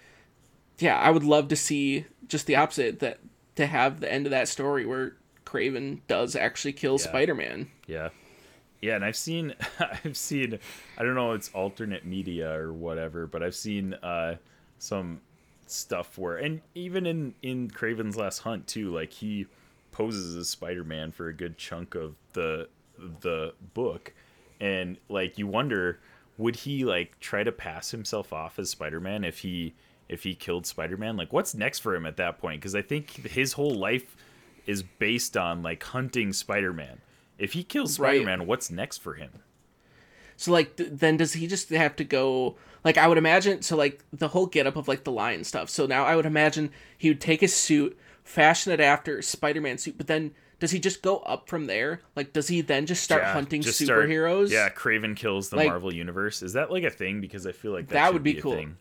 yeah, 0.79 0.97
I 0.97 1.11
would 1.11 1.23
love 1.23 1.47
to 1.49 1.55
see 1.55 2.05
just 2.27 2.47
the 2.47 2.55
opposite 2.55 2.99
that 2.99 3.19
to 3.55 3.67
have 3.67 3.99
the 3.99 4.11
end 4.11 4.25
of 4.25 4.31
that 4.31 4.47
story 4.47 4.85
where 4.85 5.15
Kraven 5.45 5.99
does 6.07 6.35
actually 6.35 6.73
kill 6.73 6.97
Spider-Man. 6.97 7.69
Yeah. 7.85 8.09
Yeah, 8.81 8.95
and 8.95 9.05
I've 9.05 9.15
seen 9.15 9.55
I've 9.79 10.17
seen 10.17 10.59
I 10.97 11.03
don't 11.03 11.15
know 11.15 11.33
it's 11.33 11.49
alternate 11.49 12.05
media 12.05 12.51
or 12.51 12.73
whatever, 12.73 13.27
but 13.27 13.41
I've 13.43 13.55
seen 13.55 13.93
uh 13.95 14.35
some 14.79 15.21
stuff 15.67 16.17
where 16.17 16.37
and 16.37 16.61
even 16.75 17.05
in 17.05 17.35
in 17.41 17.69
Kraven's 17.69 18.17
Last 18.17 18.39
Hunt 18.39 18.67
too, 18.67 18.93
like 18.93 19.13
he 19.13 19.47
poses 19.91 20.35
as 20.35 20.49
Spider-Man 20.49 21.11
for 21.11 21.29
a 21.29 21.33
good 21.33 21.57
chunk 21.57 21.95
of 21.95 22.15
the 22.33 22.67
the 22.97 23.53
book 23.73 24.13
and 24.63 24.97
like 25.09 25.37
you 25.37 25.45
wonder 25.45 25.99
would 26.37 26.55
he 26.55 26.85
like 26.85 27.19
try 27.19 27.43
to 27.43 27.51
pass 27.51 27.91
himself 27.91 28.31
off 28.31 28.57
as 28.57 28.69
Spider-Man 28.69 29.23
if 29.25 29.39
he 29.39 29.73
if 30.07 30.23
he 30.23 30.33
killed 30.33 30.65
Spider-Man? 30.65 31.17
Like 31.17 31.33
what's 31.33 31.53
next 31.53 31.79
for 31.79 31.93
him 31.93 32.05
at 32.05 32.17
that 32.17 32.39
point? 32.39 32.61
Cuz 32.61 32.73
I 32.73 32.81
think 32.81 33.11
his 33.27 33.53
whole 33.53 33.75
life 33.75 34.15
is 34.65 34.81
based 34.81 35.35
on 35.35 35.61
like 35.61 35.83
hunting 35.83 36.31
Spider-Man. 36.31 37.01
If 37.37 37.53
he 37.53 37.63
kills 37.63 37.95
Spider-Man, 37.95 38.47
what's 38.47 38.71
next 38.71 38.99
for 38.99 39.15
him? 39.15 39.31
So 40.37 40.51
like 40.51 40.77
th- 40.77 40.89
then 40.93 41.17
does 41.17 41.33
he 41.33 41.45
just 41.45 41.69
have 41.69 41.97
to 41.97 42.05
go 42.05 42.55
like 42.85 42.97
I 42.97 43.07
would 43.07 43.17
imagine 43.17 43.61
so 43.61 43.75
like 43.75 44.03
the 44.13 44.29
whole 44.29 44.45
getup 44.45 44.77
of 44.77 44.87
like 44.87 45.03
the 45.03 45.11
lion 45.11 45.43
stuff. 45.43 45.69
So 45.69 45.85
now 45.85 46.05
I 46.05 46.15
would 46.15 46.25
imagine 46.25 46.71
he 46.97 47.09
would 47.09 47.21
take 47.21 47.41
his 47.41 47.53
suit, 47.53 47.97
fashion 48.23 48.71
it 48.71 48.79
after 48.79 49.21
Spider-Man 49.21 49.77
suit, 49.77 49.97
but 49.97 50.07
then 50.07 50.31
does 50.63 50.71
he 50.71 50.79
just 50.79 51.01
go 51.01 51.17
up 51.17 51.49
from 51.49 51.65
there? 51.65 51.99
Like 52.15 52.31
does 52.31 52.47
he 52.47 52.61
then 52.61 52.85
just 52.85 53.03
start 53.03 53.21
Yeah, 53.23 53.33
hunting 53.33 53.61
just 53.61 53.83
start- 53.83 54.07
superheroes? 54.07 54.49
yeah, 54.49 54.69
Kraven 54.69 55.13
kills 55.13 55.49
the 55.49 55.57
Like- 55.57 55.67
Marvel 55.67 55.93
universe. 55.93 56.41
Is 56.41 56.53
that 56.53 56.71
like 56.71 56.85
a 56.85 56.89
thing? 56.89 57.19
Because 57.19 57.45
I 57.45 57.51
feel 57.51 57.73
like 57.73 57.87
that, 57.89 57.95
That 57.95 58.13
would 58.13 58.23
be 58.23 58.37
a 58.37 58.41
cool. 58.41 58.53
thing. 58.55 58.77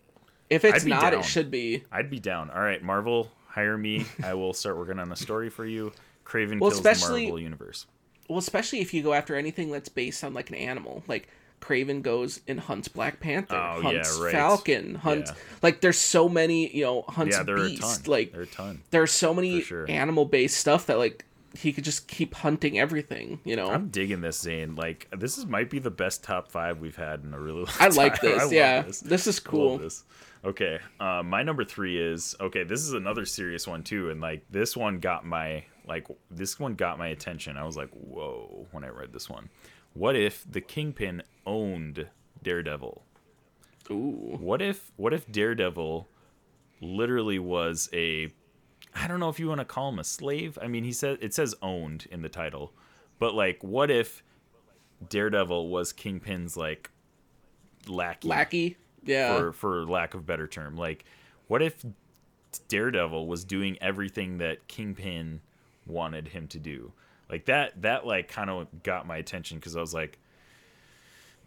If 0.49 0.65
it's 0.65 0.85
not, 0.85 1.11
down. 1.11 1.15
it 1.21 1.25
should 1.25 1.51
be. 1.51 1.83
I'd 1.91 2.09
be 2.09 2.21
down. 2.21 2.51
All 2.51 2.61
right, 2.63 2.81
Marvel, 2.85 3.33
hire 3.49 3.77
me. 3.77 4.07
I 4.23 4.35
will 4.35 4.53
start 4.53 4.77
working 4.77 5.01
on 5.01 5.11
a 5.11 5.17
story 5.17 5.51
for 5.51 5.67
you. 5.67 5.93
Kraven 6.25 6.61
Well, 6.61 6.71
kills 6.71 6.83
the 6.85 7.09
Marvel 7.11 7.41
universe. 7.41 7.87
Well, 8.29 8.39
especially 8.39 8.79
if 8.79 8.95
you 8.95 9.03
go 9.03 9.13
after 9.13 9.35
anything 9.35 9.73
that's 9.73 9.89
based 9.89 10.23
on 10.23 10.35
like 10.35 10.51
an 10.51 10.57
animal. 10.57 11.03
Like 11.09 11.27
Kraven 11.61 12.01
goes 12.03 12.43
and 12.47 12.61
hunts 12.61 12.87
Black 12.87 13.19
Panther, 13.19 13.57
Oh, 13.57 13.79
yeah, 13.79 13.83
hunts 13.83 14.17
right. 14.23 14.31
Falcon, 14.33 14.95
hunts 14.95 15.33
Yeah. 15.35 15.43
like 15.63 15.81
there's 15.81 15.99
so 15.99 16.29
many, 16.29 16.73
you 16.73 16.85
know, 16.85 17.03
hunts 17.09 17.37
Yeah, 17.37 17.43
there 17.43 17.57
are 17.57 17.65
a 17.65 17.75
ton. 17.75 17.99
Like 18.07 18.31
there 18.31 18.41
are 18.43 18.45
a 18.45 18.47
ton. 18.47 18.83
there's 18.93 19.11
so 19.11 19.35
many 19.35 19.63
sure. 19.63 19.91
animal 19.91 20.25
based 20.27 20.59
stuff 20.59 20.87
that 20.87 20.99
like 20.99 21.25
he 21.55 21.73
could 21.73 21.85
just 21.85 22.09
keep 22.09 22.35
hunting 22.35 22.79
everything, 22.79 23.41
you 23.45 23.57
know. 23.57 23.71
I'm 23.71 23.89
digging 23.89 24.21
this, 24.21 24.41
Zayne. 24.41 24.75
Like 24.77 25.09
this 25.17 25.39
is 25.39 25.47
might 25.47 25.71
be 25.71 25.79
the 25.79 25.91
best 25.91 26.23
top 26.25 26.51
five 26.51 26.81
we've 26.81 26.97
had 26.97 27.23
in 27.25 27.35
a 27.35 27.39
really 27.39 27.59
long 27.65 27.75
I 27.81 27.89
like 27.89 28.21
time. 28.21 28.31
I 28.31 28.33
this. 28.35 28.43
love 28.43 28.53
yeah, 28.53 28.83
this. 28.83 29.01
this. 29.01 29.27
is 29.27 29.39
I 29.39 29.49
cool. 29.49 29.79
this. 29.79 30.05
Okay, 30.45 30.81
uh, 30.99 31.23
my 31.23 31.43
number 31.43 31.65
three 31.65 32.01
is 32.01 32.35
okay. 32.41 32.65
This 32.65 32.81
is 32.81 32.93
another 32.95 33.25
serious 33.25 33.67
one 33.67 33.83
too, 33.85 34.11
and 34.11 34.21
like 34.21 34.45
this 34.51 34.77
one 34.77 34.99
got 34.99 35.25
my 35.25 35.65
like 35.87 36.07
this 36.31 36.59
one 36.59 36.75
got 36.75 36.99
my 36.99 37.09
attention. 37.09 37.57
I 37.57 37.65
was 37.65 37.77
like, 37.77 37.91
whoa, 37.91 38.67
when 38.73 38.85
I 38.85 38.89
read 38.89 39.13
this 39.13 39.29
one. 39.31 39.49
What 39.95 40.17
if 40.17 40.45
the 40.51 40.61
Kingpin 40.63 41.23
owned 41.47 42.09
Daredevil? 42.43 43.03
Ooh, 43.91 44.39
What 44.41 44.63
if 44.63 44.91
what 44.97 45.13
if 45.13 45.31
Daredevil 45.31 46.09
literally 46.81 47.39
was 47.39 47.89
a 47.93 48.31
I 48.95 49.09
don't 49.09 49.21
know 49.21 49.29
if 49.29 49.41
you 49.41 49.49
want 49.49 49.61
to 49.61 49.65
call 49.65 49.89
him 49.89 49.99
a 49.99 50.05
slave. 50.05 50.59
I 50.61 50.69
mean, 50.69 50.85
he 50.85 50.93
said 50.93 51.19
it 51.21 51.35
says 51.35 51.55
owned 51.63 52.07
in 52.11 52.23
the 52.23 52.29
title. 52.29 52.73
But 53.19 53.35
like 53.35 53.63
what 53.63 53.91
if 53.91 54.23
Daredevil 55.09 55.69
was 55.69 55.93
Kingpin's 55.93 56.57
like 56.57 56.91
lackey, 57.87 58.29
lackey. 58.29 58.77
Yeah, 59.05 59.37
for 59.37 59.53
for 59.53 59.87
lack 59.87 60.15
of 60.15 60.27
better 60.27 60.47
term. 60.47 60.77
Like 60.77 61.05
what 61.49 61.63
if 61.63 61.85
Daredevil 62.69 63.27
was 63.27 63.45
doing 63.45 63.79
everything 63.81 64.39
that 64.39 64.67
Kingpin 64.69 65.41
wanted 65.87 66.29
him 66.29 66.49
to 66.49 66.59
do? 66.59 66.93
Like 67.31 67.47
that 67.47 67.81
that 67.83 68.07
like 68.07 68.29
kind 68.29 68.51
of 68.51 68.83
got 68.83 69.07
my 69.07 69.17
attention 69.17 69.61
cuz 69.61 69.77
I 69.77 69.81
was 69.81 69.95
like 69.95 70.19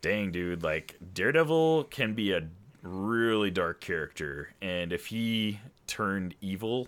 dang 0.01 0.31
dude, 0.31 0.63
like 0.63 0.95
Daredevil 1.13 1.85
can 1.85 2.13
be 2.13 2.31
a 2.31 2.47
really 2.83 3.49
dark 3.49 3.81
character 3.81 4.53
and 4.61 4.93
if 4.93 5.07
he 5.07 5.59
turned 5.87 6.35
evil 6.41 6.87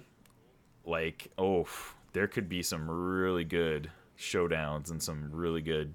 like 0.88 1.30
oh 1.38 1.68
there 2.14 2.28
could 2.28 2.48
be 2.50 2.64
some 2.64 2.90
really 2.90 3.44
good 3.44 3.92
showdowns 4.18 4.90
and 4.90 5.02
some 5.02 5.30
really 5.32 5.62
good 5.62 5.94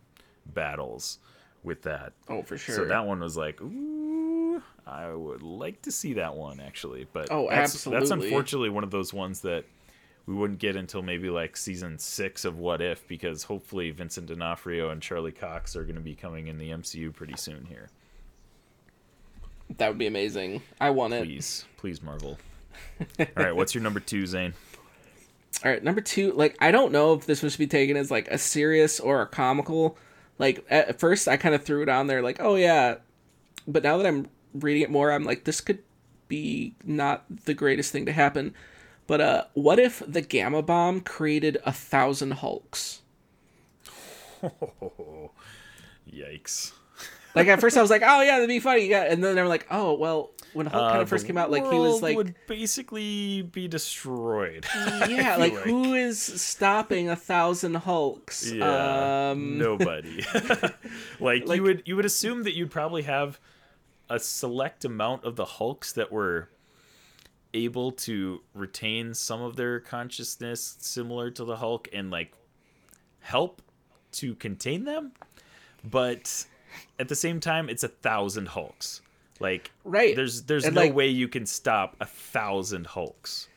battles 0.55 1.19
with 1.65 1.83
that 1.83 2.13
oh 2.29 2.43
for 2.43 2.57
sure. 2.59 2.75
so 2.77 2.85
that 2.85 3.07
one 3.07 3.21
was 3.21 3.37
like, 3.37 3.61
ooh, 3.61 4.63
I 4.87 5.13
would 5.13 5.43
like 5.43 5.83
to 5.83 5.93
see 5.93 6.15
that 6.15 6.35
one 6.35 6.61
actually. 6.61 7.07
But 7.13 7.29
Oh, 7.31 7.49
that's, 7.49 7.85
That's 7.85 8.11
unfortunately 8.11 8.71
one 8.71 8.85
of 8.85 8.91
those 8.91 9.13
ones 9.13 9.41
that 9.43 9.65
we 10.27 10.35
wouldn't 10.35 10.59
get 10.61 10.77
until 10.77 11.03
maybe 11.03 11.31
like 11.31 11.57
season 11.57 11.99
six 11.99 12.45
of 12.45 12.59
What 12.59 12.81
If, 12.81 13.07
because 13.09 13.45
hopefully 13.45 13.91
Vincent 13.91 14.27
D'Onofrio 14.27 14.91
and 14.91 15.01
Charlie 15.03 15.33
Cox 15.33 15.75
are 15.75 15.83
going 15.83 15.97
to 15.97 16.01
be 16.01 16.15
coming 16.15 16.47
in 16.49 16.59
the 16.59 16.71
MCU 16.71 17.13
pretty 17.13 17.37
soon 17.37 17.65
here. 17.65 17.89
that 19.79 19.89
would 19.89 19.99
be 19.99 20.07
amazing. 20.07 20.63
I 20.81 20.91
want 20.91 21.15
it. 21.15 21.25
Please, 21.25 21.65
please, 21.77 22.03
Marvel. 22.03 22.39
All 23.19 23.27
right, 23.37 23.55
what's 23.57 23.75
your 23.75 23.83
number 23.83 24.01
two, 24.01 24.23
Zayne? 24.27 24.55
All 25.65 25.71
right, 25.71 25.83
number 25.83 26.01
two. 26.01 26.33
Like, 26.33 26.57
I 26.61 26.71
don't 26.71 26.93
know 26.93 27.15
if 27.15 27.27
this 27.27 27.43
was 27.43 27.53
to 27.53 27.59
be 27.59 27.67
taken 27.67 27.97
as 27.97 28.11
like 28.11 28.29
a 28.29 28.39
serious 28.39 28.99
or 28.99 29.23
a 29.23 29.27
comical. 29.27 29.97
Like, 30.39 30.65
at 30.69 30.99
first, 30.99 31.29
I 31.29 31.37
kind 31.37 31.55
of 31.55 31.63
threw 31.63 31.83
it 31.83 31.89
on 31.89 32.09
there, 32.09 32.23
like, 32.23 32.39
oh 32.41 32.57
yeah. 32.57 32.97
But 33.69 33.85
now 33.85 33.97
that 33.97 34.07
I'm 34.07 34.29
reading 34.55 34.83
it 34.83 34.91
more, 34.91 35.13
I'm 35.13 35.25
like, 35.25 35.45
this 35.45 35.61
could 35.61 35.79
be 36.27 36.75
not 36.85 37.25
the 37.45 37.55
greatest 37.55 37.93
thing 37.93 38.07
to 38.07 38.13
happen. 38.13 38.55
But 39.07 39.21
uh, 39.21 39.45
what 39.55 39.79
if 39.79 40.03
the 40.07 40.21
gamma 40.21 40.63
bomb 40.63 41.01
created 41.01 41.59
a 41.65 41.73
thousand 41.73 42.33
Hulks? 42.33 43.03
Yikes! 46.13 46.73
Like 47.35 47.47
at 47.49 47.61
first, 47.61 47.77
I 47.77 47.83
was 47.83 47.91
like, 47.91 48.03
oh 48.05 48.21
yeah, 48.23 48.35
that'd 48.35 48.49
be 48.49 48.61
funny. 48.61 48.87
Yeah, 48.87 49.05
and 49.05 49.23
then 49.23 49.39
I'm 49.39 49.49
like, 49.49 49.67
oh 49.71 49.95
well. 49.95 50.31
When 50.53 50.67
Hulk 50.67 50.83
kind 50.89 50.99
Uh, 50.99 51.03
of 51.03 51.09
first 51.09 51.27
came 51.27 51.39
out, 51.39 51.51
like 51.51 51.63
he 51.65 51.79
was 51.79 52.03
like, 52.03 52.17
would 52.17 52.35
basically 52.47 53.43
be 53.43 53.69
destroyed. 53.69 54.67
yeah, 55.09 55.37
like, 55.39 55.55
like. 55.55 55.63
who 55.65 55.95
is 55.95 56.21
stopping 56.21 57.09
a 57.09 57.17
thousand 57.17 57.75
Hulks? 57.77 58.51
Yeah, 58.53 59.31
um, 59.31 59.57
nobody. 59.59 60.25
like, 61.21 61.47
like- 61.47 61.57
you 61.57 61.63
would 61.63 61.83
you 61.87 61.97
would 61.97 62.05
assume 62.05 62.43
that 62.45 62.55
you'd 62.55 62.71
probably 62.71 63.03
have 63.03 63.41
a 64.11 64.19
select 64.19 64.85
amount 64.85 65.25
of 65.25 65.37
the 65.37 65.45
Hulks 65.47 65.93
that 65.93 66.13
were 66.13 66.49
able 67.55 67.93
to 67.93 68.41
retain 68.55 69.15
some 69.15 69.41
of 69.43 69.57
their 69.57 69.81
consciousness 69.81 70.77
similar 70.81 71.31
to 71.31 71.45
the 71.45 71.57
Hulk 71.57 71.89
and 71.93 72.11
like 72.11 72.33
help 73.21 73.63
to 74.13 74.35
contain 74.35 74.85
them. 74.85 75.13
But 75.89 76.45
at 76.99 77.09
the 77.09 77.15
same 77.17 77.41
time, 77.41 77.69
it's 77.69 77.83
a 77.85 77.89
thousand 77.89 78.49
Hulks. 78.49 79.01
Like 79.43 79.71
Right. 79.85 80.17
there's 80.17 80.43
there's 80.45 80.65
And, 80.65 80.75
no 80.75 80.83
like- 80.83 80.95
way 80.95 81.09
you 81.09 81.29
can 81.29 81.45
stop 81.47 81.97
a 82.01 82.07
thousand 82.07 82.87
Hulks. 82.87 83.49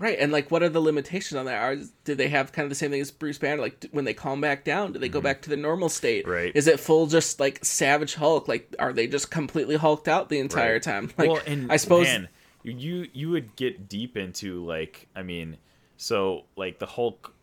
Right, 0.00 0.16
and 0.20 0.30
like, 0.30 0.48
what 0.52 0.62
are 0.62 0.68
the 0.68 0.80
limitations 0.80 1.36
on 1.36 1.46
that? 1.46 1.60
Are 1.60 1.76
do 2.04 2.14
they 2.14 2.28
have 2.28 2.52
kind 2.52 2.62
of 2.64 2.68
the 2.70 2.76
same 2.76 2.92
thing 2.92 3.00
as 3.00 3.10
Bruce 3.10 3.38
Banner? 3.38 3.60
Like, 3.60 3.84
when 3.90 4.04
they 4.04 4.14
calm 4.14 4.40
back 4.40 4.62
down, 4.64 4.92
do 4.92 5.00
they 5.00 5.08
go 5.08 5.20
back 5.20 5.42
to 5.42 5.50
the 5.50 5.56
normal 5.56 5.88
state? 5.88 6.22
Mm-hmm. 6.24 6.30
Right. 6.32 6.52
Is 6.54 6.68
it 6.68 6.78
full 6.78 7.08
just 7.08 7.40
like 7.40 7.64
Savage 7.64 8.14
Hulk? 8.14 8.46
Like, 8.46 8.76
are 8.78 8.92
they 8.92 9.08
just 9.08 9.32
completely 9.32 9.74
hulked 9.74 10.06
out 10.06 10.28
the 10.28 10.38
entire 10.38 10.74
Right. 10.74 10.82
time? 10.82 11.10
Like, 11.18 11.28
well, 11.30 11.40
and 11.46 11.72
I 11.72 11.78
suppose 11.78 12.06
man, 12.06 12.28
you 12.62 13.08
you 13.12 13.30
would 13.30 13.56
get 13.56 13.88
deep 13.88 14.16
into 14.16 14.64
like 14.64 15.08
I 15.16 15.22
mean, 15.24 15.56
so 15.96 16.44
like 16.56 16.78
the 16.78 16.86
Hulk. 16.86 17.34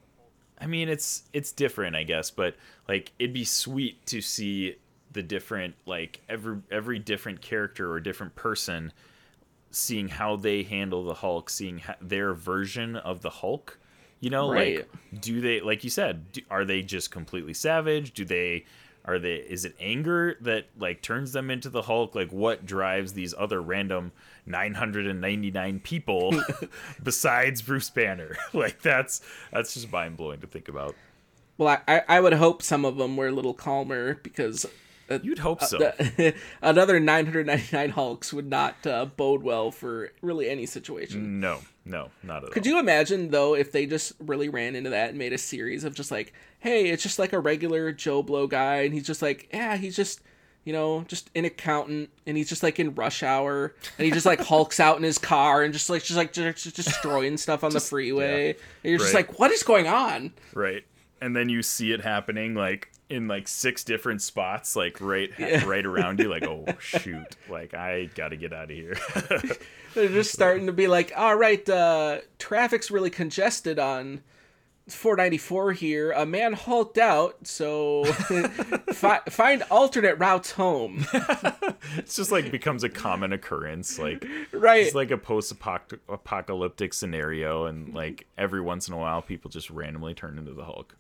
I 0.57 0.67
mean, 0.67 0.87
it's 0.87 1.23
it's 1.33 1.51
different, 1.51 1.97
I 1.97 2.03
guess, 2.03 2.31
but 2.31 2.55
like 2.87 3.11
it'd 3.19 3.33
be 3.33 3.43
sweet 3.43 4.05
to 4.05 4.21
see 4.21 4.77
the 5.15 5.23
different 5.23 5.73
like 5.87 6.21
every 6.29 6.57
every 6.69 6.99
different 6.99 7.41
character 7.41 7.91
or 7.91 7.99
different 7.99 8.35
person 8.35 8.91
seeing 9.71 10.07
how 10.09 10.35
they 10.35 10.61
handle 10.63 11.03
the 11.03 11.15
Hulk, 11.15 11.49
seeing 11.49 11.79
ha- 11.79 11.95
their 11.99 12.33
version 12.33 12.95
of 12.95 13.21
the 13.21 13.29
Hulk. 13.29 13.79
You 14.19 14.29
know, 14.29 14.51
Right. 14.51 14.77
like 14.77 15.21
do 15.21 15.41
they 15.41 15.61
like 15.61 15.83
you 15.83 15.89
said, 15.89 16.31
do, 16.31 16.41
are 16.51 16.63
they 16.65 16.81
just 16.83 17.09
completely 17.11 17.53
savage? 17.53 18.13
Do 18.13 18.25
they 18.25 18.65
are 19.05 19.19
they 19.19 19.35
is 19.35 19.65
it 19.65 19.75
anger 19.79 20.35
that 20.41 20.65
like 20.77 21.01
turns 21.01 21.31
them 21.31 21.49
into 21.49 21.69
the 21.69 21.83
Hulk? 21.83 22.13
Like 22.15 22.31
what 22.31 22.65
drives 22.65 23.13
these 23.13 23.33
other 23.37 23.61
random 23.61 24.11
999 24.45 25.79
people 25.79 26.33
besides 27.03 27.61
Bruce 27.61 27.89
Banner? 27.89 28.35
like 28.53 28.81
that's 28.81 29.21
that's 29.51 29.73
just 29.73 29.91
mind 29.91 30.17
blowing 30.17 30.39
to 30.41 30.47
think 30.47 30.67
about. 30.67 30.95
Well, 31.57 31.81
I, 31.87 32.03
I 32.09 32.19
would 32.19 32.33
hope 32.33 32.61
some 32.61 32.83
of 32.83 32.97
them 32.97 33.15
were 33.15 33.27
a 33.27 33.31
little 33.31 33.53
calmer 33.53 34.15
because 34.15 34.65
uh, 35.09 35.19
You'd 35.21 35.39
hope 35.39 35.61
so. 35.63 35.77
the, 35.77 36.33
another 36.61 36.99
999 36.99 37.89
Hulks 37.91 38.33
would 38.33 38.49
not 38.49 38.85
uh, 38.87 39.05
bode 39.05 39.43
well 39.43 39.71
for 39.71 40.11
really 40.21 40.49
any 40.49 40.65
situation. 40.65 41.39
no, 41.39 41.59
no, 41.85 42.09
not 42.23 42.37
at 42.37 42.41
Could 42.41 42.47
all. 42.47 42.53
Could 42.53 42.65
you 42.65 42.79
imagine 42.79 43.29
though 43.29 43.55
if 43.55 43.71
they 43.71 43.85
just 43.85 44.13
really 44.19 44.49
ran 44.49 44.75
into 44.75 44.89
that 44.89 45.09
and 45.09 45.17
made 45.17 45.33
a 45.33 45.37
series 45.37 45.83
of 45.83 45.93
just 45.93 46.11
like, 46.11 46.33
hey, 46.59 46.89
it's 46.89 47.03
just 47.03 47.19
like 47.19 47.33
a 47.33 47.39
regular 47.39 47.91
Joe 47.91 48.23
Blow 48.23 48.47
guy, 48.47 48.77
and 48.77 48.93
he's 48.93 49.05
just 49.05 49.21
like, 49.21 49.47
yeah, 49.53 49.77
he's 49.77 49.95
just, 49.95 50.21
you 50.63 50.73
know, 50.73 51.05
just 51.07 51.29
an 51.35 51.45
accountant, 51.45 52.09
and 52.25 52.35
he's 52.37 52.49
just 52.49 52.63
like 52.63 52.79
in 52.79 52.95
rush 52.95 53.21
hour, 53.21 53.75
and 53.99 54.05
he 54.05 54.11
just 54.11 54.25
like 54.25 54.39
hulks 54.47 54.79
out 54.79 54.97
in 54.97 55.03
his 55.03 55.19
car 55.19 55.61
and 55.61 55.73
just 55.73 55.89
like 55.89 56.03
just 56.03 56.17
like 56.17 56.33
just, 56.33 56.63
just 56.63 56.75
destroying 56.75 57.37
stuff 57.37 57.63
on 57.63 57.71
the 57.71 57.79
freeway. 57.79 58.55
And 58.83 58.89
you're 58.89 58.99
just 58.99 59.13
like, 59.13 59.37
what 59.37 59.51
is 59.51 59.61
going 59.61 59.87
on? 59.87 60.33
Right. 60.53 60.83
And 61.21 61.35
then 61.35 61.49
you 61.49 61.61
see 61.61 61.91
it 61.91 62.01
happening 62.01 62.55
like 62.55 62.91
in 63.09 63.27
like 63.27 63.47
six 63.47 63.83
different 63.83 64.21
spots, 64.21 64.75
like 64.75 64.99
right 64.99 65.29
Yeah. 65.37 65.65
right 65.65 65.85
around 65.85 66.19
you, 66.19 66.29
like, 66.29 66.43
oh 66.47 66.65
shoot. 66.79 67.35
Like 67.49 67.73
I 67.73 68.05
gotta 68.15 68.35
get 68.37 68.53
out 68.53 68.71
of 68.71 68.75
here. 68.77 68.95
They're 69.93 70.09
just 70.09 70.31
starting 70.33 70.65
to 70.67 70.73
be 70.73 70.87
like, 70.87 71.13
all 71.15 71.35
right, 71.35 71.67
uh, 71.69 72.19
traffic's 72.39 72.91
really 72.91 73.09
congested 73.09 73.79
on 73.79 74.21
494 74.89 75.71
here. 75.71 76.11
A 76.11 76.25
man 76.25 76.53
hulked 76.53 76.97
out, 76.97 77.47
so 77.47 78.03
fi- 78.93 79.21
find 79.29 79.63
alternate 79.71 80.19
routes 80.19 80.51
home. 80.51 81.05
it's 81.97 82.15
just 82.17 82.31
like 82.31 82.51
becomes 82.51 82.83
a 82.83 82.89
common 82.89 83.33
occurrence. 83.33 83.97
Like 83.97 84.25
Right. 84.51 84.85
it's 84.85 84.93
like 84.95 85.11
a 85.11 85.17
post 85.17 85.51
apocalyptic 85.51 86.93
scenario 86.93 87.65
and 87.65 87.93
like 87.95 88.27
every 88.37 88.61
once 88.61 88.87
in 88.87 88.93
a 88.93 88.97
while 88.97 89.21
people 89.21 89.49
just 89.49 89.69
randomly 89.69 90.13
turn 90.13 90.37
into 90.37 90.53
the 90.53 90.65
Hulk. 90.65 90.95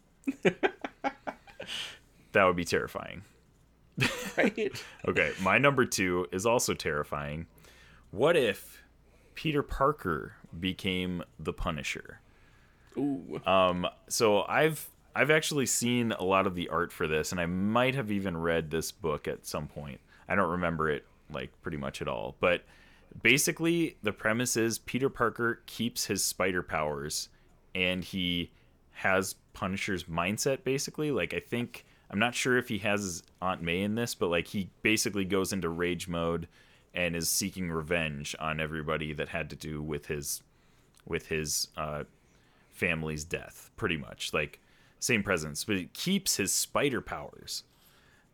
That 2.35 2.45
would 2.45 2.55
be 2.55 2.65
terrifying. 2.65 3.23
right? 4.37 4.83
Okay, 5.07 5.31
my 5.41 5.57
number 5.57 5.85
two 5.85 6.27
is 6.31 6.45
also 6.45 6.73
terrifying. 6.73 7.47
What 8.11 8.35
if 8.37 8.83
Peter 9.33 9.63
Parker 9.63 10.33
became 10.59 11.23
the 11.39 11.53
Punisher? 11.53 12.19
Ooh. 12.97 13.41
Um, 13.45 13.87
so 14.07 14.43
I've 14.43 14.89
I've 15.15 15.31
actually 15.31 15.65
seen 15.65 16.11
a 16.11 16.23
lot 16.23 16.45
of 16.45 16.55
the 16.55 16.69
art 16.69 16.91
for 16.91 17.07
this, 17.07 17.31
and 17.31 17.39
I 17.39 17.45
might 17.45 17.95
have 17.95 18.11
even 18.11 18.35
read 18.37 18.69
this 18.69 18.91
book 18.91 19.27
at 19.27 19.45
some 19.45 19.67
point. 19.67 19.99
I 20.27 20.35
don't 20.35 20.49
remember 20.49 20.89
it 20.89 21.05
like 21.31 21.51
pretty 21.61 21.77
much 21.77 22.01
at 22.01 22.07
all, 22.07 22.35
but 22.39 22.63
basically 23.21 23.97
the 24.03 24.11
premise 24.11 24.57
is 24.57 24.77
Peter 24.77 25.09
Parker 25.09 25.61
keeps 25.65 26.05
his 26.05 26.23
spider 26.23 26.61
powers, 26.61 27.29
and 27.73 28.03
he 28.03 28.51
has 28.91 29.35
Punisher's 29.53 30.05
mindset. 30.05 30.63
Basically, 30.63 31.11
like 31.11 31.33
I 31.33 31.39
think 31.39 31.84
I'm 32.09 32.19
not 32.19 32.35
sure 32.35 32.57
if 32.57 32.69
he 32.69 32.77
has 32.79 33.01
his 33.01 33.23
Aunt 33.41 33.61
May 33.61 33.81
in 33.81 33.95
this, 33.95 34.15
but 34.15 34.29
like 34.29 34.47
he 34.47 34.69
basically 34.83 35.25
goes 35.25 35.51
into 35.51 35.69
rage 35.69 36.07
mode 36.07 36.47
and 36.93 37.15
is 37.15 37.27
seeking 37.27 37.71
revenge 37.71 38.35
on 38.39 38.59
everybody 38.59 39.11
that 39.13 39.29
had 39.29 39.49
to 39.49 39.55
do 39.55 39.81
with 39.81 40.05
his 40.05 40.41
with 41.05 41.27
his 41.27 41.67
uh, 41.77 42.03
family's 42.71 43.23
death, 43.23 43.69
pretty 43.75 43.97
much. 43.97 44.33
Like 44.33 44.59
same 44.99 45.23
presence, 45.23 45.63
but 45.63 45.75
it 45.77 45.93
keeps 45.93 46.37
his 46.37 46.51
spider 46.51 47.01
powers. 47.01 47.63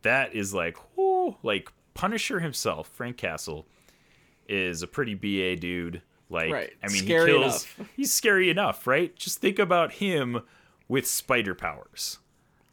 That 0.03 0.33
is 0.33 0.53
like, 0.53 0.77
whoo, 0.95 1.37
like 1.43 1.71
Punisher 1.93 2.39
himself, 2.39 2.87
Frank 2.87 3.17
Castle, 3.17 3.65
is 4.47 4.81
a 4.81 4.87
pretty 4.87 5.13
ba 5.13 5.55
dude. 5.55 6.01
Like, 6.29 6.51
Right. 6.51 6.71
I 6.81 6.87
mean, 6.87 7.03
Scary 7.03 7.31
he 7.33 7.37
kills. 7.39 7.67
enough. 7.77 7.89
He's 7.95 8.13
scary 8.13 8.49
enough, 8.49 8.87
right? 8.87 9.13
Just 9.15 9.39
think 9.39 9.59
about 9.59 9.93
him 9.93 10.41
with 10.87 11.05
spider 11.05 11.53
powers. 11.53 12.19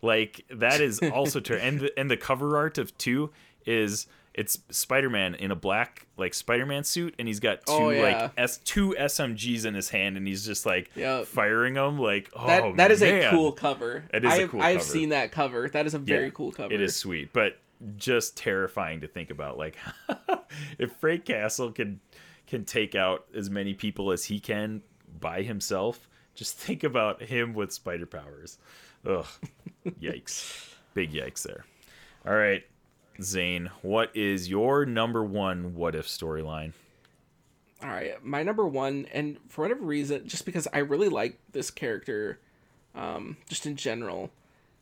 Like 0.02 0.44
that 0.50 0.80
is 0.80 1.00
also 1.00 1.40
ter- 1.40 1.56
and 1.56 1.80
the, 1.80 1.92
and 1.98 2.10
the 2.10 2.16
cover 2.16 2.56
art 2.56 2.78
of 2.78 2.96
two 2.98 3.30
is 3.66 4.06
it's 4.34 4.58
Spider-Man 4.70 5.34
in 5.34 5.50
a 5.50 5.56
black 5.56 6.06
like 6.16 6.32
Spider-Man 6.32 6.84
suit 6.84 7.14
and 7.18 7.26
he's 7.26 7.40
got 7.40 7.58
oh, 7.66 7.78
two 7.78 7.84
Oh, 7.86 7.90
yeah. 7.90 8.02
like 8.22 8.32
S 8.36 8.58
two 8.58 8.94
SMGs 8.98 9.64
in 9.64 9.74
his 9.74 9.88
hand 9.88 10.16
and 10.16 10.26
he's 10.28 10.46
just 10.46 10.64
like 10.64 10.90
Yep. 10.94 11.26
firing 11.26 11.74
them 11.74 11.98
like 11.98 12.30
oh 12.36 12.46
That 12.46 12.76
that 12.76 12.90
is 12.92 13.02
a 13.02 13.28
cool 13.30 13.50
cover. 13.52 14.04
It 14.14 14.24
is 14.24 14.32
a 14.32 14.42
I've, 14.42 14.50
cool 14.50 14.62
I've 14.62 14.82
seen 14.82 15.08
that 15.08 15.32
cover. 15.32 15.68
That 15.68 15.86
is 15.86 15.94
a 15.94 15.98
very 15.98 16.26
Yeah, 16.26 16.30
cool 16.30 16.52
cover. 16.52 16.72
It 16.72 16.80
is 16.80 16.94
sweet, 16.94 17.32
but 17.32 17.58
just 17.96 18.36
terrifying 18.36 19.00
to 19.00 19.08
think 19.08 19.30
about. 19.30 19.56
Like, 19.58 19.76
if 20.78 20.92
Frank 20.96 21.24
Castle 21.24 21.72
can 21.72 22.00
can 22.46 22.64
take 22.64 22.94
out 22.94 23.26
as 23.36 23.50
many 23.50 23.74
people 23.74 24.10
as 24.12 24.24
he 24.24 24.40
can 24.40 24.82
by 25.20 25.42
himself, 25.42 26.08
just 26.34 26.56
think 26.56 26.82
about 26.84 27.22
him 27.22 27.54
with 27.54 27.72
spider 27.72 28.06
powers. 28.06 28.58
Ugh, 29.08 29.26
yikes! 30.00 30.74
Big 30.92 31.12
yikes 31.12 31.42
there. 31.42 31.64
All 32.26 32.34
right, 32.34 32.62
Zayne, 33.22 33.70
what 33.82 34.14
is 34.14 34.50
your 34.50 34.84
number 34.84 35.24
one 35.24 35.74
what 35.74 35.94
if 35.94 36.06
storyline? 36.06 36.72
All 37.82 37.88
right, 37.88 38.22
my 38.24 38.42
number 38.42 38.66
one, 38.66 39.06
and 39.12 39.38
for 39.48 39.62
whatever 39.62 39.84
reason, 39.84 40.28
just 40.28 40.44
because 40.44 40.68
I 40.72 40.78
really 40.78 41.08
like 41.08 41.38
this 41.52 41.70
character, 41.70 42.38
um, 42.94 43.36
just 43.48 43.66
in 43.66 43.76
general, 43.76 44.30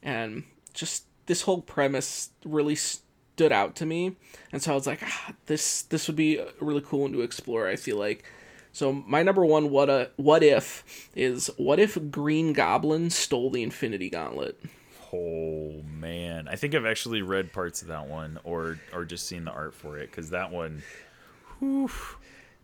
and 0.03 0.45
just 0.75 1.05
this 1.27 1.43
whole 1.43 1.61
premise 1.61 2.31
really 2.45 2.75
stood 2.75 3.53
out 3.53 3.77
to 3.77 3.87
me, 3.87 4.17
and 4.51 4.61
so 4.63 4.73
I 4.73 4.75
was 4.75 4.87
like, 4.87 5.03
ah, 5.05 5.35
this 5.47 5.83
this 5.83 6.09
would 6.09 6.17
be 6.17 6.41
really 6.59 6.81
cool 6.81 7.03
one 7.03 7.13
to 7.13 7.23
explore. 7.23 7.69
I 7.69 7.77
feel 7.77 7.97
like. 7.97 8.25
So 8.77 8.93
my 8.93 9.23
number 9.23 9.43
one 9.43 9.71
what 9.71 9.89
a 9.89 10.11
what 10.17 10.43
if 10.43 11.09
is 11.17 11.47
what 11.57 11.79
if 11.81 11.97
Green 12.11 12.53
Goblin 12.53 13.09
stole 13.09 13.49
the 13.49 13.63
Infinity 13.63 14.11
Gauntlet? 14.11 14.61
Oh 15.15 15.81
man, 15.99 16.47
I 16.47 16.57
think 16.57 16.75
I've 16.75 16.85
actually 16.85 17.23
read 17.23 17.55
parts 17.55 17.81
of 17.81 17.89
that 17.89 18.07
one, 18.07 18.39
or 18.45 18.79
or 18.93 19.07
just 19.07 19.27
seen 19.27 19.47
the 19.47 19.51
art 19.51 19.73
for 19.73 19.97
it, 19.97 20.11
because 20.11 20.29
that 20.29 20.51
one. 20.53 20.83
whew, 21.59 21.89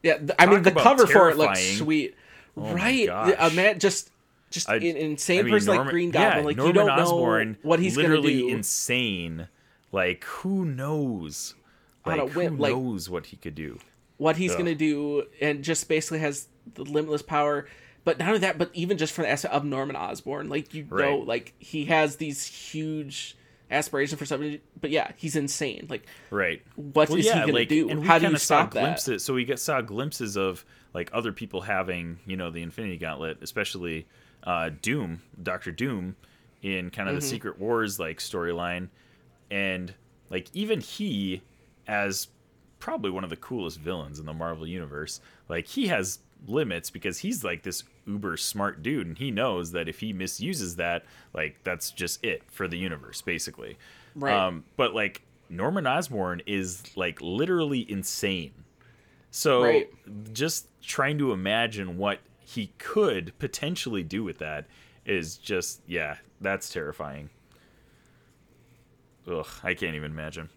Yeah, 0.02 0.18
th- 0.18 0.32
I 0.38 0.44
mean 0.44 0.62
the 0.62 0.72
cover 0.72 1.06
for 1.06 1.30
it 1.30 1.38
looks 1.38 1.78
sweet, 1.78 2.14
oh 2.58 2.60
my 2.60 2.72
right? 2.74 3.08
A 3.38 3.50
man 3.54 3.78
just 3.78 4.10
just 4.50 4.68
I- 4.68 4.74
an 4.76 4.98
insane 4.98 5.38
I 5.38 5.42
mean, 5.44 5.52
person 5.54 5.68
like 5.70 5.76
Norman- 5.76 5.92
Green 5.94 6.12
yeah, 6.12 6.28
Goblin. 6.28 6.44
like 6.44 6.56
Norman 6.58 6.74
you 6.76 6.80
don't 6.82 6.90
Osborn, 6.90 7.52
know 7.52 7.56
what 7.62 7.80
he's 7.80 7.96
gonna 7.96 8.08
literally 8.08 8.36
do. 8.36 8.48
insane. 8.48 9.48
Like 9.92 10.24
who 10.24 10.66
knows? 10.66 11.54
Like 12.04 12.28
who 12.28 12.50
like- 12.50 12.72
knows 12.74 13.08
what 13.08 13.24
he 13.26 13.38
could 13.38 13.54
do? 13.54 13.78
What 14.22 14.36
he's 14.36 14.52
Ugh. 14.52 14.58
gonna 14.58 14.74
do, 14.74 15.24
and 15.40 15.62
just 15.64 15.88
basically 15.88 16.20
has 16.20 16.48
the 16.74 16.84
limitless 16.84 17.22
power. 17.22 17.66
But 18.04 18.18
not 18.18 18.28
only 18.28 18.40
that, 18.40 18.58
but 18.58 18.70
even 18.74 18.98
just 18.98 19.12
from 19.12 19.22
the 19.24 19.30
aspect 19.30 19.54
of 19.54 19.64
Norman 19.64 19.96
Osborn, 19.96 20.48
like 20.48 20.74
you 20.74 20.86
know, 20.90 21.18
like 21.18 21.54
he 21.58 21.84
has 21.86 22.16
these 22.16 22.44
huge 22.44 23.36
aspirations 23.70 24.18
for 24.18 24.26
something. 24.26 24.58
But 24.80 24.90
yeah, 24.90 25.12
he's 25.16 25.36
insane. 25.36 25.86
Like 25.88 26.06
Right. 26.30 26.62
what 26.74 27.10
is 27.10 27.26
he 27.26 27.32
gonna 27.32 27.64
do? 27.64 27.88
And 27.90 28.04
How 28.04 28.18
do 28.18 28.26
you 28.26 28.36
stop 28.36 28.72
that? 28.74 28.80
glimpses, 28.80 29.24
So 29.24 29.34
we 29.34 29.44
got 29.44 29.58
saw 29.60 29.80
glimpses 29.80 30.36
of 30.36 30.64
like 30.94 31.10
other 31.12 31.32
people 31.32 31.62
having, 31.62 32.18
you 32.26 32.36
know, 32.36 32.50
the 32.50 32.62
Infinity 32.62 32.98
Gauntlet, 32.98 33.38
especially 33.42 34.06
uh, 34.44 34.70
Doom, 34.82 35.22
Doctor 35.42 35.70
Doom, 35.70 36.16
in 36.62 36.90
kind 36.90 37.08
Mm-hmm. 37.08 37.16
of 37.16 37.22
the 37.22 37.26
Secret 37.26 37.58
Wars 37.58 37.98
like 38.00 38.18
storyline, 38.18 38.88
and 39.50 39.94
like 40.30 40.48
even 40.54 40.80
he, 40.80 41.42
as 41.86 42.28
probably 42.82 43.12
one 43.12 43.22
of 43.22 43.30
the 43.30 43.36
coolest 43.36 43.78
villains 43.78 44.18
in 44.18 44.26
the 44.26 44.32
Marvel 44.34 44.66
universe, 44.66 45.20
like 45.48 45.68
he 45.68 45.86
has 45.86 46.18
limits 46.48 46.90
because 46.90 47.18
he's 47.18 47.44
like 47.44 47.62
this 47.62 47.84
uber 48.04 48.36
smart 48.36 48.82
dude 48.82 49.06
and 49.06 49.18
he 49.18 49.30
knows 49.30 49.70
that 49.70 49.88
if 49.88 50.00
he 50.00 50.12
misuses 50.12 50.74
that 50.74 51.04
like 51.32 51.54
that's 51.62 51.92
just 51.92 52.22
it 52.24 52.42
for 52.50 52.66
the 52.66 52.76
universe 52.76 53.22
basically 53.22 53.78
Right. 54.16 54.34
um 54.34 54.64
but 54.76 54.92
like 54.92 55.22
Norman 55.48 55.86
Osborn 55.86 56.42
is 56.44 56.82
like 56.96 57.20
literally 57.22 57.88
insane. 57.88 58.50
So 59.30 59.62
Right. 59.62 59.88
just 60.32 60.66
trying 60.82 61.18
to 61.18 61.30
imagine 61.30 61.96
what 61.96 62.18
he 62.40 62.72
could 62.78 63.32
potentially 63.38 64.02
do 64.02 64.24
with 64.24 64.38
that 64.38 64.66
is 65.06 65.36
just 65.36 65.80
yeah, 65.86 66.16
that's 66.40 66.68
terrifying. 66.70 67.30
Ugh, 69.30 69.46
I 69.62 69.74
can't 69.74 69.94
even 69.94 70.10
imagine. 70.10 70.48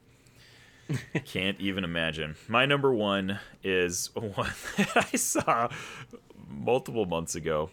can't 1.25 1.59
even 1.59 1.83
imagine. 1.83 2.35
My 2.47 2.65
number 2.65 2.93
one 2.93 3.39
is 3.63 4.09
one 4.15 4.53
that 4.77 5.07
I 5.13 5.17
saw 5.17 5.69
multiple 6.47 7.05
months 7.05 7.35
ago. 7.35 7.69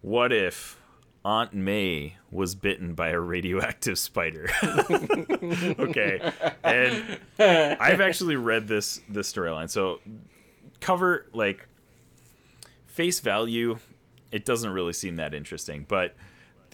What 0.00 0.32
if 0.32 0.78
Aunt 1.24 1.54
May 1.54 2.16
was 2.30 2.54
bitten 2.54 2.94
by 2.94 3.08
a 3.10 3.18
radioactive 3.18 3.98
spider? 3.98 4.50
okay. 4.62 6.32
And 6.62 7.18
I've 7.38 8.00
actually 8.00 8.36
read 8.36 8.68
this 8.68 9.00
this 9.08 9.32
storyline. 9.32 9.70
So 9.70 10.00
cover 10.80 11.26
like 11.32 11.66
face 12.86 13.20
value, 13.20 13.78
it 14.30 14.44
doesn't 14.44 14.70
really 14.70 14.92
seem 14.92 15.16
that 15.16 15.32
interesting, 15.32 15.86
but 15.88 16.14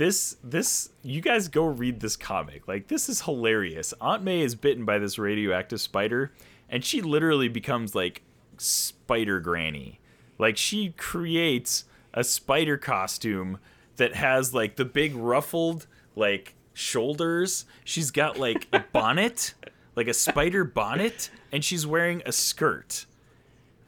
this 0.00 0.38
this 0.42 0.88
you 1.02 1.20
guys 1.20 1.48
go 1.48 1.66
read 1.66 2.00
this 2.00 2.16
comic. 2.16 2.66
Like 2.66 2.88
this 2.88 3.06
is 3.10 3.20
hilarious. 3.20 3.92
Aunt 4.00 4.22
May 4.22 4.40
is 4.40 4.54
bitten 4.54 4.86
by 4.86 4.98
this 4.98 5.18
radioactive 5.18 5.78
spider 5.78 6.32
and 6.70 6.82
she 6.82 7.02
literally 7.02 7.48
becomes 7.48 7.94
like 7.94 8.22
Spider 8.56 9.40
Granny. 9.40 10.00
Like 10.38 10.56
she 10.56 10.94
creates 10.96 11.84
a 12.14 12.24
spider 12.24 12.78
costume 12.78 13.58
that 13.96 14.14
has 14.14 14.54
like 14.54 14.76
the 14.76 14.86
big 14.86 15.14
ruffled 15.14 15.86
like 16.16 16.54
shoulders. 16.72 17.66
She's 17.84 18.10
got 18.10 18.38
like 18.38 18.68
a 18.72 18.78
bonnet, 18.92 19.52
like 19.96 20.08
a 20.08 20.14
spider 20.14 20.64
bonnet, 20.64 21.28
and 21.52 21.62
she's 21.62 21.86
wearing 21.86 22.22
a 22.24 22.32
skirt. 22.32 23.04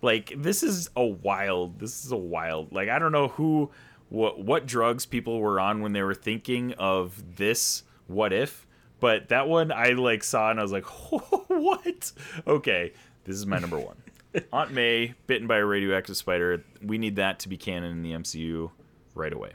Like 0.03 0.35
this 0.37 0.63
is 0.63 0.91
a 0.95 1.07
wild. 1.07 1.79
This 1.79 2.05
is 2.05 2.13
a 2.13 2.19
wild. 2.19 2.71
Like 2.71 2.91
I 2.91 2.99
don't 2.99 3.13
know 3.13 3.29
who, 3.29 3.71
what 4.13 4.39
what 4.39 4.67
drugs 4.67 5.07
people 5.07 5.41
were 5.41 5.59
on 5.59 5.81
when 5.81 5.95
they 5.95 6.03
were 6.03 6.15
thinking 6.15 6.75
of 6.75 7.37
this. 7.37 7.83
What 8.07 8.33
if? 8.33 8.67
But 9.01 9.31
that 9.31 9.49
one 9.49 9.73
I 9.73 9.91
like 9.91 10.23
saw 10.23 10.51
and 10.51 10.61
I 10.61 10.63
was 10.63 10.71
like, 10.71 10.85
what? 11.49 12.13
Okay, 12.47 12.93
this 13.25 13.37
is 13.37 13.47
my 13.47 13.59
number 13.59 13.79
one. 13.79 13.97
Aunt 14.53 14.71
May 14.71 15.15
bitten 15.27 15.47
by 15.47 15.57
a 15.59 15.65
radioactive 15.65 16.17
spider. 16.17 16.63
We 16.83 16.99
need 16.99 17.17
that 17.17 17.39
to 17.41 17.49
be 17.49 17.57
canon 17.57 17.91
in 17.91 18.03
the 18.03 18.13
MCU 18.13 18.71
right 19.15 19.33
away. 19.33 19.53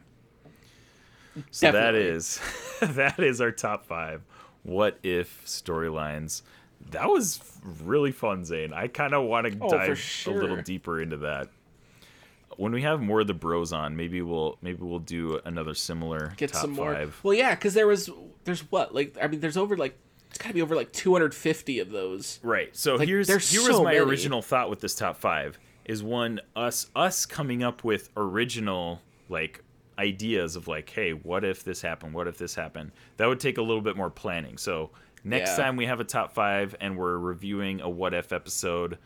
So 1.52 1.68
that 1.68 1.92
Definitely. 1.92 2.10
is 2.10 2.42
that 2.82 3.20
is 3.20 3.40
our 3.42 3.52
top 3.52 3.86
five. 3.86 4.24
What 4.64 4.98
if 5.04 5.44
storylines? 5.46 6.42
That 6.90 7.10
was 7.10 7.42
really 7.84 8.12
fun, 8.12 8.44
Zayne. 8.44 8.74
I 8.74 8.88
kind 8.88 9.14
of 9.14 9.26
want 9.26 9.46
to 9.52 9.58
Oh, 9.62 9.70
dive 9.70 10.24
a 10.26 10.32
little 10.32 10.62
deeper 10.64 11.00
into 11.00 11.18
that. 11.18 11.50
When 12.58 12.72
we 12.72 12.82
have 12.82 13.00
more 13.02 13.22
of 13.22 13.28
the 13.28 13.34
bros 13.34 13.72
on, 13.72 13.96
maybe 13.96 14.22
we'll 14.22 14.58
maybe 14.62 14.80
we'll 14.82 15.00
do 15.00 15.40
another 15.46 15.74
similar 15.74 16.34
Get 16.38 16.54
some 16.56 16.72
more. 16.72 16.94
five. 16.94 17.20
Well, 17.24 17.34
yeah, 17.34 17.56
because 17.56 17.74
there 17.74 17.88
was 17.88 18.10
there's 18.44 18.62
what 18.72 18.94
like 18.94 19.16
I 19.22 19.28
mean 19.28 19.40
there's 19.40 19.58
over 19.58 19.78
like 19.78 19.98
it's 20.30 20.38
got 20.40 20.50
to 20.50 20.54
be 20.54 20.62
over 20.62 20.76
like 20.76 20.92
250 20.92 21.80
of 21.80 21.90
those. 21.92 22.40
Right. 22.44 22.76
So 22.76 22.96
Like, 22.96 23.08
here's 23.08 23.28
there's 23.28 23.50
here 23.50 23.62
was 23.62 23.80
my 23.80 23.94
many. 23.94 24.00
original 24.00 24.42
thought 24.42 24.70
with 24.70 24.82
this 24.82 24.94
top 24.96 25.18
five 25.18 25.58
is 25.86 26.04
one 26.04 26.42
us 26.56 26.88
us 26.96 27.26
coming 27.26 27.64
up 27.64 27.84
with 27.84 28.10
original 28.18 29.02
like 29.30 29.64
ideas 30.00 30.56
of 30.56 30.68
like, 30.68 30.90
hey, 30.90 31.12
what 31.12 31.44
if 31.44 31.64
this 31.64 31.82
happened? 31.82 32.14
What 32.14 32.28
if 32.28 32.38
this 32.38 32.56
happened? 32.56 32.92
That 33.18 33.28
would 33.28 33.40
take 33.40 33.58
a 33.58 33.62
little 33.62 33.82
bit 33.82 33.96
more 33.98 34.10
planning. 34.10 34.58
So 34.58 34.92
next 35.24 35.52
Yeah. 35.58 35.64
time 35.64 35.76
we 35.78 35.86
have 35.86 36.00
a 36.00 36.04
top 36.04 36.34
five 36.34 36.76
and 36.82 36.98
we're 36.98 37.18
reviewing 37.18 37.82
a 37.82 37.90
what 37.90 38.14
if 38.14 38.32
episode, 38.34 38.98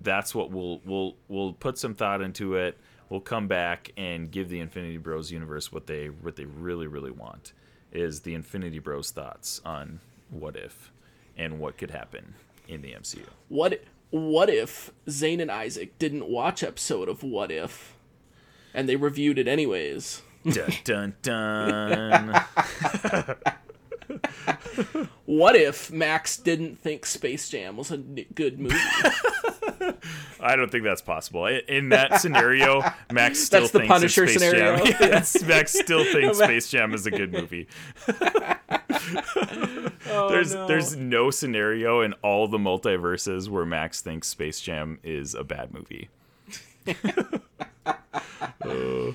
that's 0.00 0.34
what 0.34 0.50
we'll 0.50 0.80
we'll 0.84 1.16
we'll 1.28 1.52
put 1.52 1.78
some 1.78 1.94
thought 1.94 2.22
into 2.22 2.54
it. 2.54 2.78
We'll 3.08 3.20
come 3.20 3.46
back 3.46 3.92
and 3.96 4.30
give 4.30 4.48
the 4.48 4.60
Infinity 4.60 4.96
Bros 4.96 5.30
universe 5.30 5.70
what 5.70 5.86
they 5.86 6.06
what 6.06 6.36
they 6.36 6.44
really 6.44 6.86
really 6.86 7.10
want 7.10 7.52
is 7.92 8.20
the 8.20 8.34
Infinity 8.34 8.78
Bros 8.78 9.10
thoughts 9.10 9.60
on 9.64 10.00
what 10.30 10.56
if 10.56 10.90
and 11.36 11.58
what 11.58 11.76
could 11.76 11.90
happen 11.90 12.34
in 12.68 12.82
the 12.82 12.92
MCU. 12.92 13.24
What 13.48 13.82
what 14.10 14.48
if 14.50 14.92
Zayne 15.08 15.40
and 15.40 15.50
Isaac 15.50 15.98
didn't 15.98 16.28
watch 16.28 16.62
episode 16.62 17.08
of 17.08 17.22
What 17.22 17.50
If, 17.50 17.96
and 18.74 18.88
they 18.88 18.96
reviewed 18.96 19.38
it 19.38 19.48
anyways? 19.48 20.22
dun 20.50 20.72
dun 20.84 21.14
dun. 21.22 22.44
What 25.24 25.54
if 25.56 25.90
Max 25.90 26.36
didn't 26.36 26.80
think 26.80 27.06
Space 27.06 27.48
Jam 27.48 27.76
was 27.76 27.90
a 27.90 27.96
good 27.96 28.58
movie? 28.58 28.74
I 30.40 30.56
don't 30.56 30.70
think 30.70 30.84
that's 30.84 31.00
possible. 31.00 31.46
In 31.46 31.90
that 31.90 32.20
scenario, 32.20 32.82
Max 33.10 33.38
still 33.38 33.60
That's 33.60 33.72
the 33.72 33.78
thinks 33.78 34.02
it's 34.02 34.14
Punisher 34.14 34.26
Space 34.26 34.50
scenario. 34.50 34.84
Jam. 34.84 34.96
Yes, 35.00 35.42
Max 35.44 35.72
still 35.72 36.04
thinks 36.04 36.38
Space 36.38 36.68
Jam 36.68 36.92
is 36.92 37.06
a 37.06 37.10
good 37.10 37.32
movie. 37.32 37.68
there's 40.04 40.54
no. 40.54 40.66
there's 40.66 40.96
no 40.96 41.30
scenario 41.30 42.00
in 42.00 42.12
all 42.22 42.48
the 42.48 42.58
multiverses 42.58 43.48
where 43.48 43.64
Max 43.64 44.00
thinks 44.00 44.28
Space 44.28 44.60
Jam 44.60 44.98
is 45.04 45.34
a 45.34 45.44
bad 45.44 45.72
movie. 45.72 46.08
Uh, 48.64 49.12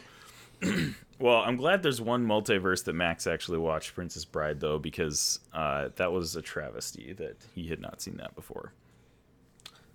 well, 1.20 1.38
I'm 1.38 1.56
glad 1.56 1.84
there's 1.84 2.02
one 2.02 2.26
multiverse 2.26 2.84
that 2.86 2.94
Max 2.94 3.26
actually 3.26 3.58
watched 3.58 3.96
Princess 3.96 4.26
Bride 4.26 4.60
though, 4.60 4.78
because 4.78 5.40
uh, 5.54 5.90
that 5.96 6.12
was 6.12 6.36
a 6.36 6.42
travesty 6.42 7.14
that 7.14 7.38
he 7.56 7.68
had 7.68 7.80
not 7.80 8.02
seen 8.02 8.18
that 8.18 8.36
before. 8.36 8.74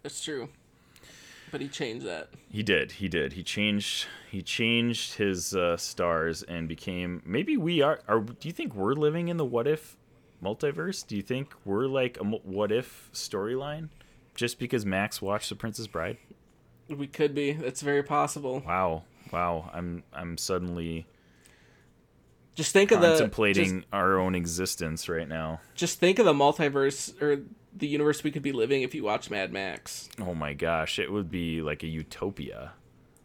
That's 0.03 0.23
true. 0.23 0.49
But 1.53 1.61
he 1.61 1.69
changed 1.69 2.07
that. 2.07 2.31
He 2.51 2.63
did. 2.63 2.93
He 2.93 3.09
did. 3.09 3.35
He 3.35 3.43
changed. 3.43 4.07
He 4.31 4.43
changed 4.43 5.15
his 5.15 5.55
uh, 5.55 5.77
stars 5.77 6.43
and 6.43 6.67
became. 6.67 7.23
Maybe 7.27 7.57
we 7.59 7.83
are. 7.83 8.01
Are 8.09 8.21
do 8.21 8.49
you 8.49 8.53
think 8.53 8.75
we're 8.75 8.95
living 8.95 9.29
in 9.29 9.37
the 9.37 9.45
what 9.45 9.67
if 9.67 9.97
multiverse? 10.43 11.07
Do 11.07 11.15
you 11.15 11.23
think 11.23 11.53
we're 11.65 11.87
like 11.87 12.19
a 12.19 12.25
what 12.25 12.73
if 12.73 13.11
storyline? 13.13 13.91
Just 14.35 14.59
because 14.59 14.87
Max 14.87 15.21
watched 15.21 15.51
The 15.51 15.55
Princess 15.55 15.87
Bride? 15.87 16.17
We 16.89 17.07
could 17.07 17.35
be. 17.35 17.53
That's 17.53 17.83
very 17.83 18.03
possible. 18.03 18.63
Wow. 18.67 19.03
Wow. 19.31 19.71
I'm. 19.75 20.05
I'm 20.15 20.39
suddenly 20.39 21.07
Just 22.55 22.73
think 22.73 22.91
of 22.91 23.01
the 23.01 23.09
contemplating 23.09 23.81
Just, 23.81 23.87
our 23.93 24.19
own 24.19 24.35
existence 24.35 25.09
right 25.09 25.29
now. 25.29 25.61
just 25.75 25.99
think 25.99 26.19
of 26.19 26.27
the 26.27 26.35
multiverse 26.35 27.21
or 27.23 27.43
the 27.75 27.87
universe 27.87 28.23
we 28.23 28.31
could 28.31 28.43
be 28.43 28.53
living 28.53 28.83
if 28.83 28.95
you 28.95 29.03
watch 29.05 29.31
Mad 29.31 29.53
Max. 29.53 30.09
Oh 30.21 30.35
my 30.35 30.53
gosh! 30.53 30.99
It 30.99 31.11
would 31.11 31.31
be 31.31 31.63
like 31.63 31.83
a 31.83 31.87
utopia. 31.87 32.73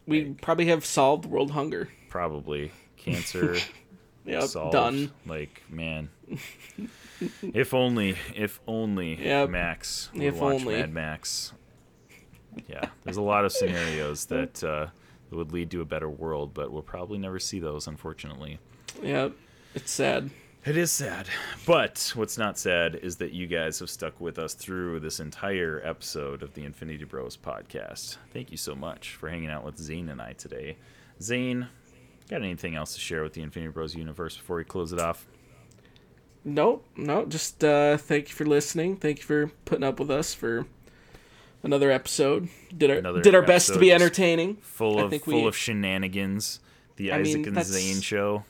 We 0.06 0.36
probably 0.42 0.68
have 0.68 0.86
solved 0.86 1.26
world 1.26 1.52
hunger. 1.52 1.90
Probably 2.10 2.72
cancer. 2.96 3.58
Solved. 4.42 4.74
done. 4.74 5.12
Like, 5.26 5.64
man. 5.70 6.10
if 7.42 7.74
only, 7.74 8.16
if 8.36 8.60
only 8.68 9.16
Yep. 9.24 9.50
Max 9.50 10.10
would 10.14 10.22
If 10.24 10.36
watch 10.36 10.56
only. 10.62 10.76
Mad 10.76 10.94
Max. 10.94 11.54
Yeah, 12.68 12.90
there's 13.04 13.18
a 13.18 13.22
lot 13.22 13.46
of 13.46 13.52
scenarios 13.54 14.26
that 14.26 14.64
uh, 14.64 14.88
that 15.30 15.36
would 15.36 15.52
lead 15.54 15.72
to 15.72 15.82
a 15.82 15.86
better 15.86 16.10
world, 16.10 16.54
but 16.54 16.72
we'll 16.72 16.82
probably 16.82 17.18
never 17.18 17.40
see 17.40 17.60
those, 17.60 17.88
unfortunately. 17.88 18.60
Yep. 19.02 19.34
It's 19.76 19.92
sad. 19.92 20.30
It 20.66 20.76
is 20.76 20.92
sad. 20.92 21.28
But 21.66 22.12
what's 22.16 22.38
not 22.38 22.58
sad 22.58 22.96
is 22.96 23.16
that 23.18 23.32
you 23.32 23.48
guys 23.48 23.80
have 23.80 23.90
stuck 23.90 24.20
with 24.20 24.38
us 24.38 24.54
through 24.54 25.00
this 25.00 25.20
entire 25.20 25.82
episode 25.86 26.44
of 26.44 26.54
the 26.54 26.66
Infinity 26.66 27.06
Bros 27.06 27.38
podcast. 27.38 28.18
Thank 28.34 28.52
you 28.52 28.58
so 28.58 28.76
much 28.76 29.12
for 29.16 29.30
hanging 29.30 29.50
out 29.50 29.64
with 29.64 29.78
Zayne 29.78 30.10
and 30.10 30.22
I 30.22 30.34
today. 30.34 30.76
Zayne, 31.22 31.68
got 32.30 32.42
anything 32.42 32.76
else 32.76 32.94
to 32.96 33.00
share 33.00 33.24
with 33.24 33.34
the 33.34 33.42
Infinity 33.42 33.72
Bros 33.72 33.96
universe 33.96 34.36
before 34.36 34.58
we 34.58 34.66
close 34.66 34.92
it 34.92 35.00
off? 35.00 35.26
Nope, 36.44 36.86
no. 36.96 37.26
Just 37.26 37.64
uh, 37.64 37.98
thank 37.98 38.30
you 38.30 38.36
for 38.36 38.46
listening. 38.46 38.98
Thank 38.98 39.20
you 39.20 39.24
for 39.26 39.52
putting 39.66 39.84
up 39.84 40.00
with 40.00 40.12
us 40.12 40.34
for 40.34 40.66
another 41.64 41.92
episode. 41.92 42.50
Did 42.76 42.92
our 42.92 42.98
Another 42.98 43.22
did 43.22 43.36
our 43.36 43.42
best 43.42 43.74
to 43.74 43.80
be 43.80 43.92
entertaining. 43.92 44.56
Full 44.58 45.00
of 45.00 45.14
full 45.22 45.44
we- 45.44 45.48
of 45.48 45.56
shenanigans. 45.56 46.60
The 46.98 47.12
I 47.14 47.18
mean, 47.22 47.28
Isaac 47.42 47.48
and 47.48 47.66
Zayne 47.66 48.02
show. 48.02 48.44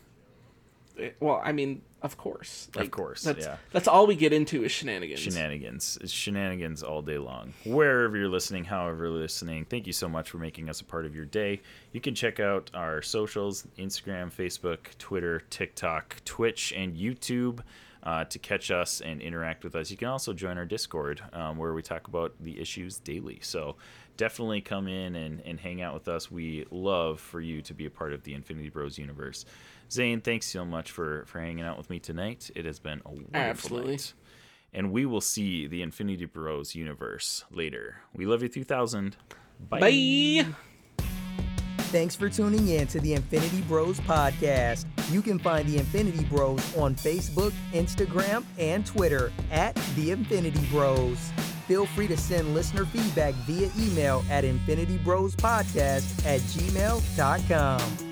Well, 1.20 1.42
I 1.44 1.52
mean, 1.52 1.82
of 2.02 2.18
course, 2.18 2.70
Of 2.76 2.92
course, 2.92 3.24
That's 3.24 3.46
yeah. 3.46 3.58
that's 3.72 3.88
all 3.88 4.06
we 4.08 4.16
get 4.16 4.32
into 4.34 4.64
is 4.64 4.72
shenanigans. 4.72 5.20
Shenanigans. 5.20 5.98
It's 6.02 6.12
shenanigans 6.12 6.84
all 6.84 7.02
day 7.02 7.18
long. 7.18 7.54
Wherever 7.66 8.16
you're 8.16 8.30
listening, 8.30 8.66
however 8.66 9.06
you're 9.06 9.14
listening, 9.14 9.66
thank 9.66 9.88
you 9.88 9.94
so 9.94 10.08
much 10.08 10.30
for 10.30 10.38
making 10.38 10.70
us 10.70 10.82
a 10.82 10.86
part 10.86 11.06
of 11.06 11.16
your 11.16 11.26
day. 11.26 11.62
You 11.92 12.02
can 12.02 12.14
check 12.14 12.40
out 12.40 12.70
our 12.74 13.02
socials 13.02 13.66
Instagram, 13.78 14.32
Facebook, 14.32 14.96
Twitter, 15.00 15.42
TikTok, 15.50 16.18
Twitch, 16.26 16.72
and 16.76 16.96
YouTube. 16.96 17.62
Uh, 18.04 18.24
to 18.26 18.40
catch 18.40 18.72
us 18.72 19.02
and 19.02 19.20
interact 19.22 19.66
with 19.66 19.76
us, 19.76 19.92
you 19.92 19.98
can 19.98 20.08
also 20.08 20.32
join 20.32 20.58
our 20.58 20.66
Discord 20.66 21.22
um, 21.34 21.58
where 21.58 21.74
we 21.74 21.82
talk 21.82 22.08
about 22.08 22.32
the 22.40 22.58
issues 22.58 23.00
daily. 23.00 23.40
So 23.42 23.76
definitely 24.16 24.62
come 24.62 24.88
in 24.88 25.16
and, 25.16 25.42
and 25.42 25.60
hang 25.60 25.82
out 25.82 25.94
with 25.94 26.08
us. 26.08 26.32
We 26.32 26.66
love 26.72 27.20
for 27.20 27.42
you 27.42 27.62
to 27.64 27.74
be 27.74 27.86
a 27.86 27.90
part 27.90 28.14
of 28.14 28.24
the 28.24 28.34
Infinity 28.34 28.70
Bros 28.70 28.98
universe. 28.98 29.46
Zayne, 29.92 30.22
thanks 30.22 30.46
so 30.48 30.66
much 30.66 30.92
for, 30.92 31.24
for 31.28 31.40
hanging 31.40 31.64
out 31.64 31.78
with 31.78 31.90
me 31.90 32.00
tonight. 32.00 32.50
It 32.56 32.66
has 32.66 32.80
been 32.80 33.02
a 33.06 33.10
wonderful 33.10 33.36
Absolutely. 33.36 33.92
night. 33.94 34.14
and 34.74 34.92
we 34.92 35.06
will 35.06 35.22
see 35.22 35.66
the 35.68 35.82
Infinity 35.82 36.26
Bros 36.26 36.76
universe 36.76 37.46
later. 37.52 37.98
We 38.14 38.26
love 38.26 38.44
you, 38.44 38.50
2000. 38.50 39.16
Bye. 39.70 39.80
Bye. 39.80 40.46
Thanks 41.90 42.16
for 42.18 42.28
tuning 42.30 42.68
in 42.68 42.86
to 42.88 43.00
the 43.00 43.14
Infinity 43.14 43.62
Bros 43.62 43.98
podcast. 44.02 44.86
You 45.10 45.22
can 45.22 45.40
find 45.40 45.66
the 45.70 45.78
Infinity 45.78 46.26
Bros 46.26 46.60
on 46.76 46.96
Facebook, 46.96 47.54
Instagram, 47.72 48.44
and 48.60 48.86
Twitter 48.86 49.32
at 49.52 49.74
the 49.96 50.12
Infinity 50.12 50.66
Bros. 50.70 51.32
Feel 51.66 51.86
free 51.86 52.08
to 52.08 52.18
send 52.18 52.54
listener 52.54 52.84
feedback 52.86 53.34
via 53.46 53.70
email 53.80 54.22
at 54.30 54.44
infinitybrospodcast 54.44 56.26
at 56.26 56.42
gmail.com. 56.42 58.07